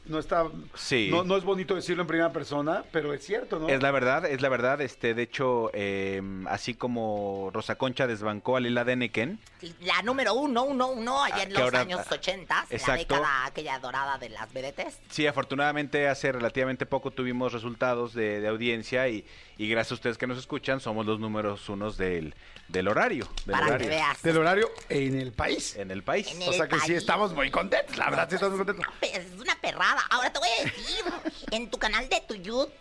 no 0.05 0.17
está, 0.19 0.45
Sí. 0.73 1.09
no, 1.11 1.23
no 1.23 1.37
es 1.37 1.43
bonito 1.43 1.75
decirlo 1.75 2.01
en 2.01 2.07
primera 2.07 2.31
persona, 2.33 2.83
pero 2.91 3.13
es 3.13 3.23
cierto, 3.23 3.59
¿no? 3.59 3.69
Es 3.69 3.81
la 3.83 3.91
verdad, 3.91 4.25
es 4.25 4.41
la 4.41 4.49
verdad. 4.49 4.81
Este, 4.81 5.13
de 5.13 5.21
hecho, 5.23 5.69
eh, 5.73 6.21
así 6.47 6.73
como 6.73 7.51
Rosa 7.53 7.75
Concha 7.75 8.07
desbancó 8.07 8.57
a 8.57 8.59
Lila 8.59 8.83
Deneken, 8.83 9.39
La 9.81 10.01
número 10.03 10.33
uno, 10.33 10.63
uno, 10.63 10.87
uno, 10.87 11.23
allá 11.23 11.43
en 11.43 11.49
Ah, 11.49 11.53
los 11.53 11.61
ahora- 11.61 11.79
años 11.81 12.01
80, 12.11 12.65
la 12.69 12.75
Exacto. 12.75 13.15
década 13.15 13.45
aquella 13.45 13.77
dorada 13.79 14.17
de 14.17 14.29
las 14.29 14.51
vedetes. 14.53 14.99
sí, 15.09 15.27
afortunadamente 15.27 16.07
hace 16.07 16.31
relativamente 16.31 16.85
poco 16.85 17.11
tuvimos 17.11 17.53
resultados 17.53 18.13
de, 18.13 18.41
de 18.41 18.47
audiencia 18.47 19.07
y, 19.07 19.23
y 19.57 19.69
gracias 19.69 19.91
a 19.91 19.95
ustedes 19.95 20.17
que 20.17 20.27
nos 20.27 20.37
escuchan, 20.37 20.79
somos 20.79 21.05
los 21.05 21.19
números 21.19 21.67
unos 21.69 21.97
del, 21.97 22.35
del 22.67 22.87
horario. 22.87 23.27
Del 23.45 23.53
Para 23.53 23.65
horario 23.67 23.87
que 23.89 23.95
veas. 23.95 24.21
Del 24.21 24.37
horario 24.37 24.69
en 24.89 25.19
el 25.19 25.31
país. 25.33 25.75
En 25.75 25.91
el 25.91 26.03
país. 26.03 26.27
En 26.31 26.41
el 26.41 26.49
O 26.49 26.53
sea 26.53 26.67
que 26.67 26.79
sí 26.81 26.93
estamos 26.93 27.33
muy 27.33 27.49
contentos, 27.51 27.95
la 27.97 28.09
verdad 28.09 28.27
sí 28.29 28.35
estamos 28.35 28.57
muy 28.57 28.65
contentos. 28.65 28.93
Pe- 28.99 29.15
Es 29.17 29.31
una 29.39 29.55
perrada. 29.61 30.01
Ahora 30.09 30.31
te 30.33 30.39
voy 30.39 30.49
a 30.59 30.63
decir, 30.63 31.05
en 31.51 31.69
tu 31.69 31.77
canal 31.77 32.07
de 32.09 32.21
tu 32.27 32.35
YouTube, 32.35 32.71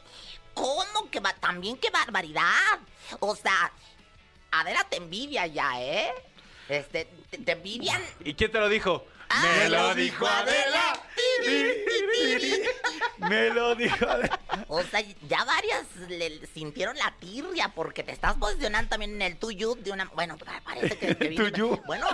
¿cómo 0.54 1.10
que 1.10 1.20
va? 1.20 1.32
También 1.34 1.76
qué 1.76 1.90
barbaridad. 1.90 2.80
O 3.20 3.36
sea, 3.36 3.70
Adela 4.50 4.84
te 4.88 4.96
envidia 4.96 5.46
ya, 5.46 5.80
¿eh? 5.82 6.10
Este, 6.68 7.06
te, 7.30 7.38
te 7.38 7.52
envidian. 7.52 8.00
¿Y 8.24 8.34
quién 8.34 8.50
te 8.50 8.58
lo 8.58 8.68
dijo? 8.68 9.06
Ah, 9.28 9.42
Me 9.58 9.68
lo 9.68 9.94
dijo 9.94 10.26
Adela. 10.26 11.00
Me 13.18 13.50
lo 13.50 13.74
dijo. 13.74 14.06
O 14.68 14.82
sea, 14.82 15.00
ya 15.28 15.44
varias 15.44 15.84
le 16.08 16.46
sintieron 16.46 16.96
la 16.96 17.14
tirria 17.18 17.68
porque 17.74 18.02
te 18.02 18.12
estás 18.12 18.34
posicionando 18.34 18.88
también 18.90 19.14
en 19.14 19.22
el 19.22 19.36
tuyo 19.38 19.74
de 19.76 19.92
una... 19.92 20.04
Bueno, 20.14 20.36
parece 20.64 20.96
que... 20.98 21.16
que 21.16 21.28
viene- 21.28 21.50
Tuyú. 21.50 21.80
Bueno, 21.86 22.06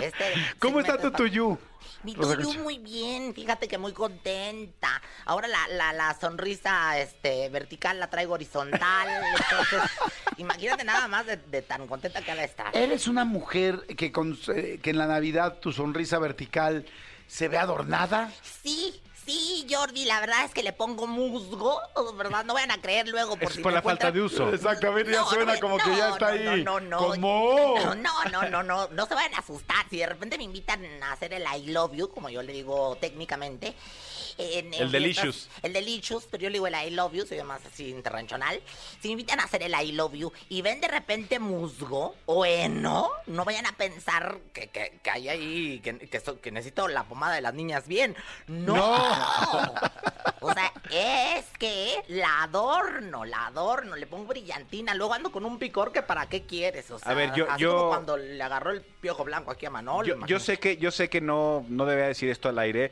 este... 0.00 0.34
¿Cómo 0.58 0.80
está 0.80 0.98
tu 0.98 1.10
tuyú? 1.10 1.58
Mi 2.04 2.14
Concha. 2.14 2.58
muy 2.60 2.78
bien, 2.78 3.34
fíjate 3.34 3.68
que 3.68 3.78
muy 3.78 3.92
contenta. 3.92 5.00
Ahora 5.24 5.48
la, 5.48 5.68
la, 5.68 5.92
la 5.92 6.18
sonrisa 6.18 6.98
este, 6.98 7.48
vertical 7.48 8.00
la 8.00 8.10
traigo 8.10 8.34
horizontal. 8.34 9.08
Entonces, 9.50 9.90
imagínate 10.36 10.84
nada 10.84 11.06
más 11.08 11.26
de, 11.26 11.36
de 11.36 11.62
tan 11.62 11.86
contenta 11.86 12.22
que 12.22 12.30
ahora 12.30 12.44
está. 12.44 12.70
Eres 12.72 13.06
una 13.06 13.24
mujer 13.24 13.86
que, 13.96 14.10
con, 14.10 14.38
eh, 14.54 14.80
que 14.82 14.90
en 14.90 14.98
la 14.98 15.06
Navidad 15.06 15.58
tu 15.60 15.72
sonrisa 15.72 16.18
vertical 16.18 16.86
se 17.26 17.48
ve 17.48 17.58
adornada. 17.58 18.30
Sí, 18.42 19.00
sí, 19.24 19.66
Jordi, 19.70 20.04
la 20.04 20.20
verdad 20.20 20.44
es 20.44 20.52
que 20.52 20.62
le 20.62 20.72
pongo 20.72 21.06
musgo, 21.06 21.80
¿verdad? 22.16 22.44
No 22.44 22.54
vayan 22.54 22.70
a 22.70 22.80
creer 22.80 23.08
luego 23.08 23.36
por 23.36 23.48
Es 23.48 23.54
si 23.54 23.62
por 23.62 23.72
la 23.72 23.82
falta 23.82 24.10
de 24.10 24.20
uso. 24.20 24.52
Exactamente, 24.52 25.12
ya 25.12 25.20
No, 25.20 25.28
suena 25.28 25.54
no, 25.54 25.60
como 25.60 25.78
que 25.78 25.96
ya 25.96 26.10
está 26.10 26.34
no, 26.34 26.50
ahí. 26.50 26.64
No, 26.64 26.80
no, 26.80 27.00
no. 27.00 27.08
¿Cómo? 27.08 27.74
No, 27.78 27.94
no, 27.94 28.24
no, 28.30 28.48
no, 28.48 28.62
no, 28.62 28.88
no 28.88 29.06
se 29.06 29.14
vayan 29.14 29.34
a 29.34 29.38
asustar. 29.38 29.86
Si 29.90 29.98
de 29.98 30.06
repente 30.06 30.38
me 30.38 30.44
invitan 30.44 30.84
a 31.02 31.12
hacer 31.12 31.32
el 31.32 31.42
I 31.42 31.66
love 31.66 31.92
you, 31.94 32.08
como 32.08 32.28
yo 32.28 32.42
le 32.42 32.52
digo 32.52 32.96
técnicamente. 33.00 33.74
En- 34.58 34.74
en 34.74 34.82
El 34.82 34.92
delicious. 34.92 35.48
fiestas- 35.48 35.64
El 35.64 35.72
delicious, 35.72 36.24
pero 36.30 36.42
yo 36.44 36.48
le 36.50 36.54
digo 36.54 36.66
el 36.66 36.74
I 36.74 36.90
love 36.90 37.12
you, 37.14 37.26
soy 37.26 37.42
más 37.42 37.64
así 37.66 37.88
interranchonal. 37.88 38.60
Si 39.00 39.08
me 39.08 39.12
invitan 39.12 39.40
a 39.40 39.44
hacer 39.44 39.62
el 39.62 39.72
I 39.74 39.92
love 39.92 40.14
you 40.14 40.32
y 40.48 40.62
ven 40.62 40.80
de 40.80 40.88
repente 40.88 41.38
musgo 41.38 42.14
o 42.26 42.44
heno, 42.46 43.10
no 43.26 43.44
vayan 43.44 43.66
a 43.66 43.72
pensar 43.72 44.38
que, 44.52 44.68
que, 44.68 44.98
que 45.02 45.10
hay 45.10 45.28
ahí, 45.28 45.80
que, 45.80 45.98
que, 45.98 46.20
so- 46.20 46.40
que 46.40 46.50
necesito 46.50 46.88
la 46.88 47.04
pomada 47.04 47.34
de 47.34 47.40
las 47.40 47.54
niñas 47.54 47.86
bien. 47.86 48.16
No. 48.46 49.02
O 50.40 50.52
sea, 50.52 50.72
es 50.90 51.46
que 51.58 52.02
la 52.08 52.42
adorno, 52.42 53.24
la 53.24 53.46
adorno, 53.46 53.94
le 53.96 54.06
pongo 54.06 54.26
brillantina, 54.26 54.94
luego 54.94 55.14
ando 55.14 55.30
con 55.30 55.44
un 55.44 55.58
picor 55.58 55.92
que 55.92 56.02
para 56.02 56.26
qué 56.28 56.42
quieres, 56.46 56.90
o 56.90 56.98
sea, 56.98 57.14
ver, 57.14 57.32
yo- 57.34 57.48
así 57.48 57.62
yo- 57.62 57.76
como 57.76 57.88
cuando 57.90 58.16
le 58.16 58.42
agarró 58.42 58.70
el 58.72 58.80
piojo 58.82 59.24
blanco 59.24 59.50
aquí 59.52 59.66
a 59.66 59.70
Manolo. 59.70 60.06
Yo, 60.06 60.26
yo 60.26 60.40
sé 60.40 60.58
que 60.58 60.76
yo 60.78 60.90
sé 60.90 61.08
que 61.08 61.20
no 61.20 61.64
no 61.68 61.86
debía 61.86 62.06
decir 62.06 62.28
esto 62.30 62.48
al 62.48 62.58
aire 62.58 62.90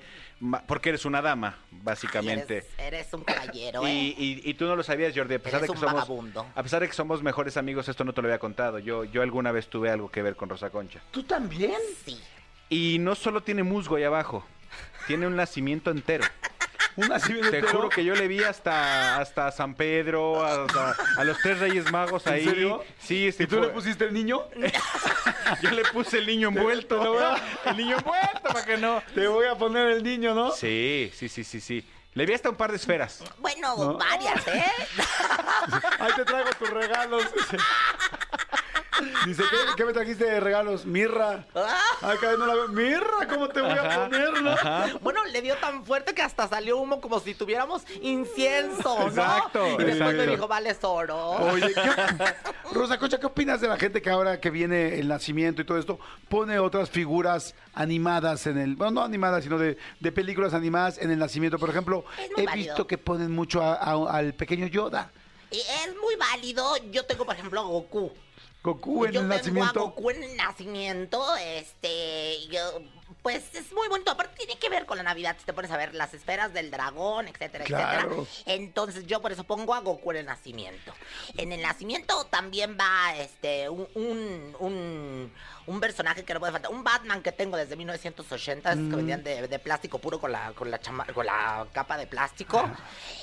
porque 0.67 0.91
eres 0.91 1.05
una 1.05 1.21
dama 1.23 1.40
Básicamente 1.71 2.59
Eres, 2.59 2.69
eres 2.79 3.13
un 3.15 3.25
caballero, 3.25 3.87
y, 3.87 3.91
¿eh? 3.91 4.15
y- 4.19 4.51
y 4.51 4.55
tú 4.55 4.67
no 4.67 4.77
lo 4.77 4.83
sabías 4.83 5.13
Jordi 5.17 5.35
a 5.35 5.39
pesar 5.39 5.61
Eres 5.61 5.63
de 5.63 5.67
que 5.69 5.73
un 5.73 5.79
somos 5.79 5.95
vagabundo. 5.95 6.47
a 6.55 6.63
pesar 6.63 6.81
de 6.81 6.89
que 6.89 6.95
somos 6.95 7.23
mejores 7.23 7.57
amigos 7.57 7.89
esto 7.89 8.05
no 8.05 8.13
te 8.13 8.21
lo 8.23 8.29
había 8.29 8.39
contado 8.39 8.79
yo 8.79 9.05
yo 9.05 9.23
alguna 9.23 9.51
vez 9.53 9.69
tuve 9.69 9.91
algo 9.91 10.11
que 10.11 10.23
ver 10.23 10.37
con 10.37 10.49
Rosa 10.49 10.71
Concha 10.71 11.01
¿Tú 11.11 11.23
también? 11.23 11.79
Sí. 12.05 12.21
y 12.69 12.99
no 13.01 13.15
solo 13.15 13.43
tiene 13.43 13.63
musgo 13.63 13.97
ahí 13.97 14.05
abajo 14.05 14.45
tiene 15.07 15.27
un 15.27 15.37
nacimiento 15.37 15.91
entero 15.91 16.25
Un 17.03 17.09
nacimiento 17.09 17.51
te 17.51 17.59
entero. 17.59 17.77
juro 17.79 17.89
que 17.89 18.05
yo 18.05 18.15
le 18.15 18.29
vi 18.29 18.43
hasta 18.43 19.17
hasta 19.19 19.51
San 19.53 19.75
Pedro 19.75 20.45
hasta- 20.45 20.97
a 21.17 21.25
los 21.25 21.39
tres 21.39 21.59
Reyes 21.59 21.91
Magos 21.91 22.27
¿En 22.27 22.35
ahí 22.35 22.45
serio? 22.45 22.85
sí 23.01 23.31
sí 23.33 23.45
¿Y 23.45 23.47
tú 23.47 23.57
fue- 23.57 23.67
le 23.67 23.73
pusiste 23.73 24.05
el 24.05 24.13
niño? 24.15 24.43
yo 25.63 25.71
le 25.71 25.83
puse 25.87 26.19
el 26.19 26.27
niño 26.27 26.49
envuelto 26.49 26.99
Te 26.99 27.05
lo 27.05 27.13
voy 27.15 27.23
a- 27.23 27.71
el 27.71 27.77
niño 27.77 27.97
envuelto 27.99 28.43
para 28.43 28.65
que 28.65 28.77
no 28.77 29.03
Te 29.15 29.27
voy 29.29 29.47
a 29.47 29.55
poner 29.57 29.89
el 29.91 30.03
niño, 30.03 30.35
¿no? 30.35 30.51
Sí, 30.53 31.11
sí, 31.15 31.29
sí, 31.29 31.45
sí, 31.45 31.61
sí. 31.61 31.85
Le 32.15 32.27
vi 32.27 32.33
hasta 32.35 32.51
un 32.51 32.57
par 32.57 32.71
de 32.73 32.77
esferas. 32.77 33.23
Bueno, 33.39 33.77
No. 33.77 33.95
varias, 33.97 34.45
¿eh? 34.49 34.65
Ahí 36.01 36.13
te 36.17 36.25
traigo 36.25 36.51
tus 36.59 36.69
regalos. 36.69 37.23
Dice, 39.25 39.43
¿qué, 39.51 39.57
qué 39.77 39.85
me 39.85 39.93
trajiste 39.93 40.25
de 40.25 40.41
regalos? 40.41 40.85
Mirra. 40.85 41.47
Ah. 41.55 41.81
Acá 42.03 42.33
no 42.39 42.47
la 42.47 42.55
veo. 42.55 42.69
Mirra, 42.69 43.27
¿cómo 43.29 43.49
te 43.49 43.61
voy 43.61 43.71
a 43.79 43.95
poner, 44.01 44.43
no? 44.43 44.55
Bueno, 45.01 45.25
le 45.27 45.41
dio 45.43 45.57
tan 45.57 45.85
fuerte 45.85 46.15
que 46.15 46.23
hasta 46.23 46.49
salió 46.49 46.79
humo 46.79 47.01
como 47.01 47.21
si 47.21 47.35
tuviéramos 47.35 47.83
incienso, 48.03 48.99
¿no? 48.99 49.09
Exacto, 49.09 49.81
Y 49.81 49.85
después 49.85 50.15
me 50.17 50.27
dijo, 50.27 50.49
vale, 50.49 50.77
oro. 50.83 51.31
Oye, 51.31 51.73
¿qué, 51.75 52.35
Rosa 52.73 52.99
Concha, 52.99 53.19
¿qué 53.19 53.27
opinas 53.27 53.61
de 53.61 53.69
la 53.69 53.77
gente 53.77 54.01
que 54.03 54.11
ahora 54.11 54.41
que 54.41 54.51
viene 54.51 54.99
el 54.99 55.09
nacimiento 55.09 55.63
y 55.63 55.65
todo 55.65 55.79
esto 55.79 55.99
pone 56.29 56.59
otras 56.59 56.91
figuras 56.91 57.55
animadas 57.75 58.47
en 58.47 58.59
el, 58.59 58.77
bueno, 58.77 58.93
no 58.93 59.03
animadas, 59.03 59.45
sino 59.45 59.59
de, 59.59 59.77
de 60.01 60.13
películas 60.13 60.55
animadas 60.55 60.99
en 60.99 61.11
el 61.11 61.19
nacimiento? 61.19 61.59
Por 61.59 61.71
ejemplo, 61.71 62.05
he 62.37 62.45
válido. 62.45 62.55
visto 62.75 62.87
que 62.87 62.99
ponen 62.99 63.31
mucho 63.33 63.63
a- 63.63 63.75
a- 63.75 64.17
al 64.17 64.35
pequeño 64.35 64.67
Yoda, 64.67 65.11
Y 65.51 65.59
es 65.59 65.95
muy 66.01 66.15
válido. 66.17 66.77
Yo 66.93 67.05
tengo, 67.07 67.25
por 67.25 67.35
ejemplo, 67.35 67.61
a 67.61 67.65
Goku. 67.65 68.13
Goku 68.63 69.07
en 69.07 69.13
yo 69.13 69.21
el 69.21 69.27
tengo 69.29 69.35
a 69.35 69.37
nacimiento. 69.39 69.81
Goku 69.81 70.11
en 70.11 70.23
el 70.23 70.37
nacimiento, 70.37 71.37
este, 71.37 72.47
yo, 72.49 72.61
pues 73.23 73.55
es 73.55 73.73
muy 73.73 73.89
bonito. 73.89 74.11
Aparte 74.11 74.37
tiene 74.37 74.59
que 74.59 74.69
ver 74.69 74.85
con 74.85 74.99
la 74.99 75.03
Navidad, 75.03 75.35
si 75.39 75.45
te 75.47 75.53
pones 75.55 75.71
a 75.71 75.77
ver 75.79 75.95
las 75.95 76.13
esferas 76.13 76.53
del 76.53 76.71
dragón, 76.71 77.27
etcétera, 77.29 77.65
Claro. 77.65 78.23
etcétera. 78.23 78.55
Entonces 78.57 79.07
yo 79.07 79.23
por 79.23 79.33
eso 79.33 79.45
pongo 79.45 79.75
a 79.75 79.81
Goku 79.81 80.11
en 80.11 80.19
el 80.19 80.27
nacimiento. 80.27 80.93
En 81.39 81.53
el 81.53 81.63
nacimiento 81.63 82.25
también 82.27 82.77
va, 82.79 83.17
este, 83.17 83.69
un, 83.71 83.89
un, 83.95 84.57
un, 84.59 85.33
un 85.71 85.81
personaje 85.81 86.25
que 86.25 86.35
no 86.35 86.41
puede 86.41 86.53
faltar, 86.53 86.71
un 86.71 86.83
Batman 86.85 87.23
que 87.23 87.33
tengo 87.33 87.57
desde 87.57 87.77
1980, 87.77 88.73
esos 88.73 88.89
que 88.91 88.97
vendían 88.97 89.23
de, 89.23 89.47
de 89.49 89.59
plástico 89.59 89.99
puro 89.99 90.19
con 90.21 90.33
la, 90.33 90.53
con 90.53 90.71
la 90.71 90.81
chama- 90.81 91.07
con 91.13 91.25
la 91.27 91.67
capa 91.73 91.97
de 91.97 92.07
plástico 92.07 92.69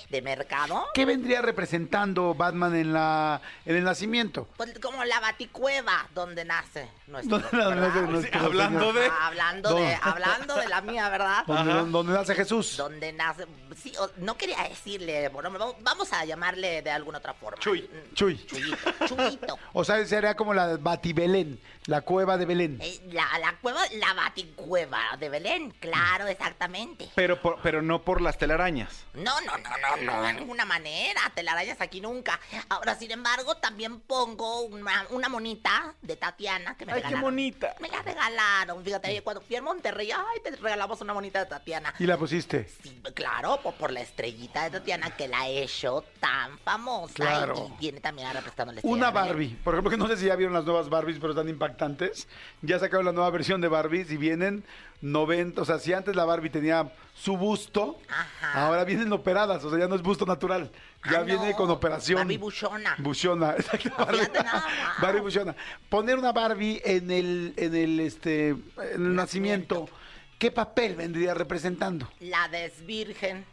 de 0.09 0.21
mercado. 0.21 0.85
¿Qué 0.93 1.05
vendría 1.05 1.41
representando 1.41 2.33
Batman 2.33 2.75
en 2.75 2.93
la 2.93 3.41
en 3.65 3.75
el 3.75 3.83
nacimiento? 3.83 4.47
Pues 4.57 4.77
como 4.79 5.03
la 5.03 5.19
baticueva 5.19 6.07
donde 6.13 6.45
nace 6.45 6.89
nuestro. 7.07 7.39
¿Dónde 7.39 7.57
nace 7.75 7.99
¿verdad? 7.99 8.09
nuestro 8.09 8.39
hablando 8.41 8.79
señor? 8.79 8.95
de- 8.95 9.07
Ah, 9.07 9.27
hablando 9.27 9.69
¿Dónde? 9.69 9.87
de 9.87 9.97
hablando 10.01 10.55
de 10.55 10.67
la 10.69 10.81
mía, 10.81 11.09
¿verdad? 11.09 11.43
¿Dónde, 11.45 11.91
dónde 11.91 12.13
nace 12.13 12.35
Jesús? 12.35 12.77
Donde 12.77 13.11
nace. 13.13 13.45
Sí, 13.75 13.93
no 14.17 14.37
quería 14.37 14.63
decirle, 14.69 15.27
bueno, 15.29 15.51
vamos- 15.51 15.75
vamos 15.81 16.13
a 16.13 16.23
llamarle 16.25 16.81
de 16.81 16.89
alguna 16.91 17.17
otra 17.19 17.33
forma. 17.33 17.59
Chuy. 17.59 17.81
Mm, 17.81 18.13
Chuy. 18.13 18.37
Chuyito. 18.45 19.05
Chuyito. 19.07 19.59
O 19.73 19.83
sea, 19.83 20.03
sería 20.05 20.35
como 20.35 20.53
la 20.53 20.77
Batibelén, 20.77 21.59
la 21.85 22.01
cueva 22.01 22.36
de 22.37 22.45
Belén. 22.45 22.77
Eh, 22.81 22.99
La, 23.11 23.27
la 23.39 23.57
cueva, 23.61 23.81
la 23.93 24.13
baticueva 24.13 25.17
de 25.19 25.29
Belén, 25.29 25.71
claro, 25.79 26.27
exactamente. 26.27 27.09
Pero, 27.15 27.41
por- 27.41 27.59
pero 27.61 27.81
no 27.81 28.01
por 28.03 28.21
las 28.21 28.37
telarañas. 28.37 29.05
No, 29.13 29.39
no, 29.41 29.57
no, 29.57 29.69
no, 30.03 30.03
no, 30.03 30.23
de 30.23 30.33
ninguna 30.33 30.65
manera. 30.65 31.21
Telarañas 31.35 31.81
aquí 31.81 32.01
nunca. 32.01 32.39
Ahora, 32.69 32.95
sin 32.95 33.11
embargo, 33.11 33.55
también 33.57 33.99
pongo 34.01 34.61
una, 34.61 35.05
una 35.09 35.29
monita 35.29 35.93
de 36.01 36.15
Tatiana 36.15 36.75
que 36.77 36.85
me 36.85 36.93
Ay, 36.93 37.01
qué 37.01 37.07
regalaron. 37.07 37.21
bonita. 37.21 37.75
Me 37.79 37.89
la 37.89 38.01
regalaron. 38.01 38.83
Fíjate, 38.83 39.09
oye, 39.09 39.21
cuando 39.21 39.41
fui 39.41 39.55
a 39.55 39.61
Monterrey, 39.61 40.11
ay, 40.11 40.39
te 40.43 40.51
regalamos 40.55 41.01
una 41.01 41.13
monita 41.13 41.39
de 41.39 41.45
Tatiana. 41.47 41.93
Y 41.99 42.05
la 42.05 42.17
pusiste. 42.17 42.69
Sí, 42.83 43.01
claro, 43.13 43.59
por, 43.61 43.73
por 43.75 43.91
la 43.91 44.01
estrellita 44.01 44.63
de 44.63 44.71
Tatiana 44.79 45.11
que 45.15 45.27
la 45.27 45.41
ha 45.41 45.47
hecho 45.47 46.03
tan 46.19 46.57
famosa. 46.59 47.13
Claro. 47.13 47.67
Y, 47.69 47.73
y 47.73 47.77
viene 47.77 47.99
también 48.01 48.27
a 48.27 48.33
representar 48.33 48.67
la 48.67 48.71
Una 48.71 48.79
estrella 48.79 49.11
Belén. 49.11 49.27
Barbie. 49.27 49.55
Por 49.63 49.73
ejemplo, 49.73 49.91
que 49.91 49.97
no 49.97 50.07
sé 50.07 50.17
si 50.17 50.25
ya 50.25 50.35
vieron 50.35 50.53
las 50.53 50.63
nuevas 50.65 50.89
Barbies, 50.89 51.17
pero 51.19 51.31
están 51.33 51.49
impactantes. 51.49 52.16
Ya 52.61 52.79
sacaron 52.79 53.05
la 53.05 53.11
nueva 53.11 53.29
versión 53.29 53.61
de 53.61 53.67
Barbies 53.67 54.09
y 54.11 54.17
vienen 54.17 54.63
90. 55.01 55.61
O 55.61 55.65
sea, 55.65 55.77
si 55.79 55.93
antes 55.93 56.15
la 56.15 56.25
Barbie 56.25 56.49
tenía 56.49 56.91
su 57.15 57.37
busto, 57.37 57.99
Ajá. 58.09 58.65
ahora 58.65 58.83
vienen 58.83 59.11
operadas. 59.13 59.63
O 59.63 59.69
sea, 59.69 59.77
ya 59.79 59.87
no 59.87 59.95
es 59.95 60.01
busto 60.01 60.25
natural. 60.25 60.71
Ya 61.11 61.19
Ah, 61.19 61.23
viene 61.23 61.51
no, 61.51 61.55
con 61.57 61.69
operación. 61.69 62.17
Barbie 62.19 62.37
buchona. 62.37 62.95
Buchona, 62.97 63.51
exacto. 63.57 63.91
Barbie, 63.97 64.17
Fíjate. 64.19 64.49
Barbie 65.01 65.21
buchona. 65.21 65.55
Poner 65.89 66.17
una 66.17 66.31
Barbie 66.31 66.81
en 66.83 67.11
el, 67.11 67.53
en 67.57 67.75
el, 67.75 67.99
este, 67.99 68.49
en 68.49 68.61
el 68.95 69.15
nacimiento, 69.15 69.87
¿qué 70.39 70.51
papel 70.51 70.95
vendría 70.95 71.33
representando? 71.33 72.09
La 72.19 72.47
desvirgen. 72.49 73.45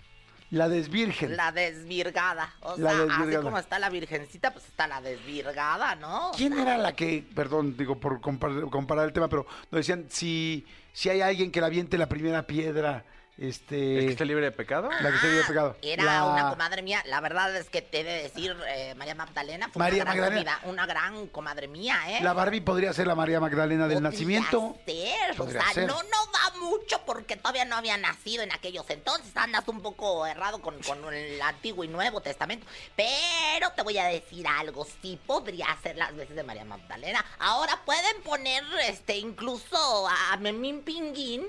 La 0.55 0.69
desvirgen. 0.69 1.37
La 1.37 1.51
desvirgada. 1.51 2.55
O 2.61 2.77
La 2.79 2.91
sea, 2.91 3.03
así 3.19 3.37
como 3.43 3.59
está 3.59 3.79
la 3.81 3.91
virgencita, 3.91 4.53
pues 4.53 4.65
está 4.67 4.87
la 4.87 5.01
desvirgada, 5.01 5.97
¿no? 5.97 6.31
¿Quién 6.37 6.53
era 6.59 6.79
la 6.79 6.95
que, 6.95 7.25
perdón, 7.35 7.77
digo 7.77 7.99
por 7.99 8.21
compar- 8.21 8.71
comparar, 8.71 9.07
el 9.07 9.13
tema, 9.13 9.29
pero 9.29 9.47
nos 9.71 9.79
decían 9.81 10.07
si, 10.09 10.65
si 10.93 11.09
hay 11.09 11.21
alguien 11.23 11.51
que 11.51 11.61
la 11.61 11.67
aviente 11.67 11.99
la 11.99 12.09
primera 12.09 12.47
piedra, 12.47 13.05
Este. 13.37 13.99
¿El 13.99 14.07
que 14.07 14.13
está 14.13 14.25
libre 14.25 14.45
de 14.45 14.53
pecado? 14.53 14.89
La 15.01 15.09
que 15.11 15.17
está 15.17 15.27
libre 15.27 15.43
de 15.43 15.49
pecado. 15.49 15.77
Era 15.83 16.05
La- 16.05 16.25
una 16.25 16.51
comadre 16.51 16.83
mía, 16.83 17.03
la 17.07 17.21
verdad 17.21 17.55
es 17.57 17.69
que 17.69 17.83
te 17.83 18.01
he 18.01 18.05
de 18.05 18.23
decir, 18.23 18.57
eh, 18.69 18.95
María 18.97 19.17
Magdalena 19.17 19.69
fue 19.73 19.81
María 19.81 20.03
una, 20.05 20.15
gran 20.15 20.25
Magdalena. 20.31 20.59
comida- 20.61 20.71
una 20.73 20.87
gran 20.87 21.27
comadre 21.27 21.67
mía, 21.67 21.99
¿eh? 22.09 22.19
La 22.23 22.33
Barbie 22.33 22.61
podría 22.61 22.93
ser 22.93 23.09
la 23.09 23.17
María 23.17 23.41
Magdalena 23.41 23.89
del 23.89 23.97
Podría 23.97 24.11
nacimiento. 24.11 24.77
ser, 24.87 25.33
o 25.33 25.37
Podría 25.37 25.63
sea, 25.63 25.73
ser. 25.73 25.87
no, 25.89 25.95
no 26.01 26.27
da 26.33 26.59
mucho 26.61 27.01
porque 27.05 27.35
todavía 27.37 27.65
no 27.65 27.75
había 27.77 27.97
nacido 27.97 28.45
en 28.45 28.53
aquellos 28.53 28.89
entonces. 28.91 29.37
Andas 29.37 29.67
un 29.67 29.83
poco 29.83 30.25
errado 30.27 30.63
con, 30.63 30.81
con 30.83 31.13
el 31.13 31.43
Antiguo 31.43 31.83
y 31.83 31.89
Nuevo 31.89 32.21
Testamento. 32.21 32.65
Pero 32.95 33.73
te 33.73 33.83
voy 33.83 33.99
a 33.99 34.05
decir 34.05 34.47
algo, 34.47 34.87
sí 35.03 35.19
podría 35.27 35.67
ser 35.83 35.97
las 35.97 36.15
veces 36.15 36.37
de 36.37 36.45
María 36.45 36.65
Magdalena. 36.65 37.25
Ahora 37.41 37.81
pueden 37.85 38.23
poner 38.23 38.63
este 38.87 39.17
incluso 39.17 40.09
a 40.09 40.37
Memín 40.37 40.83
Pinguín. 40.83 41.45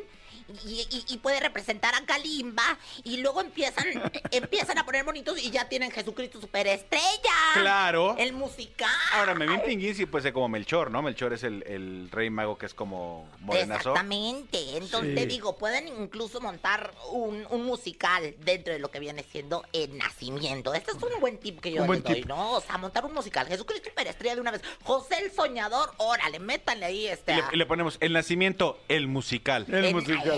Y, 0.65 0.87
y- 0.91 1.05
y 1.13 1.17
puede 1.17 1.39
representar 1.39 1.95
a 1.95 2.05
Kalimba 2.05 2.77
y 3.03 3.17
luego 3.17 3.41
empiezan 3.41 3.85
empiezan 4.31 4.77
a 4.77 4.85
poner 4.85 5.03
bonitos 5.03 5.41
y 5.43 5.49
ya 5.51 5.67
tienen 5.69 5.91
Jesucristo 5.91 6.39
Superestrella. 6.39 7.03
Claro. 7.53 8.15
El 8.17 8.33
musical. 8.33 8.89
Ahora, 9.13 9.33
Memín 9.33 9.61
Pinguín 9.65 9.95
sí 9.95 10.05
puede 10.05 10.23
ser 10.23 10.33
como 10.33 10.47
Melchor, 10.49 10.91
¿no? 10.91 11.01
Melchor 11.01 11.33
es 11.33 11.43
el, 11.43 11.63
el 11.67 12.09
rey 12.11 12.29
mago 12.29 12.57
que 12.57 12.65
es 12.65 12.73
como 12.73 13.27
morenazo. 13.39 13.91
Exactamente. 13.91 14.77
Entonces 14.77 15.09
Sí. 15.09 15.15
te 15.15 15.25
digo, 15.27 15.57
pueden 15.57 15.87
incluso 15.87 16.39
montar 16.41 16.93
un, 17.11 17.45
un 17.49 17.63
musical 17.65 18.35
dentro 18.39 18.73
de 18.73 18.79
lo 18.79 18.89
que 18.91 18.99
viene 18.99 19.23
siendo 19.23 19.63
el 19.73 19.97
nacimiento. 19.97 20.73
Este 20.73 20.91
es 20.91 20.97
un 21.01 21.19
buen 21.19 21.37
tip 21.39 21.59
que 21.59 21.71
yo 21.71 21.85
les 21.87 22.03
doy, 22.03 22.15
tip. 22.15 22.25
¿no? 22.25 22.53
O 22.53 22.61
sea, 22.61 22.77
montar 22.77 23.05
un 23.05 23.13
musical. 23.13 23.47
Jesucristo 23.47 23.89
Superestrella 23.89 24.35
de 24.35 24.41
una 24.41 24.51
vez. 24.51 24.61
José 24.83 25.15
el 25.23 25.31
Soñador, 25.31 25.91
órale, 25.97 26.39
métanle 26.39 26.85
ahí 26.85 27.07
este. 27.07 27.33
Y 27.33 27.35
le, 27.35 27.41
a- 27.41 27.49
y 27.53 27.57
le 27.57 27.65
ponemos 27.65 27.97
el 27.99 28.13
nacimiento, 28.13 28.79
el 28.87 29.07
musical. 29.07 29.65
El 29.69 29.93
musical. 29.93 30.34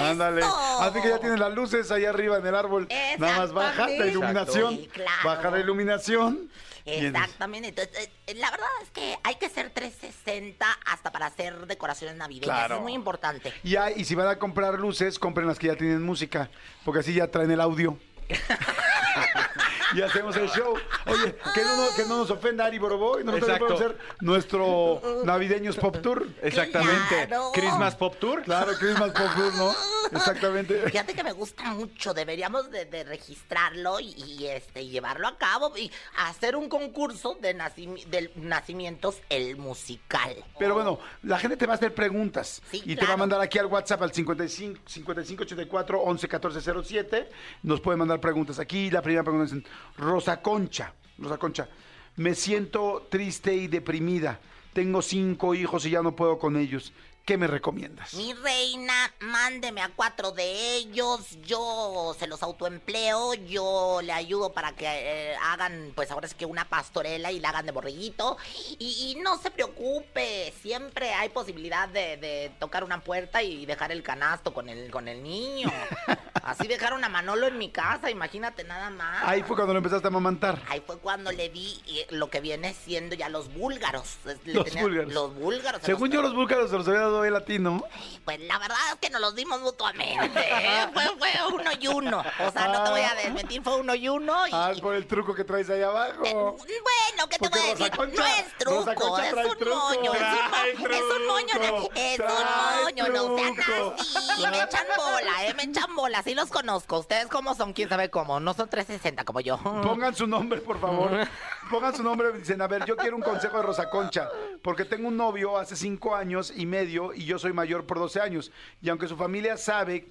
Ándale. 0.00 0.42
Así 0.80 1.00
que 1.00 1.08
ya 1.08 1.18
tienes 1.18 1.38
las 1.38 1.52
luces 1.54 1.90
ahí 1.90 2.04
arriba 2.04 2.38
en 2.38 2.46
el 2.46 2.54
árbol. 2.54 2.88
Nada 3.18 3.38
más 3.38 3.52
baja 3.52 3.88
la 3.88 4.06
iluminación. 4.06 4.76
Sí, 4.76 4.88
claro. 4.92 5.18
Baja 5.24 5.50
la 5.50 5.58
iluminación. 5.60 6.50
Exactamente. 6.84 7.68
Entonces, 7.70 8.10
eh, 8.28 8.34
la 8.34 8.48
verdad 8.50 8.68
es 8.82 8.90
que 8.90 9.18
hay 9.24 9.34
que 9.36 9.48
ser 9.48 9.70
360 9.70 10.64
hasta 10.86 11.10
para 11.10 11.26
hacer 11.26 11.66
decoraciones 11.66 12.16
navideñas. 12.16 12.46
Claro. 12.56 12.76
Es 12.76 12.82
muy 12.82 12.92
importante. 12.94 13.52
Y, 13.64 13.74
hay- 13.76 13.94
y 13.96 14.04
si 14.04 14.14
van 14.14 14.28
a 14.28 14.38
comprar 14.38 14.74
luces, 14.78 15.18
compren 15.18 15.48
las 15.48 15.58
que 15.58 15.66
ya 15.66 15.74
tienen 15.76 16.02
música, 16.02 16.48
porque 16.84 17.00
así 17.00 17.12
ya 17.14 17.26
traen 17.28 17.50
el 17.50 17.60
audio. 17.60 17.98
y 19.94 20.02
hacemos 20.02 20.36
el 20.36 20.48
show. 20.50 20.74
Oye, 21.06 21.36
que 21.54 21.62
no, 21.62 21.76
nos- 21.76 21.90
que 21.94 22.04
no 22.04 22.16
nos 22.18 22.30
ofenda 22.30 22.64
Ari 22.66 22.78
Boroboy, 22.78 23.24
nosotros 23.24 23.48
Exacto. 23.50 23.74
podemos 23.74 23.94
hacer 23.96 24.16
nuestro 24.20 25.02
navideños 25.24 25.76
pop 25.76 25.96
tour. 26.02 26.26
Exactamente. 26.42 27.26
Claro. 27.26 27.50
Christmas 27.52 27.94
Pop 27.96 28.16
Tour. 28.18 28.42
Claro, 28.42 28.72
Christmas 28.78 29.10
pop 29.12 29.28
tour, 29.36 29.54
¿no? 29.54 29.72
Exactamente. 30.12 30.78
Fíjate 30.90 31.14
que 31.14 31.22
me 31.24 31.32
gusta 31.32 31.64
mucho, 31.74 32.14
deberíamos 32.14 32.70
de, 32.70 32.84
de 32.84 33.04
registrarlo 33.04 34.00
y, 34.00 34.14
y, 34.22 34.46
este 34.46 34.82
y 34.82 34.90
llevarlo 34.90 35.26
a 35.28 35.36
cabo 35.36 35.76
y 35.76 35.90
hacer 36.18 36.56
un 36.56 36.68
concurso 36.68 37.36
de, 37.40 37.56
nacimi- 37.56 38.04
de 38.06 38.30
nacimientos 38.36 39.16
el 39.28 39.56
musical. 39.56 40.34
Pero 40.58 40.74
bueno, 40.74 40.98
la 41.22 41.38
gente 41.38 41.56
te 41.56 41.66
va 41.66 41.72
a 41.74 41.76
hacer 41.76 41.94
preguntas 41.94 42.62
Sí, 42.70 42.82
y 42.84 42.94
te 42.94 43.00
va 43.00 43.02
a 43.02 43.06
claro. 43.06 43.18
mandar 43.18 43.40
aquí 43.40 43.58
al 43.58 43.66
WhatsApp 43.66 44.02
al 44.02 44.12
55 44.12 44.80
5584 44.86 46.00
11 46.00 46.28
14 46.28 46.60
07. 46.84 47.30
Nos 47.62 47.80
pueden 47.80 47.98
mandar 47.98 48.20
preguntas. 48.20 48.58
Aquí 48.58 48.90
la 48.90 49.02
primera 49.02 49.22
pregunta 49.24 49.54
es 49.54 49.62
Rosa 49.96 50.40
Concha. 50.40 50.92
Rosa 51.18 51.38
Concha, 51.38 51.68
me 52.16 52.34
siento 52.34 53.06
triste 53.10 53.54
y 53.54 53.68
deprimida. 53.68 54.40
Tengo 54.72 55.00
cinco 55.00 55.54
hijos 55.54 55.86
y 55.86 55.90
ya 55.90 56.02
no 56.02 56.14
puedo 56.14 56.38
con 56.38 56.56
ellos. 56.56 56.92
¿Qué 57.26 57.36
me 57.36 57.48
recomiendas? 57.48 58.14
Mi 58.14 58.32
reina, 58.34 58.94
mándeme 59.18 59.82
a 59.82 59.88
cuatro 59.88 60.30
de 60.30 60.76
ellos, 60.76 61.36
yo 61.44 62.14
se 62.16 62.28
los 62.28 62.40
autoempleo, 62.44 63.34
yo 63.34 63.98
le 64.00 64.12
ayudo 64.12 64.52
para 64.52 64.76
que 64.76 64.84
eh, 64.86 65.34
hagan, 65.42 65.90
pues 65.96 66.12
ahora 66.12 66.28
es 66.28 66.34
que 66.34 66.46
una 66.46 66.68
pastorela 66.68 67.32
y 67.32 67.40
la 67.40 67.48
hagan 67.48 67.66
de 67.66 67.72
borreguito. 67.72 68.36
Y, 68.78 69.16
y 69.18 69.20
no 69.20 69.38
se 69.38 69.50
preocupe, 69.50 70.54
siempre 70.62 71.14
hay 71.14 71.28
posibilidad 71.30 71.88
de, 71.88 72.16
de 72.16 72.52
tocar 72.60 72.84
una 72.84 73.00
puerta 73.02 73.42
y 73.42 73.66
dejar 73.66 73.90
el 73.90 74.04
canasto 74.04 74.54
con 74.54 74.68
el, 74.68 74.88
con 74.92 75.08
el 75.08 75.20
niño. 75.24 75.68
Así 76.44 76.68
dejaron 76.68 77.02
a 77.02 77.08
Manolo 77.08 77.48
en 77.48 77.58
mi 77.58 77.70
casa, 77.70 78.08
imagínate 78.08 78.62
nada 78.62 78.88
más. 78.90 79.24
Ahí 79.24 79.42
fue 79.42 79.56
cuando 79.56 79.72
lo 79.74 79.78
empezaste 79.78 80.06
a 80.06 80.10
amamantar. 80.10 80.62
Ahí 80.68 80.80
fue 80.86 80.98
cuando 81.00 81.32
le 81.32 81.48
di 81.48 81.82
eh, 81.88 82.06
lo 82.10 82.30
que 82.30 82.40
viene 82.40 82.72
siendo 82.72 83.16
ya 83.16 83.28
los 83.28 83.52
búlgaros. 83.52 84.18
Le 84.44 84.54
Los 84.54 84.64
tenía- 84.66 84.82
búlgaros. 84.82 85.12
Los 85.12 85.34
búlgaros. 85.34 85.80
se 85.80 85.86
Según 85.86 86.08
los- 86.10 86.14
yo, 86.14 86.22
los 86.22 86.34
búlgaros 86.36 86.70
se 86.70 86.76
los 86.76 86.86
había 86.86 87.00
dado 87.00 87.15
el 87.24 87.32
latino. 87.34 87.82
pues 88.24 88.40
la 88.40 88.58
verdad 88.58 88.76
es 88.92 88.98
que 89.00 89.10
nos 89.10 89.20
los 89.20 89.34
dimos 89.34 89.60
mutuamente. 89.60 90.40
¿eh? 90.40 90.86
Fue, 90.92 91.02
fue 91.18 91.30
uno 91.54 91.70
y 91.78 91.86
uno. 91.88 92.18
O 92.40 92.50
sea, 92.50 92.68
no 92.68 92.84
te 92.84 92.90
voy 92.90 93.00
a 93.02 93.14
desmentir, 93.14 93.62
fue 93.62 93.76
uno 93.80 93.94
y 93.94 94.08
uno. 94.08 94.46
Y, 94.46 94.50
Ah, 94.52 94.72
por 94.80 94.94
el 94.94 95.06
truco 95.06 95.34
que 95.34 95.44
traes 95.44 95.68
ahí 95.70 95.82
abajo. 95.82 96.20
bueno, 96.22 97.28
¿qué 97.30 97.38
te 97.38 97.48
voy 97.48 97.58
a 97.60 97.74
decir? 97.74 97.90
Concha- 97.92 98.16
no 98.20 98.26
es 98.26 98.58
truco, 98.58 99.18
es 99.18 99.32
un 99.32 99.58
truco. 99.58 99.76
moño. 99.76 100.12
Es 100.14 100.20
un, 100.20 100.80
mo- 100.82 100.88
es 100.88 101.02
un 101.02 101.26
moño, 101.26 101.54
de- 101.60 101.66
truco, 101.68 101.90
es 101.94 102.18
un 102.20 102.82
moño, 102.84 103.08
no 103.08 103.36
sean 103.38 103.54
truco. 103.56 103.94
así. 103.98 104.46
Me 104.50 104.62
echan 104.62 104.86
bola, 104.96 105.46
¿eh? 105.46 105.54
Me 105.54 105.62
echan 105.64 105.94
bola, 105.96 106.22
sí 106.22 106.34
los 106.34 106.48
conozco. 106.50 106.98
Ustedes 106.98 107.26
cómo 107.28 107.54
son, 107.54 107.72
quién 107.72 107.88
sabe 107.88 108.10
cómo. 108.10 108.40
No 108.40 108.54
son 108.54 108.68
360 108.68 109.24
como 109.24 109.40
yo. 109.40 109.58
Pongan 109.58 110.14
su 110.14 110.26
nombre, 110.26 110.60
por 110.60 110.80
favor. 110.80 111.26
Pongan 111.70 111.94
su 111.94 112.02
nombre. 112.02 112.32
Dicen, 112.32 112.60
a 112.62 112.66
ver, 112.66 112.84
yo 112.84 112.96
quiero 112.96 113.16
un 113.16 113.22
consejo 113.22 113.56
de 113.56 113.62
Rosa 113.62 113.88
Concha, 113.90 114.28
porque 114.62 114.84
tengo 114.84 115.08
un 115.08 115.16
novio 115.16 115.56
hace 115.58 115.76
cinco 115.76 116.14
años 116.14 116.52
y 116.54 116.66
medio 116.66 117.12
y 117.14 117.24
yo 117.24 117.38
soy 117.38 117.52
mayor 117.52 117.84
por 117.86 117.98
12 117.98 118.20
años. 118.20 118.52
Y 118.82 118.88
aunque 118.88 119.08
su 119.08 119.16
familia 119.16 119.56
sabe, 119.56 120.06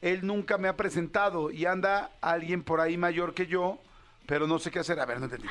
él 0.00 0.26
nunca 0.26 0.58
me 0.58 0.68
ha 0.68 0.76
presentado 0.76 1.50
y 1.50 1.66
anda 1.66 2.10
alguien 2.20 2.62
por 2.62 2.80
ahí 2.80 2.96
mayor 2.96 3.34
que 3.34 3.46
yo, 3.46 3.78
pero 4.26 4.46
no 4.46 4.58
sé 4.58 4.70
qué 4.70 4.78
hacer. 4.78 4.98
A 5.00 5.06
ver, 5.06 5.18
no 5.18 5.24
entendí. 5.26 5.46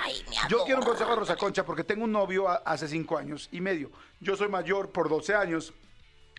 Yo 0.49 0.63
quiero 0.65 0.79
un 0.81 0.85
consejo 0.87 1.11
de 1.11 1.15
Rosa 1.17 1.35
Concha, 1.35 1.63
porque 1.65 1.83
tengo 1.83 2.03
un 2.05 2.11
novio 2.11 2.49
a- 2.49 2.55
hace 2.65 2.87
cinco 2.87 3.17
años 3.17 3.49
y 3.51 3.61
medio. 3.61 3.91
Yo 4.19 4.35
soy 4.35 4.47
mayor 4.49 4.89
por 4.89 5.09
12 5.09 5.35
años. 5.35 5.73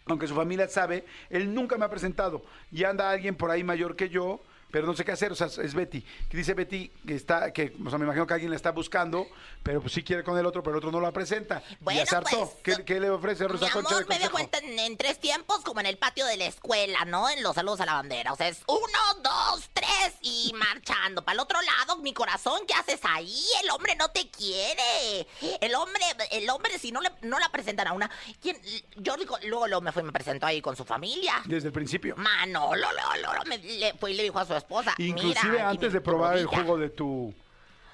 Aunque 0.07 0.27
su 0.27 0.35
familia 0.35 0.69
sabe, 0.69 1.05
él 1.31 1.55
nunca 1.55 1.79
me 1.79 1.85
ha 1.87 1.89
presentado. 1.91 2.43
Y 2.71 2.85
anda 2.85 3.11
alguien 3.11 3.37
por 3.37 3.51
ahí 3.51 3.65
mayor 3.65 3.97
que 3.97 4.11
yo, 4.11 4.41
pero 4.75 4.89
no 4.89 4.97
sé 4.97 5.05
qué 5.05 5.13
hacer. 5.13 5.31
O 5.31 5.37
sea, 5.37 5.47
es 5.47 5.73
Betty. 5.73 6.05
Que 6.29 6.37
dice 6.37 6.53
Betty 6.53 6.91
que 7.07 7.15
está, 7.15 7.53
que, 7.53 7.77
o 7.87 7.89
sea, 7.91 7.97
me 7.97 8.07
imagino 8.07 8.27
que 8.27 8.35
alguien 8.35 8.51
la 8.51 8.57
está 8.57 8.73
buscando, 8.73 9.29
pero 9.63 9.81
pues 9.81 9.93
sí 9.93 10.03
quiere 10.03 10.25
con 10.25 10.37
el 10.37 10.45
otro, 10.45 10.65
pero 10.65 10.75
el 10.75 10.79
otro 10.79 10.91
no 10.91 11.01
la 11.01 11.13
presenta. 11.13 11.63
Bueno, 11.79 12.03
y 12.03 12.05
pues, 12.05 12.49
¿Qué, 12.65 12.85
qué 12.85 12.99
le 12.99 13.09
ofrece 13.09 13.47
Rosa 13.47 13.67
Mi 13.67 13.71
Concha 13.71 13.91
de 13.91 14.03
amor, 14.03 14.21
me 14.21 14.31
cuenta 14.31 14.59
en, 14.59 14.77
en 14.77 14.97
tres 14.97 15.21
tiempos, 15.21 15.61
como 15.61 15.79
en 15.79 15.87
el 15.87 15.97
patio 15.97 16.27
de 16.27 16.37
la 16.39 16.47
escuela, 16.47 17.05
¿no? 17.05 17.31
En 17.31 17.41
los 17.45 17.55
saludos 17.55 17.83
a 17.83 17.87
la 17.87 17.95
bandera. 17.95 18.33
O 18.33 18.37
sea, 18.37 18.49
es 18.49 18.65
uno, 18.67 18.99
dos, 19.23 19.71
tres 19.73 20.15
y 20.23 20.53
marchando. 20.57 21.25
Para 21.25 21.35
el 21.35 21.41
otro 21.41 21.61
lado, 21.63 21.99
mi 21.99 22.13
corazón, 22.13 22.63
¿qué 22.67 22.75
haces 22.75 22.99
ahí? 23.05 23.45
El 23.63 23.71
hombre 23.71 23.95
no 23.95 24.09
te 24.09 24.29
quiere. 24.29 25.29
El 25.61 25.73
hombre, 25.77 26.03
el 26.33 26.51
hombre, 26.51 26.81
si 26.81 26.91
no 26.91 27.01
le 27.01 27.13
no 27.23 27.39
la 27.39 27.49
presentan 27.51 27.87
a 27.87 27.93
una. 27.93 28.11
¿quién? 28.43 28.61
Yo 28.97 29.17
digo, 29.17 29.39
luego, 29.45 29.69
luego 29.69 29.83
me 29.83 29.93
fui 29.93 30.03
y 30.03 30.07
me 30.07 30.13
presentó 30.13 30.47
ahí 30.47 30.61
con 30.61 30.75
su 30.75 30.85
familia. 30.85 31.35
Desde 31.45 31.69
el 31.69 31.73
principio. 31.73 32.17
Manolo, 32.17 32.75
luego, 32.75 33.11
luego 33.23 33.45
me, 33.47 33.59
le, 33.59 33.95
fue 33.95 34.11
y 34.11 34.15
le 34.15 34.25
dijo 34.25 34.41
a 34.41 34.45
su 34.45 34.53
esposa. 34.53 34.64
Inclusive 34.99 35.51
"Mira, 35.53 35.69
aquí 35.69 35.77
antes 35.77 35.93
de 35.93 36.01
probar 36.01 36.37
el 36.39 36.45
rodilla". 36.45 36.63
jugo 36.63 36.79
de 36.79 36.91
tu... 36.91 37.35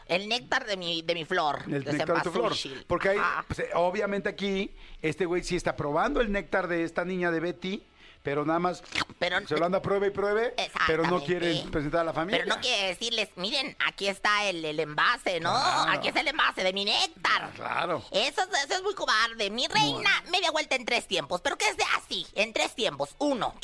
El 0.07 0.29
néctar 0.29 0.67
de 0.67 0.77
mi, 0.77 1.03
de 1.03 1.15
mi 1.15 1.25
flor. 1.25 1.63
El 1.71 1.85
de 1.85 1.93
néctar 1.93 2.17
de 2.17 2.23
tu 2.23 2.33
flor. 2.33 2.53
Porque 2.89 3.11
hay, 3.11 3.19
Ajá. 3.19 3.45
pues, 3.47 3.63
obviamente 3.75 4.29
aquí, 4.29 4.75
este 5.03 5.25
güey 5.25 5.45
sí 5.45 5.55
está 5.55 5.77
probando 5.77 6.21
el 6.21 6.33
néctar 6.33 6.67
de 6.67 6.83
esta 6.83 7.05
niña 7.05 7.31
de 7.31 7.39
Betty, 7.39 7.85
pero 8.25 8.45
nada 8.45 8.59
más 8.59 8.83
Pero- 9.21 9.47
se 9.47 9.57
lo 9.57 9.65
anda 9.67 9.81
pruebe 9.81 10.09
y 10.09 10.11
pruebe, 10.11 10.53
pero 10.89 11.05
no 11.07 11.23
quiere 11.25 11.63
presentar 11.71 12.01
a 12.01 12.05
la 12.05 12.13
familia. 12.13 12.43
Pero 12.43 12.57
no 12.57 12.61
quiere 12.61 12.89
decirles, 12.89 13.29
miren, 13.37 13.77
aquí 13.87 14.09
está 14.09 14.45
el, 14.49 14.65
el 14.65 14.81
envase, 14.81 15.39
¿no? 15.39 15.53
Claro. 15.53 15.93
Aquí 15.93 16.09
está 16.09 16.21
el 16.23 16.29
envase 16.29 16.65
de 16.65 16.73
mi 16.73 16.85
néctar. 16.85 17.53
Claro. 17.55 18.03
Eso, 18.11 18.43
es- 18.43 18.65
eso 18.65 18.75
es 18.75 18.83
muy 18.83 18.95
cobarde. 18.97 19.49
Mi 19.51 19.69
reina, 19.69 20.11
media 20.33 20.51
vuelta 20.51 20.75
en 20.75 20.85
tres 20.87 21.07
tiempos. 21.07 21.41
¿Pero 21.41 21.57
qué 21.57 21.69
es 21.69 21.77
de 21.77 21.85
así? 21.97 22.27
En 22.35 22.53
tres 22.53 22.75
tiempos. 22.75 23.15
Uno, 23.19 23.55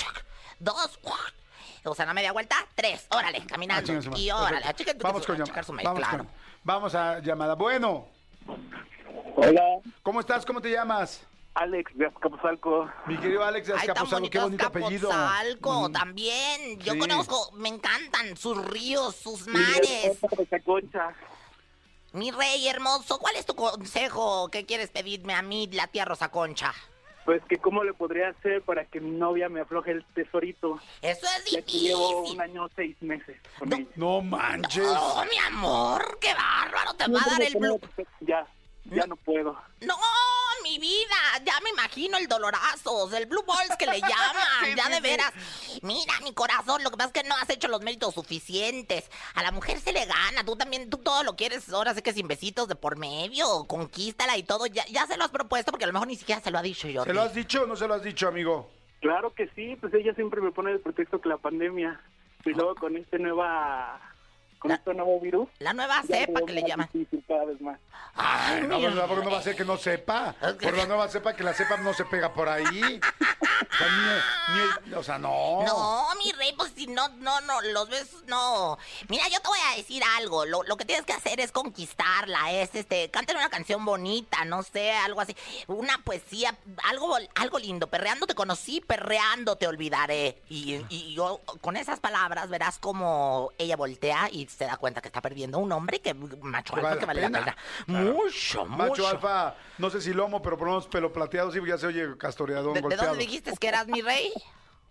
dos, 0.61 0.97
o 1.91 1.95
sea, 1.95 2.05
una 2.05 2.15
media 2.15 2.33
vuelta, 2.33 2.57
tres. 2.75 3.07
Órale, 3.11 3.39
Ah, 3.43 3.47
caminando. 3.49 3.93
madre. 3.93 4.11
y 4.21 4.31
órale, 4.31 4.61
Perfecto. 4.67 5.03
Vamos 5.03 5.23
a 5.23 5.27
con 5.27 5.37
llamada. 5.39 5.63
su 5.63 5.73
mail, 5.73 5.87
Vamos, 5.87 6.01
claro. 6.01 6.19
con- 6.19 6.29
vamos 6.65 6.95
a 6.95 7.19
llamada. 7.21 7.55
Bueno. 7.55 8.07
Hola. 9.37 9.63
¿Cómo 10.03 10.21
estás? 10.21 10.45
¿Cómo 10.47 10.61
te 10.61 10.71
llamas? 10.71 11.23
Alex 11.55 11.91
de 11.97 12.07
Azcapotzalco. 12.07 12.91
Mi 13.07 13.17
querido 13.17 13.43
Alex 13.43 13.67
de 13.69 13.75
Azcapotzalco, 13.75 14.29
qué 14.31 14.39
bonito 14.39 14.67
apellido. 14.67 15.11
Azcapotzalco, 15.11 15.89
Mm. 15.89 15.93
también. 15.93 16.79
Yo 16.81 16.93
Sí. 16.95 16.99
conozco, 16.99 17.51
me 17.55 17.69
encantan 17.71 18.37
sus 18.37 18.63
ríos, 18.67 19.17
sus 19.17 19.47
mares. 19.47 20.19
Mi 22.13 22.31
rey 22.31 22.67
hermoso, 22.69 23.19
¿cuál 23.19 23.37
es 23.37 23.45
tu 23.47 23.55
consejo? 23.55 24.49
¿Qué 24.51 24.65
quieres 24.67 24.91
pedirme 24.91 25.35
a 25.35 25.43
mí, 25.43 25.69
la 25.73 25.87
tía 25.87 26.05
Rosa 26.05 26.31
Concha? 26.31 26.73
Pues 27.27 27.43
que 27.49 27.59
cómo 27.59 27.83
le 27.83 27.93
podría 27.93 28.29
hacer 28.29 28.63
para 28.63 28.85
que 28.85 29.01
mi 29.01 29.11
novia 29.11 29.49
me 29.49 29.61
afloje 29.61 29.91
el 29.91 30.05
tesorito. 30.15 30.79
Eso 31.03 31.27
es 31.27 31.51
Ya 31.51 31.61
que 31.61 31.73
llevo 31.73 32.23
un 32.23 32.41
año 32.41 32.69
seis 32.77 32.97
meses 33.03 33.37
con 33.59 33.73
ella. 33.73 33.85
No 33.97 34.23
manches. 34.23 34.87
Oh, 34.89 35.25
mi 35.29 35.37
amor, 35.39 36.19
qué 36.21 36.33
bárbaro, 36.33 36.95
te 36.95 37.11
va 37.11 37.21
a 37.21 37.31
dar 37.31 37.43
el 37.43 37.55
blue. 37.59 37.81
Ya. 38.21 38.47
Ya 38.91 39.07
no 39.07 39.17
puedo. 39.17 39.57
No, 39.81 39.97
mi 40.63 40.79
vida, 40.79 41.17
ya 41.45 41.61
me 41.63 41.71
imagino 41.71 42.19
el 42.19 42.27
dolorazos, 42.27 43.13
el 43.13 43.27
blue 43.27 43.45
balls 43.47 43.77
que 43.77 43.87
le 43.87 44.01
llaman, 44.01 44.77
ya 44.77 44.89
de 44.89 45.01
veras. 45.01 45.33
Mira, 45.83 46.15
mi 46.23 46.33
corazón, 46.33 46.83
lo 46.83 46.91
que 46.91 46.97
pasa 46.97 47.11
es 47.15 47.23
que 47.23 47.29
no 47.29 47.35
has 47.37 47.49
hecho 47.51 47.69
los 47.69 47.83
méritos 47.83 48.15
suficientes. 48.15 49.11
A 49.35 49.43
la 49.43 49.53
mujer 49.53 49.79
se 49.81 49.93
le 49.93 50.05
gana, 50.07 50.45
tú 50.45 50.57
también, 50.57 50.91
tú 50.91 50.99
todo 50.99 51.23
lo 51.23 51.37
quieres, 51.37 51.69
ahora 51.73 51.95
sé 51.95 52.03
que 52.03 52.13
sin 52.13 52.29
besitos 52.29 52.69
de 52.69 52.75
por 52.75 52.97
medio, 52.97 53.65
conquístala 53.67 54.37
y 54.37 54.43
todo. 54.43 54.67
Ya, 54.67 54.85
ya 54.87 55.07
se 55.07 55.17
lo 55.17 55.25
has 55.25 55.31
propuesto 55.31 55.71
porque 55.71 55.85
a 55.85 55.89
lo 55.89 55.93
mejor 55.93 56.09
ni 56.09 56.17
siquiera 56.17 56.41
se 56.41 56.51
lo 56.51 56.59
ha 56.59 56.63
dicho 56.63 56.89
yo. 56.89 57.05
¿Se 57.05 57.13
lo 57.13 57.23
has 57.23 57.35
dicho 57.35 57.63
o 57.63 57.67
no 57.67 57.77
se 57.77 57.87
lo 57.87 57.95
has 57.95 58.03
dicho, 58.03 58.29
amigo? 58.29 58.71
Claro 59.01 59.33
que 59.35 59.49
sí, 59.55 59.77
pues 59.81 59.93
ella 59.95 60.15
siempre 60.15 60.41
me 60.41 60.53
pone 60.53 60.73
el 60.73 60.81
pretexto 60.81 61.21
que 61.21 61.29
la 61.29 61.39
pandemia. 61.39 62.01
Y 62.45 62.51
luego 62.51 62.75
con 62.77 62.97
este 62.97 63.19
nueva... 63.19 64.01
Con 64.59 64.71
este 64.73 64.95
nuevo 64.95 65.21
virus. 65.21 65.49
La 65.59 65.73
nueva 65.73 66.03
cepa 66.03 66.41
que 66.47 66.53
le 66.53 66.63
llaman. 66.63 66.89
difícil 66.93 67.25
cada 67.29 67.45
vez 67.45 67.61
más. 67.61 67.79
Ay, 68.15 68.63
no, 68.63 68.79
no, 68.79 68.91
no, 68.91 69.07
porque 69.07 69.25
no 69.25 69.31
va 69.31 69.39
a 69.39 69.43
ser 69.43 69.55
que 69.55 69.65
no 69.65 69.77
sepa. 69.77 70.35
Por 70.63 70.77
la 70.77 70.87
nueva 70.87 71.09
cepa, 71.09 71.35
que 71.37 71.45
la 71.45 71.53
cepa 71.53 71.77
no 71.77 71.93
se 71.93 72.05
pega 72.07 72.33
por 72.33 72.49
ahí. 72.49 72.65
O 73.01 73.77
sea, 73.79 73.87
ni- 74.85 74.91
ni- 74.91 74.95
o 74.95 75.03
sea, 75.03 75.19
no. 75.19 75.63
No, 75.67 76.07
mi 76.25 76.33
pues 76.33 76.36
si 76.75 76.87
no, 76.87 77.09
no, 77.09 77.41
no, 77.43 77.61
los 77.61 77.89
besos 77.89 78.23
no. 78.27 78.79
Mira, 79.09 79.25
yo 79.29 79.41
te 79.41 79.49
voy 79.49 79.59
a 79.73 79.77
decir 79.77 80.03
algo. 80.19 80.45
Lo, 80.45 80.63
lo 80.63 80.77
que 80.77 80.85
tienes 80.85 81.05
que 81.05 81.13
hacer 81.13 81.41
es 81.41 81.53
conquistarla. 81.53 82.53
Es 82.53 82.75
este, 82.75 83.11
cántale 83.11 83.39
una 83.39 83.49
canción 83.51 83.85
bonita, 83.85 84.45
no 84.45 84.63
sé, 84.63 84.93
algo 84.93 85.21
así. 85.21 85.37
Una 85.67 85.99
poesía, 86.03 86.57
algo, 86.85 87.17
algo 87.35 87.59
lindo. 87.59 87.87
Perreando 87.89 88.27
te 88.27 88.35
conocí, 88.35 88.81
perreando 88.81 89.57
te 89.57 89.67
olvidaré. 89.67 90.43
Y, 90.49 90.85
y 90.89 91.15
yo, 91.15 91.41
con 91.61 91.77
esas 91.77 92.01
palabras, 92.01 92.49
verás 92.49 92.79
como 92.79 93.53
ella 93.59 93.77
voltea 93.77 94.29
y 94.31 94.47
se 94.47 94.65
da 94.65 94.77
cuenta 94.77 95.01
que 95.01 95.09
está 95.09 95.21
perdiendo 95.21 95.59
un 95.59 95.73
hombre 95.73 96.01
que 96.01 96.15
macho 96.15 96.75
Que 96.75 96.81
alfa 96.81 96.89
vale 96.89 97.01
que 97.01 97.07
la 97.07 97.07
vale 97.07 97.21
la 97.23 97.29
pena. 97.29 97.57
pena. 97.87 98.01
Mucho, 98.01 98.65
Macho 98.67 98.89
mucho. 98.91 99.09
alfa, 99.09 99.55
no 99.79 99.91
sé 99.91 100.01
si 100.01 100.13
lomo, 100.13 100.43
pero 100.43 100.57
por 100.59 100.67
lo 100.69 100.75
menos 100.75 100.89
pelo 100.89 101.13
plateado, 101.13 101.51
sí, 101.53 101.59
ya 101.67 101.79
se 101.79 101.87
oye 101.87 102.17
castoreadón, 102.19 102.75
¿De, 102.75 102.81
de 102.83 102.97
dónde 102.97 103.19
dijiste 103.19 103.53
que 103.59 103.69
eras 103.69 103.87
mi 103.87 104.03
rey? 104.03 104.33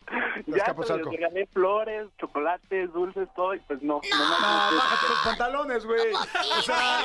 Ya 0.47 0.73
les 0.77 1.05
regalé 1.05 1.47
flores, 1.47 2.07
chocolates, 2.19 2.91
dulces, 2.93 3.27
todo, 3.35 3.53
y 3.55 3.59
pues 3.61 3.81
no. 3.81 4.01
No, 4.09 4.17
No, 4.19 4.77
bájate 4.77 5.09
los 5.09 5.19
pantalones, 5.23 5.85
güey. 5.85 6.13
O 6.13 6.61
sea, 6.61 7.01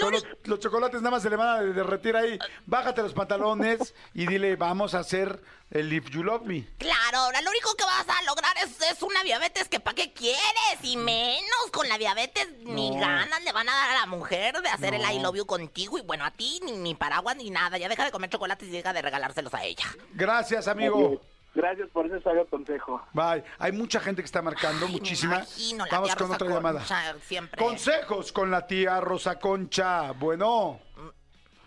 con 0.00 0.12
los, 0.12 0.26
los 0.44 0.60
chocolates 0.60 1.00
nada 1.00 1.12
más 1.12 1.22
se 1.22 1.30
le 1.30 1.36
van 1.36 1.48
a 1.48 1.60
derretir 1.62 2.16
ahí. 2.16 2.38
Bájate 2.66 3.02
los 3.02 3.14
pantalones 3.14 3.94
y 4.12 4.26
dile, 4.26 4.56
vamos 4.56 4.94
a 4.94 4.98
hacer 5.00 5.40
el 5.70 5.92
If 5.92 6.10
You 6.10 6.22
Love 6.22 6.42
Me. 6.42 6.66
Claro, 6.78 7.18
ahora 7.18 7.40
lo 7.40 7.50
único 7.50 7.74
que 7.74 7.84
vas 7.84 8.06
a 8.08 8.22
lograr 8.24 8.52
es, 8.62 8.80
es 8.82 9.02
una 9.02 9.22
diabetes 9.22 9.68
que 9.68 9.80
para 9.80 9.94
qué 9.94 10.12
quieres 10.12 10.78
y 10.82 10.96
menos 10.96 11.70
con 11.72 11.88
la 11.88 11.96
diabetes 11.96 12.48
ni 12.64 12.90
No. 12.90 13.00
ganas 13.00 13.42
le 13.42 13.52
van 13.52 13.68
a 13.68 13.74
dar 13.74 13.90
a 13.96 14.00
la 14.00 14.06
mujer 14.06 14.60
de 14.60 14.68
hacer 14.68 14.92
No. 14.92 14.98
el 15.08 15.16
I 15.16 15.20
love 15.20 15.36
you 15.36 15.46
contigo 15.46 15.96
y 15.98 16.02
bueno 16.02 16.24
a 16.24 16.30
ti 16.30 16.60
ni, 16.64 16.72
ni 16.72 16.94
paraguas 16.94 17.36
ni 17.36 17.50
nada, 17.50 17.78
ya 17.78 17.88
deja 17.88 18.04
de 18.04 18.10
comer 18.10 18.28
chocolates 18.30 18.68
y 18.68 18.72
deja 18.72 18.92
de 18.92 19.00
regalárselos 19.02 19.54
a 19.54 19.64
ella. 19.64 19.86
Gracias, 20.12 20.68
amigo. 20.68 21.20
Gracias 21.54 21.88
por 21.90 22.06
ese 22.06 22.20
sabio 22.20 22.46
consejo. 22.46 23.00
Bye. 23.12 23.44
Hay 23.58 23.72
mucha 23.72 24.00
gente 24.00 24.22
que 24.22 24.26
está 24.26 24.42
marcando, 24.42 24.88
muchísima. 24.88 25.36
Imagino, 25.36 25.84
la 25.86 25.90
Vamos 25.92 26.08
tía 26.08 26.16
con 26.16 26.26
Rosa 26.26 26.34
otra 26.34 26.54
llamada. 26.54 26.78
Concha 26.80 27.14
siempre. 27.20 27.64
Consejos 27.64 28.32
con 28.32 28.50
la 28.50 28.66
tía 28.66 29.00
Rosa 29.00 29.38
Concha. 29.38 30.10
Bueno. 30.12 30.80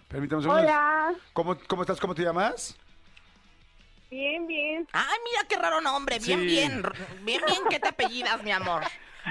Permítame 0.09 0.45
un. 0.45 0.49
Hola. 0.51 1.13
¿Cómo, 1.33 1.57
¿Cómo 1.67 1.83
estás? 1.83 1.99
¿Cómo 1.99 2.13
te 2.13 2.23
llamas? 2.23 2.77
Bien, 4.09 4.47
bien. 4.47 4.87
Ay, 4.93 5.17
mira 5.25 5.47
qué 5.49 5.57
raro 5.57 5.81
nombre, 5.81 6.17
bien, 6.19 6.39
Sí. 6.39 6.45
bien, 6.45 6.81
bien, 7.23 7.41
bien, 7.45 7.61
¿qué 7.69 7.79
te 7.79 7.89
apellidas, 7.89 8.41
mi 8.41 8.51
amor? 8.51 8.83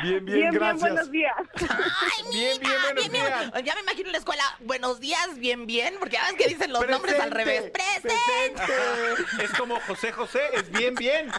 Bien, 0.02 0.24
bien, 0.24 0.24
Bien, 0.24 0.50
bien, 0.50 0.52
gracias. 0.52 0.80
buenos 0.80 1.10
días. 1.10 1.34
Ay, 1.60 2.24
Bien, 2.32 2.60
bien, 2.60 2.60
mira, 2.60 2.82
buenos 2.82 3.10
días. 3.12 3.64
Ya 3.64 3.74
me 3.74 3.80
imagino 3.80 4.06
en 4.08 4.12
la 4.12 4.18
escuela, 4.18 4.44
buenos 4.60 5.00
días, 5.00 5.38
bien, 5.38 5.66
bien, 5.66 5.96
porque 5.98 6.16
ya 6.16 6.24
ves 6.26 6.34
que 6.34 6.48
dicen 6.48 6.72
los 6.72 6.86
nombres 6.86 7.18
al 7.18 7.30
revés. 7.30 7.70
¡Presente! 7.70 8.62
Es 9.42 9.50
como 9.52 9.80
José 9.80 10.12
José, 10.12 10.40
es 10.52 10.70
bien, 10.70 10.94
bien. 10.96 11.30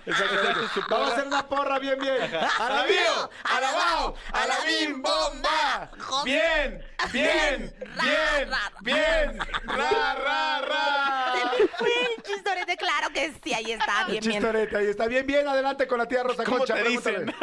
Vamos 0.90 1.10
a 1.10 1.14
hacer 1.14 1.28
una 1.28 1.48
porra 1.48 1.78
bien, 1.80 2.00
bien. 2.00 2.18
A 2.60 2.70
la 2.70 2.84
bio, 2.86 3.30
a 3.44 3.62
la 3.62 3.72
bao, 3.72 4.16
a 4.34 4.48
la 4.48 4.56
bim, 4.66 5.02
bomba. 5.02 5.92
José- 6.00 6.24
Bien, 6.26 6.86
bien, 7.14 7.76
bien, 8.02 8.50
bien. 8.82 9.40
Ra, 9.66 10.16
ra, 10.16 10.62
ra. 10.62 11.52
Fue 11.78 11.90
el 12.16 12.24
chistorete, 12.24 12.76
claro 12.78 13.10
que 13.14 13.32
sí, 13.44 13.54
ahí 13.54 13.72
está, 13.72 14.06
bien, 14.06 14.20
bien. 14.22 14.34
chistorete, 14.34 14.78
ahí 14.78 14.88
está. 14.88 15.06
Bien, 15.08 15.26
bien. 15.28 15.48
Adelante 15.48 15.88
con 15.88 16.00
la 16.00 16.08
tía 16.08 16.24
Rosa 16.24 16.44
¿Cómo 16.44 16.58
Concha. 16.60 16.74
te 16.76 16.82
pregúntale. 16.82 17.26
dicen? 17.26 17.36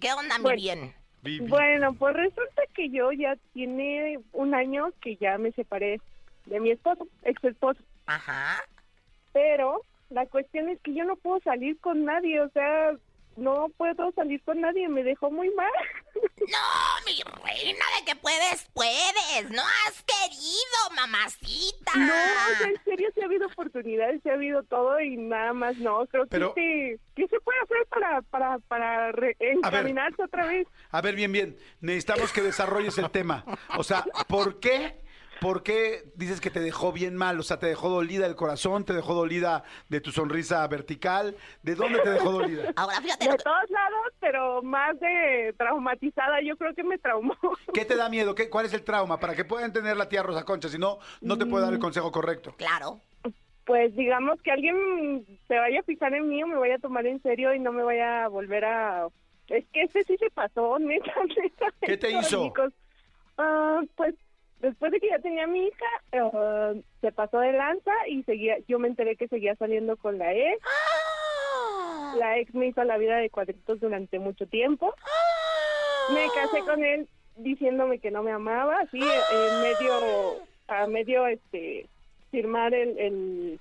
¿Qué 0.00 0.12
onda, 0.12 0.38
mi 0.38 0.42
Bueno. 0.44 0.56
bien? 0.56 0.94
Bueno, 1.48 1.92
pues 1.94 2.14
resulta 2.14 2.62
que 2.74 2.88
yo 2.90 3.12
ya 3.12 3.36
tiene 3.52 4.18
un 4.32 4.54
año 4.54 4.92
que 5.02 5.16
ya 5.16 5.36
me 5.36 5.52
separé 5.52 6.00
de 6.46 6.60
mi 6.60 6.70
esposo, 6.70 7.06
ex 7.24 7.42
esposo. 7.44 7.80
Ajá. 8.06 8.62
Pero 9.32 9.82
la 10.10 10.24
cuestión 10.26 10.68
es 10.68 10.80
que 10.80 10.94
yo 10.94 11.04
no 11.04 11.16
puedo 11.16 11.40
salir 11.40 11.78
con 11.80 12.04
nadie, 12.04 12.40
o 12.40 12.48
sea, 12.50 12.92
no 13.36 13.68
puedo 13.76 14.10
salir 14.12 14.42
con 14.42 14.60
nadie, 14.60 14.88
me 14.88 15.02
dejó 15.02 15.30
muy 15.30 15.50
mal. 15.54 15.70
No, 16.38 17.04
mi 17.04 17.20
reina, 17.44 17.84
de 17.98 18.04
que 18.06 18.16
puedes, 18.16 18.70
puedes. 18.72 19.50
No 19.50 19.60
has 19.60 20.02
querido, 20.04 20.96
mamacita. 20.96 21.92
No, 21.96 22.06
o 22.14 22.56
sea, 22.56 22.68
en 22.68 22.84
serio, 22.84 23.10
sí 23.14 23.20
ha 23.20 23.24
habido 23.26 23.46
oportunidades, 23.48 24.22
sí 24.22 24.30
ha 24.30 24.34
habido 24.34 24.62
todo 24.62 24.98
y 25.00 25.16
nada 25.18 25.52
más 25.52 25.76
no. 25.76 26.06
Creo 26.06 26.26
Pero- 26.28 26.54
que 26.54 26.96
sí, 26.96 27.02
¿qué 27.18 27.26
se 27.28 27.40
puede 27.40 27.58
hacer 27.60 27.86
para, 27.88 28.22
para, 28.22 28.58
para 28.60 29.10
encaminarse 29.40 30.22
otra 30.22 30.46
vez? 30.46 30.66
A 30.90 31.02
ver, 31.02 31.16
bien, 31.16 31.32
bien. 31.32 31.56
Necesitamos 31.80 32.32
que 32.32 32.42
desarrolles 32.42 32.96
el 32.98 33.10
tema. 33.10 33.44
O 33.76 33.82
sea, 33.82 34.04
¿por 34.28 34.60
qué? 34.60 35.00
¿Por 35.40 35.62
qué 35.62 36.10
dices 36.16 36.40
que 36.40 36.50
te 36.50 36.58
dejó 36.58 36.92
bien 36.92 37.16
mal? 37.16 37.38
O 37.38 37.42
sea, 37.44 37.58
¿te 37.60 37.66
dejó 37.66 37.88
dolida 37.88 38.26
el 38.26 38.34
corazón? 38.34 38.84
¿Te 38.84 38.92
dejó 38.92 39.14
dolida 39.14 39.62
de 39.88 40.00
tu 40.00 40.10
sonrisa 40.10 40.66
vertical? 40.66 41.36
¿De 41.62 41.76
dónde 41.76 42.00
te 42.00 42.10
dejó 42.10 42.32
dolida? 42.32 42.72
Ahora, 42.76 43.00
fíjate. 43.00 43.28
De 43.28 43.36
todos 43.36 43.70
lados, 43.70 44.12
pero 44.18 44.62
más 44.62 44.98
de 44.98 45.54
traumatizada, 45.56 46.40
yo 46.42 46.56
creo 46.56 46.74
que 46.74 46.82
me 46.82 46.98
traumó. 46.98 47.36
¿Qué 47.74 47.84
te 47.84 47.94
da 47.94 48.08
miedo? 48.08 48.34
¿Qué, 48.34 48.50
¿Cuál 48.50 48.66
es 48.66 48.72
el 48.72 48.82
trauma? 48.82 49.20
Para 49.20 49.36
que 49.36 49.44
pueda 49.44 49.64
entender 49.64 49.96
la 49.96 50.08
tía 50.08 50.24
Rosa 50.24 50.44
Concha. 50.44 50.68
Si 50.68 50.78
no, 50.78 50.98
no 51.20 51.38
te 51.38 51.46
puede 51.46 51.64
dar 51.64 51.72
el 51.72 51.78
consejo 51.78 52.10
correcto. 52.10 52.54
Claro. 52.56 53.00
Pues 53.68 53.94
digamos 53.94 54.40
que 54.40 54.50
alguien 54.50 55.26
se 55.46 55.58
vaya 55.58 55.80
a 55.80 55.82
fijar 55.82 56.14
en 56.14 56.26
mí 56.26 56.42
o 56.42 56.46
me 56.46 56.56
vaya 56.56 56.76
a 56.76 56.78
tomar 56.78 57.06
en 57.06 57.20
serio 57.20 57.52
y 57.52 57.58
no 57.58 57.70
me 57.70 57.82
vaya 57.82 58.24
a 58.24 58.28
volver 58.28 58.64
a... 58.64 59.08
Es 59.48 59.66
que 59.74 59.82
ese 59.82 60.04
sí 60.04 60.16
se 60.16 60.30
pasó, 60.30 60.78
neta, 60.80 61.12
neta. 61.36 61.66
¿Qué 61.82 61.98
te 61.98 62.10
hizo? 62.10 62.44
chicos. 62.44 62.72
Ah, 63.36 63.82
pues 63.94 64.14
después 64.60 64.90
de 64.90 65.00
que 65.00 65.10
ya 65.10 65.18
tenía 65.18 65.44
a 65.44 65.48
mi 65.48 65.66
hija, 65.66 65.86
ah, 66.14 66.72
se 67.02 67.12
pasó 67.12 67.40
de 67.40 67.52
lanza 67.52 67.92
y 68.08 68.22
seguía, 68.22 68.56
yo 68.68 68.78
me 68.78 68.88
enteré 68.88 69.16
que 69.16 69.28
seguía 69.28 69.54
saliendo 69.56 69.98
con 69.98 70.16
la 70.16 70.32
ex. 70.32 70.64
Ah. 70.64 72.14
La 72.16 72.38
ex 72.38 72.54
me 72.54 72.68
hizo 72.68 72.82
la 72.84 72.96
vida 72.96 73.18
de 73.18 73.28
cuadritos 73.28 73.80
durante 73.80 74.18
mucho 74.18 74.46
tiempo. 74.46 74.94
Me 76.14 76.26
casé 76.34 76.60
con 76.64 76.82
él 76.82 77.06
diciéndome 77.36 77.98
que 77.98 78.10
no 78.10 78.22
me 78.22 78.32
amaba, 78.32 78.78
así 78.78 78.98
eh, 78.98 79.20
en 79.30 79.60
medio, 79.60 80.36
a 80.68 80.86
medio 80.86 81.26
este 81.26 81.86
firmar 82.30 82.74
el 82.74 82.98
el, 82.98 83.60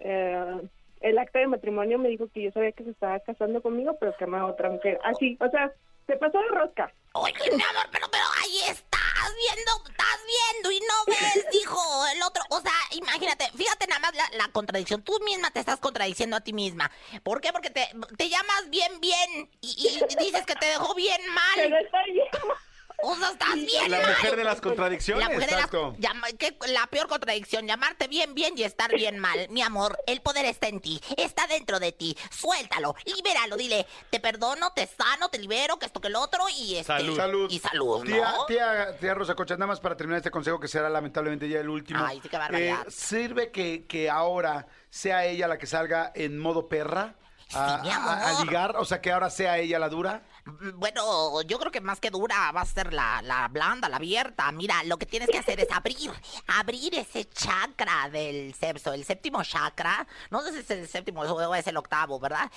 eh, 0.00 0.60
el 1.00 1.18
acta 1.18 1.38
de 1.38 1.46
matrimonio 1.46 1.98
me 1.98 2.08
dijo 2.08 2.28
que 2.32 2.42
yo 2.42 2.50
sabía 2.52 2.72
que 2.72 2.84
se 2.84 2.90
estaba 2.90 3.20
casando 3.20 3.60
conmigo, 3.62 3.96
pero 4.00 4.16
que 4.16 4.24
amaba 4.24 4.48
a 4.48 4.52
otra 4.52 4.70
mujer. 4.70 4.98
Así, 5.04 5.36
o 5.40 5.48
sea, 5.50 5.70
se 6.06 6.16
pasó 6.16 6.38
de 6.38 6.48
rosca. 6.48 6.92
Oye, 7.12 7.34
mi 7.56 7.62
amor, 7.62 7.86
pero, 7.92 8.06
pero 8.10 8.24
ahí 8.42 8.58
estás 8.70 9.34
viendo, 9.36 9.90
estás 9.90 10.20
viendo 10.26 10.70
y 10.70 10.80
no 10.80 10.94
ves, 11.06 11.46
dijo 11.52 11.78
el 12.14 12.22
otro. 12.22 12.42
O 12.50 12.60
sea, 12.60 12.72
imagínate, 12.92 13.44
fíjate 13.56 13.86
nada 13.86 14.00
más 14.00 14.14
la, 14.14 14.28
la 14.36 14.52
contradicción. 14.52 15.02
Tú 15.02 15.12
misma 15.24 15.50
te 15.50 15.60
estás 15.60 15.80
contradiciendo 15.80 16.36
a 16.36 16.40
ti 16.40 16.52
misma. 16.52 16.90
¿Por 17.22 17.40
qué? 17.40 17.52
Porque 17.52 17.70
te, 17.70 17.88
te 18.16 18.28
llamas 18.28 18.70
bien, 18.70 19.00
bien 19.00 19.50
y, 19.60 19.88
y 19.88 20.24
dices 20.24 20.44
que 20.46 20.54
te 20.54 20.66
dejó 20.66 20.94
bien 20.94 21.20
Pero 21.56 21.70
mal. 21.70 21.84
está 21.84 22.02
bien. 22.04 22.26
O 23.02 23.14
sea, 23.16 23.30
estás 23.30 23.54
bien 23.54 23.90
La 23.90 23.98
mal. 24.00 24.08
mujer 24.08 24.36
de 24.36 24.44
las 24.44 24.60
contradicciones. 24.60 25.24
La, 25.28 25.34
mujer 25.34 25.48
de 25.50 25.56
las- 25.56 25.64
Exacto. 25.66 25.94
llama- 25.98 26.28
que- 26.38 26.56
la 26.68 26.86
peor 26.86 27.08
contradicción, 27.08 27.66
llamarte 27.66 28.08
bien 28.08 28.34
bien 28.34 28.54
y 28.56 28.62
estar 28.62 28.90
bien 28.94 29.18
mal. 29.18 29.46
Mi 29.50 29.62
amor, 29.62 29.98
el 30.06 30.20
poder 30.22 30.46
está 30.46 30.68
en 30.68 30.80
ti, 30.80 31.00
está 31.16 31.46
dentro 31.46 31.78
de 31.78 31.92
ti. 31.92 32.16
Suéltalo, 32.30 32.94
libéralo, 33.04 33.56
dile, 33.56 33.86
te 34.10 34.18
perdono, 34.20 34.72
te 34.72 34.86
sano, 34.86 35.28
te 35.28 35.38
libero, 35.38 35.78
que 35.78 35.86
esto 35.86 36.00
que 36.00 36.08
el 36.08 36.16
otro 36.16 36.44
y 36.56 36.76
este, 36.76 36.84
Salud. 36.84 37.16
Salud. 37.16 37.50
y 37.50 37.58
salud, 37.58 37.98
¿no? 38.04 38.04
Tía, 38.04 38.34
tía, 38.48 38.96
tía 38.98 39.14
Rosa 39.14 39.34
Concha, 39.34 39.54
nada 39.54 39.66
más 39.66 39.80
para 39.80 39.96
terminar 39.96 40.18
este 40.18 40.30
consejo 40.30 40.58
que 40.58 40.68
será 40.68 40.88
lamentablemente 40.88 41.48
ya 41.48 41.60
el 41.60 41.68
último. 41.68 42.04
Ay, 42.04 42.20
sí, 42.22 42.28
qué 42.28 42.38
barbaridad. 42.38 42.86
Eh, 42.86 42.90
¿Sirve 42.90 43.50
que, 43.50 43.84
que 43.86 44.08
ahora 44.10 44.66
sea 44.90 45.24
ella 45.26 45.48
la 45.48 45.58
que 45.58 45.66
salga 45.66 46.12
en 46.14 46.38
modo 46.38 46.68
perra? 46.68 47.14
A, 47.52 47.76
Sí, 47.76 47.82
mi 47.86 47.90
a- 47.92 47.96
a- 48.02 48.38
a 48.40 48.44
ligar, 48.44 48.76
o 48.76 48.84
sea, 48.84 49.00
que 49.00 49.12
ahora 49.12 49.30
sea 49.30 49.58
ella 49.58 49.78
la 49.78 49.88
dura. 49.88 50.22
Bueno, 50.74 51.42
yo 51.42 51.58
creo 51.58 51.72
que 51.72 51.80
más 51.80 51.98
que 51.98 52.10
dura 52.10 52.52
va 52.52 52.60
a 52.60 52.66
ser 52.66 52.92
la, 52.92 53.20
la 53.22 53.48
blanda, 53.48 53.88
la 53.88 53.96
abierta. 53.96 54.50
Mira, 54.52 54.84
lo 54.84 54.96
que 54.96 55.04
tienes 55.04 55.28
que 55.28 55.38
hacer 55.38 55.58
es 55.58 55.70
abrir, 55.72 56.12
abrir 56.46 56.94
ese 56.94 57.24
chakra 57.28 58.08
del 58.10 58.54
sexto, 58.54 58.92
el 58.92 59.04
séptimo 59.04 59.42
chakra. 59.42 60.06
No 60.30 60.42
sé 60.42 60.52
si 60.52 60.58
es 60.60 60.70
el 60.70 60.88
séptimo 60.88 61.22
o 61.22 61.54
es 61.54 61.66
el 61.66 61.76
octavo, 61.76 62.20
¿verdad? 62.20 62.48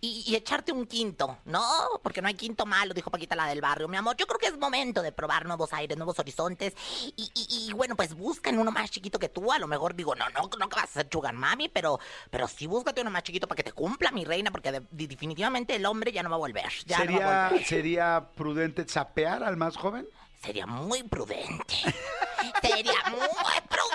Y, 0.00 0.24
y 0.26 0.36
echarte 0.36 0.72
un 0.72 0.86
quinto, 0.86 1.38
¿no? 1.46 1.62
Porque 2.02 2.20
no 2.20 2.28
hay 2.28 2.34
quinto 2.34 2.66
malo, 2.66 2.92
dijo 2.92 3.10
Paquita 3.10 3.34
la 3.34 3.46
del 3.46 3.62
barrio. 3.62 3.88
Mi 3.88 3.96
amor, 3.96 4.16
yo 4.16 4.26
creo 4.26 4.38
que 4.38 4.46
es 4.48 4.58
momento 4.58 5.00
de 5.00 5.12
probar 5.12 5.46
nuevos 5.46 5.72
aires, 5.72 5.96
nuevos 5.96 6.18
horizontes. 6.18 6.74
Y, 7.16 7.30
y- 7.34 7.68
y, 7.68 7.72
bueno, 7.72 7.96
pues 7.96 8.14
buscan 8.14 8.58
uno 8.58 8.70
más 8.70 8.90
chiquito 8.90 9.18
que 9.18 9.30
tú. 9.30 9.50
A 9.52 9.58
lo 9.58 9.66
mejor 9.66 9.94
digo, 9.94 10.14
no, 10.14 10.28
no, 10.30 10.50
no 10.58 10.68
que 10.68 10.76
vas 10.76 10.84
a 10.90 10.92
ser 11.00 11.08
sugar 11.10 11.32
mami, 11.34 11.70
pero, 11.70 11.98
pero 12.30 12.46
sí 12.46 12.66
búscate 12.66 13.00
uno 13.00 13.10
más 13.10 13.22
chiquito 13.22 13.48
para 13.48 13.56
que 13.56 13.62
te 13.62 13.72
cumpla, 13.72 14.10
mi 14.10 14.24
reina, 14.26 14.50
porque 14.50 14.70
de- 14.70 14.82
definitivamente 14.90 15.74
el 15.76 15.86
hombre 15.86 16.12
ya 16.12 16.22
no 16.22 16.28
va 16.28 16.36
a 16.36 16.40
volver. 16.40 16.68
Ya 16.84 16.98
no 16.98 17.04
va 17.04 17.04
a 17.04 17.06
¿Sería, 17.06 17.26
volver. 17.26 17.37
¿Sería 17.64 18.30
prudente 18.34 18.84
zapear 18.88 19.42
al 19.42 19.56
más 19.56 19.76
joven? 19.76 20.06
Sería 20.42 20.66
muy 20.66 21.02
prudente. 21.02 21.74
Sería 22.62 22.92
muy 23.10 23.20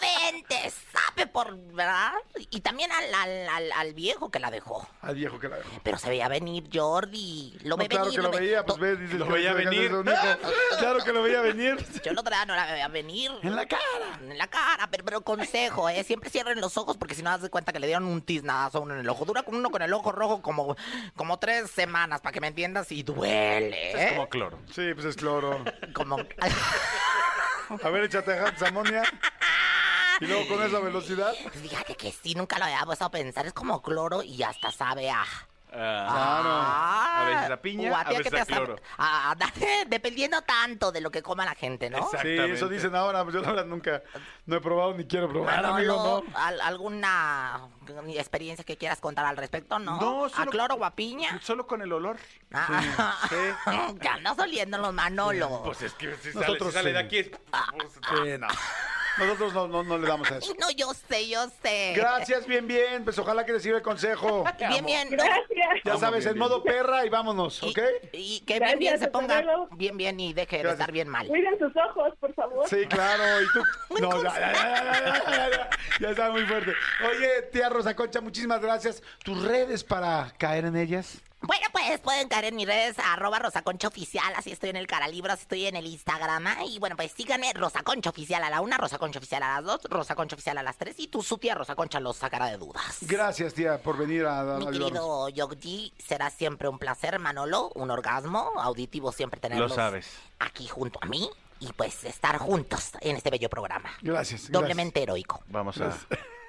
prudente. 0.03 0.71
Sabe 0.91 1.27
por, 1.27 1.55
¿verdad? 1.73 2.13
Y 2.49 2.61
también 2.61 2.91
al, 2.91 3.13
al, 3.13 3.49
al, 3.49 3.71
al 3.71 3.93
viejo 3.93 4.29
que 4.31 4.39
la 4.39 4.51
dejó. 4.51 4.87
Al 5.01 5.15
viejo 5.15 5.39
que 5.39 5.49
la 5.49 5.57
dejó. 5.57 5.69
Pero 5.83 5.97
se 5.97 6.09
veía 6.09 6.27
venir 6.27 6.69
Jordi. 6.73 7.57
Lo 7.63 7.71
No, 7.71 7.77
ve 7.77 7.87
claro 7.87 8.05
venir. 8.05 8.17
que 8.19 8.23
lo 8.23 8.31
ve- 8.31 8.39
veía, 8.39 8.65
pues 8.65 8.79
ves, 8.79 8.99
dices 8.99 9.19
Lo 9.19 9.27
que 9.27 9.33
veía 9.33 9.53
venir. 9.53 9.91
Claro 10.79 10.99
que 11.03 11.13
lo 11.13 11.23
veía 11.23 11.41
venir. 11.41 11.77
Yo 12.03 12.11
el 12.11 12.17
otro 12.17 12.33
día 12.35 12.45
no 12.45 12.55
la 12.55 12.65
veía 12.71 12.87
venir. 12.87 13.31
En 13.41 13.55
la 13.55 13.65
cara. 13.65 13.81
En 14.21 14.37
la 14.37 14.47
cara, 14.47 14.87
pero, 14.91 15.03
pero 15.05 15.21
consejo, 15.21 15.87
¿eh? 15.89 16.03
Siempre 16.03 16.29
cierren 16.29 16.59
los 16.61 16.77
ojos 16.77 16.97
porque 16.97 17.15
si 17.15 17.21
no 17.23 17.29
das 17.29 17.41
de 17.41 17.49
cuenta 17.49 17.71
que 17.71 17.79
le 17.79 17.87
dieron 17.87 18.05
un 18.05 18.21
tiznadazo 18.21 18.79
a 18.79 18.81
uno 18.81 18.93
en 18.93 18.99
el 19.01 19.09
ojo. 19.09 19.25
Dura 19.25 19.43
con 19.43 19.55
uno 19.55 19.69
con 19.69 19.81
el 19.81 19.93
ojo 19.93 20.11
rojo 20.11 20.41
como, 20.41 20.75
como 21.15 21.39
tres 21.39 21.69
semanas, 21.71 22.21
para 22.21 22.33
que 22.33 22.41
me 22.41 22.47
entiendas, 22.47 22.91
y 22.91 23.03
duele, 23.03 23.91
¿eh? 23.91 24.05
Es 24.07 24.11
como 24.13 24.29
cloro. 24.29 24.59
Sí, 24.73 24.93
pues 24.93 25.05
es 25.05 25.15
cloro. 25.15 25.63
Como... 25.93 26.17
A 27.83 27.89
ver, 27.89 28.03
échate 28.03 28.37
amonia. 28.67 29.03
Y 30.23 30.27
luego 30.27 30.47
con 30.47 30.63
esa 30.63 30.79
velocidad. 30.79 31.33
Fíjate 31.61 31.95
que 31.95 32.11
sí, 32.11 32.33
nunca 32.35 32.57
lo 32.59 32.65
había 32.65 32.83
puesto 32.85 33.05
a 33.05 33.11
pensar. 33.11 33.45
Es 33.45 33.53
como 33.53 33.81
cloro 33.81 34.23
y 34.23 34.41
hasta 34.43 34.71
sabe 34.71 35.09
a... 35.09 35.23
Ah, 35.75 37.23
a 37.23 37.25
veces 37.29 37.49
a 37.49 37.57
piña, 37.59 37.91
o 37.91 37.95
a 37.95 38.03
ti 38.05 38.09
veces 38.09 38.23
que 38.25 38.29
te 38.29 38.41
a 38.41 38.45
cloro. 38.45 38.75
a- 38.97 39.31
a- 39.31 39.35
dependiendo 39.87 40.39
tanto 40.43 40.91
de 40.91 41.01
lo 41.01 41.09
que 41.09 41.23
coma 41.23 41.45
la 41.45 41.55
gente, 41.55 41.89
¿no? 41.89 42.07
Sí, 42.21 42.27
eso 42.37 42.67
dicen 42.69 42.95
ahora. 42.95 43.23
Pues 43.23 43.33
yo 43.33 43.41
la 43.41 43.49
verdad 43.49 43.65
nunca 43.65 44.03
no 44.45 44.55
he 44.57 44.61
probado 44.61 44.93
ni 44.93 45.05
quiero 45.05 45.27
probar, 45.29 45.65
amigo, 45.65 46.23
no. 46.27 46.37
¿al- 46.39 46.61
¿Alguna 46.61 47.69
experiencia 48.15 48.63
que 48.63 48.77
quieras 48.77 48.99
contar 48.99 49.25
al 49.25 49.35
respecto? 49.35 49.79
No, 49.79 49.99
No, 49.99 50.25
¿A 50.25 50.29
solo- 50.29 50.51
cloro 50.51 50.75
o 50.75 50.85
a 50.85 50.91
piña? 50.91 51.39
Solo 51.41 51.65
con 51.65 51.81
el 51.81 51.91
olor. 51.91 52.17
Ah, 52.53 53.17
sí. 53.29 53.95
que 53.99 54.07
andas 54.09 54.37
oliendo 54.37 54.77
los 54.77 54.93
Manolo. 54.93 55.63
Pues 55.65 55.81
es 55.81 55.93
que 55.93 56.13
si 56.17 56.33
sale, 56.33 56.45
Nosotros 56.45 56.69
si 56.69 56.73
sale 56.75 56.89
sí. 56.89 56.93
de 56.93 56.99
aquí 56.99 57.17
es... 57.17 57.27
Sí, 57.31 58.37
no. 58.39 58.47
Nosotros 59.17 59.53
no, 59.53 59.67
no, 59.67 59.83
no 59.83 59.97
le 59.97 60.07
damos 60.07 60.31
a 60.31 60.37
eso. 60.37 60.53
No, 60.63 60.69
yo 60.71 60.93
sé, 60.93 61.27
yo 61.27 61.45
sé. 61.61 61.93
Gracias, 61.95 62.47
bien, 62.47 62.67
bien. 62.67 63.03
Pues 63.03 63.17
ojalá 63.19 63.45
que 63.45 63.53
les 63.53 63.61
sirva 63.63 63.77
el 63.77 63.83
consejo. 63.83 64.45
Bien, 64.57 64.85
bien. 64.85 65.09
¿no? 65.09 65.17
Gracias. 65.17 65.83
Ya 65.83 65.97
sabes, 65.97 66.25
en 66.25 66.37
modo 66.37 66.63
perra 66.63 67.05
y 67.05 67.09
vámonos, 67.09 67.61
¿ok? 67.63 67.79
Y, 68.13 68.39
que 68.41 68.59
bien, 68.59 68.79
bien 68.79 68.99
se 68.99 69.07
ponga 69.07 69.43
bien, 69.71 69.97
bien 69.97 70.19
y 70.19 70.33
deje 70.33 70.59
Gracias. 70.59 70.63
de 70.63 70.81
estar 70.83 70.91
bien 70.91 71.09
mal. 71.09 71.27
Cuiden 71.27 71.57
sus 71.59 71.75
ojos, 71.75 72.13
por 72.19 72.33
favor. 72.33 72.67
Sí, 72.69 72.85
claro. 72.87 73.41
Y 73.41 73.45
tú... 73.53 73.63
No, 74.01 74.23
ya, 74.23 74.33
ya, 74.33 75.49
ya, 75.51 75.69
ya, 75.99 76.09
está 76.09 76.31
muy 76.31 76.45
fuerte. 76.45 76.73
Oye, 77.07 77.43
tía 77.51 77.69
Rosa 77.69 77.95
Concha, 77.95 78.21
muchísimas 78.21 78.61
gracias. 78.61 79.03
¿Tus 79.23 79.43
redes 79.43 79.83
para 79.83 80.33
caer 80.37 80.65
en 80.65 80.75
ellas? 80.75 81.21
Bueno, 81.45 81.65
pues 81.73 81.99
pueden 81.99 82.29
caer 82.29 82.45
en 82.45 82.55
mis 82.55 82.65
redes, 82.65 82.95
arroba 82.99 83.37
Rosaconcha 83.37 83.89
Oficial, 83.89 84.31
así 84.37 84.51
estoy 84.51 84.69
en 84.69 84.77
el 84.77 84.87
Caralibro, 84.87 85.33
así 85.33 85.41
estoy 85.41 85.65
en 85.65 85.75
el 85.75 85.85
Instagram. 85.85 86.47
¿eh? 86.47 86.65
Y 86.69 86.79
bueno, 86.79 86.95
pues 86.95 87.11
síganme, 87.11 87.51
Rosaconcha 87.53 88.11
Oficial 88.11 88.43
a 88.45 88.49
la 88.49 88.61
una, 88.61 88.77
Rosaconcha 88.77 89.19
Oficial 89.19 89.43
a 89.43 89.55
las 89.55 89.63
dos, 89.65 89.81
Rosaconcha 89.89 90.35
Oficial 90.35 90.57
a 90.57 90.63
las 90.63 90.77
tres, 90.77 90.95
y 90.99 91.07
tu 91.07 91.21
su 91.21 91.37
tía 91.37 91.53
Rosaconcha 91.55 91.99
los 91.99 92.15
sacará 92.15 92.45
de 92.47 92.57
dudas. 92.57 92.99
Gracias, 93.01 93.53
tía, 93.53 93.77
por 93.77 93.97
venir 93.97 94.25
a, 94.25 94.55
a 94.55 94.59
Mi 94.59 94.67
querido 94.67 95.27
Yogji, 95.29 95.93
será 95.97 96.29
siempre 96.29 96.69
un 96.69 96.79
placer, 96.79 97.19
Manolo, 97.19 97.71
un 97.75 97.91
orgasmo 97.91 98.53
auditivo 98.57 99.11
siempre 99.11 99.41
tenerlos 99.41 99.71
Lo 99.71 99.75
sabes. 99.75 100.07
aquí 100.39 100.67
junto 100.67 100.97
a 101.01 101.07
mí 101.07 101.29
y 101.59 101.73
pues 101.73 102.05
estar 102.05 102.37
juntos 102.37 102.91
en 103.01 103.17
este 103.17 103.29
bello 103.29 103.49
programa. 103.49 103.89
Gracias. 104.01 104.49
Doblemente 104.49 105.03
heroico. 105.03 105.43
Vamos 105.47 105.79
a, 105.81 105.93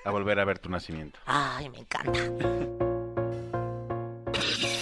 a 0.05 0.11
volver 0.11 0.39
a 0.39 0.45
ver 0.45 0.61
tu 0.61 0.69
nacimiento. 0.71 1.19
Ay, 1.27 1.69
me 1.69 1.81
encanta. 1.81 2.21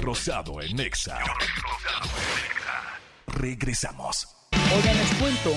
Rosado 0.00 0.62
en 0.62 0.80
Exa. 0.80 1.18
Regresamos. 3.26 4.28
Oigan, 4.74 4.96
les 4.96 5.14
cuento 5.14 5.52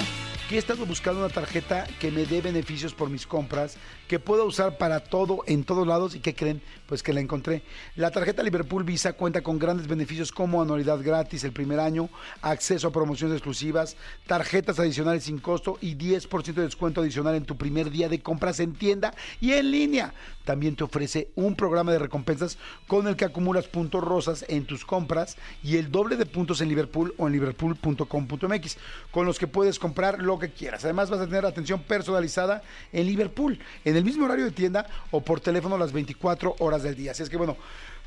que 0.50 0.56
he 0.56 0.58
estado 0.58 0.86
buscando 0.86 1.22
una 1.22 1.34
tarjeta 1.34 1.88
que 2.02 2.12
me 2.12 2.26
dé 2.26 2.42
beneficios 2.42 2.94
por 2.94 3.10
mis 3.10 3.26
compras, 3.26 3.78
que 4.10 4.20
pueda 4.20 4.44
usar 4.44 4.78
para 4.78 5.00
todo 5.00 5.44
en 5.48 5.64
todos 5.64 5.88
lados 5.88 6.14
y 6.16 6.20
que 6.20 6.36
creen, 6.36 6.62
pues 6.88 7.02
que 7.02 7.14
la 7.14 7.22
encontré. 7.22 7.64
La 7.96 8.12
tarjeta 8.12 8.44
Liverpool 8.44 8.84
Visa 8.84 9.14
cuenta 9.14 9.42
con 9.42 9.58
grandes 9.58 9.88
beneficios 9.88 10.34
como 10.34 10.62
anualidad 10.62 11.02
gratis 11.02 11.46
el 11.46 11.54
primer 11.54 11.80
año, 11.80 12.10
acceso 12.42 12.90
a 12.90 12.92
promociones 12.92 13.38
exclusivas, 13.38 13.96
tarjetas 14.28 14.78
adicionales 14.78 15.24
sin 15.24 15.40
costo 15.40 15.78
y 15.80 15.96
10% 15.96 16.54
de 16.54 16.64
descuento 16.64 17.00
adicional 17.00 17.36
en 17.36 17.46
tu 17.46 17.56
primer 17.56 17.90
día 17.90 18.10
de 18.10 18.22
compras 18.22 18.60
en 18.60 18.74
tienda 18.74 19.14
y 19.40 19.54
en 19.54 19.72
línea. 19.72 20.14
También 20.44 20.76
te 20.76 20.84
ofrece 20.84 21.30
un 21.36 21.56
programa 21.56 21.92
de 21.92 22.00
recompensas 22.00 22.58
con 22.88 23.08
el 23.08 23.16
que 23.16 23.26
acumulas 23.26 23.68
puntos 23.68 24.04
rosas 24.04 24.46
en 24.48 24.66
tus 24.66 24.86
compras 24.86 25.38
y 25.64 25.78
el 25.78 25.92
doble 25.92 26.18
de 26.18 26.26
puntos 26.26 26.62
en 26.62 26.70
Liverpool 26.70 27.14
o 27.18 27.28
en 27.28 27.34
liverpool.com.mx, 27.34 28.78
con 29.12 29.26
los 29.26 29.40
que 29.40 29.48
puedes 29.48 29.80
comprar 29.80 30.22
lo 30.22 30.40
que 30.40 30.52
quieras. 30.52 30.84
Además 30.84 31.10
vas 31.10 31.22
a 31.22 31.26
tener 31.26 31.46
atención 31.46 31.82
personalizada 31.82 32.64
en 32.92 33.06
Liverpool, 33.06 33.60
en 33.86 33.96
el 33.96 34.04
mismo 34.04 34.26
horario 34.26 34.46
de 34.46 34.52
tienda 34.52 34.88
o 35.12 35.22
por 35.22 35.40
teléfono 35.40 35.78
las 35.78 35.92
24 35.92 36.56
horas 36.60 36.84
del 36.84 36.96
día. 36.96 37.12
Así 37.12 37.24
es 37.24 37.30
que 37.30 37.38
bueno, 37.38 37.58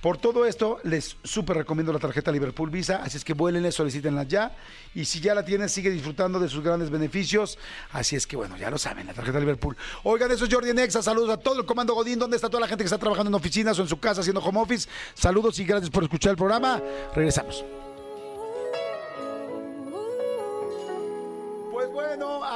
por 0.06 0.18
todo 0.18 0.46
esto 0.46 0.78
les 0.84 1.16
súper 1.24 1.56
recomiendo 1.56 1.92
la 1.92 1.98
tarjeta 1.98 2.30
Liverpool 2.30 2.70
Visa, 2.70 3.02
así 3.02 3.16
es 3.16 3.24
que 3.24 3.32
vuélenle, 3.32 3.72
solicítenla 3.72 4.22
ya 4.22 4.56
y 4.94 5.04
si 5.04 5.18
ya 5.18 5.34
la 5.34 5.44
tienes 5.44 5.72
sigue 5.72 5.90
disfrutando 5.90 6.38
de 6.38 6.48
sus 6.48 6.62
grandes 6.62 6.90
beneficios. 6.90 7.58
Así 7.90 8.14
es 8.14 8.24
que 8.24 8.36
bueno, 8.36 8.56
ya 8.56 8.70
lo 8.70 8.78
saben, 8.78 9.08
la 9.08 9.14
tarjeta 9.14 9.40
Liverpool. 9.40 9.76
Oigan, 10.04 10.30
eso 10.30 10.44
es 10.44 10.54
Jordi 10.54 10.72
Nexa, 10.72 11.02
saludos 11.02 11.30
a 11.30 11.38
todo 11.38 11.58
el 11.58 11.66
comando 11.66 11.92
Godín, 11.92 12.20
¿dónde 12.20 12.36
está 12.36 12.48
toda 12.48 12.60
la 12.60 12.68
gente 12.68 12.84
que 12.84 12.86
está 12.86 12.98
trabajando 12.98 13.30
en 13.30 13.34
oficinas 13.34 13.76
o 13.80 13.82
en 13.82 13.88
su 13.88 13.98
casa 13.98 14.20
haciendo 14.20 14.40
home 14.40 14.60
office? 14.60 14.88
Saludos 15.14 15.58
y 15.58 15.64
gracias 15.64 15.90
por 15.90 16.04
escuchar 16.04 16.30
el 16.30 16.36
programa. 16.36 16.80
Regresamos. 17.12 17.64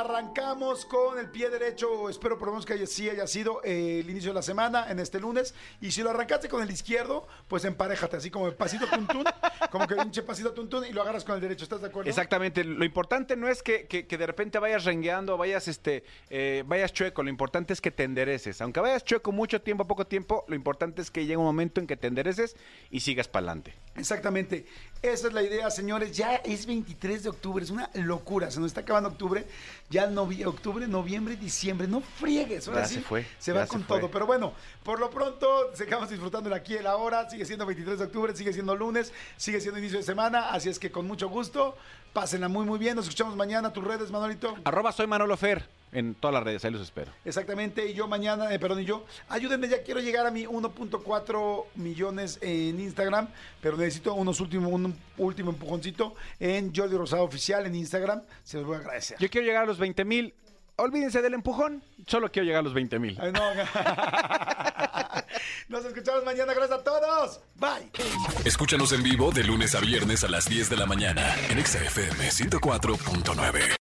Arrancamos 0.00 0.84
con 0.86 1.18
el 1.18 1.30
pie 1.30 1.50
derecho. 1.50 2.08
Espero 2.08 2.38
por 2.38 2.48
lo 2.48 2.52
menos 2.52 2.66
que 2.66 2.74
haya, 2.74 2.86
sí 2.86 3.08
haya 3.08 3.26
sido 3.26 3.60
eh, 3.64 4.00
el 4.00 4.10
inicio 4.10 4.30
de 4.30 4.34
la 4.34 4.42
semana 4.42 4.90
en 4.90 4.98
este 4.98 5.20
lunes. 5.20 5.54
Y 5.80 5.90
si 5.92 6.02
lo 6.02 6.10
arrancaste 6.10 6.48
con 6.48 6.62
el 6.62 6.70
izquierdo, 6.70 7.26
pues 7.48 7.64
emparéjate, 7.64 8.16
así 8.16 8.30
como 8.30 8.46
el 8.46 8.54
pasito 8.54 8.86
tuntún, 8.86 9.24
como 9.70 9.86
que 9.86 9.94
pinche 9.96 10.22
pasito 10.22 10.52
tuntún 10.52 10.84
y 10.86 10.92
lo 10.92 11.02
agarras 11.02 11.24
con 11.24 11.34
el 11.34 11.40
derecho. 11.40 11.64
¿Estás 11.64 11.80
de 11.80 11.88
acuerdo? 11.88 12.08
Exactamente. 12.08 12.64
Lo 12.64 12.84
importante 12.84 13.36
no 13.36 13.48
es 13.48 13.62
que, 13.62 13.86
que- 13.86 14.06
que 14.06 14.18
de 14.18 14.26
repente 14.26 14.58
vayas 14.58 14.84
rengueando, 14.84 15.36
vayas, 15.36 15.68
este, 15.68 16.04
eh, 16.30 16.64
vayas 16.66 16.92
chueco. 16.92 17.22
Lo 17.22 17.28
importante 17.30 17.72
es 17.72 17.80
que 17.80 17.90
te 17.90 18.04
endereces. 18.04 18.60
Aunque 18.60 18.80
vayas 18.80 19.04
chueco 19.04 19.32
mucho 19.32 19.60
tiempo, 19.62 19.86
poco 19.86 20.06
tiempo, 20.06 20.44
lo 20.48 20.54
importante 20.54 21.02
es 21.02 21.10
que 21.10 21.22
llegue 21.22 21.36
un 21.36 21.44
momento 21.44 21.80
en 21.80 21.86
que 21.86 21.96
te 21.96 22.06
endereces 22.06 22.56
y 22.90 23.00
sigas 23.00 23.28
para 23.28 23.46
adelante. 23.46 23.74
Exactamente. 23.96 24.66
Esa 25.02 25.28
es 25.28 25.32
la 25.32 25.42
idea, 25.42 25.70
señores. 25.70 26.14
Ya 26.14 26.34
es 26.36 26.66
23 26.66 27.22
de 27.22 27.30
octubre, 27.30 27.64
es 27.64 27.70
una 27.70 27.88
locura. 27.94 28.50
Se 28.50 28.60
nos 28.60 28.66
está 28.66 28.82
acabando 28.82 29.08
octubre. 29.08 29.46
Ya 29.88 30.06
novie- 30.10 30.44
octubre, 30.46 30.86
noviembre, 30.86 31.36
diciembre. 31.36 31.88
No 31.88 32.02
friegues. 32.02 32.68
Ahora 32.68 32.82
Ya 32.82 32.86
sí 32.88 32.94
se 32.96 33.00
fue, 33.00 33.26
Se 33.38 33.52
va 33.54 33.62
se 33.64 33.68
con 33.70 33.82
fue. 33.84 33.98
todo. 33.98 34.10
Pero 34.10 34.26
bueno, 34.26 34.52
por 34.82 35.00
lo 35.00 35.08
pronto, 35.08 35.74
sigamos 35.74 36.10
disfrutando 36.10 36.48
el 36.50 36.54
aquí 36.54 36.74
y 36.74 36.76
el 36.76 36.86
ahora. 36.86 37.30
Sigue 37.30 37.46
siendo 37.46 37.64
23 37.64 37.98
de 37.98 38.04
octubre, 38.04 38.36
sigue 38.36 38.52
siendo 38.52 38.76
lunes, 38.76 39.10
sigue 39.38 39.58
siendo 39.62 39.78
inicio 39.78 39.96
de 39.98 40.04
semana. 40.04 40.50
Así 40.50 40.68
es 40.68 40.78
que 40.78 40.90
con 40.90 41.06
mucho 41.06 41.30
gusto, 41.30 41.78
pásenla 42.12 42.48
muy, 42.48 42.64
muy 42.64 42.78
bien. 42.78 42.96
Nos 42.96 43.06
escuchamos 43.06 43.36
mañana. 43.36 43.72
Tus 43.72 43.84
redes, 43.84 44.10
Manolito. 44.10 44.56
Arroba 44.64 44.92
soy 44.92 45.06
Manolo 45.06 45.36
Fer 45.36 45.64
en 45.92 46.14
todas 46.14 46.34
las 46.34 46.42
redes. 46.42 46.64
Ahí 46.64 46.70
los 46.70 46.82
espero. 46.82 47.12
Exactamente, 47.24 47.86
y 47.86 47.94
yo 47.94 48.06
mañana, 48.06 48.52
eh, 48.52 48.58
perdón, 48.58 48.80
y 48.80 48.84
yo, 48.84 49.04
ayúdenme, 49.28 49.68
ya 49.68 49.82
quiero 49.82 50.00
llegar 50.00 50.26
a 50.26 50.30
mi 50.30 50.44
1.4 50.44 51.64
millones 51.76 52.38
en 52.42 52.80
Instagram, 52.80 53.28
pero 53.60 53.76
necesito 53.76 54.14
unos 54.14 54.40
últimos, 54.40 54.72
un 54.72 54.96
último 55.18 55.50
empujoncito 55.50 56.14
en 56.38 56.74
Jordi 56.74 56.96
Rosado 56.96 57.24
Oficial 57.24 57.66
en 57.66 57.74
Instagram, 57.74 58.22
se 58.44 58.58
los 58.58 58.66
voy 58.66 58.76
a 58.76 58.78
agradecer. 58.80 59.18
Yo 59.18 59.28
quiero 59.28 59.46
llegar 59.46 59.64
a 59.64 59.66
los 59.66 59.78
20 59.78 60.04
mil. 60.04 60.34
Olvídense 60.80 61.20
del 61.20 61.34
empujón. 61.34 61.82
Solo 62.06 62.30
quiero 62.32 62.46
llegar 62.46 62.60
a 62.60 62.62
los 62.62 62.72
20 62.72 62.98
mil. 62.98 63.18
Ay, 63.20 63.32
no. 63.32 63.40
Nos 65.68 65.84
escuchamos 65.84 66.24
mañana, 66.24 66.54
gracias 66.54 66.80
a 66.80 66.82
todos. 66.82 67.40
Bye. 67.56 67.90
Escúchanos 68.44 68.92
en 68.92 69.02
vivo 69.02 69.30
de 69.30 69.44
lunes 69.44 69.74
a 69.74 69.80
viernes 69.80 70.24
a 70.24 70.28
las 70.28 70.48
10 70.48 70.70
de 70.70 70.76
la 70.76 70.86
mañana 70.86 71.34
en 71.50 71.58
Exa 71.58 71.84
FM 71.84 72.28
104.9. 72.30 73.79